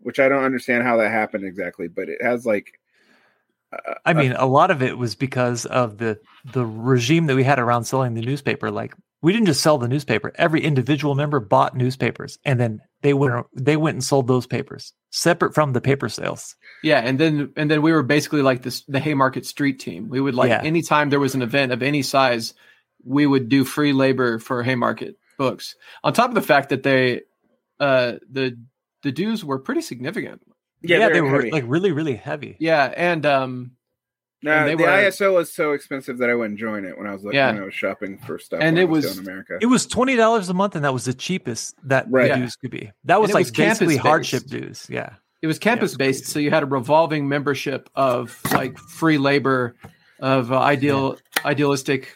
which 0.00 0.18
I 0.20 0.28
don't 0.28 0.44
understand 0.44 0.82
how 0.82 0.98
that 0.98 1.10
happened 1.10 1.44
exactly, 1.44 1.88
but 1.88 2.10
it 2.10 2.20
has 2.20 2.44
like. 2.44 2.78
Uh, 3.72 3.94
I 4.04 4.12
mean, 4.12 4.32
a 4.32 4.44
lot 4.44 4.70
of 4.70 4.82
it 4.82 4.98
was 4.98 5.14
because 5.14 5.64
of 5.64 5.96
the 5.96 6.20
the 6.52 6.66
regime 6.66 7.24
that 7.26 7.36
we 7.36 7.42
had 7.42 7.58
around 7.58 7.84
selling 7.84 8.12
the 8.12 8.20
newspaper. 8.20 8.70
Like 8.70 8.94
we 9.22 9.32
didn't 9.32 9.46
just 9.46 9.60
sell 9.62 9.78
the 9.78 9.88
newspaper; 9.88 10.32
every 10.36 10.60
individual 10.62 11.14
member 11.14 11.40
bought 11.40 11.76
newspapers, 11.76 12.38
and 12.44 12.58
then 12.60 12.80
they 13.02 13.14
went 13.14 13.46
they 13.54 13.76
went 13.76 13.94
and 13.96 14.04
sold 14.04 14.26
those 14.28 14.46
papers 14.46 14.92
separate 15.10 15.54
from 15.54 15.72
the 15.72 15.80
paper 15.80 16.08
sales. 16.08 16.54
Yeah, 16.82 17.00
and 17.00 17.18
then 17.18 17.52
and 17.56 17.70
then 17.70 17.82
we 17.82 17.92
were 17.92 18.02
basically 18.02 18.42
like 18.42 18.62
this 18.62 18.82
the 18.88 19.00
Haymarket 19.00 19.46
Street 19.46 19.78
team. 19.80 20.08
We 20.08 20.20
would 20.20 20.34
like 20.34 20.50
Yeah. 20.50 20.62
anytime 20.62 21.10
there 21.10 21.20
was 21.20 21.34
an 21.34 21.42
event 21.42 21.72
of 21.72 21.82
any 21.82 22.02
size, 22.02 22.54
we 23.04 23.26
would 23.26 23.48
do 23.48 23.64
free 23.64 23.92
labor 23.92 24.38
for 24.38 24.62
Haymarket 24.62 25.16
books. 25.38 25.74
On 26.04 26.12
top 26.12 26.28
of 26.30 26.34
the 26.34 26.42
fact 26.42 26.68
that 26.70 26.82
they 26.82 27.22
uh 27.80 28.14
the 28.30 28.58
the 29.02 29.12
dues 29.12 29.44
were 29.44 29.58
pretty 29.58 29.80
significant. 29.80 30.42
yeah, 30.82 30.98
Yeah, 30.98 31.08
they're 31.10 31.24
were 31.24 31.30
heavy. 31.36 31.50
like 31.50 31.64
really 31.66 31.92
really 31.92 32.16
heavy. 32.16 32.56
Yeah, 32.60 32.92
and 32.96 33.24
um 33.24 33.72
No, 34.42 34.68
the 34.68 34.76
were- 34.76 34.86
ISO 34.88 35.34
was 35.34 35.52
so 35.52 35.72
expensive 35.72 36.18
that 36.18 36.30
I 36.30 36.34
wouldn't 36.34 36.58
join 36.60 36.84
it 36.84 36.96
when 36.96 37.06
I 37.08 37.12
was 37.12 37.24
like, 37.24 37.34
Yeah. 37.34 37.52
when 37.52 37.62
I 37.62 37.64
was 37.64 37.74
shopping 37.74 38.18
for 38.18 38.38
stuff. 38.38 38.60
And 38.62 38.78
it 38.78 38.84
was, 38.88 39.04
was- 39.04 39.18
in 39.18 39.24
America. 39.24 39.58
It 39.60 39.66
was 39.66 39.84
twenty 39.86 40.14
dollars 40.16 40.48
a 40.48 40.54
month, 40.54 40.76
and 40.76 40.84
that 40.84 40.92
was 40.92 41.04
the 41.06 41.14
cheapest 41.14 41.74
that 41.88 42.06
Right. 42.08 42.34
dues 42.34 42.54
could 42.56 42.70
be. 42.70 42.92
That 43.04 43.20
was 43.20 43.30
it 43.30 43.34
like 43.34 43.46
was 43.46 43.50
campus 43.50 43.78
basically 43.80 43.96
hardship 43.96 44.44
dues. 44.44 44.86
Yeah, 44.88 45.10
it 45.42 45.46
was 45.48 45.58
campus 45.58 45.96
based, 45.96 46.26
so 46.26 46.38
you 46.38 46.50
had 46.50 46.62
a 46.62 46.66
revolving 46.66 47.28
membership 47.28 47.90
of 47.96 48.40
like 48.52 48.78
free 48.78 49.18
labor 49.18 49.74
of 50.20 50.52
uh, 50.52 50.60
ideal 50.60 51.18
idealistic 51.44 52.14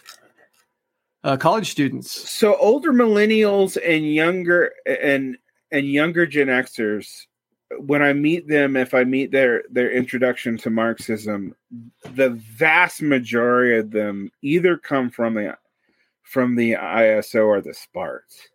uh, 1.24 1.36
college 1.36 1.70
students. 1.70 2.10
so 2.30 2.56
older 2.56 2.92
millennials 2.92 3.76
and 3.84 4.12
younger 4.12 4.72
and 4.86 5.36
and 5.70 5.86
younger 5.86 6.26
Gen 6.26 6.48
Xers, 6.48 7.26
when 7.78 8.02
I 8.02 8.12
meet 8.12 8.48
them, 8.48 8.76
if 8.76 8.94
I 8.94 9.04
meet 9.04 9.30
their 9.30 9.64
their 9.70 9.90
introduction 9.90 10.56
to 10.58 10.70
Marxism, 10.70 11.54
the 12.14 12.30
vast 12.30 13.02
majority 13.02 13.78
of 13.78 13.90
them 13.90 14.30
either 14.42 14.76
come 14.76 15.10
from 15.10 15.34
the 15.34 15.56
from 16.22 16.56
the 16.56 16.72
ISO 16.72 17.46
or 17.46 17.60
the 17.60 17.74
Sparts. 17.74 18.48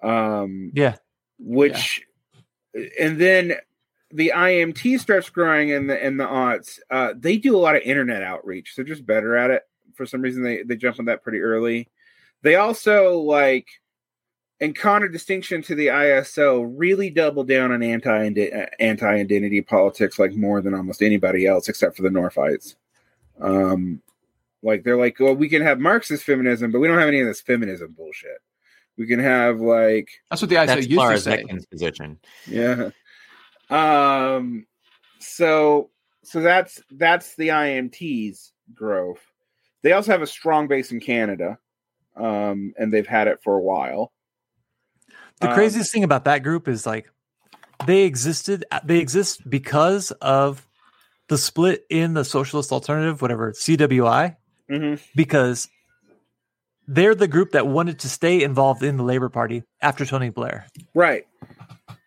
Um, 0.00 0.70
yeah. 0.74 0.94
which 1.40 2.02
and 3.00 3.20
then 3.20 3.54
the 4.10 4.32
IMT 4.34 5.00
starts 5.00 5.28
growing 5.28 5.70
in 5.70 5.86
the 5.86 6.06
in 6.06 6.16
the 6.16 6.24
aughts. 6.24 6.78
Uh, 6.90 7.14
they 7.16 7.36
do 7.36 7.56
a 7.56 7.58
lot 7.58 7.76
of 7.76 7.82
internet 7.82 8.22
outreach. 8.22 8.74
They're 8.74 8.84
just 8.84 9.06
better 9.06 9.36
at 9.36 9.50
it. 9.50 9.62
For 9.94 10.06
some 10.06 10.22
reason, 10.22 10.42
they 10.42 10.62
they 10.62 10.76
jump 10.76 10.98
on 10.98 11.06
that 11.06 11.22
pretty 11.22 11.40
early. 11.40 11.88
They 12.42 12.54
also 12.54 13.18
like, 13.18 13.66
in 14.60 14.74
contradistinction 14.74 15.62
to 15.62 15.74
the 15.74 15.86
ISO, 15.86 16.72
really 16.76 17.10
double 17.10 17.44
down 17.44 17.72
on 17.72 17.82
anti 17.82 18.32
anti 18.80 19.06
identity 19.06 19.62
politics 19.62 20.18
like 20.18 20.34
more 20.34 20.60
than 20.60 20.74
almost 20.74 21.02
anybody 21.02 21.46
else, 21.46 21.68
except 21.68 21.96
for 21.96 22.02
the 22.02 22.08
Northites. 22.08 22.74
Um, 23.40 24.02
like 24.62 24.82
they're 24.82 24.98
like, 24.98 25.20
well, 25.20 25.34
we 25.34 25.48
can 25.48 25.62
have 25.62 25.78
Marxist 25.78 26.24
feminism, 26.24 26.72
but 26.72 26.80
we 26.80 26.88
don't 26.88 26.98
have 26.98 27.08
any 27.08 27.20
of 27.20 27.26
this 27.26 27.40
feminism 27.40 27.94
bullshit. 27.96 28.38
We 28.96 29.06
can 29.06 29.20
have 29.20 29.60
like 29.60 30.08
That's 30.30 30.42
what 30.42 30.48
the 30.48 30.56
ISO 30.56 30.66
That's 30.66 30.76
used 30.78 30.90
to 30.90 30.96
Clara 30.96 31.18
say. 31.18 31.44
Zetkin's 31.44 31.66
position. 31.66 32.18
yeah. 32.46 32.90
Um 33.70 34.66
so 35.20 35.90
so 36.24 36.40
that's 36.40 36.82
that's 36.90 37.36
the 37.36 37.48
IMT's 37.48 38.52
growth. 38.74 39.20
They 39.82 39.92
also 39.92 40.10
have 40.10 40.22
a 40.22 40.26
strong 40.26 40.66
base 40.66 40.90
in 40.90 40.98
Canada. 40.98 41.58
Um 42.16 42.74
and 42.76 42.92
they've 42.92 43.06
had 43.06 43.28
it 43.28 43.40
for 43.44 43.54
a 43.54 43.62
while. 43.62 44.12
The 45.40 45.48
Um, 45.48 45.54
craziest 45.54 45.92
thing 45.92 46.04
about 46.04 46.24
that 46.24 46.42
group 46.42 46.66
is 46.68 46.84
like 46.86 47.10
they 47.86 48.02
existed. 48.02 48.64
They 48.84 48.98
exist 48.98 49.48
because 49.48 50.10
of 50.20 50.66
the 51.28 51.38
split 51.38 51.84
in 51.90 52.14
the 52.14 52.24
socialist 52.24 52.72
alternative, 52.72 53.20
whatever 53.22 53.52
CWI, 53.52 54.36
hmm 54.68 54.94
because 55.14 55.68
they're 56.86 57.14
the 57.14 57.28
group 57.28 57.50
that 57.52 57.66
wanted 57.66 57.98
to 58.00 58.08
stay 58.08 58.42
involved 58.42 58.82
in 58.82 58.96
the 58.96 59.02
Labor 59.02 59.28
Party 59.28 59.62
after 59.82 60.06
Tony 60.06 60.30
Blair. 60.30 60.66
Right. 60.94 61.26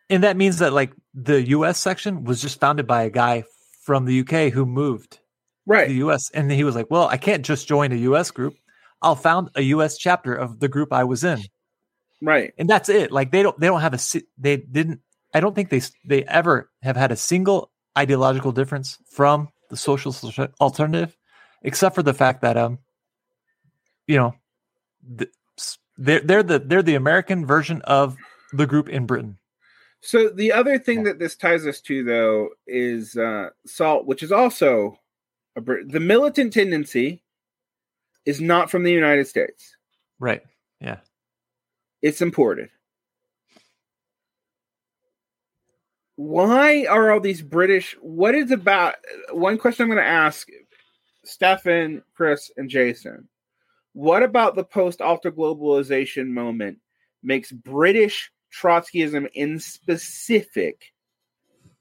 And 0.09 0.23
that 0.23 0.35
means 0.37 0.57
that 0.57 0.73
like 0.73 0.91
the 1.13 1.41
US 1.49 1.79
section 1.79 2.23
was 2.23 2.41
just 2.41 2.59
founded 2.59 2.87
by 2.87 3.03
a 3.03 3.09
guy 3.09 3.43
from 3.83 4.05
the 4.05 4.19
UK 4.21 4.51
who 4.51 4.65
moved 4.65 5.11
to 5.13 5.19
Right. 5.67 5.87
the 5.87 5.93
US. 6.05 6.31
And 6.31 6.51
he 6.51 6.63
was 6.63 6.75
like, 6.75 6.89
Well, 6.89 7.07
I 7.07 7.17
can't 7.17 7.45
just 7.45 7.67
join 7.67 7.91
a 7.91 7.95
US 8.09 8.31
group. 8.31 8.55
I'll 9.03 9.15
found 9.15 9.49
a 9.55 9.61
US 9.61 9.97
chapter 9.97 10.33
of 10.33 10.59
the 10.59 10.67
group 10.67 10.91
I 10.91 11.03
was 11.03 11.23
in. 11.23 11.39
Right. 12.21 12.53
And 12.57 12.69
that's 12.69 12.89
it. 12.89 13.11
Like 13.11 13.31
they 13.31 13.43
don't 13.43 13.59
they 13.59 13.67
don't 13.67 13.81
have 13.81 13.93
a 13.93 14.21
they 14.37 14.57
didn't 14.57 15.01
I 15.33 15.39
don't 15.39 15.55
think 15.55 15.69
they 15.69 15.81
they 16.05 16.23
ever 16.25 16.69
have 16.83 16.95
had 16.95 17.11
a 17.11 17.15
single 17.15 17.71
ideological 17.97 18.51
difference 18.51 18.97
from 19.09 19.49
the 19.69 19.77
social 19.77 20.15
alternative 20.59 21.17
except 21.63 21.95
for 21.95 22.03
the 22.03 22.13
fact 22.13 22.41
that 22.41 22.57
um 22.57 22.79
you 24.07 24.17
know 24.17 24.35
they're 25.97 26.21
they're 26.21 26.43
the 26.43 26.59
they're 26.59 26.83
the 26.83 26.95
American 26.95 27.45
version 27.45 27.81
of 27.83 28.17
the 28.53 28.67
group 28.67 28.89
in 28.89 29.05
Britain. 29.05 29.37
So 30.01 30.29
the 30.29 30.51
other 30.51 30.79
thing 30.79 31.03
that 31.03 31.19
this 31.19 31.35
ties 31.35 31.67
us 31.67 31.79
to, 31.81 32.03
though, 32.03 32.49
is 32.65 33.15
uh, 33.15 33.49
salt, 33.67 34.07
which 34.07 34.23
is 34.23 34.31
also 34.31 34.97
a 35.55 35.61
Brit- 35.61 35.91
the 35.91 35.99
militant 35.99 36.53
tendency 36.53 37.21
is 38.25 38.41
not 38.41 38.71
from 38.71 38.83
the 38.83 38.91
United 38.91 39.27
States. 39.27 39.75
Right. 40.19 40.41
Yeah. 40.79 40.97
It's 42.01 42.21
imported. 42.21 42.69
Why 46.15 46.85
are 46.85 47.11
all 47.11 47.19
these 47.19 47.41
British? 47.41 47.95
What 48.01 48.35
is 48.35 48.51
about? 48.51 48.95
One 49.31 49.57
question 49.57 49.83
I'm 49.83 49.89
going 49.89 50.03
to 50.03 50.09
ask 50.09 50.47
Stefan, 51.23 52.03
Chris, 52.13 52.51
and 52.57 52.69
Jason. 52.69 53.27
What 53.93 54.23
about 54.23 54.55
the 54.55 54.63
post 54.63 55.01
alter 55.01 55.31
globalization 55.31 56.27
moment 56.27 56.77
makes 57.23 57.51
British 57.51 58.31
Trotskyism 58.53 59.29
in 59.33 59.59
specific 59.59 60.93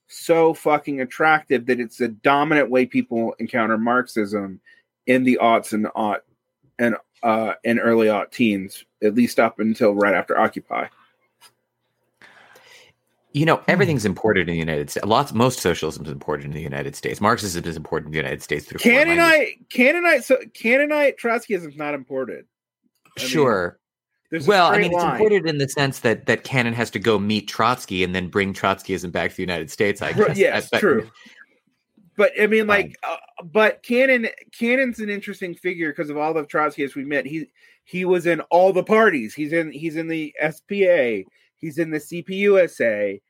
so 0.06 0.54
fucking 0.54 1.00
attractive 1.00 1.66
that 1.66 1.78
it's 1.78 1.98
the 1.98 2.08
dominant 2.08 2.70
way 2.70 2.84
people 2.84 3.34
encounter 3.38 3.78
Marxism 3.78 4.60
in 5.06 5.24
the 5.24 5.38
aughts 5.40 5.72
and 5.72 5.86
aught 5.94 6.22
and 6.78 6.96
uh 7.22 7.54
and 7.64 7.78
early 7.80 8.08
aught 8.08 8.32
teens, 8.32 8.84
at 9.02 9.14
least 9.14 9.38
up 9.38 9.58
until 9.60 9.94
right 9.94 10.14
after 10.14 10.38
Occupy. 10.38 10.86
You 13.32 13.46
know, 13.46 13.62
everything's 13.68 14.04
imported 14.04 14.48
in 14.48 14.54
the 14.54 14.58
United 14.58 14.90
States. 14.90 15.06
Lots, 15.06 15.32
most 15.32 15.60
socialism 15.60 16.04
is 16.04 16.10
imported 16.10 16.46
in 16.46 16.52
the 16.52 16.60
United 16.60 16.96
States. 16.96 17.20
Marxism 17.20 17.64
is 17.64 17.76
imported 17.76 18.06
in 18.06 18.10
the 18.12 18.16
United 18.18 18.42
States 18.42 18.66
through 18.66 18.80
foreign 18.80 19.06
language. 19.08 19.58
Cannonite, 19.68 19.68
Cannonite, 19.68 20.24
so 20.24 20.36
Cannonite 20.52 21.16
Trotskyism 21.16 21.68
is 21.68 21.76
not 21.76 21.94
imported. 21.94 22.46
I 23.16 23.20
Sure. 23.20 23.78
There's 24.30 24.46
a 24.46 24.48
well, 24.48 24.66
I 24.66 24.70
straight 24.74 24.82
mean, 24.82 24.92
it's 24.94 25.02
line. 25.04 25.12
imported 25.14 25.46
in 25.48 25.58
the 25.58 25.68
sense 25.68 26.00
that 26.00 26.26
that 26.26 26.42
Cannon 26.44 26.72
has 26.74 26.90
to 26.90 26.98
go 26.98 27.18
meet 27.20 27.46
Trotsky 27.48 28.02
and 28.02 28.14
then 28.16 28.28
bring 28.28 28.52
Trotskyism 28.52 29.12
back 29.12 29.30
to 29.30 29.36
the 29.36 29.42
United 29.42 29.70
States. 29.70 30.02
I 30.02 30.06
Right, 30.12 30.28
guess. 30.28 30.38
yes, 30.38 30.64
I- 30.66 30.68
but- 30.72 30.80
true. 30.80 31.10
But 32.20 32.32
I 32.38 32.48
mean, 32.48 32.66
Fine. 32.66 32.68
like, 32.68 32.98
uh, 33.02 33.16
but 33.42 33.82
Cannon, 33.82 34.28
Cannon's 34.52 35.00
an 35.00 35.08
interesting 35.08 35.54
figure 35.54 35.88
because 35.90 36.10
of 36.10 36.18
all 36.18 36.34
the 36.34 36.42
Trotskyists 36.44 36.94
we 36.94 37.02
met. 37.06 37.24
He 37.24 37.46
he 37.84 38.04
was 38.04 38.26
in 38.26 38.42
all 38.50 38.74
the 38.74 38.84
parties. 38.84 39.32
He's 39.32 39.54
in 39.54 39.72
he's 39.72 39.96
in 39.96 40.06
the 40.06 40.34
SPA. 40.38 41.22
He's 41.56 41.78
in 41.78 41.90
the 41.90 41.96
CPUSA. 41.98 43.22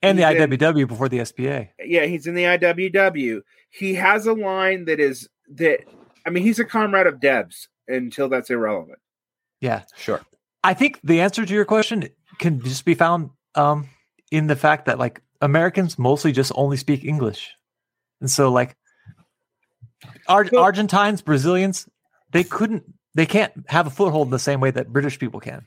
And 0.00 0.18
the 0.18 0.26
He's 0.26 0.40
in- 0.40 0.50
IWW 0.50 0.88
before 0.88 1.10
the 1.10 1.22
SPA. 1.26 1.66
Yeah, 1.84 2.06
he's 2.06 2.26
in 2.26 2.34
the 2.34 2.44
IWW. 2.44 3.42
He 3.68 3.92
has 3.96 4.24
a 4.24 4.32
line 4.32 4.86
that 4.86 4.98
is 4.98 5.28
that. 5.56 5.80
I 6.24 6.30
mean, 6.30 6.42
he's 6.42 6.58
a 6.58 6.64
comrade 6.64 7.06
of 7.06 7.20
Debs 7.20 7.68
until 7.86 8.30
that's 8.30 8.48
irrelevant. 8.48 8.98
Yeah. 9.60 9.82
Sure. 9.98 10.22
I 10.64 10.72
think 10.72 11.00
the 11.04 11.20
answer 11.20 11.44
to 11.44 11.52
your 11.52 11.66
question 11.66 12.08
can 12.38 12.62
just 12.62 12.86
be 12.86 12.94
found 12.94 13.28
um, 13.56 13.90
in 14.30 14.46
the 14.46 14.56
fact 14.56 14.86
that 14.86 14.98
like 14.98 15.20
Americans 15.42 15.98
mostly 15.98 16.32
just 16.32 16.50
only 16.54 16.78
speak 16.78 17.04
English, 17.04 17.50
and 18.20 18.30
so 18.30 18.50
like 18.50 18.76
Ar- 20.26 20.46
Well- 20.52 20.62
Argentines, 20.62 21.22
Brazilians, 21.22 21.88
they 22.32 22.44
couldn't, 22.44 22.84
they 23.14 23.26
can't 23.26 23.52
have 23.68 23.86
a 23.86 23.90
foothold 23.90 24.28
in 24.28 24.30
the 24.32 24.38
same 24.38 24.60
way 24.60 24.70
that 24.70 24.92
British 24.92 25.18
people 25.18 25.40
can. 25.40 25.66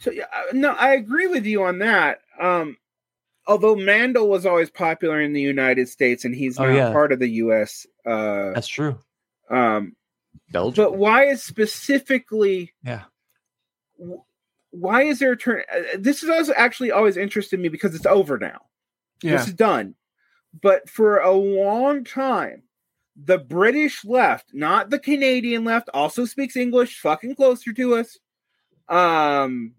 So 0.00 0.10
yeah, 0.10 0.24
uh, 0.34 0.42
no, 0.52 0.70
I 0.72 0.94
agree 0.94 1.28
with 1.28 1.46
you 1.46 1.62
on 1.64 1.78
that. 1.78 2.20
Um, 2.40 2.76
although 3.46 3.76
Mandel 3.76 4.28
was 4.28 4.44
always 4.46 4.70
popular 4.70 5.20
in 5.20 5.32
the 5.32 5.40
United 5.40 5.88
States, 5.88 6.24
and 6.24 6.34
he's 6.34 6.58
Oh, 6.58 6.64
not 6.66 6.74
yeah. 6.74 6.92
part 6.92 7.12
of 7.12 7.18
the 7.20 7.28
U.S. 7.28 7.86
Uh, 8.04 8.50
That's 8.52 8.66
true. 8.68 8.98
um, 9.50 9.94
Belgium. 10.50 10.84
but 10.84 10.96
why 10.96 11.26
is 11.26 11.42
specifically? 11.42 12.72
Yeah. 12.84 13.02
Why 14.70 15.02
is 15.02 15.18
there 15.18 15.32
a 15.32 15.36
turn? 15.36 15.62
uh, 15.72 15.80
This 15.98 16.22
is 16.22 16.30
also 16.30 16.52
actually 16.54 16.90
always 16.90 17.16
interested 17.16 17.60
me 17.60 17.68
because 17.68 17.94
it's 17.94 18.06
over 18.06 18.38
now. 18.38 18.62
Yeah. 19.22 19.36
This 19.36 19.48
is 19.48 19.54
done. 19.54 19.94
But 20.60 20.88
for 20.88 21.18
a 21.18 21.32
long 21.32 22.04
time, 22.04 22.62
the 23.16 23.38
British 23.38 24.04
left, 24.04 24.48
not 24.52 24.90
the 24.90 24.98
Canadian 24.98 25.64
left, 25.64 25.88
also 25.92 26.24
speaks 26.24 26.56
English, 26.56 27.00
fucking 27.00 27.36
closer 27.36 27.72
to 27.72 27.96
us. 27.96 28.18
Um, 28.88 29.74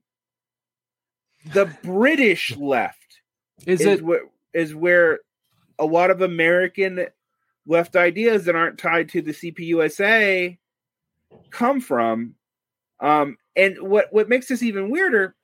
the 1.45 1.66
British 1.84 2.56
left 2.58 3.20
Is 3.66 3.82
is, 3.82 3.88
it 3.88 4.02
what 4.04 4.22
is 4.54 4.74
where 4.74 5.20
a 5.80 5.86
lot 5.86 6.12
of 6.12 6.22
American 6.22 7.08
left 7.66 7.95
ideas 7.95 8.45
that 8.45 8.56
aren't 8.56 8.78
tied 8.78 9.10
to 9.10 9.22
the 9.22 9.32
CPUSA 9.32 10.58
come 11.50 11.82
from. 11.82 12.36
Um, 13.00 13.38
and 13.56 13.78
what 13.82 14.08
what 14.12 14.30
makes 14.30 14.48
this 14.48 14.64
even 14.64 14.90
weirder 14.90 15.36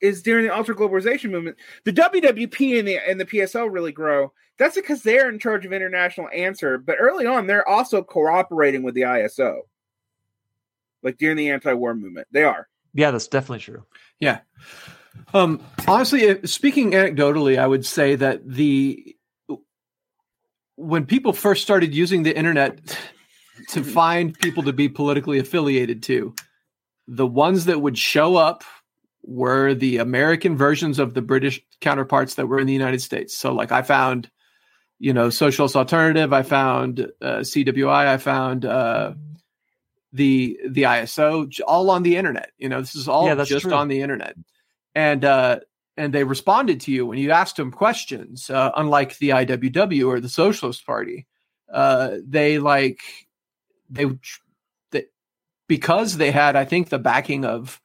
is 0.00 0.22
during 0.22 0.46
the 0.46 0.52
alter 0.52 0.74
globalization 0.74 1.30
movement, 1.30 1.56
the 1.84 1.92
WWP 1.92 2.78
and 2.78 2.88
the 2.88 2.98
and 2.98 3.20
the 3.20 3.26
PSL 3.26 3.72
really 3.72 3.92
grow. 3.92 4.32
That's 4.58 4.76
because 4.76 5.02
they're 5.02 5.28
in 5.28 5.38
charge 5.38 5.66
of 5.66 5.72
international 5.72 6.28
answer, 6.34 6.78
but 6.78 6.96
early 6.98 7.26
on 7.26 7.46
they're 7.46 7.68
also 7.68 8.02
cooperating 8.02 8.82
with 8.82 8.94
the 8.94 9.02
ISO. 9.02 9.60
Like 11.02 11.18
during 11.18 11.36
the 11.36 11.50
anti-war 11.50 11.94
movement, 11.94 12.28
they 12.30 12.44
are. 12.44 12.68
Yeah, 12.94 13.10
that's 13.10 13.28
definitely 13.28 13.60
true. 13.60 13.84
Yeah. 14.20 14.40
Um, 15.34 15.60
honestly, 15.88 16.46
speaking 16.46 16.92
anecdotally, 16.92 17.58
I 17.58 17.66
would 17.66 17.84
say 17.84 18.14
that 18.16 18.48
the 18.48 19.16
when 20.76 21.06
people 21.06 21.32
first 21.32 21.62
started 21.62 21.94
using 21.94 22.22
the 22.22 22.36
internet 22.36 22.96
to 23.68 23.84
find 23.84 24.38
people 24.38 24.62
to 24.64 24.72
be 24.72 24.88
politically 24.88 25.38
affiliated 25.38 26.02
to, 26.04 26.34
the 27.06 27.26
ones 27.26 27.66
that 27.66 27.80
would 27.80 27.98
show 27.98 28.36
up 28.36 28.64
were 29.22 29.74
the 29.74 29.98
American 29.98 30.56
versions 30.56 30.98
of 30.98 31.14
the 31.14 31.22
British 31.22 31.60
counterparts 31.80 32.34
that 32.34 32.46
were 32.46 32.58
in 32.58 32.66
the 32.66 32.72
United 32.72 33.00
States. 33.00 33.36
So, 33.36 33.52
like, 33.52 33.70
I 33.70 33.82
found, 33.82 34.30
you 35.02 35.12
know, 35.12 35.30
Socialist 35.30 35.74
Alternative, 35.74 36.32
I 36.32 36.42
found 36.42 37.00
uh, 37.20 37.38
CWI, 37.38 38.06
I 38.06 38.18
found 38.18 38.64
uh, 38.64 39.14
the 40.12 40.56
the 40.64 40.82
ISO, 40.84 41.50
all 41.66 41.90
on 41.90 42.04
the 42.04 42.16
internet. 42.16 42.52
You 42.56 42.68
know, 42.68 42.80
this 42.80 42.94
is 42.94 43.08
all 43.08 43.26
Yeah, 43.26 43.42
just 43.42 43.64
true. 43.64 43.72
on 43.74 43.88
the 43.88 44.00
internet, 44.00 44.36
and 44.94 45.24
uh, 45.24 45.58
and 45.96 46.14
they 46.14 46.22
responded 46.22 46.82
to 46.82 46.92
you 46.92 47.04
when 47.04 47.18
you 47.18 47.32
asked 47.32 47.56
them 47.56 47.72
questions. 47.72 48.48
Uh, 48.48 48.70
unlike 48.76 49.18
the 49.18 49.30
IWW 49.30 50.06
or 50.06 50.20
the 50.20 50.28
Socialist 50.28 50.86
Party, 50.86 51.26
uh, 51.72 52.18
they 52.24 52.60
like 52.60 53.00
they 53.90 54.04
they 54.92 55.06
because 55.66 56.16
they 56.16 56.30
had, 56.30 56.54
I 56.54 56.64
think, 56.64 56.90
the 56.90 57.00
backing 57.00 57.44
of 57.44 57.80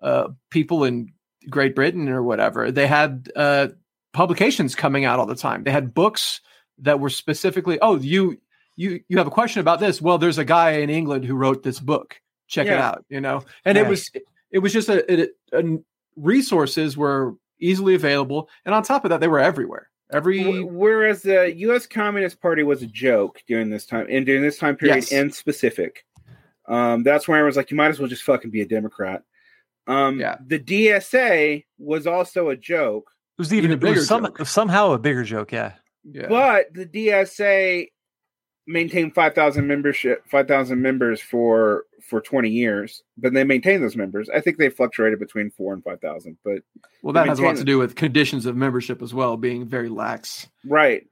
uh, 0.00 0.28
people 0.48 0.84
in 0.84 1.12
Great 1.50 1.74
Britain 1.74 2.08
or 2.08 2.22
whatever. 2.22 2.70
They 2.70 2.86
had 2.86 3.32
uh, 3.34 3.66
publications 4.12 4.76
coming 4.76 5.04
out 5.04 5.18
all 5.18 5.26
the 5.26 5.34
time. 5.34 5.64
They 5.64 5.72
had 5.72 5.92
books 5.92 6.40
that 6.82 7.00
were 7.00 7.10
specifically, 7.10 7.78
oh, 7.80 7.96
you 7.98 8.38
you 8.76 9.00
you 9.08 9.18
have 9.18 9.26
a 9.26 9.30
question 9.30 9.60
about 9.60 9.80
this. 9.80 10.00
Well, 10.02 10.18
there's 10.18 10.38
a 10.38 10.44
guy 10.44 10.72
in 10.72 10.90
England 10.90 11.24
who 11.24 11.34
wrote 11.34 11.62
this 11.62 11.80
book. 11.80 12.20
Check 12.48 12.66
it 12.66 12.72
out. 12.74 13.04
You 13.08 13.20
know, 13.20 13.42
and 13.64 13.78
it 13.78 13.86
was 13.86 14.10
it 14.50 14.58
was 14.58 14.72
just 14.72 14.88
a, 14.88 15.10
it, 15.12 15.30
a 15.52 15.78
resources 16.16 16.96
were 16.96 17.34
easily 17.58 17.94
available, 17.94 18.48
and 18.64 18.74
on 18.74 18.82
top 18.82 19.04
of 19.04 19.08
that, 19.10 19.20
they 19.20 19.28
were 19.28 19.38
everywhere. 19.40 19.88
Every 20.10 20.62
Whereas 20.62 21.22
the 21.22 21.54
U.S. 21.56 21.86
Communist 21.86 22.40
Party 22.42 22.62
was 22.62 22.82
a 22.82 22.86
joke 22.86 23.40
during 23.46 23.70
this 23.70 23.86
time, 23.86 24.06
and 24.10 24.26
during 24.26 24.42
this 24.42 24.58
time 24.58 24.76
period 24.76 24.96
Yes. 24.96 25.12
in 25.12 25.30
specific, 25.30 26.04
um, 26.68 27.02
that's 27.02 27.26
where 27.26 27.38
I 27.38 27.42
was 27.42 27.56
like, 27.56 27.70
you 27.70 27.78
might 27.78 27.88
as 27.88 27.98
well 27.98 28.08
just 28.08 28.22
fucking 28.24 28.50
be 28.50 28.60
a 28.60 28.66
Democrat. 28.66 29.22
Um, 29.86 30.20
Yeah. 30.20 30.36
The 30.46 30.58
DSA 30.58 31.64
was 31.78 32.06
also 32.06 32.50
a 32.50 32.56
joke, 32.56 33.10
It 33.38 33.40
was 33.40 33.54
even, 33.54 33.70
Even 33.70 33.82
a 33.82 33.86
it 33.86 33.88
was 33.88 33.90
bigger 33.94 34.04
some, 34.04 34.24
joke. 34.24 34.46
somehow 34.46 34.92
a 34.92 34.98
bigger 34.98 35.24
joke. 35.24 35.50
Yeah. 35.50 35.72
Yeah. 36.04 36.26
but 36.28 36.72
the 36.72 36.86
DSA 36.86 37.88
maintained 38.66 39.14
five 39.14 39.34
thousand 39.34 39.66
membership, 39.66 40.24
five 40.28 40.48
thousand 40.48 40.82
members 40.82 41.20
for 41.20 41.84
for 42.08 42.20
twenty 42.20 42.50
years. 42.50 43.02
But 43.16 43.32
they 43.34 43.44
maintained 43.44 43.82
those 43.82 43.96
members. 43.96 44.28
I 44.28 44.40
think 44.40 44.58
they 44.58 44.68
fluctuated 44.68 45.18
between 45.18 45.50
four 45.50 45.72
and 45.72 45.82
five 45.82 46.00
thousand. 46.00 46.38
But 46.44 46.62
well, 47.02 47.12
that 47.12 47.26
has 47.26 47.38
a 47.38 47.42
lot 47.42 47.48
maintain 47.48 47.66
to 47.66 47.72
do 47.72 47.78
with 47.78 47.94
conditions 47.94 48.46
of 48.46 48.56
membership 48.56 49.02
as 49.02 49.12
well, 49.12 49.36
being 49.36 49.66
very 49.66 49.88
lax. 49.88 50.48
right, 50.66 51.06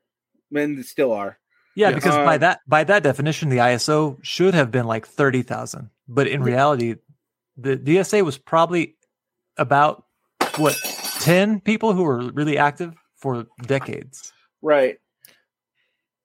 and 0.55 0.79
they 0.79 0.83
still 0.83 1.13
are. 1.13 1.39
Yeah, 1.77 1.93
because 1.93 2.15
uh, 2.15 2.25
by 2.25 2.39
that 2.39 2.61
by 2.67 2.85
that 2.85 3.03
definition, 3.03 3.49
the 3.49 3.59
ISO 3.59 4.19
should 4.23 4.55
have 4.55 4.71
been 4.71 4.87
like 4.87 5.07
thirty 5.07 5.43
thousand, 5.43 5.91
but 6.09 6.27
in 6.27 6.43
reality, 6.43 6.97
the 7.57 7.77
DSA 7.77 8.25
was 8.25 8.39
probably 8.39 8.97
about 9.57 10.05
what 10.57 10.77
ten 11.21 11.61
people 11.61 11.93
who 11.93 12.03
were 12.03 12.31
really 12.33 12.59
active 12.59 12.95
for 13.17 13.47
decades. 13.63 14.33
Right. 14.63 14.99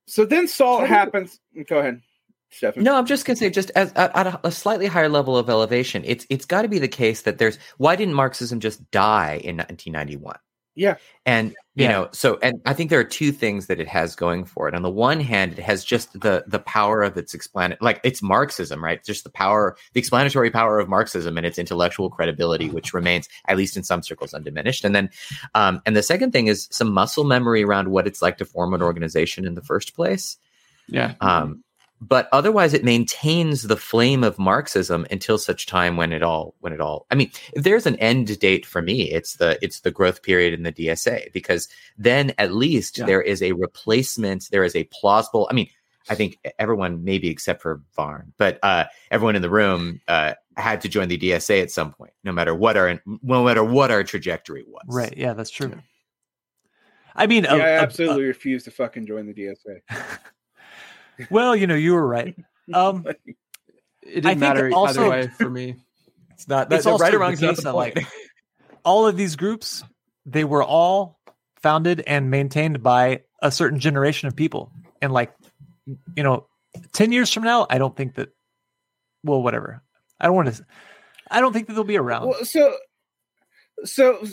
So 0.08 0.26
then 0.26 0.48
salt 0.48 0.88
happens. 0.88 1.40
Go 1.68 1.80
ahead. 1.80 2.02
Stefan. 2.52 2.84
No, 2.84 2.96
I'm 2.96 3.06
just 3.06 3.26
gonna 3.26 3.36
say, 3.36 3.50
just 3.50 3.72
as 3.76 3.92
at, 3.94 4.16
at 4.16 4.28
a, 4.28 4.48
a, 4.48 4.52
slightly 4.52 4.86
higher 4.86 5.10
level 5.10 5.38
of 5.38 5.50
elevation, 5.50 6.04
it's 6.06 6.26
it's 6.30 6.46
got 6.46 6.62
to 6.62 6.68
be 6.68 6.80
the 6.80 6.88
case 6.88 7.24
that 7.24 7.38
there's 7.38 7.58
why 7.78 7.96
didn't 7.96 8.14
Marxism 8.14 8.60
just 8.60 8.90
die 8.92 9.42
in 9.44 9.58
1991? 9.58 10.38
Yeah. 10.76 10.96
And 11.26 11.56
you 11.76 11.84
yeah. 11.84 11.92
know, 11.92 12.10
so 12.14 12.40
and 12.42 12.62
I 12.66 12.74
think 12.74 12.90
there 12.90 13.02
are 13.02 13.04
two 13.04 13.34
things 13.34 13.68
that 13.68 13.82
it 13.82 13.88
has 13.90 14.16
going 14.16 14.46
for 14.46 14.70
it. 14.70 14.74
On 14.74 14.82
the 14.82 14.90
one 14.90 15.20
hand, 15.20 15.52
it 15.52 15.60
has 15.60 15.84
just 15.84 16.18
the 16.18 16.46
the 16.48 16.60
power 16.60 17.04
of 17.04 17.18
its 17.18 17.34
explanatory 17.34 17.80
like 17.82 18.00
it's 18.06 18.22
Marxism, 18.22 18.82
right? 18.82 19.04
Just 19.04 19.26
the 19.26 19.30
power, 19.30 19.76
the 19.92 20.00
explanatory 20.00 20.50
power 20.50 20.80
of 20.80 20.88
Marxism 20.88 21.38
and 21.38 21.46
its 21.46 21.60
intellectual 21.60 22.10
credibility, 22.10 22.70
which 22.70 22.94
remains, 22.94 23.28
at 23.50 23.58
least 23.58 23.76
in 23.76 23.84
some 23.84 24.02
circles, 24.02 24.34
undiminished. 24.34 24.86
And 24.86 24.96
then 24.96 25.10
um, 25.54 25.82
and 25.86 25.98
the 25.98 26.04
second 26.04 26.32
thing 26.32 26.48
is 26.48 26.70
some 26.72 26.94
muscle 26.94 27.26
memory 27.26 27.66
around 27.66 27.90
what 27.90 28.08
it's 28.08 28.22
like 28.22 28.38
to 28.38 28.46
form 28.46 28.74
an 28.74 28.82
organization 28.82 29.46
in 29.46 29.56
the 29.56 29.62
first 29.62 29.96
place. 29.96 30.38
Yeah. 30.88 31.16
Um, 31.20 31.65
but 32.02 32.28
otherwise 32.32 32.74
it 32.74 32.84
maintains 32.84 33.64
the 33.64 33.78
flame 33.78 34.24
of 34.24 34.38
marxism 34.38 35.06
until 35.12 35.38
such 35.38 35.66
time 35.66 35.98
when 35.98 36.12
it 36.12 36.22
all 36.22 36.54
when 36.60 36.74
it 36.74 36.82
all 36.82 37.06
i 37.12 37.16
mean 37.16 37.32
if 37.54 37.64
there's 37.64 37.86
an 37.86 37.96
end 37.98 38.38
date 38.40 38.66
for 38.66 38.82
me. 38.82 39.12
It's 39.12 39.38
the 39.38 39.58
it's 39.62 39.82
the 39.82 39.92
growth 39.92 40.22
period 40.22 40.54
in 40.54 40.64
the 40.64 40.72
dsa 40.72 41.32
because 41.32 41.68
then 41.98 42.34
at 42.38 42.54
least 42.54 42.98
yeah. 42.98 43.06
there 43.06 43.22
is 43.22 43.42
a 43.42 43.54
replacement 43.54 44.50
there 44.52 44.64
is 44.64 44.76
a 44.76 44.84
plausible 44.86 45.48
i 45.50 45.54
mean 45.54 45.70
i 46.10 46.16
think 46.16 46.38
everyone 46.60 47.04
maybe 47.04 47.30
except 47.30 47.62
for 47.62 47.82
varn 47.96 48.34
but 48.38 48.60
uh, 48.64 48.86
everyone 49.12 49.36
in 49.36 49.42
the 49.42 49.50
room 49.50 50.02
uh, 50.08 50.34
had 50.58 50.82
to 50.82 50.90
join 50.90 51.08
the 51.08 51.18
dsa 51.18 51.62
at 51.62 51.72
some 51.72 51.94
point 51.94 52.14
no 52.24 52.32
matter 52.32 52.54
what 52.54 52.78
our 52.78 53.00
no 53.06 53.44
matter 53.44 53.64
what 53.64 53.92
our 53.92 54.04
trajectory 54.04 54.64
was. 54.68 54.84
Right. 54.88 55.16
Yeah 55.16 55.34
that's 55.34 55.52
true. 55.52 55.74
I 57.16 57.28
mean 57.28 57.46
yeah, 57.46 57.56
a, 57.56 57.60
I 57.60 57.70
absolutely 57.78 58.26
a, 58.26 58.28
refuse 58.28 58.64
to 58.66 58.72
fucking 58.72 59.06
join 59.06 59.26
the 59.26 59.34
dsa 59.34 59.80
well, 61.30 61.56
you 61.56 61.68
know, 61.68 61.76
you 61.76 61.94
were 61.94 62.06
right. 62.06 62.36
Um, 62.74 63.06
it 64.04 64.22
didn't 64.22 64.40
matter 64.40 64.70
also, 64.72 65.02
either 65.02 65.10
way 65.10 65.28
for 65.28 65.50
me. 65.50 65.76
It's 66.36 66.50
not. 66.50 66.70
That, 66.70 66.84
right 66.84 67.14
or 67.14 67.20
wrong. 67.20 67.38
Case 67.38 67.64
that, 67.64 67.74
like 67.74 68.06
all 68.84 69.08
of 69.08 69.16
these 69.16 69.38
groups, 69.38 69.86
they 70.26 70.44
were 70.44 70.62
all 70.62 71.18
founded 71.62 72.04
and 72.06 72.30
maintained 72.30 72.84
by 72.84 73.22
a 73.42 73.50
certain 73.50 73.80
generation 73.80 74.28
of 74.28 74.36
people, 74.36 74.70
and 75.02 75.14
like, 75.14 75.34
you 75.86 76.24
know, 76.24 76.48
ten 76.92 77.14
years 77.14 77.32
from 77.32 77.44
now, 77.44 77.66
I 77.70 77.78
don't 77.78 77.96
think 77.96 78.16
that. 78.16 78.34
Well, 79.24 79.42
whatever. 79.42 79.82
I 80.20 80.26
don't 80.26 80.36
want 80.36 80.54
to. 80.54 80.66
I 81.32 81.40
don't 81.40 81.54
think 81.54 81.68
that 81.68 81.74
they'll 81.74 81.86
be 81.86 81.98
around. 81.98 82.28
Well, 82.28 82.44
so, 82.44 82.76
so 83.86 84.28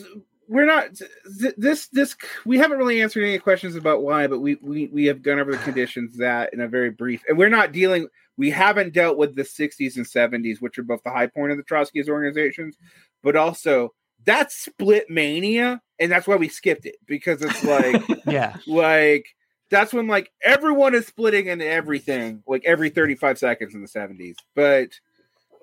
we're 0.52 0.66
not 0.66 0.90
this 1.24 1.88
this 1.88 2.14
we 2.44 2.58
haven't 2.58 2.78
really 2.78 3.00
answered 3.00 3.24
any 3.24 3.38
questions 3.38 3.74
about 3.74 4.02
why 4.02 4.26
but 4.26 4.40
we 4.40 4.56
we 4.60 4.86
we 4.88 5.06
have 5.06 5.22
gone 5.22 5.40
over 5.40 5.52
the 5.52 5.58
conditions 5.58 6.16
that 6.18 6.52
in 6.52 6.60
a 6.60 6.68
very 6.68 6.90
brief 6.90 7.22
and 7.26 7.38
we're 7.38 7.48
not 7.48 7.72
dealing 7.72 8.06
we 8.36 8.50
haven't 8.50 8.92
dealt 8.92 9.16
with 9.16 9.34
the 9.34 9.42
60s 9.42 9.96
and 9.96 10.06
70s 10.06 10.60
which 10.60 10.78
are 10.78 10.82
both 10.82 11.02
the 11.04 11.10
high 11.10 11.26
point 11.26 11.52
of 11.52 11.56
the 11.56 11.64
trotskyist 11.64 12.08
organizations 12.08 12.76
but 13.22 13.34
also 13.34 13.94
that's 14.24 14.54
split 14.54 15.08
mania 15.08 15.80
and 15.98 16.12
that's 16.12 16.26
why 16.26 16.36
we 16.36 16.48
skipped 16.48 16.84
it 16.84 16.96
because 17.06 17.40
it's 17.40 17.64
like 18.04 18.24
yeah. 18.26 18.56
like 18.66 19.26
that's 19.70 19.94
when 19.94 20.06
like 20.06 20.30
everyone 20.44 20.94
is 20.94 21.06
splitting 21.06 21.46
into 21.46 21.66
everything 21.66 22.42
like 22.46 22.62
every 22.66 22.90
35 22.90 23.38
seconds 23.38 23.74
in 23.74 23.80
the 23.80 23.88
70s 23.88 24.36
but 24.54 24.90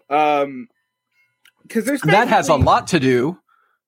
um 0.10 0.68
because 1.62 1.86
there's 1.86 2.02
that 2.02 2.28
has 2.28 2.50
a 2.50 2.56
lot 2.56 2.88
to 2.88 3.00
do 3.00 3.38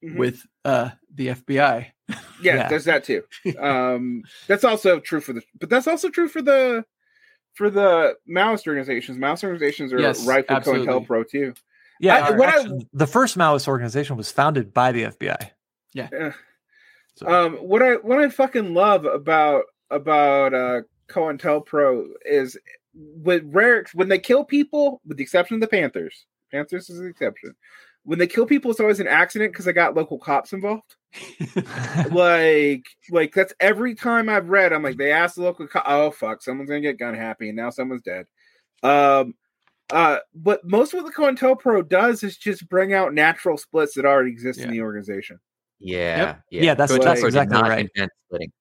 mm-hmm. 0.04 0.18
with 0.18 0.46
uh, 0.66 0.90
the 1.14 1.30
FBI. 1.30 1.88
Yeah, 2.44 2.56
yeah, 2.56 2.68
there's 2.70 2.86
that 2.86 3.04
too. 3.06 3.24
Um, 3.60 4.24
that's 4.48 4.66
also 4.66 5.00
true 5.00 5.22
for 5.22 5.32
the, 5.32 5.44
but 5.60 5.70
that's 5.70 5.88
also 5.88 6.10
true 6.10 6.28
for 6.28 6.42
the 6.42 6.84
for 7.54 7.70
the 7.70 8.16
Maoist 8.28 8.68
organizations. 8.68 9.18
Maoist 9.18 9.44
organizations 9.44 9.94
are 9.94 10.00
yes, 10.00 10.26
with 10.26 10.48
COINTELPRO 10.48 11.30
too. 11.30 11.54
Yeah, 12.02 12.16
I, 12.16 12.18
actually, 12.20 12.80
I, 12.82 12.88
the 12.92 13.08
first 13.08 13.38
Maoist 13.38 13.68
organization 13.68 14.18
was 14.18 14.30
founded 14.30 14.74
by 14.74 14.92
the 14.92 15.04
FBI. 15.04 15.52
Yeah. 15.94 16.10
Uh, 16.20 16.32
so. 17.16 17.28
Um, 17.28 17.54
what 17.58 17.82
I 17.82 17.94
what 17.94 18.20
I 18.20 18.28
fucking 18.28 18.74
love 18.74 19.06
about 19.06 19.66
about 19.90 20.54
uh, 20.54 20.82
COINTELPRO 21.08 22.08
is 22.26 22.58
with 22.94 23.44
rare 23.46 23.86
when 23.94 24.10
they 24.10 24.20
kill 24.20 24.44
people, 24.44 25.00
with 25.06 25.16
the 25.16 25.24
exception 25.24 25.56
of 25.56 25.62
the 25.62 25.68
Panthers. 25.68 26.26
Panthers 26.52 26.90
is 26.90 27.00
an 27.00 27.08
exception 27.08 27.56
when 28.04 28.20
they 28.20 28.28
kill 28.28 28.46
people, 28.46 28.72
it's 28.72 28.80
always 28.80 29.00
an 29.00 29.08
accident 29.08 29.54
because 29.54 29.68
I 29.68 29.72
got 29.72 29.96
local 29.96 30.18
cops 30.18 30.54
involved. 30.54 30.96
like, 32.12 32.86
like 33.10 33.34
that's 33.34 33.54
every 33.60 33.96
time 33.96 34.30
I've 34.30 34.50
read. 34.50 34.74
I'm 34.74 34.84
like, 34.84 34.98
they 34.98 35.12
asked 35.12 35.36
the 35.36 35.44
local 35.44 35.68
cop. 35.68 35.84
Oh 35.86 36.12
fuck, 36.12 36.42
someone's 36.42 36.70
gonna 36.70 36.82
get 36.82 37.00
gun 37.00 37.14
happy, 37.14 37.50
and 37.50 37.56
now 37.56 37.70
someone's 37.70 38.02
dead. 38.02 38.26
Um, 38.84 39.36
uh, 39.92 40.20
but 40.34 40.62
most 40.64 40.94
of 40.94 41.04
what 41.04 41.14
the 41.14 41.22
COINTELPRO 41.22 41.88
does 41.88 42.24
is 42.24 42.38
just 42.38 42.68
bring 42.70 42.94
out 42.94 43.14
natural 43.14 43.58
splits 43.58 43.94
that 43.96 44.06
already 44.06 44.32
exist 44.32 44.60
yeah. 44.60 44.66
in 44.66 44.72
the 44.72 44.82
organization. 44.82 45.40
Yeah, 45.80 46.18
yep. 46.18 46.42
yeah, 46.50 46.62
yeah, 46.62 46.74
that's, 46.76 46.98
that's 46.98 47.24
exactly 47.24 47.60
right. 47.62 47.90
Splitting. 48.28 48.52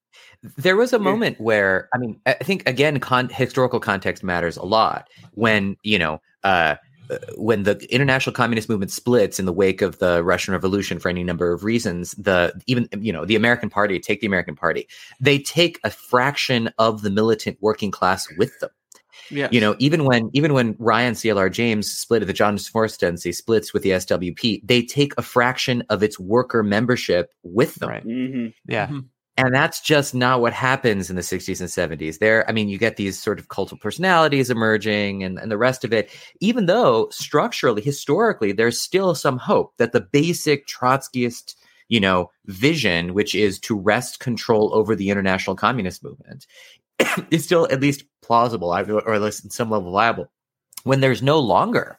There 0.56 0.76
was 0.76 0.92
a 0.92 0.98
moment 0.98 1.36
yeah. 1.38 1.44
where, 1.44 1.88
I 1.94 1.98
mean, 1.98 2.20
I 2.26 2.32
think 2.32 2.68
again, 2.68 2.98
con- 2.98 3.28
historical 3.28 3.78
context 3.78 4.24
matters 4.24 4.56
a 4.56 4.64
lot. 4.64 5.08
When 5.32 5.76
you 5.82 5.98
know, 5.98 6.20
uh, 6.42 6.76
when 7.36 7.64
the 7.64 7.86
international 7.92 8.32
communist 8.34 8.68
movement 8.68 8.90
splits 8.90 9.38
in 9.38 9.46
the 9.46 9.52
wake 9.52 9.82
of 9.82 9.98
the 9.98 10.22
Russian 10.22 10.52
Revolution 10.52 10.98
for 10.98 11.08
any 11.08 11.24
number 11.24 11.52
of 11.52 11.64
reasons, 11.64 12.12
the 12.12 12.52
even 12.66 12.88
you 13.00 13.12
know 13.12 13.24
the 13.24 13.36
American 13.36 13.70
Party 13.70 13.98
take 13.98 14.20
the 14.20 14.26
American 14.26 14.54
Party, 14.54 14.88
they 15.20 15.38
take 15.38 15.78
a 15.84 15.90
fraction 15.90 16.70
of 16.78 17.02
the 17.02 17.10
militant 17.10 17.58
working 17.60 17.90
class 17.90 18.26
with 18.36 18.58
them. 18.60 18.70
Yeah. 19.30 19.48
You 19.50 19.60
know, 19.60 19.76
even 19.78 20.04
when 20.04 20.30
even 20.32 20.52
when 20.52 20.76
Ryan 20.78 21.14
CLR 21.14 21.52
James 21.52 21.90
split 21.90 22.22
at 22.22 22.26
the 22.26 22.34
Johnson 22.34 22.70
Forest 22.70 23.00
Tendency 23.00 23.32
splits 23.32 23.72
with 23.72 23.82
the 23.82 23.90
SWP, 23.90 24.60
they 24.64 24.82
take 24.82 25.12
a 25.16 25.22
fraction 25.22 25.82
of 25.88 26.02
its 26.02 26.18
worker 26.18 26.62
membership 26.62 27.32
with 27.42 27.76
them. 27.76 27.88
Right. 27.88 28.06
Mm-hmm. 28.06 28.46
Yeah. 28.66 28.86
Mm-hmm. 28.86 28.98
And 29.42 29.54
that's 29.54 29.80
just 29.80 30.14
not 30.14 30.42
what 30.42 30.52
happens 30.52 31.08
in 31.08 31.16
the 31.16 31.22
60s 31.22 31.60
and 31.60 31.98
70s. 31.98 32.18
There, 32.18 32.48
I 32.48 32.52
mean, 32.52 32.68
you 32.68 32.76
get 32.76 32.96
these 32.96 33.18
sort 33.18 33.38
of 33.38 33.48
cult 33.48 33.72
of 33.72 33.80
personalities 33.80 34.50
emerging 34.50 35.24
and, 35.24 35.38
and 35.38 35.50
the 35.50 35.56
rest 35.56 35.82
of 35.82 35.94
it, 35.94 36.10
even 36.40 36.66
though 36.66 37.08
structurally, 37.10 37.80
historically, 37.80 38.52
there's 38.52 38.78
still 38.78 39.14
some 39.14 39.38
hope 39.38 39.72
that 39.78 39.92
the 39.92 40.02
basic 40.02 40.66
Trotskyist, 40.66 41.54
you 41.88 42.00
know, 42.00 42.30
vision, 42.46 43.14
which 43.14 43.34
is 43.34 43.58
to 43.60 43.78
wrest 43.78 44.20
control 44.20 44.74
over 44.74 44.94
the 44.94 45.08
international 45.08 45.56
communist 45.56 46.04
movement, 46.04 46.46
is 47.30 47.42
still 47.42 47.66
at 47.70 47.80
least 47.80 48.04
plausible, 48.22 48.68
or 48.68 49.14
at 49.14 49.22
least 49.22 49.42
in 49.42 49.50
some 49.50 49.70
level 49.70 49.90
viable, 49.90 50.30
when 50.84 51.00
there's 51.00 51.22
no 51.22 51.38
longer 51.38 51.98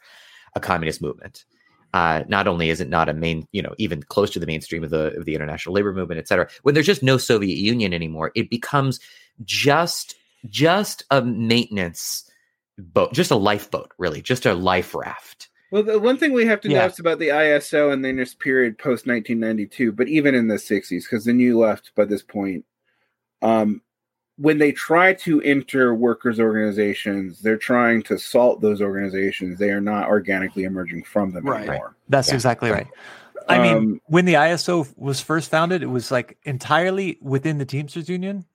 a 0.53 0.59
communist 0.59 1.01
movement 1.01 1.45
uh, 1.93 2.23
not 2.27 2.47
only 2.47 2.69
is 2.69 2.79
it 2.79 2.89
not 2.89 3.09
a 3.09 3.13
main, 3.13 3.47
you 3.51 3.61
know, 3.61 3.73
even 3.77 4.01
close 4.03 4.29
to 4.31 4.39
the 4.39 4.45
mainstream 4.45 4.83
of 4.83 4.89
the 4.89 5.15
of 5.17 5.25
the 5.25 5.35
international 5.35 5.75
labor 5.75 5.93
movement, 5.93 6.19
et 6.19 6.27
cetera, 6.27 6.47
when 6.63 6.73
there's 6.73 6.85
just 6.85 7.03
no 7.03 7.17
Soviet 7.17 7.57
Union 7.57 7.93
anymore, 7.93 8.31
it 8.35 8.49
becomes 8.49 8.99
just 9.43 10.15
just 10.45 11.03
a 11.11 11.21
maintenance 11.21 12.29
boat, 12.77 13.13
just 13.13 13.31
a 13.31 13.35
lifeboat, 13.35 13.91
really, 13.97 14.21
just 14.21 14.45
a 14.45 14.53
life 14.53 14.95
raft. 14.95 15.49
Well, 15.71 15.83
the 15.83 15.99
one 15.99 16.17
thing 16.17 16.33
we 16.33 16.45
have 16.45 16.61
to 16.61 16.69
yeah. 16.69 16.81
notice 16.81 16.99
about 16.99 17.19
the 17.19 17.29
ISO 17.29 17.93
and 17.93 18.03
then 18.03 18.17
this 18.17 18.33
period 18.33 18.77
post 18.77 19.07
1992, 19.07 19.93
but 19.93 20.09
even 20.09 20.35
in 20.35 20.47
the 20.47 20.55
60s, 20.55 21.03
because 21.03 21.23
the 21.23 21.33
new 21.33 21.57
left 21.57 21.91
by 21.95 22.03
this 22.03 22.23
point, 22.23 22.65
um, 23.41 23.81
when 24.37 24.57
they 24.57 24.71
try 24.71 25.13
to 25.13 25.41
enter 25.41 25.93
workers' 25.93 26.39
organizations, 26.39 27.41
they're 27.41 27.57
trying 27.57 28.01
to 28.03 28.17
salt 28.17 28.61
those 28.61 28.81
organizations. 28.81 29.59
They 29.59 29.69
are 29.69 29.81
not 29.81 30.07
organically 30.07 30.63
emerging 30.63 31.03
from 31.03 31.31
them 31.31 31.45
right. 31.45 31.67
anymore. 31.67 31.95
That's 32.09 32.29
yeah. 32.29 32.35
exactly 32.35 32.71
right. 32.71 32.87
I 33.47 33.57
um, 33.57 33.61
mean, 33.63 34.01
when 34.05 34.25
the 34.25 34.35
ISO 34.35 34.91
was 34.97 35.19
first 35.21 35.49
founded, 35.49 35.83
it 35.83 35.87
was 35.87 36.11
like 36.11 36.37
entirely 36.43 37.17
within 37.21 37.57
the 37.57 37.65
Teamsters 37.65 38.09
Union. 38.09 38.45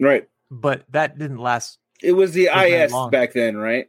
Right. 0.00 0.28
But 0.50 0.84
that 0.90 1.18
didn't 1.18 1.38
last. 1.38 1.78
It 2.02 2.12
was 2.12 2.32
the 2.32 2.46
IS 2.46 2.92
back 3.10 3.32
then, 3.32 3.56
right? 3.56 3.88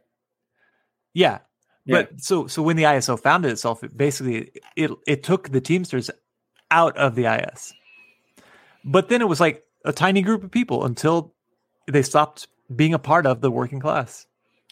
Yeah. 1.14 1.38
yeah. 1.84 2.02
But 2.02 2.20
so 2.20 2.46
so 2.46 2.62
when 2.62 2.76
the 2.76 2.84
ISO 2.84 3.18
founded 3.18 3.50
itself, 3.50 3.82
it 3.82 3.96
basically 3.96 4.52
it 4.76 4.90
it 5.06 5.22
took 5.22 5.48
the 5.48 5.60
Teamsters 5.60 6.10
out 6.70 6.96
of 6.96 7.14
the 7.14 7.26
IS. 7.26 7.72
But 8.84 9.08
then 9.08 9.20
it 9.20 9.28
was 9.28 9.40
like 9.40 9.64
a 9.84 9.92
tiny 9.92 10.22
group 10.22 10.44
of 10.44 10.50
people 10.50 10.84
until 10.84 11.34
they 11.88 12.02
stopped 12.02 12.48
being 12.74 12.94
a 12.94 12.98
part 12.98 13.26
of 13.26 13.40
the 13.40 13.50
working 13.50 13.80
class. 13.80 14.26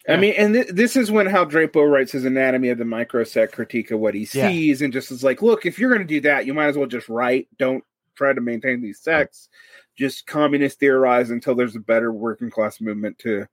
I 0.09 0.17
mean, 0.17 0.35
and 0.37 0.55
th- 0.55 0.69
this 0.69 0.97
is 0.97 1.11
when 1.11 1.27
Hal 1.27 1.45
Draper 1.45 1.87
writes 1.87 2.13
his 2.13 2.25
Anatomy 2.25 2.71
of 2.71 2.79
the 2.79 2.85
Microsect 2.85 3.53
critique 3.53 3.91
of 3.91 4.01
what 4.01 4.15
he 4.15 4.25
sees, 4.25 4.81
yeah. 4.81 4.85
and 4.85 4.93
just 4.93 5.11
is 5.11 5.23
like, 5.23 5.43
look, 5.43 5.67
if 5.67 5.79
you're 5.79 5.91
going 5.91 6.07
to 6.07 6.15
do 6.15 6.23
that, 6.23 6.47
you 6.47 6.55
might 6.55 6.69
as 6.69 6.77
well 6.77 6.87
just 6.87 7.09
write. 7.09 7.49
Don't 7.59 7.85
try 8.15 8.33
to 8.33 8.41
maintain 8.41 8.81
these 8.81 9.01
sects, 9.01 9.49
just 9.97 10.27
communist 10.27 10.81
theorize 10.81 11.31
until 11.31 11.55
there's 11.55 11.77
a 11.77 11.81
better 11.81 12.13
working 12.13 12.51
class 12.51 12.81
movement 12.81 13.19
to 13.19 13.47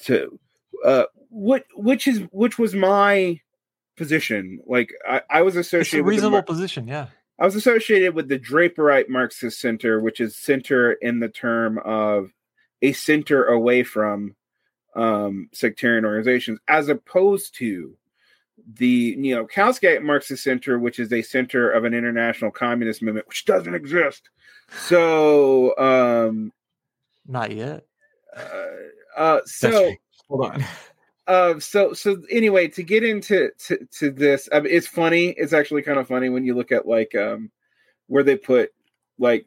to 0.00 0.38
uh 0.84 1.04
what 1.28 1.64
which 1.74 2.06
is 2.06 2.20
which 2.30 2.58
was 2.58 2.74
my 2.74 3.40
position. 3.96 4.60
Like 4.66 4.92
I, 5.06 5.22
I 5.28 5.42
was 5.42 5.56
associated 5.56 5.98
it's 5.98 6.00
a 6.00 6.02
reasonable 6.02 6.38
with 6.38 6.46
the, 6.46 6.52
position, 6.52 6.88
yeah. 6.88 7.08
I 7.42 7.44
was 7.44 7.56
associated 7.56 8.14
with 8.14 8.28
the 8.28 8.38
Draperite 8.38 9.08
Marxist 9.08 9.58
Center, 9.60 9.98
which 9.98 10.20
is 10.20 10.36
center 10.36 10.92
in 10.92 11.18
the 11.18 11.28
term 11.28 11.76
of 11.84 12.30
a 12.82 12.92
center 12.92 13.46
away 13.46 13.82
from 13.82 14.36
um, 14.94 15.48
sectarian 15.52 16.04
organizations, 16.04 16.60
as 16.68 16.88
opposed 16.88 17.56
to 17.56 17.96
the 18.74 19.16
Neo 19.16 19.44
Kautsky 19.44 20.00
Marxist 20.00 20.44
Center, 20.44 20.78
which 20.78 21.00
is 21.00 21.12
a 21.12 21.20
center 21.22 21.68
of 21.68 21.82
an 21.82 21.94
international 21.94 22.52
communist 22.52 23.02
movement, 23.02 23.26
which 23.26 23.44
doesn't 23.44 23.74
exist. 23.74 24.30
So, 24.86 25.76
um, 25.78 26.52
not 27.26 27.50
yet. 27.50 27.84
Uh, 28.36 28.66
uh, 29.16 29.40
so 29.46 29.92
hold 30.28 30.46
on. 30.46 30.64
Uh, 31.26 31.58
so 31.60 31.92
so 31.92 32.16
anyway, 32.30 32.68
to 32.68 32.82
get 32.82 33.04
into 33.04 33.50
to, 33.66 33.78
to 33.98 34.10
this, 34.10 34.48
I 34.52 34.60
mean, 34.60 34.72
it's 34.72 34.86
funny. 34.88 35.28
It's 35.36 35.52
actually 35.52 35.82
kind 35.82 35.98
of 35.98 36.08
funny 36.08 36.28
when 36.28 36.44
you 36.44 36.54
look 36.54 36.72
at 36.72 36.86
like 36.86 37.14
um 37.14 37.50
where 38.08 38.22
they 38.24 38.36
put 38.36 38.70
like 39.18 39.46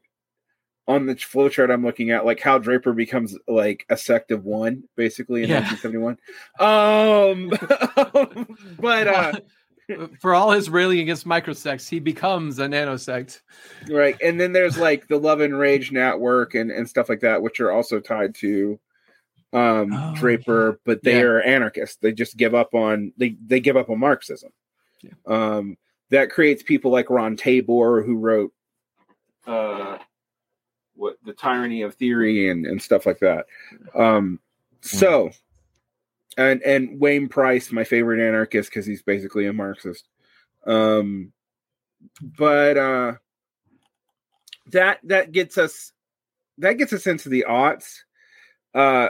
on 0.88 1.06
the 1.07 1.15
flowchart 1.15 1.72
I'm 1.73 1.84
looking 1.84 2.11
at, 2.11 2.26
like 2.26 2.39
how 2.39 2.60
Draper 2.60 2.93
becomes 2.93 3.35
like 3.47 3.85
a 3.89 3.97
sect 3.97 4.31
of 4.31 4.45
one, 4.45 4.84
basically 4.95 5.43
in 5.43 5.49
Yeah. 5.49 5.61
1971. 5.61 6.18
Um, 6.60 7.49
but 8.80 9.07
uh, 9.07 9.34
For 10.19 10.34
all 10.35 10.52
his 10.52 10.69
railing 10.69 10.99
against 10.99 11.26
microsects, 11.26 11.88
he 11.88 11.99
becomes 11.99 12.60
a 12.60 12.68
nanosect. 12.68 13.41
right, 13.89 14.15
and 14.23 14.39
then 14.39 14.53
there's 14.53 14.77
like 14.77 15.07
the 15.07 15.18
Love 15.18 15.41
and 15.41 15.57
Rage 15.57 15.91
network 15.91 16.53
and 16.56 16.72
and 16.72 16.88
stuff 16.88 17.10
like 17.10 17.22
that, 17.22 17.41
which 17.41 17.60
are 17.60 17.72
also 17.72 17.99
tied 17.99 18.35
to 18.35 18.80
um 19.53 19.93
Oh, 19.93 20.13
Draper, 20.15 20.80
but 20.85 21.03
they 21.03 21.17
Yeah. 21.19 21.23
are 21.26 21.41
anarchists. 21.41 21.97
They 21.97 22.11
just 22.11 22.38
give 22.38 22.53
up 22.55 22.73
on 22.73 23.13
they 23.17 23.38
they 23.45 23.59
give 23.59 23.77
up 23.77 23.89
on 23.89 23.99
Marxism. 23.99 24.51
Yeah. 25.01 25.11
Um, 25.26 25.77
that 26.09 26.30
creates 26.30 26.61
people 26.63 26.91
like 26.91 27.09
Ron 27.09 27.35
Tabor, 27.35 28.03
who 28.03 28.17
wrote 28.17 28.53
uh, 29.47 29.97
what 30.95 31.17
the 31.26 31.34
tyranny 31.34 31.81
of 31.84 31.95
theory 31.95 32.49
and 32.49 32.65
and 32.65 32.81
stuff 32.81 33.05
like 33.05 33.19
that. 33.19 33.45
Um, 33.93 34.39
so, 34.81 35.31
and 36.38 36.61
and 36.63 36.99
Wayne 36.99 37.27
Price, 37.27 37.72
my 37.72 37.84
favorite 37.84 38.26
anarchist, 38.26 38.69
because 38.69 38.85
he's 38.85 39.01
basically 39.03 39.45
a 39.47 39.53
Marxist. 39.53 40.07
Um, 40.65 41.31
but 42.22 42.77
uh, 42.77 43.13
that 44.72 44.99
that 45.03 45.31
gets 45.31 45.57
us 45.57 45.91
that 46.59 46.73
gets 46.73 46.93
us 46.93 47.07
into 47.07 47.30
the 47.30 47.45
aughts. 47.47 47.99
Uh, 48.73 49.09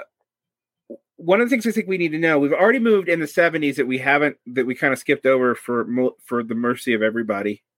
one 1.18 1.40
of 1.40 1.48
the 1.48 1.50
things 1.50 1.66
I 1.66 1.72
think 1.72 1.88
we 1.88 1.98
need 1.98 2.12
to 2.12 2.20
know, 2.20 2.40
we've 2.40 2.54
already 2.54 2.80
moved 2.80 3.08
in 3.08 3.20
the 3.20 3.26
70s 3.26 3.76
that 3.76 3.88
we 3.88 3.98
haven't 3.98 4.38
that 4.48 4.66
we 4.66 4.76
kind 4.76 4.94
of 4.94 5.00
skipped 5.00 5.26
over 5.26 5.56
for 5.56 5.88
for 6.24 6.44
the 6.44 6.56
mercy 6.56 6.94
of 6.94 7.02
everybody. 7.02 7.64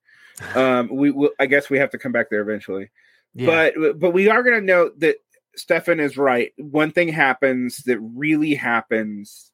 Um, 0.53 0.95
we 0.95 1.09
will, 1.09 1.31
I 1.39 1.47
guess 1.47 1.67
we 1.67 1.79
have 1.79 1.89
to 1.89 1.97
come 1.97 2.11
back 2.11 2.29
there 2.29 2.41
eventually. 2.41 2.91
Yeah. 3.33 3.71
But 3.73 3.99
but 3.99 4.11
we 4.11 4.29
are 4.29 4.43
going 4.43 4.59
to 4.59 4.63
note 4.63 4.99
that 4.99 5.15
Stefan 5.55 5.99
is 5.99 6.15
right. 6.15 6.53
One 6.57 6.91
thing 6.91 7.07
happens 7.07 7.77
that 7.85 7.99
really 7.99 8.53
happens. 8.53 9.51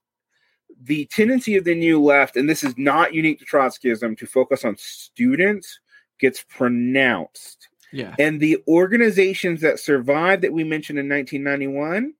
The 0.81 1.05
tendency 1.05 1.55
of 1.55 1.63
the 1.63 1.73
new 1.73 2.03
left, 2.03 2.35
and 2.35 2.49
this 2.49 2.65
is 2.65 2.77
not 2.77 3.13
unique 3.13 3.39
to 3.39 3.45
Trotskyism, 3.45 4.17
to 4.17 4.27
focus 4.27 4.65
on 4.65 4.75
students 4.77 5.79
gets 6.19 6.43
pronounced. 6.43 7.69
Yeah. 7.93 8.15
And 8.19 8.39
the 8.39 8.61
organizations 8.67 9.61
that 9.61 9.79
survived 9.79 10.41
that 10.43 10.51
we 10.51 10.63
mentioned 10.63 10.99
in 10.99 11.07
1991 11.07 12.13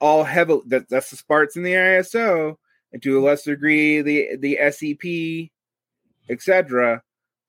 all 0.00 0.24
a, 0.24 0.60
that, 0.66 0.88
that's 0.88 1.10
the 1.10 1.16
Sparts 1.16 1.56
and 1.56 1.64
the 1.64 1.72
ISO, 1.72 2.56
and 2.92 3.02
to 3.02 3.18
a 3.18 3.20
lesser 3.20 3.54
degree 3.54 4.02
the 4.02 4.36
the 4.36 4.58
SEP, 4.70 5.50
etc., 6.28 7.02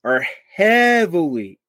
are 0.04 0.26
heavily 0.56 1.60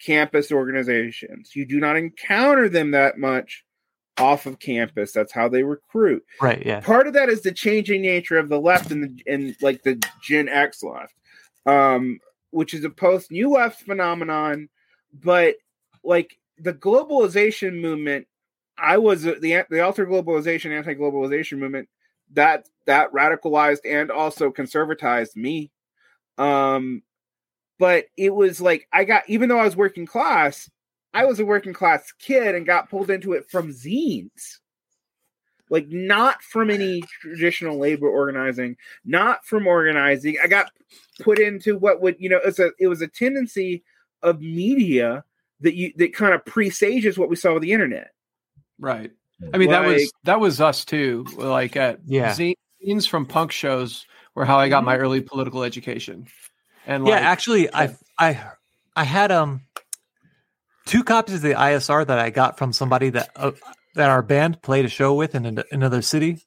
campus 0.00 0.52
organizations. 0.52 1.54
You 1.54 1.66
do 1.66 1.80
not 1.80 1.96
encounter 1.96 2.68
them 2.68 2.92
that 2.92 3.18
much 3.18 3.64
off 4.18 4.46
of 4.46 4.58
campus. 4.58 5.12
That's 5.12 5.32
how 5.32 5.48
they 5.48 5.62
recruit. 5.62 6.24
right, 6.40 6.64
yeah. 6.64 6.80
Part 6.80 7.06
of 7.06 7.14
that 7.14 7.28
is 7.28 7.42
the 7.42 7.52
changing 7.52 8.02
nature 8.02 8.38
of 8.38 8.48
the 8.48 8.60
left 8.60 8.90
and 8.90 9.02
the 9.02 9.32
and 9.32 9.56
like 9.60 9.82
the 9.82 10.02
Gen 10.22 10.48
X 10.48 10.82
left, 10.82 11.14
um, 11.66 12.20
which 12.50 12.74
is 12.74 12.84
a 12.84 12.90
post 12.90 13.30
new 13.30 13.50
left 13.50 13.82
phenomenon. 13.82 14.68
But 15.12 15.56
like 16.02 16.38
the 16.58 16.74
globalization 16.74 17.80
movement, 17.80 18.26
I 18.78 18.98
was 18.98 19.26
uh, 19.26 19.34
the 19.40 19.64
the 19.70 19.80
alter 19.80 20.06
globalization, 20.06 20.76
anti 20.76 20.94
globalization 20.94 21.58
movement 21.58 21.88
that 22.32 22.68
that 22.86 23.12
radicalized 23.12 23.80
and 23.84 24.10
also 24.10 24.50
conservatized 24.50 25.36
me. 25.36 25.70
Um, 26.38 27.02
but 27.78 28.06
it 28.16 28.34
was 28.34 28.60
like 28.60 28.88
I 28.92 29.04
got 29.04 29.28
even 29.28 29.48
though 29.48 29.58
I 29.58 29.64
was 29.64 29.76
working 29.76 30.06
class, 30.06 30.70
I 31.12 31.24
was 31.24 31.40
a 31.40 31.44
working 31.44 31.72
class 31.72 32.12
kid 32.18 32.54
and 32.54 32.66
got 32.66 32.90
pulled 32.90 33.10
into 33.10 33.32
it 33.32 33.50
from 33.50 33.72
zines 33.72 34.58
like 35.70 35.88
not 35.88 36.42
from 36.42 36.70
any 36.70 37.02
traditional 37.20 37.78
labor 37.78 38.08
organizing, 38.08 38.76
not 39.04 39.44
from 39.44 39.66
organizing. 39.66 40.36
I 40.42 40.46
got 40.46 40.70
put 41.20 41.38
into 41.38 41.78
what 41.78 42.00
would 42.00 42.16
you 42.18 42.28
know 42.28 42.40
it's 42.44 42.58
a 42.58 42.70
it 42.78 42.86
was 42.86 43.02
a 43.02 43.08
tendency 43.08 43.82
of 44.22 44.40
media 44.40 45.24
that 45.60 45.74
you 45.74 45.92
that 45.96 46.14
kind 46.14 46.34
of 46.34 46.44
presages 46.44 47.18
what 47.18 47.28
we 47.28 47.36
saw 47.36 47.54
with 47.54 47.62
the 47.62 47.72
internet. 47.72 48.13
Right. 48.84 49.10
I 49.52 49.58
mean, 49.58 49.70
that 49.70 49.86
was 49.86 50.12
that 50.24 50.40
was 50.40 50.60
us 50.60 50.84
too. 50.84 51.24
Like 51.36 51.74
at 51.76 52.00
Yeah. 52.06 52.30
zine- 52.32 52.54
zines 52.86 53.08
from 53.08 53.24
punk 53.26 53.50
shows 53.50 54.06
were 54.34 54.44
how 54.44 54.58
I 54.58 54.68
got 54.68 54.84
my 54.84 54.96
early 54.98 55.20
political 55.22 55.62
education. 55.64 56.26
And 56.86 57.06
yeah, 57.06 57.14
like, 57.14 57.22
actually, 57.24 57.72
I 57.74 57.96
I 58.18 58.40
I 58.94 59.04
had 59.04 59.32
um 59.32 59.62
two 60.86 61.02
copies 61.02 61.36
of 61.36 61.42
the 61.42 61.54
ISR 61.54 62.06
that 62.06 62.18
I 62.18 62.30
got 62.30 62.58
from 62.58 62.72
somebody 62.72 63.10
that 63.10 63.30
uh, 63.36 63.52
that 63.94 64.10
our 64.10 64.22
band 64.22 64.60
played 64.62 64.84
a 64.84 64.88
show 64.88 65.14
with 65.14 65.34
in 65.34 65.46
an- 65.46 65.62
another 65.72 66.02
city 66.02 66.42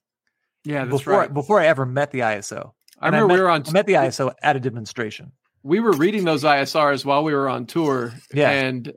yeah, 0.63 0.85
that's 0.85 0.89
before 0.97 1.19
right. 1.19 1.33
before 1.33 1.59
I 1.59 1.65
ever 1.67 1.85
met 1.85 2.11
the 2.11 2.19
ISO. 2.19 2.73
I 2.99 3.07
And 3.07 3.15
remember 3.15 3.27
met, 3.27 3.33
we 3.35 3.41
were 3.41 3.49
on 3.49 3.63
I 3.67 3.71
met 3.71 3.85
the 3.87 3.93
ISO 3.93 4.33
at 4.43 4.55
a 4.55 4.59
demonstration. 4.59 5.31
we 5.63 5.79
were 5.79 5.91
reading 5.93 6.23
those 6.25 6.43
ISRs 6.43 7.03
while 7.05 7.23
we 7.23 7.33
were 7.33 7.49
on 7.49 7.65
tour. 7.65 8.13
Yeah. 8.33 8.49
And 8.51 8.93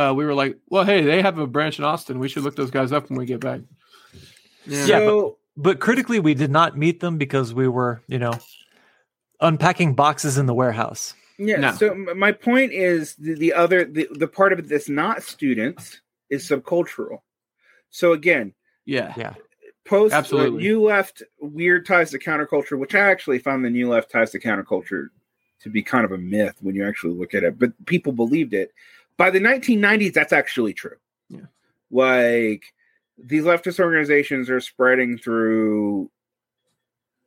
uh, 0.00 0.14
we 0.14 0.24
were 0.24 0.34
like, 0.34 0.56
well, 0.68 0.84
hey, 0.84 1.02
they 1.02 1.20
have 1.22 1.38
a 1.38 1.46
branch 1.46 1.78
in 1.78 1.84
Austin. 1.84 2.18
We 2.18 2.28
should 2.28 2.42
look 2.42 2.56
those 2.56 2.70
guys 2.70 2.92
up 2.92 3.10
when 3.10 3.18
we 3.18 3.26
get 3.26 3.40
back. 3.40 3.60
Yeah, 4.66 4.86
so 4.86 5.38
But 5.56 5.80
critically, 5.80 6.20
we 6.20 6.34
did 6.34 6.50
not 6.50 6.76
meet 6.76 7.00
them 7.00 7.18
because 7.18 7.52
we 7.52 7.68
were, 7.68 8.02
you 8.06 8.18
know, 8.18 8.32
unpacking 9.40 9.94
boxes 9.94 10.38
in 10.38 10.46
the 10.46 10.54
warehouse. 10.54 11.14
yeah, 11.38 11.56
No. 11.56 11.72
so 11.72 11.94
my 11.94 12.32
point 12.32 12.72
is 12.72 13.14
the, 13.16 13.34
the 13.34 13.52
other 13.52 13.84
the, 13.84 14.06
the 14.12 14.28
part 14.28 14.52
of 14.52 14.58
it 14.58 14.68
that's 14.68 14.88
not 14.88 15.22
students 15.22 16.00
is 16.28 16.48
subcultural. 16.48 17.20
So 17.90 18.12
again, 18.12 18.52
Yeah. 18.84 19.12
Yeah. 19.16 19.34
post 19.86 20.14
Absolutely. 20.14 20.58
uh, 20.58 20.62
new 20.62 20.82
left 20.82 21.22
weird 21.40 21.86
ties 21.86 22.10
to 22.10 22.18
counterculture, 22.18 22.78
which 22.78 22.94
I 22.94 23.00
actually 23.10 23.38
found 23.38 23.64
the 23.64 23.70
new 23.70 23.88
left 23.88 24.10
ties 24.10 24.30
to 24.32 24.38
counterculture 24.40 25.08
to 25.62 25.68
be 25.70 25.82
kind 25.82 26.04
of 26.04 26.12
a 26.12 26.18
myth 26.18 26.56
when 26.60 26.74
you 26.74 26.86
actually 26.86 27.14
look 27.14 27.34
at 27.34 27.44
it, 27.44 27.58
but 27.58 27.72
people 27.86 28.12
believed 28.12 28.54
it. 28.54 28.72
By 29.20 29.28
the 29.28 29.38
1990s, 29.38 30.14
that's 30.14 30.32
actually 30.32 30.72
true. 30.72 30.96
Yeah. 31.28 31.40
Like 31.90 32.64
these 33.18 33.44
leftist 33.44 33.78
organizations 33.78 34.48
are 34.48 34.62
spreading 34.62 35.18
through 35.18 36.10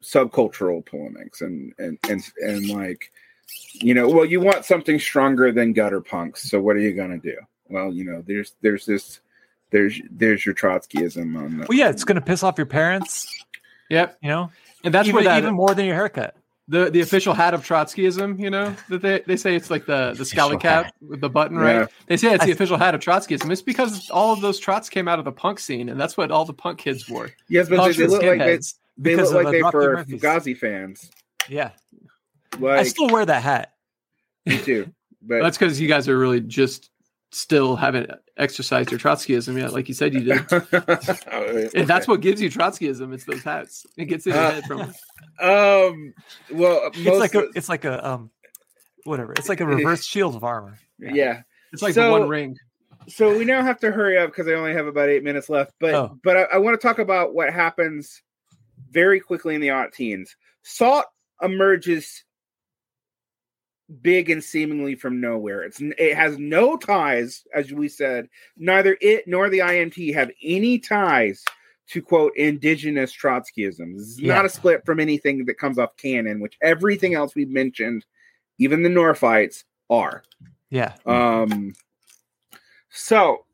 subcultural 0.03 0.83
polemics 0.83 1.41
and 1.41 1.71
and 1.77 1.99
and 2.09 2.23
and 2.37 2.67
like 2.69 3.11
you 3.75 3.93
know, 3.93 4.09
well, 4.09 4.25
you 4.25 4.41
want 4.41 4.65
something 4.65 4.97
stronger 4.97 5.51
than 5.51 5.71
gutter 5.71 6.01
punks, 6.01 6.49
so 6.49 6.59
what 6.59 6.75
are 6.75 6.79
you 6.79 6.93
gonna 6.95 7.19
do? 7.19 7.37
Well, 7.69 7.93
you 7.93 8.05
know, 8.05 8.23
there's 8.25 8.55
there's 8.61 8.87
this 8.87 9.19
there's 9.69 10.01
there's 10.09 10.47
your 10.47 10.55
Trotskyism 10.55 11.37
on 11.37 11.59
the 11.59 11.67
Well, 11.69 11.77
yeah, 11.77 11.89
it's 11.89 12.05
going 12.05 12.15
to 12.15 12.21
piss 12.21 12.41
off 12.41 12.57
your 12.57 12.65
parents, 12.65 13.27
Yep. 13.91 14.17
you 14.23 14.29
know, 14.29 14.49
And 14.83 14.91
that's 14.91 15.09
even, 15.09 15.15
where 15.15 15.23
that 15.25 15.43
even 15.43 15.53
more 15.53 15.75
than 15.75 15.85
your 15.85 15.95
haircut. 15.95 16.35
The 16.67 16.89
the 16.89 17.01
official 17.01 17.33
hat 17.33 17.53
of 17.53 17.65
Trotskyism, 17.65 18.39
you 18.39 18.49
know, 18.49 18.75
that 18.89 19.01
they, 19.01 19.21
they 19.25 19.35
say 19.35 19.55
it's 19.55 19.69
like 19.69 19.85
the 19.85 20.13
the 20.17 20.25
scally 20.25 20.57
cap 20.57 20.85
hat. 20.85 20.95
with 21.01 21.19
the 21.21 21.29
button, 21.29 21.57
right? 21.57 21.73
Yeah. 21.81 21.87
They 22.07 22.17
say 22.17 22.33
it's 22.33 22.45
the 22.45 22.51
I- 22.51 22.53
official 22.53 22.77
hat 22.77 22.95
of 22.95 23.01
Trotskyism. 23.01 23.51
It's 23.51 23.61
because 23.61 24.09
all 24.09 24.31
of 24.33 24.41
those 24.41 24.59
Trots 24.59 24.89
came 24.89 25.07
out 25.07 25.19
of 25.19 25.25
the 25.25 25.31
punk 25.31 25.59
scene, 25.59 25.89
and 25.89 25.99
that's 25.99 26.15
what 26.15 26.31
all 26.31 26.45
the 26.45 26.53
punk 26.53 26.79
kids 26.79 27.09
wore. 27.09 27.29
Yes, 27.49 27.67
but 27.69 27.79
Punks 27.79 27.97
they, 27.97 28.03
they 28.03 28.09
look 28.09 28.23
like 28.23 28.39
they, 28.39 28.57
skinheads 28.57 28.75
they 28.97 29.15
look 29.15 29.33
like 29.33 29.45
the 29.45 29.51
they 29.51 29.61
Dropkick 29.61 29.71
for 29.71 30.03
Fugazi 30.05 30.57
fans. 30.57 31.11
Yeah, 31.49 31.71
I 32.63 32.83
still 32.83 33.09
wear 33.09 33.25
that 33.25 33.43
hat. 33.43 33.73
me 34.45 34.57
too. 34.59 34.93
But 35.21 35.41
That's 35.41 35.57
because 35.57 35.79
you 35.79 35.87
guys 35.87 36.07
are 36.09 36.17
really 36.17 36.41
just 36.41 36.89
still 37.31 37.75
haven't 37.75 38.11
exercised 38.37 38.91
your 38.91 38.99
Trotskyism 38.99 39.57
yet, 39.59 39.73
like 39.73 39.87
you 39.87 39.93
said 39.93 40.13
you 40.13 40.21
did. 40.21 40.45
And 41.75 41.87
that's 41.87 42.07
what 42.07 42.21
gives 42.21 42.41
you 42.41 42.49
Trotskyism. 42.49 43.13
It's 43.13 43.25
those 43.25 43.43
hats. 43.43 43.85
It 43.97 44.05
gets 44.05 44.25
in 44.27 44.33
your 44.33 44.41
Uh, 44.41 44.51
head 44.51 44.63
from. 44.65 44.79
um 45.39 46.13
well 46.51 46.83
most 46.83 46.97
It's 46.97 47.19
like 47.19 47.35
a, 47.35 47.47
it's 47.55 47.69
like 47.69 47.85
a 47.85 48.07
um, 48.07 48.31
whatever. 49.05 49.33
It's 49.33 49.49
like 49.49 49.61
a 49.61 49.65
reverse 49.65 50.03
shield 50.05 50.35
of 50.35 50.43
armor. 50.43 50.77
Yeah. 50.99 51.11
yeah. 51.13 51.41
It's 51.71 51.81
like 51.81 51.93
So- 51.93 52.05
the 52.05 52.19
one 52.19 52.29
ring. 52.29 52.57
So 53.09 53.37
we 53.37 53.43
now 53.43 53.61
have 53.61 53.81
to 53.81 53.91
hurry 53.91 54.17
up 54.17 54.29
because 54.29 54.47
I 54.47 54.53
only 54.53 54.71
have 54.73 54.87
about 54.87 55.09
eight 55.09 55.23
minutes 55.23 55.49
left. 55.49 55.73
But 55.79 55.93
Oh. 55.93 56.17
but 56.23 56.37
I, 56.37 56.41
I 56.43 56.57
want 56.59 56.79
to 56.79 56.87
talk 56.87 56.99
about 56.99 57.33
what 57.33 57.51
happens 57.51 58.21
very 58.91 59.19
quickly 59.19 59.55
in 59.55 59.61
the 59.61 59.71
aught 59.71 59.91
teens. 59.91 60.35
Salt 60.61 61.05
emerges 61.41 62.23
big 64.01 64.29
and 64.29 64.43
seemingly 64.43 64.95
from 64.95 65.19
nowhere. 65.21 65.63
It's 65.63 65.79
it 65.81 66.15
has 66.15 66.37
no 66.37 66.77
ties, 66.77 67.43
as 67.53 67.71
we 67.71 67.87
said. 67.87 68.29
Neither 68.57 68.97
it 69.01 69.27
nor 69.27 69.49
the 69.49 69.59
IMT 69.59 70.13
have 70.13 70.31
any 70.41 70.79
ties 70.79 71.43
to 71.89 72.01
quote 72.01 72.31
indigenous 72.35 73.13
Trotskyism. 73.15 73.93
This 73.93 74.07
is 74.07 74.19
Yeah. 74.21 74.35
not 74.35 74.45
a 74.45 74.49
split 74.49 74.85
from 74.85 74.99
anything 74.99 75.45
that 75.45 75.57
comes 75.57 75.77
off 75.77 75.97
Cannon, 75.97 76.39
which 76.39 76.57
everything 76.61 77.13
else 77.13 77.35
we've 77.35 77.49
mentioned, 77.49 78.05
even 78.57 78.83
the 78.83 78.89
Northites, 78.89 79.65
are. 79.89 80.23
Yeah. 80.69 80.95
Um, 81.05 81.73
so 82.89 83.45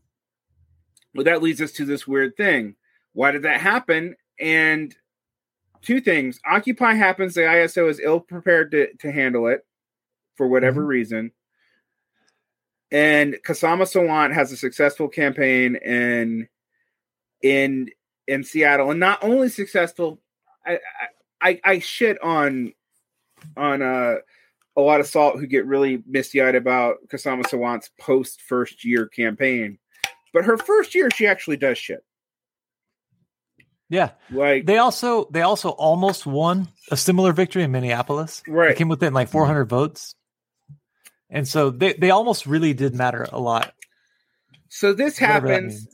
well, 1.16 1.24
that 1.24 1.42
leads 1.42 1.60
us 1.62 1.72
to 1.74 1.86
this 1.86 2.08
weird 2.08 2.38
thing. 2.38 2.76
Why 3.14 3.32
did 3.32 3.42
that 3.42 3.60
happen? 3.60 4.16
And 4.40 4.96
two 5.82 6.00
things: 6.00 6.40
Occupy 6.46 6.94
happens. 6.94 7.34
The 7.34 7.42
ISO 7.42 7.90
is 7.90 8.00
ill 8.00 8.20
prepared 8.20 8.72
to 8.72 8.94
to 9.00 9.12
handle 9.12 9.48
it 9.48 9.66
for 10.40 10.48
whatever 10.48 10.86
reason. 10.86 11.34
And 12.92 13.36
Kshama 13.46 13.84
Sawant 13.84 14.34
has 14.34 14.54
a 14.54 14.58
successful 14.58 15.10
campaign 15.10 15.76
in 15.76 16.48
in 17.44 17.90
in 18.26 18.46
Seattle, 18.46 18.90
and 18.90 19.02
not 19.02 19.22
only 19.22 19.50
successful. 19.50 20.22
I 20.66 20.80
I, 21.42 21.60
I, 21.64 21.80
shit 21.80 22.22
on 22.24 22.74
on 23.58 23.82
uh 23.82 24.16
a 24.78 24.82
lot 24.82 25.02
of 25.02 25.08
salt 25.08 25.40
who 25.40 25.46
get 25.46 25.66
really 25.66 26.02
misty 26.08 26.42
eyed 26.42 26.56
about 26.56 26.98
Kshama 27.12 27.44
Sawant's 27.44 27.92
post 28.00 28.42
first 28.42 28.86
year 28.86 29.08
campaign. 29.08 29.78
But 30.34 30.46
her 30.46 30.58
first 30.58 30.96
year, 30.96 31.10
she 31.14 31.28
actually 31.28 31.58
does 31.58 31.78
shit. 31.78 32.04
Yeah. 33.90 34.12
Like, 34.32 34.66
They 34.66 34.78
also 34.78 35.28
they 35.32 35.42
also 35.42 35.70
almost 35.70 36.26
won 36.26 36.70
a 36.92 36.98
similar 36.98 37.34
victory 37.34 37.64
in 37.64 37.72
Minneapolis. 37.72 38.42
They 38.46 38.52
right. 38.52 38.76
came 38.78 38.88
within 38.88 39.14
like 39.14 39.30
400 39.30 39.66
votes. 39.66 40.16
And 41.30 41.48
so 41.48 41.70
they, 41.70 41.94
they 41.94 42.10
almost 42.10 42.46
really 42.46 42.74
did 42.74 42.96
matter 42.96 43.28
a 43.32 43.40
lot. 43.40 43.74
So 44.70 44.94
this 44.94 45.18
happens 45.18 45.88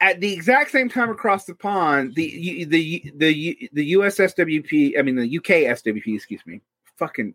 at 0.00 0.20
the 0.20 0.32
exact 0.32 0.70
same 0.70 0.88
time 0.88 1.10
across 1.10 1.44
the 1.44 1.54
pond. 1.54 2.14
The 2.14 2.64
the 2.64 3.12
the 3.16 3.70
the 3.72 3.92
USSWP, 3.94 4.98
I 4.98 5.02
mean 5.02 5.16
the 5.16 5.38
UK 5.38 5.66
SWP, 5.76 6.14
excuse 6.14 6.40
me. 6.46 6.60
Fucking 6.96 7.34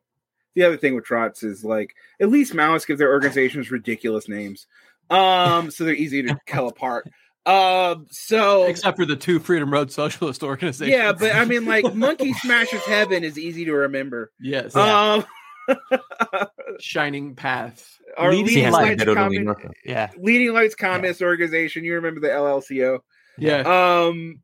the 0.56 0.64
other 0.64 0.78
thing 0.78 0.96
with 0.96 1.04
Trots 1.06 1.44
is 1.44 1.64
like 1.66 1.96
at 2.22 2.30
least 2.30 2.54
Maoists 2.54 2.88
give 2.88 2.98
their 2.98 3.12
organizations 3.12 3.72
ridiculous 3.72 4.30
names, 4.30 4.68
um, 5.10 5.72
so 5.72 5.84
they're 5.84 5.94
easy 5.94 6.22
to 6.24 6.38
tell 6.48 6.68
apart. 6.68 7.10
Um, 7.46 8.08
so 8.10 8.64
Except 8.64 8.98
for 8.98 9.06
the 9.06 9.18
two 9.18 9.40
Freedom 9.40 9.72
Road 9.72 9.92
Socialist 9.92 10.44
organizations. 10.44 10.90
yeah, 10.90 11.12
but 11.12 11.36
I 11.36 11.44
mean, 11.44 11.66
like 11.66 11.94
Monkey 11.96 12.32
Smashes 12.34 12.84
Heaven 12.86 13.26
is 13.26 13.38
easy 13.38 13.66
to 13.66 13.74
remember. 13.74 14.32
yes, 14.40 14.74
Um, 14.76 15.26
Shining 16.80 17.36
Path. 17.36 17.98
our 18.18 18.32
Leading 18.32 18.64
Lights 18.72 18.74
lights, 18.74 19.04
Totally 19.06 19.38
commun- 19.38 19.46
North- 19.46 19.66
Yeah. 19.86 20.12
leading 20.18 20.54
lights 20.54 20.76
communist 20.76 21.22
organization. 21.22 21.84
You 21.84 21.96
remember 21.96 22.20
the 22.20 22.28
LLCO? 22.30 23.00
Yeah, 23.38 23.62
Um. 24.08 24.42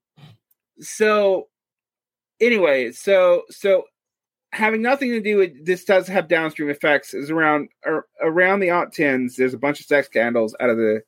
So, 0.79 1.47
anyway, 2.39 2.91
so 2.91 3.43
so 3.49 3.83
having 4.51 4.81
nothing 4.81 5.11
to 5.11 5.21
do 5.21 5.37
with 5.37 5.65
this 5.65 5.83
does 5.83 6.07
have 6.07 6.27
downstream 6.27 6.69
effects. 6.69 7.13
Is 7.13 7.29
around 7.29 7.69
ar- 7.85 8.07
around 8.21 8.61
the 8.61 8.71
aught 8.71 8.93
tens. 8.93 9.35
There's 9.35 9.53
a 9.53 9.57
bunch 9.59 9.79
of 9.79 9.85
sex 9.85 10.07
scandals 10.07 10.55
out 10.59 10.69
of 10.69 10.77
the 10.77 11.01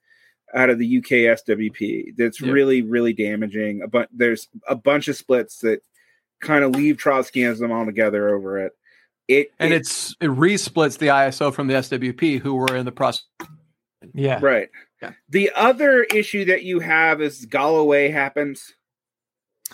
out 0.54 0.70
of 0.70 0.78
the 0.78 0.98
UK 0.98 1.26
SWP. 1.30 2.12
That's 2.18 2.42
Yeah. 2.42 2.52
really 2.52 2.82
really 2.82 3.14
damaging. 3.14 3.82
A 3.82 3.88
bu- 3.88 4.06
there's 4.12 4.48
a 4.68 4.76
bunch 4.76 5.08
of 5.08 5.16
splits 5.16 5.60
that 5.60 5.82
kind 6.42 6.64
of 6.64 6.76
leave 6.76 6.98
Trotskyism 6.98 7.72
altogether 7.72 8.30
over 8.36 8.60
it. 8.60 8.74
It 9.32 9.52
and 9.60 9.74
it- 9.74 9.78
it's 9.82 10.16
it 10.20 10.28
resplits 10.30 10.98
the 10.98 11.08
ISO 11.08 11.54
from 11.54 11.68
the 11.68 11.76
SWP, 11.76 12.40
who 12.40 12.56
were 12.56 12.76
in 12.76 12.86
the 12.86 12.92
process. 12.92 13.26
Yeah. 14.14 14.40
right. 14.42 14.70
Yeah. 15.02 15.12
The 15.30 15.52
other 15.56 16.04
issue 16.04 16.46
that 16.46 16.64
you 16.64 16.80
have 16.80 17.22
is 17.22 17.46
Galloway 17.46 18.10
happens. 18.10 18.74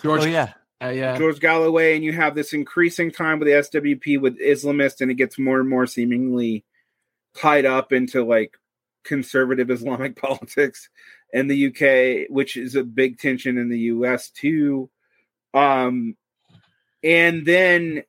George, 0.02 0.22
Oh 0.22 0.26
yeah. 0.26 0.52
uh, 0.82 0.88
yeah, 0.88 1.18
George 1.18 1.40
Galloway, 1.40 1.94
and 1.96 2.04
you 2.04 2.12
have 2.12 2.34
this 2.34 2.52
increasing 2.52 3.10
time 3.10 3.38
with 3.38 3.48
the 3.48 3.54
SWP 3.54 4.20
with 4.20 4.38
Islamists, 4.38 5.00
and 5.00 5.10
it 5.10 5.14
gets 5.14 5.38
more 5.38 5.60
and 5.60 5.68
more 5.68 5.86
seemingly 5.86 6.64
tied 7.36 7.66
up 7.66 7.92
into 7.92 8.24
like 8.24 8.56
conservative 9.04 9.70
Islamic 9.70 10.16
politics 10.20 10.88
in 11.32 11.46
the 11.48 11.66
UK, 11.66 12.30
which 12.30 12.56
is 12.56 12.74
a 12.74 12.84
big 12.84 13.18
tension 13.18 13.58
in 13.58 13.68
the 13.68 13.78
US 13.92 14.30
too. 14.30 14.88
Um, 15.52 16.16
and 17.02 17.44
then 17.44 18.02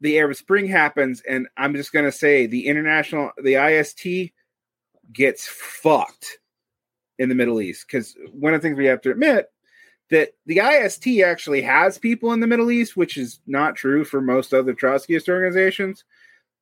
the 0.00 0.18
Arab 0.18 0.36
Spring 0.36 0.66
happens, 0.66 1.22
and 1.28 1.46
I'm 1.56 1.74
just 1.74 1.92
gonna 1.92 2.12
say 2.12 2.46
the 2.46 2.66
international, 2.66 3.30
the 3.42 3.54
IST 3.56 4.32
gets 5.12 5.46
fucked 5.46 6.38
in 7.18 7.28
the 7.28 7.34
Middle 7.34 7.60
East 7.60 7.86
because 7.86 8.14
one 8.32 8.54
of 8.54 8.60
the 8.60 8.68
things 8.68 8.78
we 8.78 8.86
have 8.86 9.00
to 9.02 9.10
admit 9.10 9.50
that 10.10 10.30
the 10.46 10.60
IST 10.60 11.06
actually 11.24 11.60
has 11.62 11.98
people 11.98 12.32
in 12.32 12.40
the 12.40 12.46
Middle 12.46 12.70
East, 12.70 12.96
which 12.96 13.16
is 13.16 13.40
not 13.46 13.76
true 13.76 14.04
for 14.04 14.20
most 14.20 14.54
other 14.54 14.72
Trotskyist 14.74 15.28
organizations. 15.28 16.04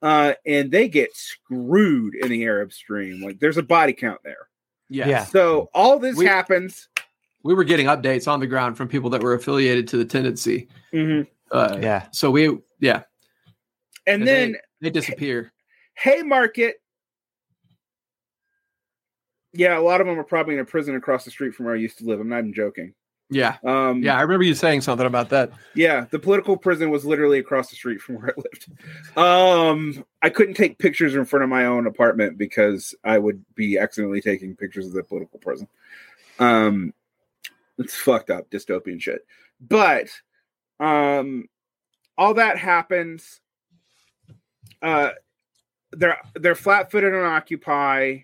Uh, 0.03 0.35
and 0.45 0.71
they 0.71 0.89
get 0.89 1.17
screwed 1.17 2.15
in 2.17 2.29
the 2.29 2.45
Arab 2.45 2.73
Spring. 2.73 3.21
Like 3.21 3.39
there's 3.41 3.57
a 3.57 3.63
body 3.63 3.93
count 3.93 4.21
there. 4.25 4.49
yeah, 4.89 5.09
Yeah. 5.09 5.25
So 5.25 5.71
all 5.75 5.99
this 5.99 6.17
We- 6.17 6.27
happens. 6.27 6.89
We 7.43 7.55
were 7.55 7.65
getting 7.65 7.87
updates 7.87 8.27
on 8.27 8.41
the 8.41 8.47
ground 8.49 8.77
from 8.77 8.89
people 8.89 9.11
that 9.11 9.23
were 9.23 9.35
affiliated 9.35 9.87
to 9.89 9.97
the 9.97 10.05
tendency. 10.05 10.69
Mhm. 10.93 11.27
Uh, 11.53 11.79
Yeah. 11.81 12.09
So 12.11 12.31
we, 12.31 12.59
yeah, 12.81 13.05
And 14.07 14.27
then 14.27 14.57
they 14.81 14.91
disappear. 14.91 15.53
Haymarket. 15.95 16.77
Yeah, 19.53 19.79
a 19.79 19.81
lot 19.81 20.01
of 20.01 20.07
them 20.07 20.19
are 20.19 20.25
probably 20.25 20.55
in 20.55 20.61
a 20.61 20.65
prison 20.65 20.95
across 20.97 21.25
the 21.25 21.31
street 21.31 21.55
from 21.55 21.67
where 21.67 21.75
I 21.75 21.79
used 21.79 21.99
to 21.99 22.05
live. 22.05 22.21
I'm 22.21 22.29
not 22.29 22.41
even 22.41 22.53
joking. 22.53 22.95
Yeah, 23.29 23.57
Um, 23.65 24.05
yeah. 24.05 24.17
I 24.17 24.21
remember 24.23 24.45
you 24.45 24.55
saying 24.55 24.83
something 24.83 25.07
about 25.07 25.31
that. 25.31 25.51
Yeah, 25.75 26.07
the 26.11 26.19
political 26.21 26.57
prison 26.57 26.91
was 26.91 27.05
literally 27.05 27.41
across 27.41 27.71
the 27.71 27.75
street 27.75 28.01
from 28.01 28.17
where 28.17 28.33
I 28.37 28.41
lived. 28.41 28.69
Um, 29.17 30.05
I 30.23 30.29
couldn't 30.31 30.55
take 30.55 30.79
pictures 30.79 31.17
in 31.17 31.25
front 31.25 31.43
of 31.43 31.49
my 31.49 31.65
own 31.65 31.89
apartment 31.89 32.39
because 32.39 32.95
I 33.03 33.19
would 33.19 33.45
be 33.57 33.79
accidentally 33.79 34.21
taking 34.21 34.55
pictures 34.55 34.87
of 34.87 34.93
the 34.93 35.03
political 35.03 35.41
prison. 35.41 35.67
Um, 36.39 36.95
it's 37.79 37.97
fucked 37.97 38.31
up 38.31 38.49
dystopian 38.49 39.01
shit. 39.01 39.27
But 39.61 40.09
um, 40.79 41.49
all 42.17 42.35
that 42.35 42.59
happens. 42.59 43.41
Uh, 44.83 45.11
they're 45.93 46.19
they're 46.35 46.55
flat 46.55 46.91
footed 46.91 47.15
on 47.15 47.25
Occupy. 47.25 48.19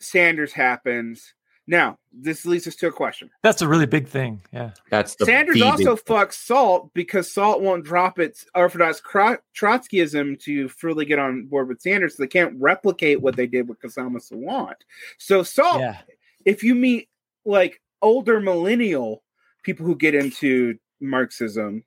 Sanders 0.00 0.52
happens. 0.52 1.34
Now, 1.66 1.98
this 2.12 2.46
leads 2.46 2.66
us 2.66 2.76
to 2.76 2.86
a 2.86 2.92
question. 2.92 3.28
That's 3.42 3.60
a 3.60 3.68
really 3.68 3.84
big 3.84 4.08
thing. 4.08 4.40
Yeah. 4.52 4.70
That's 4.88 5.16
the 5.16 5.26
Sanders 5.26 5.60
also 5.60 5.96
big- 5.96 6.04
fucks 6.04 6.32
Salt 6.34 6.90
because 6.94 7.30
Salt 7.30 7.60
won't 7.60 7.84
drop 7.84 8.18
its 8.18 8.46
Orthodox 8.54 9.00
Cro- 9.02 9.36
Trotskyism 9.54 10.40
to 10.44 10.68
fully 10.70 11.04
get 11.04 11.18
on 11.18 11.44
board 11.44 11.68
with 11.68 11.82
Sanders. 11.82 12.16
So 12.16 12.22
they 12.22 12.26
can't 12.28 12.54
replicate 12.58 13.20
what 13.20 13.36
they 13.36 13.46
did 13.46 13.68
with 13.68 13.80
Kshama 13.82 14.16
Sawant. 14.18 14.76
So 15.18 15.42
Salt, 15.42 15.80
Yeah. 15.80 15.98
if 16.46 16.62
you 16.62 16.74
meet 16.74 17.10
like 17.44 17.82
older 18.00 18.40
millennial 18.40 19.22
people 19.62 19.84
who 19.84 19.94
get 19.94 20.14
into 20.14 20.78
Marxism, 21.00 21.84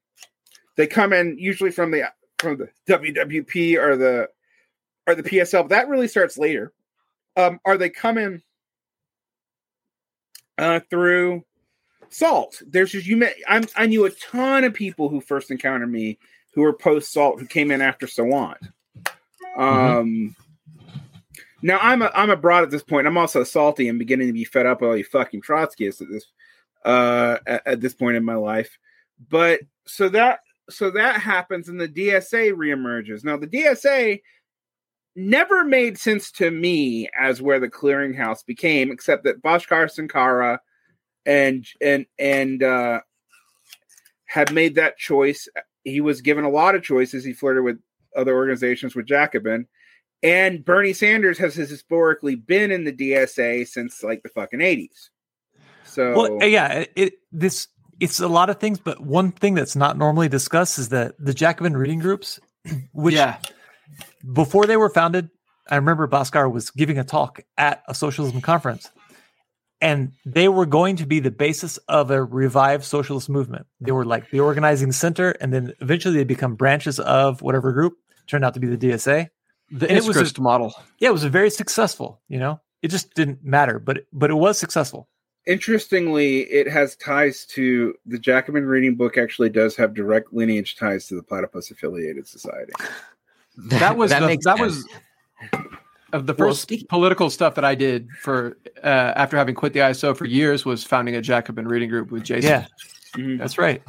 they 0.76 0.86
come 0.86 1.12
in 1.12 1.40
usually 1.40 1.72
from 1.72 1.90
the 1.90 2.04
from 2.42 2.58
the 2.58 2.70
WWP 2.88 3.78
or 3.78 3.96
the 3.96 4.30
or 5.08 5.16
the 5.16 5.24
PSL. 5.24 5.64
But 5.64 5.70
that 5.70 5.88
really 5.88 6.08
starts 6.08 6.38
later. 6.38 6.74
Um, 7.38 7.60
are 7.64 7.78
they 7.78 7.90
coming 7.90 8.42
uh, 10.58 10.82
through 10.90 11.46
Salt? 12.10 12.62
There's 12.68 12.92
just 12.92 13.08
you 13.08 13.18
met. 13.18 13.36
I'm, 13.48 13.64
I 13.76 13.86
knew 13.86 14.06
a 14.06 14.12
ton 14.12 14.64
of 14.64 14.74
people 14.74 15.08
who 15.08 15.22
first 15.22 15.52
encountered 15.52 15.92
me 15.92 16.20
who 16.54 16.62
were 16.62 16.74
post 16.74 17.14
Salt 17.14 17.40
who 17.40 17.46
came 17.46 17.72
in 17.72 17.82
after 17.82 18.08
Sawant. 18.08 18.58
Um. 19.56 20.36
Now 21.64 21.78
I'm 21.80 22.02
a 22.02 22.12
I'm 22.16 22.32
abroad 22.32 22.64
at 22.64 22.72
this 22.72 22.84
point. 22.84 23.06
I'm 23.06 23.18
also 23.18 23.44
salty 23.44 23.88
and 23.88 24.00
beginning 24.00 24.28
to 24.28 24.34
be 24.34 24.44
fed 24.44 24.66
up 24.66 24.82
with 24.82 24.90
all 24.90 24.98
you 24.98 25.04
fucking 25.04 25.42
Trotskyists 25.42 26.02
at 26.02 26.10
this 26.10 26.26
uh 26.84 27.38
at, 27.46 27.68
at 27.68 27.82
this 27.82 27.94
point 27.94 28.18
in 28.18 28.26
my 28.26 28.34
life. 28.34 28.80
But 29.30 29.62
so 29.86 30.10
that 30.10 30.40
so 30.72 30.92
that 30.92 31.22
happens 31.22 31.70
and 31.70 31.80
the 31.80 31.88
DSA 31.88 32.54
reemerges. 32.54 33.24
Now 33.24 33.38
the 33.38 33.48
DSA 33.48 34.22
never 35.16 35.64
made 35.64 35.98
sense 35.98 36.32
to 36.32 36.50
me 36.50 37.10
as 37.20 37.42
where 37.42 37.60
the 37.60 37.70
clearinghouse 37.70 38.46
became, 38.46 38.92
except 38.92 39.24
that 39.26 39.42
Bhaskar 39.42 39.90
Sunkara 39.92 40.60
and 41.26 41.66
and 41.82 42.06
and 42.18 42.64
uh 42.64 43.02
had 44.26 44.54
made 44.54 44.76
that 44.76 44.98
choice. 44.98 45.48
He 45.84 46.00
was 46.00 46.22
given 46.22 46.46
a 46.46 46.50
lot 46.50 46.76
of 46.76 46.84
choices. 46.84 47.26
He 47.26 47.34
flirted 47.34 47.64
with 47.64 47.80
other 48.16 48.34
organizations 48.34 48.96
with 48.96 49.06
Jacobin. 49.06 49.68
And 50.24 50.64
Bernie 50.64 50.94
Sanders 50.94 51.38
has 51.40 51.56
historically 51.56 52.36
been 52.36 52.72
in 52.72 52.84
the 52.84 52.94
DSA 52.94 53.68
since 53.68 54.04
like 54.04 54.22
the 54.24 54.30
fucking 54.30 54.60
80s. 54.60 55.10
So 55.84 56.14
well, 56.38 56.48
yeah, 56.48 56.86
it 56.96 57.16
this 57.32 57.68
it's 58.02 58.20
a 58.20 58.28
lot 58.28 58.50
of 58.50 58.60
things, 58.60 58.80
but 58.80 59.00
one 59.00 59.32
thing 59.32 59.54
that's 59.54 59.76
not 59.76 59.96
normally 59.96 60.28
discussed 60.28 60.80
is 60.80 60.90
that 60.90 61.14
the 61.20 61.36
Jacobin 61.36 61.78
reading 61.78 62.00
groups, 62.00 62.40
which 62.94 63.14
yeah. 63.14 63.38
before 64.34 64.66
they 64.66 64.76
were 64.76 64.90
founded, 64.90 65.30
I 65.70 65.76
remember 65.76 66.08
Bhaskar 66.08 66.52
was 66.52 66.72
giving 66.72 66.98
a 66.98 67.04
talk 67.04 67.42
at 67.58 67.84
a 67.88 67.94
socialism 67.94 68.42
conference, 68.42 68.90
and 69.80 70.14
they 70.26 70.50
were 70.50 70.66
going 70.66 70.96
to 70.96 71.06
be 71.06 71.20
the 71.20 71.30
basis 71.30 71.78
of 71.88 72.10
a 72.10 72.24
revived 72.24 72.84
socialist 72.84 73.30
movement. 73.30 73.68
They 73.80 73.92
were 73.92 74.04
like 74.04 74.32
the 74.32 74.40
organizing 74.40 74.92
center, 74.92 75.32
and 75.40 75.54
then 75.54 75.74
eventually 75.80 76.16
they 76.16 76.24
become 76.24 76.56
branches 76.56 77.00
of 77.00 77.44
whatever 77.44 77.72
group. 77.72 77.94
Turned 78.26 78.44
out 78.44 78.56
to 78.56 78.60
be 78.60 78.68
the 78.68 78.78
DSA. 78.78 79.30
The 79.70 79.88
and 79.88 79.98
it 79.98 80.04
was 80.04 80.18
a 80.18 80.42
model. 80.42 80.74
Yeah, 81.00 81.10
it 81.10 81.14
was 81.14 81.24
very 81.26 81.52
successful. 81.52 82.20
You 82.28 82.40
know, 82.40 82.62
it 82.82 82.88
just 82.88 83.14
didn't 83.14 83.44
matter, 83.44 83.78
but 83.78 84.06
but 84.12 84.32
it 84.32 84.36
was 84.36 84.58
successful 84.58 85.08
interestingly, 85.46 86.42
it 86.42 86.68
has 86.68 86.96
ties 86.96 87.46
to 87.48 87.94
the 88.06 88.20
Jacobin 88.20 88.66
reading 88.66 88.96
book. 88.96 89.18
Actually, 89.18 89.50
does 89.50 89.76
have 89.76 89.94
direct 89.94 90.34
lineage 90.34 90.76
ties 90.76 91.08
to 91.08 91.16
the 91.16 91.24
Platypus 91.24 91.72
Affiliated 91.72 92.28
Society. 92.28 92.74
that, 93.58 93.80
that 93.80 93.98
was 93.98 94.12
that, 94.12 94.22
the, 94.22 94.38
that 94.44 94.60
was 94.60 94.88
of 96.14 96.26
the 96.28 96.34
first 96.34 96.70
well, 96.70 96.80
political 96.90 97.30
stuff 97.30 97.56
that 97.56 97.66
I 97.66 97.76
did 97.76 98.10
for 98.22 98.58
uh, 98.84 99.14
after 99.16 99.38
having 99.38 99.56
quit 99.56 99.74
the 99.74 99.80
ISO 99.80 100.16
for 100.16 100.26
years 100.26 100.66
was 100.66 100.84
founding 100.84 101.16
a 101.16 101.22
Jacobin 101.22 101.68
reading 101.68 101.90
group 101.90 102.12
with 102.12 102.24
Jason. 102.24 102.50
Yeah, 102.50 102.66
mm-hmm. 103.16 103.38
that's 103.38 103.58
right 103.58 103.82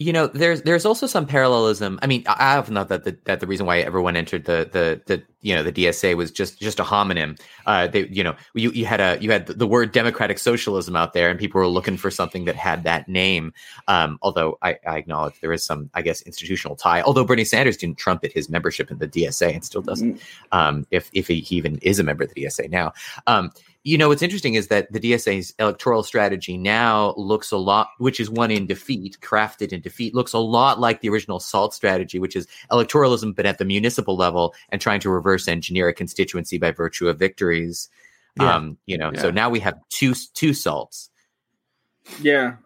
you 0.00 0.14
know 0.14 0.26
there's 0.28 0.62
there's 0.62 0.86
also 0.86 1.06
some 1.06 1.26
parallelism. 1.26 1.98
I 2.02 2.06
mean 2.06 2.24
i 2.26 2.56
often 2.56 2.74
thought 2.74 2.88
that 2.88 3.04
the, 3.04 3.18
that 3.24 3.40
the 3.40 3.46
reason 3.46 3.66
why 3.66 3.80
everyone 3.80 4.16
entered 4.16 4.46
the 4.46 4.66
the 4.72 5.00
the 5.04 5.22
you 5.42 5.54
know 5.54 5.62
the 5.62 5.72
dsa 5.72 6.16
was 6.16 6.30
just 6.30 6.58
just 6.58 6.80
a 6.80 6.82
homonym. 6.82 7.38
Uh 7.66 7.86
they 7.86 8.06
you 8.06 8.24
know 8.24 8.34
you, 8.54 8.70
you 8.70 8.86
had 8.86 8.98
a 9.00 9.18
you 9.20 9.30
had 9.30 9.46
the 9.46 9.66
word 9.66 9.92
democratic 9.92 10.38
socialism 10.38 10.96
out 10.96 11.12
there 11.12 11.28
and 11.28 11.38
people 11.38 11.60
were 11.60 11.68
looking 11.68 11.98
for 11.98 12.10
something 12.10 12.46
that 12.46 12.56
had 12.56 12.82
that 12.84 13.08
name. 13.08 13.52
Um 13.88 14.18
although 14.22 14.56
i, 14.62 14.78
I 14.86 14.96
acknowledge 14.96 15.38
there 15.42 15.52
is 15.52 15.64
some 15.64 15.90
i 15.92 16.00
guess 16.00 16.22
institutional 16.22 16.76
tie. 16.76 17.02
Although 17.02 17.24
bernie 17.24 17.44
sanders 17.44 17.76
didn't 17.76 17.98
trumpet 17.98 18.32
his 18.32 18.48
membership 18.48 18.90
in 18.90 18.98
the 18.98 19.06
dsa 19.06 19.52
and 19.54 19.62
still 19.62 19.82
doesn't. 19.82 20.14
Mm-hmm. 20.14 20.58
um 20.58 20.86
if 20.90 21.10
if 21.12 21.28
he 21.28 21.44
even 21.50 21.76
is 21.82 21.98
a 21.98 22.04
member 22.04 22.24
of 22.24 22.32
the 22.32 22.44
dsa 22.44 22.70
now. 22.70 22.94
Um 23.26 23.50
you 23.82 23.96
know 23.96 24.08
what's 24.08 24.22
interesting 24.22 24.54
is 24.54 24.68
that 24.68 24.92
the 24.92 25.00
DSA's 25.00 25.54
electoral 25.58 26.02
strategy 26.02 26.58
now 26.58 27.14
looks 27.16 27.50
a 27.50 27.56
lot, 27.56 27.88
which 27.98 28.20
is 28.20 28.28
one 28.28 28.50
in 28.50 28.66
defeat, 28.66 29.16
crafted 29.22 29.72
in 29.72 29.80
defeat, 29.80 30.14
looks 30.14 30.34
a 30.34 30.38
lot 30.38 30.78
like 30.78 31.00
the 31.00 31.08
original 31.08 31.40
SALT 31.40 31.72
strategy, 31.72 32.18
which 32.18 32.36
is 32.36 32.46
electoralism, 32.70 33.34
but 33.34 33.46
at 33.46 33.56
the 33.56 33.64
municipal 33.64 34.16
level 34.16 34.54
and 34.68 34.82
trying 34.82 35.00
to 35.00 35.10
reverse 35.10 35.48
engineer 35.48 35.88
a 35.88 35.94
constituency 35.94 36.58
by 36.58 36.70
virtue 36.70 37.08
of 37.08 37.18
victories. 37.18 37.88
Yeah. 38.38 38.54
Um, 38.54 38.76
you 38.84 38.98
know, 38.98 39.12
yeah. 39.14 39.22
so 39.22 39.30
now 39.30 39.48
we 39.48 39.60
have 39.60 39.78
two 39.88 40.14
two 40.34 40.52
salts. 40.52 41.10
Yeah. 42.20 42.56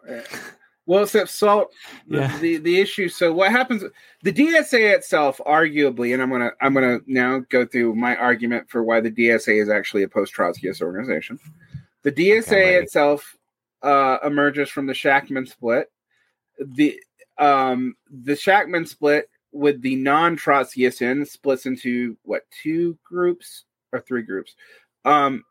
Well, 0.87 1.03
except 1.03 1.29
salt, 1.29 1.73
the, 2.07 2.19
yeah. 2.19 2.37
the, 2.39 2.57
the 2.57 2.79
issue. 2.79 3.09
So 3.09 3.33
what 3.33 3.49
happens? 3.49 3.83
The 4.21 4.31
DSA 4.31 4.93
itself, 4.93 5.41
arguably, 5.45 6.13
and 6.13 6.21
I'm 6.21 6.29
gonna 6.29 6.51
I'm 6.61 6.73
gonna 6.75 6.99
now 7.07 7.39
go 7.49 7.65
through 7.65 7.95
my 7.95 8.15
argument 8.15 8.69
for 8.69 8.83
why 8.83 9.01
the 9.01 9.09
DSA 9.09 9.61
is 9.61 9.69
actually 9.69 10.03
a 10.03 10.07
post 10.07 10.33
Trotskyist 10.35 10.81
organization. 10.81 11.39
The 12.03 12.11
DSA 12.11 12.47
okay, 12.47 12.75
itself 12.75 13.35
uh, 13.81 14.19
emerges 14.23 14.69
from 14.69 14.85
the 14.85 14.93
Shachtman 14.93 15.47
split. 15.47 15.91
The 16.59 16.99
um, 17.39 17.95
the 18.09 18.33
Shachtman 18.33 18.87
split 18.87 19.27
with 19.51 19.81
the 19.81 19.95
non 19.95 20.37
Trotskyist 20.37 21.01
in 21.01 21.25
splits 21.25 21.65
into 21.65 22.15
what 22.23 22.43
two 22.51 22.95
groups 23.03 23.63
or 23.91 24.01
three 24.01 24.21
groups. 24.21 24.55
Um, 25.03 25.43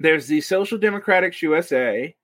there's 0.00 0.26
the 0.26 0.40
Social 0.40 0.78
Democrats 0.78 1.42
USA 1.42 2.14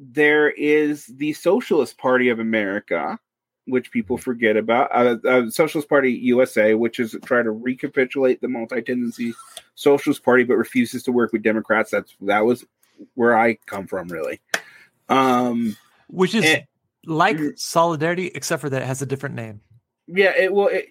there 0.00 0.50
is 0.50 1.06
the 1.06 1.34
Socialist 1.34 1.98
Party 1.98 2.30
of 2.30 2.38
America, 2.38 3.18
which 3.66 3.92
people 3.92 4.16
forget 4.16 4.56
about. 4.56 4.90
Uh, 4.92 5.16
uh, 5.28 5.50
Socialist 5.50 5.90
Party 5.90 6.10
USA, 6.12 6.74
which 6.74 6.98
is 6.98 7.14
trying 7.24 7.44
to 7.44 7.50
recapitulate 7.50 8.40
the 8.40 8.48
multi-tendency 8.48 9.34
Socialist 9.74 10.24
Party, 10.24 10.44
but 10.44 10.56
refuses 10.56 11.02
to 11.02 11.12
work 11.12 11.32
with 11.32 11.42
Democrats. 11.42 11.90
That's 11.90 12.16
that 12.22 12.46
was 12.46 12.64
where 13.14 13.36
I 13.36 13.58
come 13.66 13.86
from, 13.86 14.08
really. 14.08 14.40
Um, 15.10 15.76
which 16.08 16.34
is 16.34 16.46
and, 16.46 16.64
like 17.04 17.36
mm-hmm. 17.36 17.56
Solidarity, 17.56 18.28
except 18.34 18.62
for 18.62 18.70
that 18.70 18.80
it 18.80 18.86
has 18.86 19.02
a 19.02 19.06
different 19.06 19.34
name. 19.34 19.60
Yeah, 20.06 20.32
it 20.36 20.52
will. 20.52 20.68
It, 20.68 20.86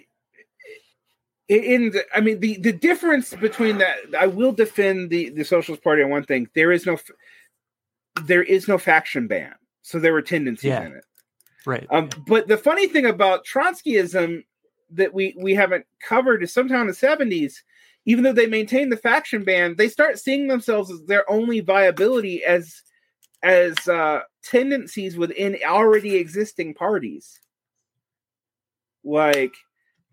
in 1.48 1.90
the, 1.90 2.06
I 2.16 2.22
mean 2.22 2.40
the 2.42 2.58
the 2.60 2.72
difference 2.72 3.34
between 3.34 3.80
that 3.80 3.98
I 4.18 4.28
will 4.28 4.52
defend 4.52 5.10
the 5.10 5.30
the 5.30 5.44
Socialist 5.44 5.84
Party 5.84 6.04
on 6.04 6.12
one 6.12 6.24
thing. 6.24 6.48
There 6.54 6.72
is 6.72 6.86
no 6.86 6.98
there 8.28 8.44
is 8.44 8.68
no 8.68 8.78
faction 8.78 9.28
ban, 9.28 9.54
so 9.82 10.00
there 10.00 10.14
were 10.14 10.22
tendencies 10.22 10.70
yeah. 10.70 10.86
in 10.86 10.94
it. 10.94 11.06
Right. 11.66 11.88
Um, 11.92 12.10
but 12.28 12.48
the 12.48 12.58
funny 12.58 12.88
thing 12.88 13.06
about 13.06 13.46
Trotskyism 13.46 14.44
that 14.92 15.14
we 15.14 15.36
we 15.40 15.54
haven't 15.54 15.86
covered 16.02 16.42
is 16.42 16.54
sometime 16.54 16.82
in 16.82 16.88
the 16.88 16.94
seventies, 16.94 17.64
even 18.06 18.24
though 18.24 18.34
they 18.34 18.48
maintain 18.48 18.90
the 18.90 18.98
faction 18.98 19.44
ban, 19.44 19.76
they 19.76 19.90
start 19.90 20.18
seeing 20.18 20.48
themselves 20.48 20.90
as 20.92 21.04
their 21.06 21.30
only 21.30 21.60
viability 21.60 22.44
as 22.44 22.82
as 23.44 23.88
uh, 23.88 24.22
tendencies 24.44 25.18
within 25.18 25.58
already 25.66 26.16
existing 26.16 26.74
parties. 26.74 27.40
Like, 29.04 29.54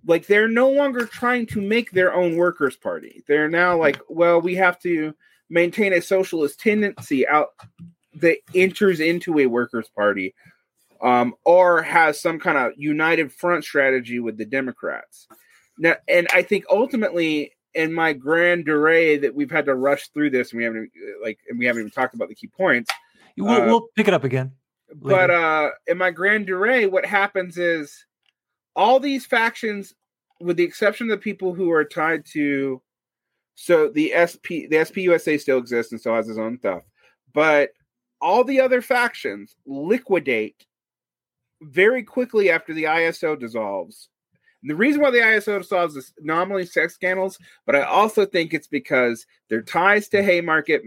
like 0.06 0.26
they're 0.26 0.48
no 0.48 0.70
longer 0.70 1.06
trying 1.06 1.46
to 1.46 1.60
make 1.60 1.90
their 1.90 2.14
own 2.14 2.36
workers' 2.36 2.76
party. 2.76 3.24
They're 3.26 3.48
now 3.48 3.76
like, 3.78 4.00
well, 4.08 4.40
we 4.40 4.54
have 4.56 4.78
to 4.80 5.14
maintain 5.48 5.92
a 5.92 6.00
socialist 6.00 6.60
tendency 6.60 7.26
out 7.26 7.48
that 8.16 8.38
enters 8.54 9.00
into 9.00 9.38
a 9.38 9.46
workers' 9.46 9.88
party 9.94 10.34
um, 11.00 11.34
or 11.44 11.82
has 11.82 12.20
some 12.20 12.38
kind 12.38 12.58
of 12.58 12.72
united 12.76 13.32
front 13.32 13.64
strategy 13.64 14.18
with 14.20 14.36
the 14.36 14.44
Democrats. 14.44 15.28
Now, 15.78 15.96
and 16.08 16.26
I 16.32 16.42
think 16.42 16.64
ultimately, 16.70 17.52
in 17.74 17.92
my 17.92 18.12
grand 18.14 18.68
array 18.68 19.18
that 19.18 19.34
we've 19.34 19.50
had 19.50 19.66
to 19.66 19.74
rush 19.74 20.08
through 20.08 20.30
this, 20.30 20.52
and 20.52 20.58
we 20.58 20.64
haven't 20.64 20.90
like, 21.22 21.38
and 21.48 21.58
we 21.58 21.66
haven't 21.66 21.80
even 21.80 21.90
talked 21.90 22.14
about 22.14 22.28
the 22.28 22.34
key 22.34 22.48
points. 22.48 22.90
We'll, 23.36 23.50
uh, 23.50 23.66
we'll 23.66 23.88
pick 23.94 24.08
it 24.08 24.14
up 24.14 24.24
again. 24.24 24.52
Later. 24.88 25.16
But 25.16 25.30
uh, 25.30 25.70
in 25.86 25.98
my 25.98 26.10
grand 26.10 26.48
array, 26.48 26.86
what 26.86 27.04
happens 27.04 27.58
is 27.58 28.06
all 28.74 28.98
these 28.98 29.26
factions, 29.26 29.94
with 30.40 30.56
the 30.56 30.64
exception 30.64 31.10
of 31.10 31.18
the 31.18 31.22
people 31.22 31.52
who 31.52 31.70
are 31.70 31.84
tied 31.84 32.24
to, 32.32 32.80
so 33.54 33.88
the 33.88 34.12
SP, 34.16 34.68
the 34.70 34.84
SPUSA 34.84 35.40
still 35.40 35.58
exists 35.58 35.92
and 35.92 36.00
still 36.00 36.14
has 36.14 36.28
its 36.28 36.38
own 36.38 36.58
stuff, 36.58 36.82
but 37.34 37.70
all 38.20 38.44
the 38.44 38.60
other 38.60 38.82
factions 38.82 39.56
liquidate 39.66 40.66
very 41.62 42.02
quickly 42.02 42.50
after 42.50 42.74
the 42.74 42.84
ISO 42.84 43.38
dissolves. 43.38 44.08
And 44.62 44.70
the 44.70 44.76
reason 44.76 45.00
why 45.00 45.10
the 45.10 45.18
ISO 45.18 45.58
dissolves 45.58 45.96
is 45.96 46.12
nominally 46.20 46.66
sex 46.66 46.94
scandals, 46.94 47.38
but 47.66 47.76
I 47.76 47.82
also 47.82 48.26
think 48.26 48.52
it's 48.52 48.66
because 48.66 49.26
their 49.48 49.62
ties 49.62 50.08
to 50.08 50.22
Haymarket 50.22 50.82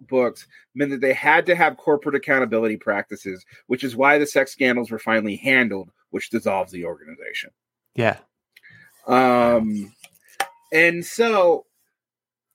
books 0.00 0.46
meant 0.74 0.90
that 0.90 1.00
they 1.00 1.14
had 1.14 1.46
to 1.46 1.56
have 1.56 1.76
corporate 1.76 2.14
accountability 2.14 2.76
practices, 2.76 3.44
which 3.66 3.84
is 3.84 3.96
why 3.96 4.18
the 4.18 4.26
sex 4.26 4.52
scandals 4.52 4.90
were 4.90 4.98
finally 4.98 5.36
handled, 5.36 5.90
which 6.10 6.30
dissolves 6.30 6.72
the 6.72 6.84
organization. 6.84 7.50
Yeah. 7.94 8.18
Um, 9.06 9.92
and 10.72 11.04
so 11.04 11.64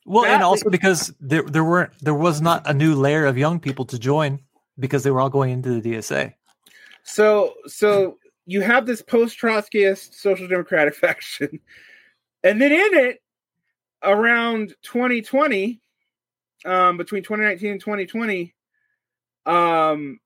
well, 0.06 0.24
that, 0.24 0.36
and 0.36 0.44
also 0.44 0.70
because 0.70 1.14
there 1.20 1.44
there 1.44 1.64
weren't 1.64 1.92
there 2.02 2.14
was 2.14 2.42
not 2.42 2.68
a 2.70 2.74
new 2.74 2.96
layer 2.96 3.26
of 3.26 3.38
young 3.38 3.60
people 3.60 3.86
to 3.86 4.00
join 4.00 4.40
because 4.80 5.04
they 5.04 5.12
were 5.12 5.22
all 5.22 5.30
going 5.30 5.52
into 5.52 5.80
the 5.80 5.92
DSA. 5.94 6.34
So 7.04 7.54
so 7.68 8.18
you 8.46 8.62
have 8.62 8.86
this 8.86 9.02
post 9.02 9.40
Trotskyist 9.40 10.16
social 10.16 10.48
democratic 10.48 10.96
faction, 10.96 11.60
and 12.44 12.62
then 12.62 12.72
in 12.72 13.06
it, 13.06 13.22
around 14.04 14.74
2020, 14.84 15.80
um, 16.66 16.98
between 16.98 17.24
2019 17.24 17.72
and 17.72 17.80
2020, 17.80 18.54
um, 19.46 20.20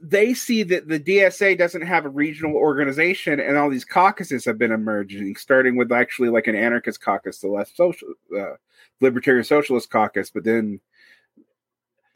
they 0.00 0.34
see 0.34 0.62
that 0.64 0.88
the 0.88 1.00
DSA 1.00 1.58
doesn't 1.58 1.82
have 1.82 2.04
a 2.04 2.10
regional 2.10 2.56
organization, 2.56 3.40
and 3.40 3.56
all 3.56 3.70
these 3.70 3.84
caucuses 3.84 4.44
have 4.44 4.58
been 4.58 4.72
emerging, 4.72 5.36
starting 5.36 5.76
with 5.76 5.92
actually 5.92 6.28
like 6.28 6.46
an 6.46 6.54
anarchist 6.54 7.00
caucus, 7.00 7.38
the 7.38 7.48
left 7.48 7.76
social, 7.76 8.08
uh, 8.38 8.54
libertarian 9.00 9.44
socialist 9.44 9.90
caucus, 9.90 10.30
but 10.30 10.44
then 10.44 10.80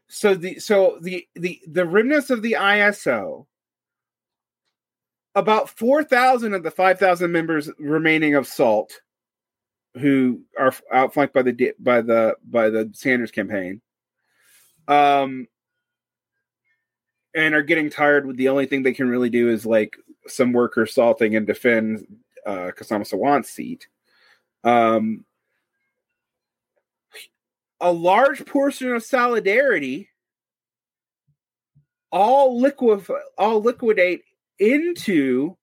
so 0.08 0.34
the 0.34 0.58
so 0.58 0.98
the 1.00 1.26
the 1.34 1.58
the 1.66 1.86
remnants 1.86 2.28
of 2.28 2.42
the 2.42 2.56
ISO, 2.58 3.46
about 5.34 5.70
four 5.70 6.04
thousand 6.04 6.52
of 6.52 6.62
the 6.62 6.70
five 6.70 6.98
thousand 6.98 7.32
members 7.32 7.70
remaining 7.78 8.34
of 8.34 8.46
SALT, 8.46 9.00
who 9.94 10.42
are 10.58 10.74
outflanked 10.92 11.32
by 11.32 11.40
the 11.40 11.72
by 11.78 12.02
the 12.02 12.36
by 12.44 12.68
the 12.68 12.90
Sanders 12.92 13.30
campaign, 13.30 13.80
um 14.86 15.48
and 17.34 17.54
are 17.54 17.62
getting 17.62 17.90
tired 17.90 18.26
with 18.26 18.36
the 18.36 18.48
only 18.48 18.66
thing 18.66 18.82
they 18.82 18.92
can 18.92 19.08
really 19.08 19.30
do 19.30 19.48
is 19.48 19.64
like 19.64 19.96
some 20.26 20.52
worker 20.52 20.86
salting 20.86 21.36
and 21.36 21.46
defend 21.46 22.06
uh 22.46 22.70
Kshama 22.76 23.06
Sawant's 23.06 23.50
seat. 23.50 23.88
Um 24.64 25.24
a 27.80 27.92
large 27.92 28.46
portion 28.46 28.92
of 28.94 29.02
solidarity 29.02 30.08
all 32.12 32.60
liquid 32.60 33.04
all 33.38 33.60
liquidate 33.60 34.22
into 34.58 35.56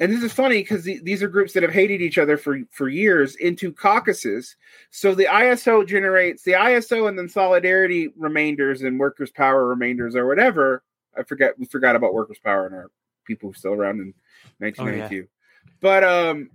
and 0.00 0.10
this 0.10 0.22
is 0.22 0.32
funny 0.32 0.62
because 0.62 0.82
the, 0.82 0.98
these 1.02 1.22
are 1.22 1.28
groups 1.28 1.52
that 1.52 1.62
have 1.62 1.72
hated 1.72 2.00
each 2.00 2.18
other 2.18 2.36
for 2.36 2.58
for 2.72 2.88
years 2.88 3.36
into 3.36 3.72
caucuses 3.72 4.56
so 4.90 5.14
the 5.14 5.24
iso 5.24 5.86
generates 5.86 6.42
the 6.42 6.52
iso 6.52 7.08
and 7.08 7.18
then 7.18 7.28
solidarity 7.28 8.12
remainders 8.16 8.82
and 8.82 8.98
workers 8.98 9.30
power 9.30 9.66
remainders 9.66 10.16
or 10.16 10.26
whatever 10.26 10.82
i 11.16 11.22
forget 11.22 11.58
we 11.58 11.66
forgot 11.66 11.96
about 11.96 12.14
workers 12.14 12.38
power 12.42 12.66
and 12.66 12.74
our 12.74 12.90
people 13.24 13.50
who 13.50 13.54
still 13.54 13.72
around 13.74 14.00
in 14.00 14.14
1992 14.58 15.14
oh, 15.14 15.28
yeah. 15.64 15.72
but 15.80 16.04
um 16.04 16.50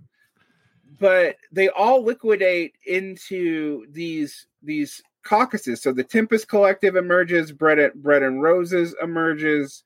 but 0.98 1.36
they 1.52 1.68
all 1.68 2.02
liquidate 2.02 2.74
into 2.86 3.86
these 3.90 4.46
these 4.62 5.02
caucuses. 5.26 5.82
So 5.82 5.92
the 5.92 6.04
Tempest 6.04 6.48
Collective 6.48 6.96
emerges, 6.96 7.52
Bread 7.52 7.78
and, 7.78 8.02
Bread 8.02 8.22
and 8.22 8.40
Roses 8.40 8.94
emerges, 9.02 9.84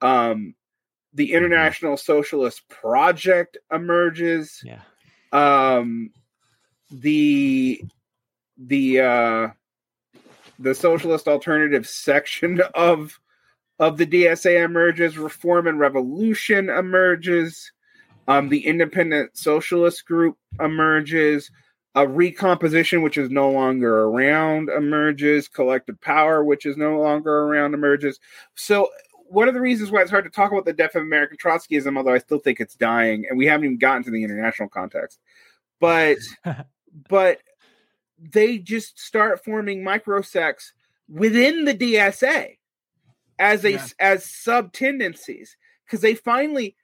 um, 0.00 0.54
the 1.16 1.28
mm-hmm. 1.28 1.36
International 1.36 1.96
Socialist 1.96 2.68
Project 2.68 3.56
emerges. 3.72 4.62
Yeah. 4.64 4.80
Um, 5.32 6.10
the 6.90 7.82
the 8.56 9.00
uh, 9.00 9.48
the 10.58 10.74
Socialist 10.74 11.26
Alternative 11.26 11.86
section 11.86 12.60
of 12.74 13.18
of 13.78 13.96
the 13.96 14.06
DSA 14.06 14.64
emerges. 14.64 15.18
Reform 15.18 15.66
and 15.66 15.80
Revolution 15.80 16.68
emerges. 16.68 17.72
Um, 18.28 18.48
the 18.48 18.66
Independent 18.66 19.36
Socialist 19.36 20.06
Group 20.06 20.36
emerges. 20.60 21.50
A 21.94 22.06
recomposition, 22.06 23.00
which 23.00 23.16
is 23.16 23.30
no 23.30 23.50
longer 23.50 24.02
around, 24.02 24.68
emerges. 24.68 25.48
Collective 25.48 25.98
power, 26.02 26.44
which 26.44 26.66
is 26.66 26.76
no 26.76 27.00
longer 27.00 27.32
around, 27.32 27.72
emerges. 27.72 28.20
So, 28.54 28.90
one 29.28 29.48
of 29.48 29.54
the 29.54 29.60
reasons 29.60 29.90
why 29.90 30.02
it's 30.02 30.10
hard 30.10 30.24
to 30.24 30.30
talk 30.30 30.52
about 30.52 30.64
the 30.64 30.72
death 30.72 30.94
of 30.94 31.02
American 31.02 31.36
Trotskyism, 31.36 31.96
although 31.96 32.14
I 32.14 32.18
still 32.18 32.38
think 32.38 32.60
it's 32.60 32.74
dying, 32.74 33.26
and 33.28 33.38
we 33.38 33.46
haven't 33.46 33.64
even 33.64 33.78
gotten 33.78 34.04
to 34.04 34.10
the 34.10 34.24
international 34.24 34.68
context, 34.68 35.18
but 35.80 36.18
but 37.08 37.38
they 38.18 38.58
just 38.58 38.98
start 38.98 39.44
forming 39.44 39.84
microsects 39.84 40.72
within 41.08 41.64
the 41.64 41.74
DSA 41.74 42.56
as 43.38 43.64
a 43.64 43.72
yeah. 43.72 43.86
as 44.00 44.30
sub 44.30 44.72
tendencies 44.72 45.56
because 45.84 46.00
they 46.00 46.14
finally 46.14 46.76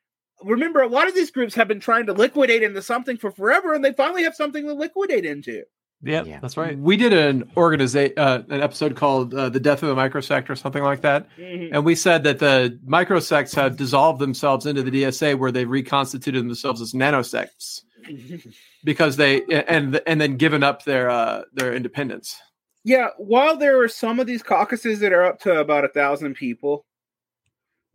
remember 0.44 0.80
a 0.80 0.88
lot 0.88 1.08
of 1.08 1.14
these 1.14 1.30
groups 1.30 1.54
have 1.54 1.68
been 1.68 1.80
trying 1.80 2.06
to 2.06 2.12
liquidate 2.12 2.62
into 2.62 2.82
something 2.82 3.16
for 3.16 3.30
forever 3.30 3.72
and 3.74 3.84
they 3.84 3.92
finally 3.92 4.22
have 4.22 4.34
something 4.34 4.64
to 4.64 4.74
liquidate 4.74 5.24
into 5.24 5.62
yep, 6.02 6.26
yeah. 6.26 6.40
that's 6.40 6.56
right. 6.56 6.78
We 6.78 6.96
did 6.96 7.12
an 7.12 7.50
organization 7.56 8.14
uh, 8.18 8.42
an 8.48 8.60
episode 8.60 8.96
called 8.96 9.34
uh, 9.34 9.48
the 9.48 9.60
death 9.60 9.82
of 9.82 9.90
a 9.90 9.94
microsect 9.94 10.50
or 10.50 10.56
something 10.56 10.82
like 10.82 11.00
that. 11.02 11.28
Mm-hmm. 11.38 11.74
and 11.74 11.84
we 11.84 11.94
said 11.94 12.24
that 12.24 12.38
the 12.38 12.78
microsects 12.84 13.54
have 13.54 13.76
dissolved 13.76 14.20
themselves 14.20 14.66
into 14.66 14.82
the 14.82 14.90
dsa 14.90 15.38
where 15.38 15.52
they've 15.52 15.68
reconstituted 15.68 16.42
themselves 16.42 16.80
as 16.80 16.92
nanosects 16.92 17.82
because 18.84 19.16
they 19.16 19.42
and 19.66 20.00
and 20.06 20.20
then 20.20 20.36
given 20.36 20.62
up 20.62 20.84
their 20.84 21.08
uh, 21.08 21.42
their 21.52 21.74
independence. 21.74 22.36
Yeah 22.84 23.08
while 23.16 23.56
there 23.56 23.80
are 23.80 23.88
some 23.88 24.18
of 24.20 24.26
these 24.26 24.42
caucuses 24.42 25.00
that 25.00 25.12
are 25.12 25.24
up 25.24 25.40
to 25.40 25.60
about 25.60 25.84
a 25.84 25.88
thousand 25.88 26.34
people 26.34 26.84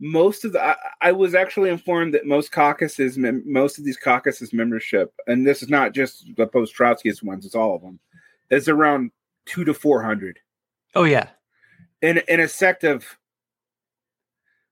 most 0.00 0.44
of 0.44 0.52
the 0.52 0.64
I, 0.64 0.76
I, 1.00 1.12
was 1.12 1.34
actually 1.34 1.70
informed 1.70 2.14
that 2.14 2.24
most 2.24 2.52
caucuses 2.52 3.18
most 3.18 3.78
of 3.78 3.84
these 3.84 3.96
caucuses 3.96 4.52
membership 4.52 5.12
and 5.26 5.46
this 5.46 5.62
is 5.62 5.68
not 5.68 5.92
just 5.92 6.24
the 6.36 6.46
post 6.46 6.74
trotskyist 6.76 7.22
ones 7.22 7.44
it's 7.44 7.56
all 7.56 7.74
of 7.74 7.82
them 7.82 7.98
is 8.50 8.68
around 8.68 9.10
two 9.46 9.64
to 9.64 9.74
four 9.74 10.02
hundred. 10.02 10.38
Oh 10.94 11.04
yeah. 11.04 11.28
In 12.02 12.20
in 12.28 12.40
a 12.40 12.48
sect 12.48 12.84
of 12.84 13.04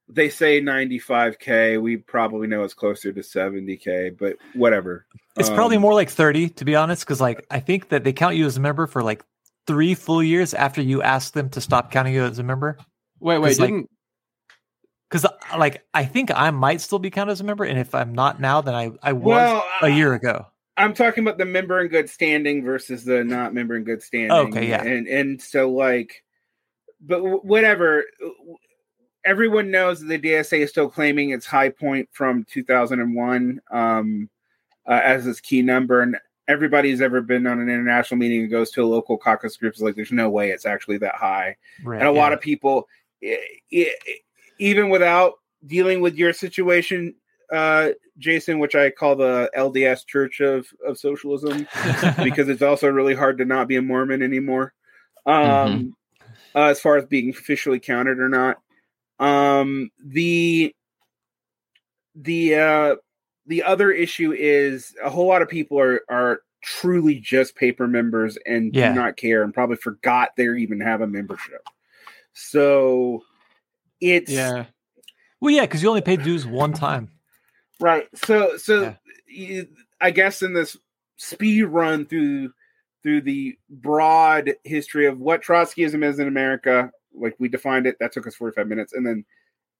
they 0.08 0.28
say 0.28 0.60
95k 0.60 1.82
we 1.82 1.96
probably 1.96 2.46
know 2.46 2.62
it's 2.62 2.74
closer 2.74 3.12
to 3.12 3.20
70k 3.20 4.16
but 4.16 4.36
whatever. 4.54 5.06
It's 5.36 5.48
um, 5.48 5.56
probably 5.56 5.78
more 5.78 5.94
like 5.94 6.10
30 6.10 6.50
to 6.50 6.64
be 6.64 6.76
honest 6.76 7.04
because 7.04 7.20
like 7.20 7.44
i 7.50 7.58
think 7.58 7.88
that 7.88 8.04
they 8.04 8.12
count 8.12 8.36
you 8.36 8.46
as 8.46 8.56
a 8.56 8.60
member 8.60 8.86
for 8.86 9.02
like 9.02 9.24
three 9.66 9.94
full 9.94 10.22
years 10.22 10.54
after 10.54 10.80
you 10.80 11.02
ask 11.02 11.32
them 11.32 11.50
to 11.50 11.60
stop 11.60 11.90
counting 11.90 12.14
you 12.14 12.22
as 12.22 12.38
a 12.38 12.44
member. 12.44 12.78
Wait 13.18 13.38
wait 13.38 13.56
didn't 13.56 13.90
because 15.08 15.24
uh, 15.24 15.58
like 15.58 15.84
I 15.94 16.04
think 16.04 16.30
I 16.34 16.50
might 16.50 16.80
still 16.80 16.98
be 16.98 17.10
counted 17.10 17.32
as 17.32 17.40
a 17.40 17.44
member, 17.44 17.64
and 17.64 17.78
if 17.78 17.94
I'm 17.94 18.14
not 18.14 18.40
now, 18.40 18.60
then 18.60 18.74
I 18.74 18.90
I 19.02 19.12
was 19.12 19.26
well, 19.26 19.64
a 19.82 19.88
year 19.88 20.14
ago. 20.14 20.46
I'm 20.76 20.92
talking 20.92 21.24
about 21.24 21.38
the 21.38 21.44
member 21.44 21.80
in 21.80 21.88
good 21.88 22.10
standing 22.10 22.62
versus 22.62 23.04
the 23.04 23.24
not 23.24 23.54
member 23.54 23.76
in 23.76 23.84
good 23.84 24.02
standing. 24.02 24.32
Okay, 24.32 24.68
yeah, 24.68 24.82
and 24.82 25.06
and 25.06 25.40
so 25.40 25.70
like, 25.70 26.24
but 27.00 27.44
whatever. 27.44 28.04
Everyone 29.24 29.72
knows 29.72 29.98
that 29.98 30.06
the 30.06 30.20
DSA 30.20 30.60
is 30.60 30.70
still 30.70 30.88
claiming 30.88 31.30
its 31.30 31.44
high 31.44 31.70
point 31.70 32.08
from 32.12 32.46
2001 32.48 33.60
um, 33.72 34.30
uh, 34.86 35.00
as 35.02 35.26
its 35.26 35.40
key 35.40 35.62
number, 35.62 36.00
and 36.00 36.16
everybody 36.46 36.90
who's 36.90 37.00
ever 37.00 37.20
been 37.20 37.44
on 37.44 37.58
an 37.58 37.68
international 37.68 38.18
meeting 38.18 38.42
and 38.42 38.50
goes 38.52 38.70
to 38.70 38.84
a 38.84 38.86
local 38.86 39.18
caucus 39.18 39.56
group 39.56 39.74
is 39.74 39.82
like, 39.82 39.96
"There's 39.96 40.12
no 40.12 40.30
way 40.30 40.50
it's 40.50 40.64
actually 40.64 40.98
that 40.98 41.16
high." 41.16 41.56
Right, 41.82 41.98
and 41.98 42.08
a 42.08 42.12
yeah. 42.12 42.20
lot 42.20 42.32
of 42.32 42.40
people. 42.40 42.86
It, 43.20 43.40
it, 43.70 44.20
even 44.58 44.88
without 44.90 45.34
dealing 45.66 46.00
with 46.00 46.16
your 46.16 46.32
situation, 46.32 47.14
uh, 47.52 47.90
Jason, 48.18 48.58
which 48.58 48.74
I 48.74 48.90
call 48.90 49.16
the 49.16 49.50
LDS 49.56 50.06
Church 50.06 50.40
of 50.40 50.66
of 50.86 50.98
Socialism, 50.98 51.66
because 52.22 52.48
it's 52.48 52.62
also 52.62 52.88
really 52.88 53.14
hard 53.14 53.38
to 53.38 53.44
not 53.44 53.68
be 53.68 53.76
a 53.76 53.82
Mormon 53.82 54.22
anymore. 54.22 54.72
Um, 55.24 55.34
mm-hmm. 55.34 55.88
uh, 56.54 56.68
as 56.68 56.80
far 56.80 56.96
as 56.96 57.06
being 57.06 57.30
officially 57.30 57.80
counted 57.80 58.18
or 58.18 58.28
not, 58.28 58.58
um, 59.18 59.90
the 60.04 60.74
the 62.14 62.54
uh, 62.54 62.96
the 63.46 63.62
other 63.62 63.90
issue 63.90 64.32
is 64.32 64.94
a 65.02 65.10
whole 65.10 65.26
lot 65.26 65.42
of 65.42 65.48
people 65.48 65.78
are 65.78 66.00
are 66.08 66.40
truly 66.62 67.20
just 67.20 67.54
paper 67.54 67.86
members 67.86 68.36
and 68.44 68.74
yeah. 68.74 68.88
do 68.88 68.94
not 68.94 69.16
care 69.16 69.42
and 69.42 69.54
probably 69.54 69.76
forgot 69.76 70.30
they 70.36 70.48
even 70.48 70.80
have 70.80 71.00
a 71.00 71.06
membership. 71.06 71.62
So 72.32 73.22
it's 74.00 74.30
yeah. 74.30 74.66
Well, 75.40 75.52
yeah, 75.52 75.62
because 75.62 75.82
you 75.82 75.88
only 75.88 76.00
pay 76.00 76.16
dues 76.16 76.46
one 76.46 76.72
time. 76.72 77.10
Right. 77.78 78.08
So, 78.14 78.56
so 78.56 78.82
yeah. 78.82 78.94
you, 79.26 79.68
I 80.00 80.10
guess 80.10 80.42
in 80.42 80.54
this 80.54 80.76
speed 81.16 81.64
run 81.64 82.06
through 82.06 82.52
through 83.02 83.20
the 83.20 83.56
broad 83.68 84.54
history 84.64 85.06
of 85.06 85.20
what 85.20 85.42
Trotskyism 85.42 86.02
is 86.02 86.18
in 86.18 86.26
America, 86.26 86.90
like 87.14 87.36
we 87.38 87.48
defined 87.48 87.86
it, 87.86 87.96
that 88.00 88.12
took 88.12 88.26
us 88.26 88.34
forty 88.34 88.54
five 88.54 88.66
minutes, 88.66 88.92
and 88.92 89.06
then 89.06 89.24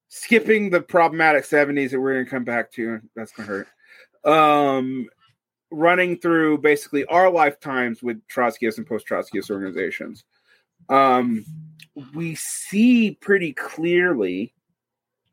skipping 0.09 0.71
the 0.71 0.81
problematic 0.81 1.45
seventies 1.45 1.91
that 1.91 2.01
we're 2.01 2.15
going 2.15 2.25
to 2.25 2.31
come 2.31 2.45
back 2.45 2.71
to. 2.73 3.01
That's 3.15 3.33
to 3.33 3.43
hurt. 3.43 3.69
Um, 4.25 5.09
running 5.71 6.19
through 6.19 6.59
basically 6.59 7.05
our 7.07 7.31
lifetimes 7.31 8.03
with 8.03 8.21
Trotskyist 8.29 8.79
and 8.79 8.87
post 8.87 9.09
Trotskyist 9.09 9.51
organizations. 9.51 10.25
Um, 10.89 11.45
we 12.15 12.35
see 12.35 13.13
pretty 13.21 13.53
clearly 13.53 14.53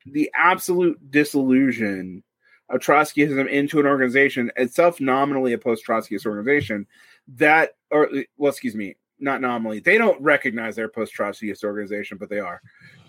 the 0.06 0.32
absolute 0.36 1.12
disillusion 1.12 2.24
of 2.70 2.80
Trotskyism 2.80 3.48
into 3.50 3.80
an 3.80 3.86
organization 3.86 4.52
itself 4.56 5.00
nominally 5.00 5.54
a 5.54 5.58
post-Trotskyist 5.58 6.26
organization 6.26 6.88
that 7.36 7.72
or 7.92 8.10
well 8.38 8.52
excuse 8.52 8.76
me 8.76 8.96
not 9.20 9.42
nominally 9.42 9.80
they 9.80 9.98
don't 9.98 10.22
recognize 10.22 10.76
their 10.76 10.90
post-Trotskyist 10.90 11.64
organization 11.64 12.18
but 12.18 12.30
they 12.30 12.40
are. 12.40 12.62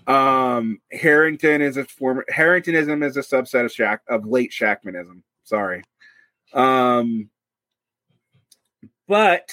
Um 0.07 0.81
Harrington 0.93 1.63
is 1.63 1.77
a 1.77 1.85
former 1.85 2.25
Harringtonism 2.31 3.03
is 3.03 3.17
a 3.17 3.21
subset 3.21 3.65
of 3.65 3.73
Shack 3.73 4.03
of 4.09 4.27
late 4.27 4.51
Shachtmanism 4.51 5.23
sorry. 5.45 5.83
Um 6.53 7.31
but 9.07 9.51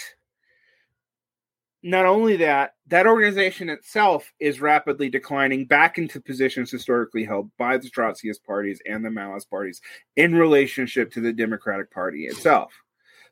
not 1.84 2.06
only 2.06 2.38
that, 2.38 2.76
that 2.88 3.08
organization 3.08 3.70
itself 3.70 4.32
is 4.40 4.62
rapidly 4.62 5.10
declining 5.10 5.66
back 5.66 5.98
into 5.98 6.22
positions 6.22 6.70
historically 6.70 7.24
held 7.24 7.50
by 7.58 7.78
the 7.78 7.90
Trotskyist 7.90 8.44
parties 8.46 8.82
and 8.88 9.04
the 9.04 9.10
Maoist 9.10 9.50
parties 9.50 9.82
in 10.16 10.36
relationship 10.36 11.12
to 11.14 11.22
the 11.22 11.34
Democratic 11.34 11.92
Party 11.92 12.26
itself. 12.26 12.72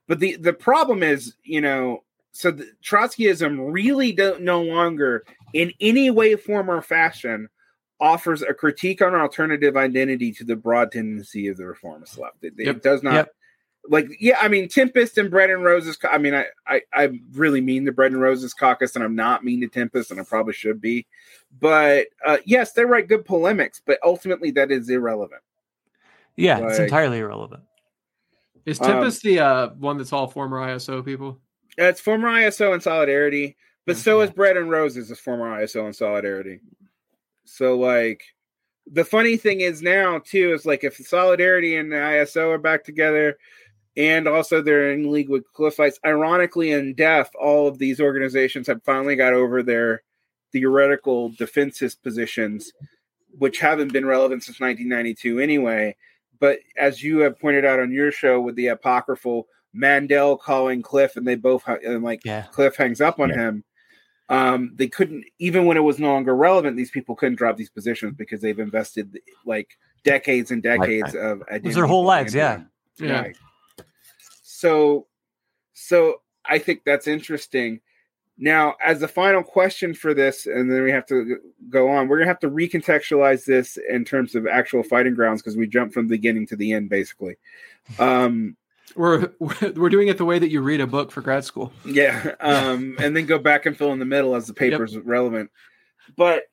But 0.07 0.19
the, 0.19 0.37
the 0.37 0.53
problem 0.53 1.03
is, 1.03 1.35
you 1.43 1.61
know, 1.61 2.03
so 2.31 2.51
the, 2.51 2.71
Trotskyism 2.83 3.71
really 3.71 4.11
don't 4.11 4.41
no 4.41 4.63
longer, 4.63 5.23
in 5.53 5.71
any 5.79 6.09
way, 6.09 6.35
form, 6.35 6.69
or 6.71 6.81
fashion, 6.81 7.49
offers 7.99 8.41
a 8.41 8.53
critique 8.53 9.01
on 9.01 9.13
alternative 9.13 9.77
identity 9.77 10.31
to 10.31 10.43
the 10.43 10.55
broad 10.55 10.91
tendency 10.91 11.47
of 11.47 11.57
the 11.57 11.65
reformist 11.65 12.17
left. 12.17 12.43
It, 12.43 12.53
yep. 12.57 12.77
it 12.77 12.83
does 12.83 13.03
not. 13.03 13.13
Yep 13.13 13.35
like 13.89 14.07
yeah 14.19 14.37
i 14.39 14.47
mean 14.47 14.69
tempest 14.69 15.17
and 15.17 15.31
bread 15.31 15.49
and 15.49 15.63
roses 15.63 15.97
i 16.09 16.17
mean 16.17 16.35
I, 16.35 16.45
I 16.67 16.81
i 16.93 17.09
really 17.33 17.59
mean 17.59 17.83
the 17.83 17.91
bread 17.91 18.11
and 18.11 18.21
roses 18.21 18.53
caucus 18.53 18.95
and 18.95 19.03
i'm 19.03 19.15
not 19.15 19.43
mean 19.43 19.61
to 19.61 19.67
tempest 19.67 20.11
and 20.11 20.19
i 20.19 20.23
probably 20.23 20.53
should 20.53 20.79
be. 20.79 21.07
But 21.59 22.07
uh 22.25 22.37
yes 22.45 22.73
they 22.73 22.85
write 22.85 23.07
good 23.07 23.25
polemics 23.25 23.81
but 23.85 23.99
ultimately 24.03 24.51
that 24.51 24.71
is 24.71 24.89
irrelevant. 24.89 25.41
Yeah 26.37 26.59
like, 26.59 26.69
it's 26.69 26.79
entirely 26.79 27.19
irrelevant. 27.19 27.63
Is 28.65 28.77
tempest 28.77 29.25
um, 29.25 29.29
the 29.29 29.39
uh 29.39 29.69
one 29.69 29.97
that's 29.97 30.13
all 30.13 30.27
former 30.27 30.59
iso 30.59 31.03
people? 31.03 31.39
It's 31.77 31.99
former 31.99 32.29
iso 32.29 32.73
and 32.73 32.83
solidarity 32.83 33.57
but 33.85 33.97
so 33.97 34.21
is 34.21 34.29
bread 34.29 34.55
and 34.55 34.69
roses 34.69 35.09
is 35.09 35.19
former 35.19 35.63
iso 35.63 35.85
and 35.85 35.95
solidarity. 35.95 36.59
So 37.45 37.75
like 37.75 38.21
the 38.91 39.05
funny 39.05 39.37
thing 39.37 39.61
is 39.61 39.81
now 39.81 40.19
too 40.19 40.53
is 40.53 40.65
like 40.65 40.83
if 40.83 40.97
solidarity 40.97 41.75
and 41.75 41.91
the 41.91 41.95
iso 41.95 42.53
are 42.53 42.59
back 42.59 42.83
together 42.83 43.39
and 43.97 44.27
also 44.27 44.61
they're 44.61 44.91
in 44.91 45.11
league 45.11 45.29
with 45.29 45.51
Cliffites. 45.53 45.95
Ironically, 46.05 46.71
in 46.71 46.93
death, 46.93 47.31
all 47.39 47.67
of 47.67 47.79
these 47.79 47.99
organizations 47.99 48.67
have 48.67 48.83
finally 48.83 49.15
got 49.15 49.33
over 49.33 49.63
their 49.63 50.03
theoretical 50.51 51.29
defenses 51.29 51.95
positions, 51.95 52.71
which 53.37 53.59
haven't 53.59 53.93
been 53.93 54.05
relevant 54.05 54.43
since 54.43 54.59
1992 54.59 55.39
anyway. 55.39 55.95
But 56.39 56.59
as 56.77 57.03
you 57.03 57.19
have 57.19 57.39
pointed 57.39 57.65
out 57.65 57.79
on 57.79 57.91
your 57.91 58.11
show 58.11 58.39
with 58.39 58.55
the 58.55 58.67
apocryphal 58.67 59.47
Mandel 59.73 60.37
calling 60.37 60.81
Cliff, 60.81 61.15
and 61.15 61.27
they 61.27 61.35
both 61.35 61.67
and 61.67 62.03
like 62.03 62.21
yeah. 62.23 62.43
Cliff 62.51 62.75
hangs 62.75 63.01
up 63.01 63.19
on 63.19 63.29
yeah. 63.29 63.35
him. 63.35 63.63
Um, 64.29 64.71
they 64.75 64.87
couldn't 64.87 65.25
even 65.39 65.65
when 65.65 65.75
it 65.75 65.81
was 65.81 65.99
no 65.99 66.07
longer 66.13 66.35
relevant. 66.35 66.77
These 66.77 66.91
people 66.91 67.15
couldn't 67.15 67.35
drop 67.35 67.57
these 67.57 67.69
positions 67.69 68.13
because 68.15 68.41
they've 68.41 68.59
invested 68.59 69.19
like 69.45 69.77
decades 70.03 70.51
and 70.51 70.63
decades 70.63 71.13
like, 71.13 71.23
of 71.23 71.41
identity. 71.43 71.73
their 71.73 71.87
whole 71.87 72.03
lives. 72.03 72.33
Yeah, 72.33 72.61
yeah. 72.99 73.21
Right 73.21 73.37
so 74.59 75.07
so 75.73 76.21
I 76.45 76.59
think 76.59 76.83
that's 76.85 77.07
interesting. 77.07 77.79
Now, 78.37 78.75
as 78.83 78.99
the 78.99 79.07
final 79.07 79.43
question 79.43 79.93
for 79.93 80.13
this, 80.13 80.45
and 80.45 80.71
then 80.71 80.83
we 80.83 80.91
have 80.91 81.05
to 81.07 81.37
go 81.69 81.89
on, 81.89 82.07
we're 82.07 82.17
gonna 82.17 82.29
have 82.29 82.39
to 82.39 82.49
recontextualize 82.49 83.45
this 83.45 83.77
in 83.89 84.05
terms 84.05 84.35
of 84.35 84.47
actual 84.47 84.83
fighting 84.83 85.15
grounds 85.15 85.41
because 85.41 85.57
we 85.57 85.67
jumped 85.67 85.93
from 85.93 86.07
the 86.07 86.15
beginning 86.15 86.45
to 86.47 86.55
the 86.55 86.73
end, 86.73 86.89
basically. 86.89 87.37
Um, 87.99 88.57
we're 88.95 89.31
we're 89.39 89.89
doing 89.89 90.09
it 90.09 90.17
the 90.17 90.25
way 90.25 90.39
that 90.39 90.49
you 90.49 90.61
read 90.61 90.81
a 90.81 90.87
book 90.87 91.11
for 91.11 91.21
grad 91.21 91.45
school. 91.45 91.71
Yeah, 91.85 92.35
um, 92.41 92.97
and 92.99 93.15
then 93.15 93.25
go 93.25 93.39
back 93.39 93.65
and 93.65 93.77
fill 93.77 93.93
in 93.93 93.99
the 93.99 94.05
middle 94.05 94.35
as 94.35 94.47
the 94.47 94.53
paper's 94.53 94.93
yep. 94.93 95.03
relevant. 95.05 95.51
But 96.17 96.43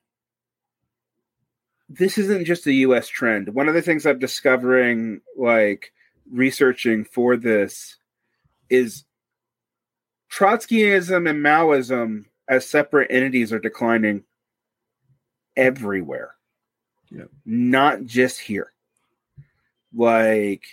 this 1.89 2.19
isn't 2.19 2.45
just 2.45 2.67
a 2.67 2.73
U.S. 2.73 3.09
trend. 3.09 3.49
One 3.49 3.69
of 3.69 3.75
the 3.75 3.83
things 3.83 4.07
I'm 4.07 4.19
discovering, 4.19 5.21
like 5.37 5.93
researching 6.31 7.05
for 7.05 7.37
this 7.37 7.97
is 8.69 9.05
Trotskyism 10.31 11.29
and 11.29 11.45
Maoism 11.45 12.25
as 12.49 12.67
separate 12.67 13.11
entities 13.11 13.53
are 13.53 13.59
declining 13.59 14.25
everywhere. 15.57 16.35
Not 17.45 18.05
just 18.05 18.41
here. 18.41 18.73
Like 19.95 20.65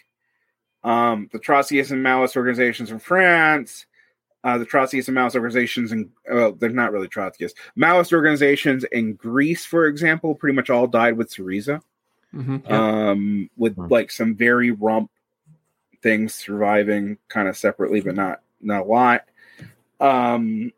um, 0.83 1.29
the 1.31 1.39
Trotskyist 1.39 1.91
and 1.91 2.05
Maoist 2.05 2.35
organizations 2.35 2.91
in 2.91 2.99
France, 2.99 3.85
uh, 4.43 4.57
the 4.57 4.65
Trotskyist 4.65 5.07
and 5.07 5.15
Maoist 5.15 5.35
organizations 5.35 5.91
in, 5.91 6.09
well, 6.29 6.51
they're 6.53 6.69
not 6.69 6.91
really 6.91 7.07
Trotskyist. 7.07 7.53
Maoist 7.77 8.11
organizations 8.11 8.83
in 8.91 9.13
Greece, 9.13 9.65
for 9.65 9.85
example, 9.85 10.35
pretty 10.35 10.55
much 10.55 10.69
all 10.69 10.87
died 10.87 11.17
with 11.17 11.33
Syriza. 11.33 11.81
Mm-hmm, 12.33 12.57
yeah. 12.65 13.09
um, 13.11 13.49
with 13.57 13.75
mm-hmm. 13.75 13.93
like 13.93 14.09
some 14.09 14.35
very 14.35 14.71
rump 14.71 15.11
things 16.03 16.33
surviving 16.33 17.17
kind 17.29 17.47
of 17.47 17.57
separately, 17.57 18.01
but 18.01 18.15
not 18.15 18.41
not 18.61 18.81
a 18.81 18.85
lot. 18.85 19.25
Um, 19.99 20.71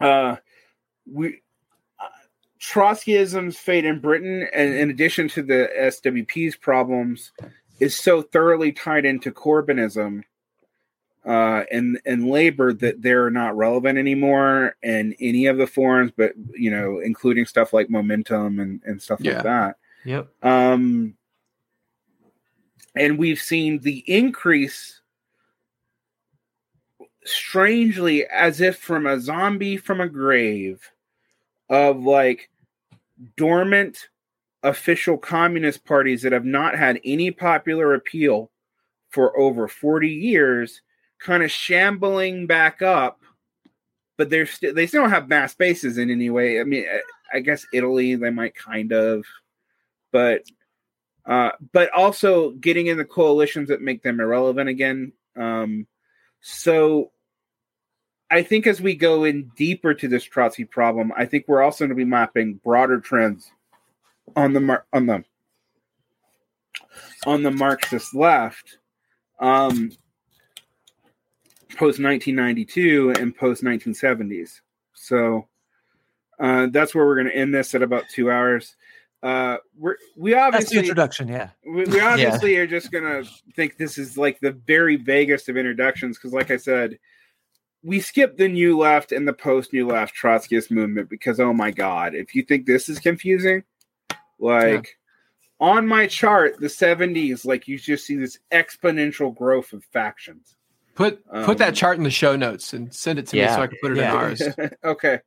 uh, 0.00 0.36
we 1.10 1.42
uh, 1.98 2.08
Trotskyism's 2.60 3.58
fate 3.58 3.84
in 3.84 4.00
Britain, 4.00 4.48
and 4.54 4.72
in 4.72 4.90
addition 4.90 5.28
to 5.30 5.42
the 5.42 5.68
SWP's 5.78 6.56
problems, 6.56 7.32
is 7.80 7.94
so 7.96 8.22
thoroughly 8.22 8.72
tied 8.72 9.04
into 9.04 9.30
Corbynism 9.32 10.22
uh, 11.26 11.64
and 11.70 12.00
and 12.06 12.28
labor 12.28 12.72
that 12.72 13.02
they're 13.02 13.30
not 13.30 13.56
relevant 13.56 13.98
anymore 13.98 14.76
in 14.82 15.14
any 15.20 15.46
of 15.46 15.58
the 15.58 15.66
forums, 15.66 16.12
but 16.16 16.32
you 16.54 16.70
know, 16.70 17.00
including 17.00 17.44
stuff 17.44 17.72
like 17.72 17.90
momentum 17.90 18.58
and, 18.58 18.80
and 18.84 19.02
stuff 19.02 19.20
yeah. 19.20 19.34
like 19.34 19.42
that. 19.42 19.76
Yep. 20.04 20.28
Um, 20.42 21.14
and 22.94 23.18
we've 23.18 23.40
seen 23.40 23.78
the 23.80 24.04
increase 24.06 25.00
strangely 27.24 28.26
as 28.26 28.60
if 28.60 28.78
from 28.78 29.06
a 29.06 29.20
zombie 29.20 29.76
from 29.76 30.00
a 30.00 30.08
grave 30.08 30.90
of 31.68 32.02
like 32.02 32.50
dormant 33.36 34.08
official 34.62 35.16
communist 35.16 35.84
parties 35.84 36.22
that 36.22 36.32
have 36.32 36.44
not 36.44 36.76
had 36.76 37.00
any 37.04 37.30
popular 37.30 37.94
appeal 37.94 38.50
for 39.10 39.38
over 39.38 39.68
40 39.68 40.08
years 40.08 40.82
kind 41.18 41.42
of 41.42 41.50
shambling 41.50 42.46
back 42.46 42.82
up 42.82 43.20
but 44.16 44.30
they're 44.30 44.46
still 44.46 44.74
they 44.74 44.86
still 44.86 45.02
don't 45.02 45.10
have 45.10 45.28
mass 45.28 45.54
bases 45.54 45.96
in 45.98 46.10
any 46.10 46.30
way. 46.30 46.60
I 46.60 46.64
mean 46.64 46.84
i 47.32 47.40
guess 47.40 47.66
italy 47.72 48.16
they 48.16 48.30
might 48.30 48.54
kind 48.54 48.92
of 48.92 49.24
but 50.12 50.42
uh, 51.26 51.50
but 51.72 51.90
also 51.92 52.50
getting 52.52 52.86
in 52.86 52.98
the 52.98 53.04
coalitions 53.04 53.68
that 53.68 53.82
make 53.82 54.02
them 54.02 54.20
irrelevant 54.20 54.68
again. 54.68 55.12
Um, 55.36 55.86
so 56.40 57.10
I 58.30 58.42
think 58.42 58.66
as 58.66 58.80
we 58.80 58.94
go 58.94 59.24
in 59.24 59.50
deeper 59.56 59.92
to 59.94 60.08
this 60.08 60.24
Trotsky 60.24 60.64
problem, 60.64 61.12
I 61.16 61.26
think 61.26 61.46
we're 61.46 61.62
also 61.62 61.84
going 61.84 61.90
to 61.90 61.94
be 61.94 62.04
mapping 62.04 62.60
broader 62.64 63.00
trends 63.00 63.50
on 64.36 64.52
the 64.52 64.60
mar- 64.60 64.86
on 64.92 65.06
the 65.06 65.24
on 67.26 67.42
the 67.42 67.50
Marxist 67.50 68.14
left, 68.14 68.78
um, 69.40 69.90
post 71.76 72.00
1992 72.00 73.14
and 73.18 73.36
post 73.36 73.62
1970s. 73.62 74.60
So 74.94 75.48
uh, 76.38 76.68
that's 76.70 76.94
where 76.94 77.04
we're 77.04 77.16
going 77.16 77.32
to 77.32 77.36
end 77.36 77.54
this 77.54 77.74
at 77.74 77.82
about 77.82 78.04
two 78.08 78.30
hours 78.30 78.76
uh 79.22 79.58
we're 79.76 79.96
we 80.16 80.34
obviously 80.34 80.64
That's 80.64 80.70
the 80.70 80.78
introduction 80.78 81.28
yeah 81.28 81.50
we, 81.66 81.84
we 81.84 82.00
obviously 82.00 82.54
yeah. 82.54 82.60
are 82.60 82.66
just 82.66 82.90
gonna 82.90 83.22
think 83.54 83.76
this 83.76 83.98
is 83.98 84.16
like 84.16 84.40
the 84.40 84.52
very 84.52 84.96
vaguest 84.96 85.48
of 85.48 85.56
introductions 85.56 86.16
because 86.16 86.32
like 86.32 86.50
i 86.50 86.56
said 86.56 86.98
we 87.82 88.00
skip 88.00 88.36
the 88.36 88.48
new 88.48 88.78
left 88.78 89.12
and 89.12 89.28
the 89.28 89.32
post 89.32 89.72
new 89.72 89.86
left 89.86 90.14
trotskyist 90.16 90.70
movement 90.70 91.10
because 91.10 91.38
oh 91.38 91.52
my 91.52 91.70
god 91.70 92.14
if 92.14 92.34
you 92.34 92.42
think 92.42 92.64
this 92.64 92.88
is 92.88 92.98
confusing 92.98 93.62
like 94.38 94.96
yeah. 95.60 95.66
on 95.68 95.86
my 95.86 96.06
chart 96.06 96.58
the 96.58 96.66
70s 96.66 97.44
like 97.44 97.68
you 97.68 97.78
just 97.78 98.06
see 98.06 98.16
this 98.16 98.38
exponential 98.50 99.34
growth 99.34 99.74
of 99.74 99.84
factions 99.84 100.56
put 100.94 101.22
um, 101.30 101.44
put 101.44 101.58
that 101.58 101.68
um, 101.68 101.74
chart 101.74 101.98
in 101.98 102.04
the 102.04 102.10
show 102.10 102.36
notes 102.36 102.72
and 102.72 102.94
send 102.94 103.18
it 103.18 103.26
to 103.26 103.36
yeah. 103.36 103.48
me 103.48 103.52
so 103.54 103.62
i 103.62 103.66
can 103.66 103.78
put 103.82 103.92
it 103.92 103.98
in 103.98 104.04
ours 104.04 104.42
okay 104.84 105.20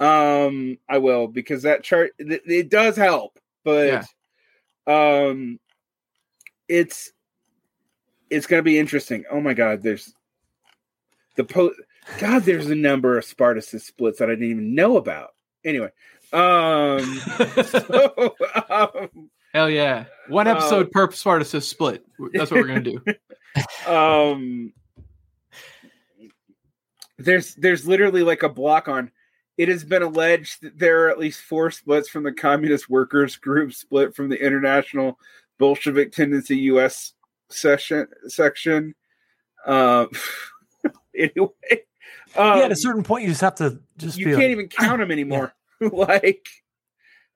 um, 0.00 0.78
I 0.88 0.98
will 0.98 1.28
because 1.28 1.62
that 1.62 1.84
chart 1.84 2.12
it, 2.18 2.42
it 2.46 2.70
does 2.70 2.96
help, 2.96 3.38
but 3.64 4.04
yeah. 4.86 5.26
um, 5.26 5.58
it's 6.68 7.12
it's 8.30 8.46
gonna 8.46 8.62
be 8.62 8.78
interesting. 8.78 9.24
Oh 9.30 9.40
my 9.40 9.54
god, 9.54 9.82
there's 9.82 10.14
the 11.36 11.44
post. 11.44 11.78
God, 12.18 12.42
there's 12.42 12.68
a 12.68 12.74
number 12.74 13.16
of 13.16 13.24
Spartacist 13.24 13.86
splits 13.86 14.18
that 14.18 14.28
I 14.28 14.32
didn't 14.32 14.50
even 14.50 14.74
know 14.74 14.96
about. 14.96 15.30
Anyway, 15.64 15.90
um, 16.32 17.20
so, 17.64 18.34
um 18.70 19.30
hell 19.52 19.70
yeah, 19.70 20.06
one 20.28 20.48
episode 20.48 20.86
um, 20.86 20.90
per 20.92 21.10
Spartacist 21.10 21.68
split. 21.68 22.04
That's 22.32 22.50
what 22.50 22.60
we're 22.60 22.66
gonna 22.66 22.80
do. 22.80 23.00
um, 23.86 24.72
there's 27.18 27.54
there's 27.54 27.86
literally 27.86 28.22
like 28.22 28.42
a 28.42 28.48
block 28.48 28.88
on 28.88 29.10
it 29.58 29.68
has 29.68 29.84
been 29.84 30.02
alleged 30.02 30.62
that 30.62 30.78
there 30.78 31.04
are 31.04 31.10
at 31.10 31.18
least 31.18 31.42
four 31.42 31.70
splits 31.70 32.08
from 32.08 32.22
the 32.22 32.32
Communist 32.32 32.88
Workers 32.88 33.36
Group, 33.36 33.72
split 33.72 34.14
from 34.14 34.28
the 34.28 34.44
International 34.44 35.18
Bolshevik 35.58 36.12
Tendency 36.12 36.56
U.S. 36.56 37.12
session 37.50 38.06
section. 38.28 38.94
Um, 39.66 40.08
anyway, 41.16 41.50
um, 42.36 42.58
yeah, 42.58 42.64
at 42.64 42.72
a 42.72 42.76
certain 42.76 43.02
point, 43.02 43.24
you 43.24 43.30
just 43.30 43.42
have 43.42 43.56
to 43.56 43.80
just. 43.98 44.18
You 44.18 44.26
can't 44.26 44.38
like, 44.38 44.48
even 44.48 44.68
count 44.68 45.00
them 45.00 45.10
anymore. 45.12 45.54
Yeah. 45.80 45.88
like 45.92 46.46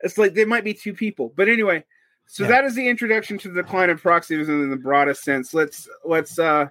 it's 0.00 0.18
like 0.18 0.34
they 0.34 0.44
might 0.44 0.64
be 0.64 0.74
two 0.74 0.94
people, 0.94 1.32
but 1.36 1.48
anyway. 1.48 1.84
So 2.28 2.42
yeah. 2.42 2.50
that 2.50 2.64
is 2.64 2.74
the 2.74 2.88
introduction 2.88 3.38
to 3.38 3.48
the 3.48 3.62
decline 3.62 3.88
of 3.88 4.02
Trotskyism 4.02 4.48
in 4.48 4.70
the 4.70 4.76
broadest 4.76 5.22
sense. 5.22 5.54
Let's 5.54 5.88
let's 6.04 6.38
uh, 6.38 6.66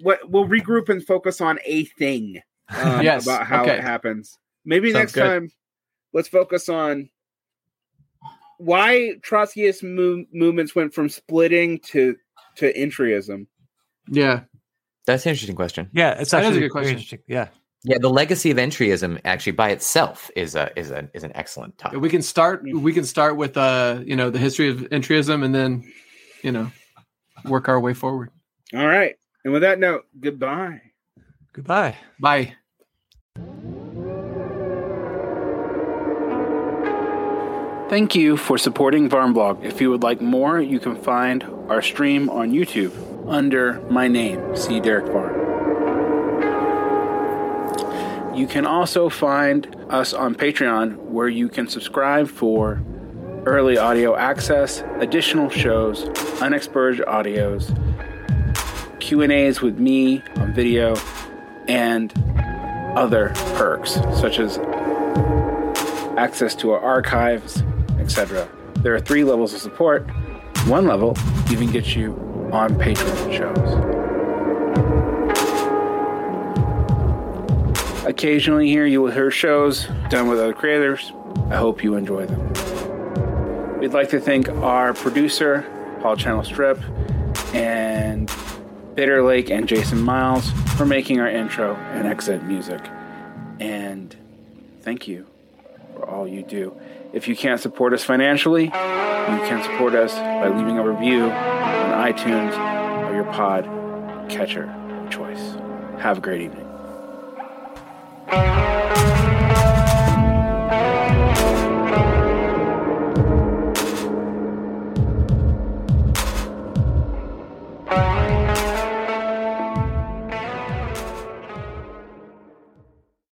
what 0.00 0.28
we'll 0.28 0.48
regroup 0.48 0.88
and 0.88 1.04
focus 1.04 1.40
on 1.40 1.60
a 1.64 1.84
thing 1.84 2.40
um, 2.68 3.02
yes. 3.02 3.24
about 3.24 3.46
how 3.46 3.62
okay. 3.62 3.74
it 3.74 3.80
happens. 3.80 4.38
Maybe 4.64 4.92
Sounds 4.92 5.00
next 5.00 5.12
good. 5.14 5.22
time, 5.24 5.50
let's 6.12 6.28
focus 6.28 6.68
on 6.68 7.10
why 8.58 9.14
Trotskyist 9.20 9.82
move, 9.82 10.26
movements 10.32 10.74
went 10.74 10.94
from 10.94 11.08
splitting 11.08 11.80
to 11.80 12.16
to 12.56 12.72
entryism? 12.74 13.46
Yeah, 14.08 14.40
That's 15.06 15.24
an 15.26 15.30
interesting 15.30 15.56
question. 15.56 15.88
Yeah, 15.92 16.20
it's 16.20 16.34
actually 16.34 16.58
a 16.58 16.60
good 16.60 16.70
question. 16.70 16.92
interesting. 16.92 17.20
Yeah. 17.26 17.48
Yeah, 17.84 17.98
the 17.98 18.10
legacy 18.10 18.52
of 18.52 18.58
entryism 18.58 19.20
actually 19.24 19.52
by 19.52 19.70
itself 19.70 20.30
is 20.36 20.54
a 20.54 20.70
is 20.78 20.92
a 20.92 21.08
is 21.14 21.24
an 21.24 21.32
excellent 21.34 21.76
topic. 21.78 22.00
we 22.00 22.08
can 22.08 22.22
start. 22.22 22.62
We 22.62 22.92
can 22.92 23.04
start 23.04 23.36
with 23.36 23.56
uh, 23.56 24.02
you 24.06 24.14
know, 24.14 24.30
the 24.30 24.38
history 24.38 24.68
of 24.68 24.76
entryism, 24.90 25.44
and 25.44 25.52
then, 25.52 25.92
you 26.42 26.52
know, 26.52 26.70
work 27.44 27.68
our 27.68 27.80
way 27.80 27.92
forward. 27.94 28.30
All 28.72 28.86
right. 28.86 29.16
And 29.44 29.52
with 29.52 29.62
that 29.62 29.80
note, 29.80 30.04
goodbye. 30.20 30.80
Goodbye. 31.52 31.96
Bye. 32.20 32.54
Thank 37.92 38.14
you 38.14 38.38
for 38.38 38.56
supporting 38.56 39.10
Varn 39.10 39.34
Vlog. 39.34 39.62
If 39.62 39.82
you 39.82 39.90
would 39.90 40.02
like 40.02 40.22
more, 40.22 40.58
you 40.58 40.80
can 40.80 40.96
find 40.96 41.44
our 41.68 41.82
stream 41.82 42.30
on 42.30 42.50
YouTube 42.50 42.94
under 43.28 43.82
my 43.90 44.08
name, 44.08 44.56
C. 44.56 44.80
Derek 44.80 45.12
Varn. 45.12 45.34
You 48.34 48.46
can 48.46 48.64
also 48.64 49.10
find 49.10 49.76
us 49.90 50.14
on 50.14 50.34
Patreon, 50.34 50.96
where 51.00 51.28
you 51.28 51.50
can 51.50 51.68
subscribe 51.68 52.28
for 52.28 52.80
early 53.44 53.76
audio 53.76 54.16
access, 54.16 54.82
additional 54.98 55.50
shows, 55.50 56.04
unexpurged 56.40 57.04
audios, 57.06 57.68
Q 59.00 59.20
and 59.20 59.30
A's 59.30 59.60
with 59.60 59.78
me 59.78 60.22
on 60.36 60.54
video, 60.54 60.96
and 61.68 62.10
other 62.96 63.32
perks 63.56 63.96
such 64.18 64.38
as 64.38 64.56
access 66.16 66.54
to 66.54 66.70
our 66.70 66.80
archives, 66.80 67.62
etc. 68.02 68.48
There 68.78 68.94
are 68.94 69.00
three 69.00 69.22
levels 69.22 69.54
of 69.54 69.60
support. 69.60 70.10
One 70.66 70.86
level 70.86 71.16
even 71.50 71.70
gets 71.70 71.94
you 71.94 72.14
on 72.52 72.74
Patreon 72.74 73.36
shows. 73.36 74.02
Occasionally, 78.04 78.68
here 78.68 78.84
you 78.84 79.00
will 79.00 79.12
hear 79.12 79.30
shows 79.30 79.86
done 80.10 80.28
with 80.28 80.40
other 80.40 80.52
creators. 80.52 81.12
I 81.48 81.56
hope 81.56 81.84
you 81.84 81.94
enjoy 81.94 82.26
them. 82.26 82.48
We'd 83.78 83.92
like 83.92 84.10
to 84.10 84.20
thank 84.20 84.48
our 84.48 84.92
producer, 84.92 85.64
Paul 86.02 86.16
Channel 86.16 86.42
Strip, 86.44 86.80
and 87.54 88.30
Bitter 88.94 89.22
Lake 89.22 89.50
and 89.50 89.68
Jason 89.68 90.00
Miles 90.00 90.50
for 90.76 90.84
making 90.84 91.20
our 91.20 91.28
intro 91.28 91.76
and 91.76 92.06
exit 92.06 92.42
music. 92.42 92.80
And 93.60 94.16
thank 94.80 95.06
you 95.06 95.26
for 95.94 96.08
all 96.08 96.26
you 96.26 96.42
do. 96.42 96.76
If 97.12 97.28
you 97.28 97.36
can't 97.36 97.60
support 97.60 97.92
us 97.92 98.02
financially, 98.02 98.64
you 98.64 98.70
can 98.70 99.62
support 99.62 99.94
us 99.94 100.14
by 100.14 100.48
leaving 100.48 100.78
a 100.78 100.88
review 100.88 101.24
on 101.24 102.12
iTunes 102.12 102.56
or 103.08 103.14
your 103.14 103.24
pod 103.24 103.64
catcher 104.30 104.70
of 105.04 105.10
choice. 105.10 105.56
Have 105.98 106.18
a 106.18 106.20
great 106.20 106.40
evening. 106.40 106.66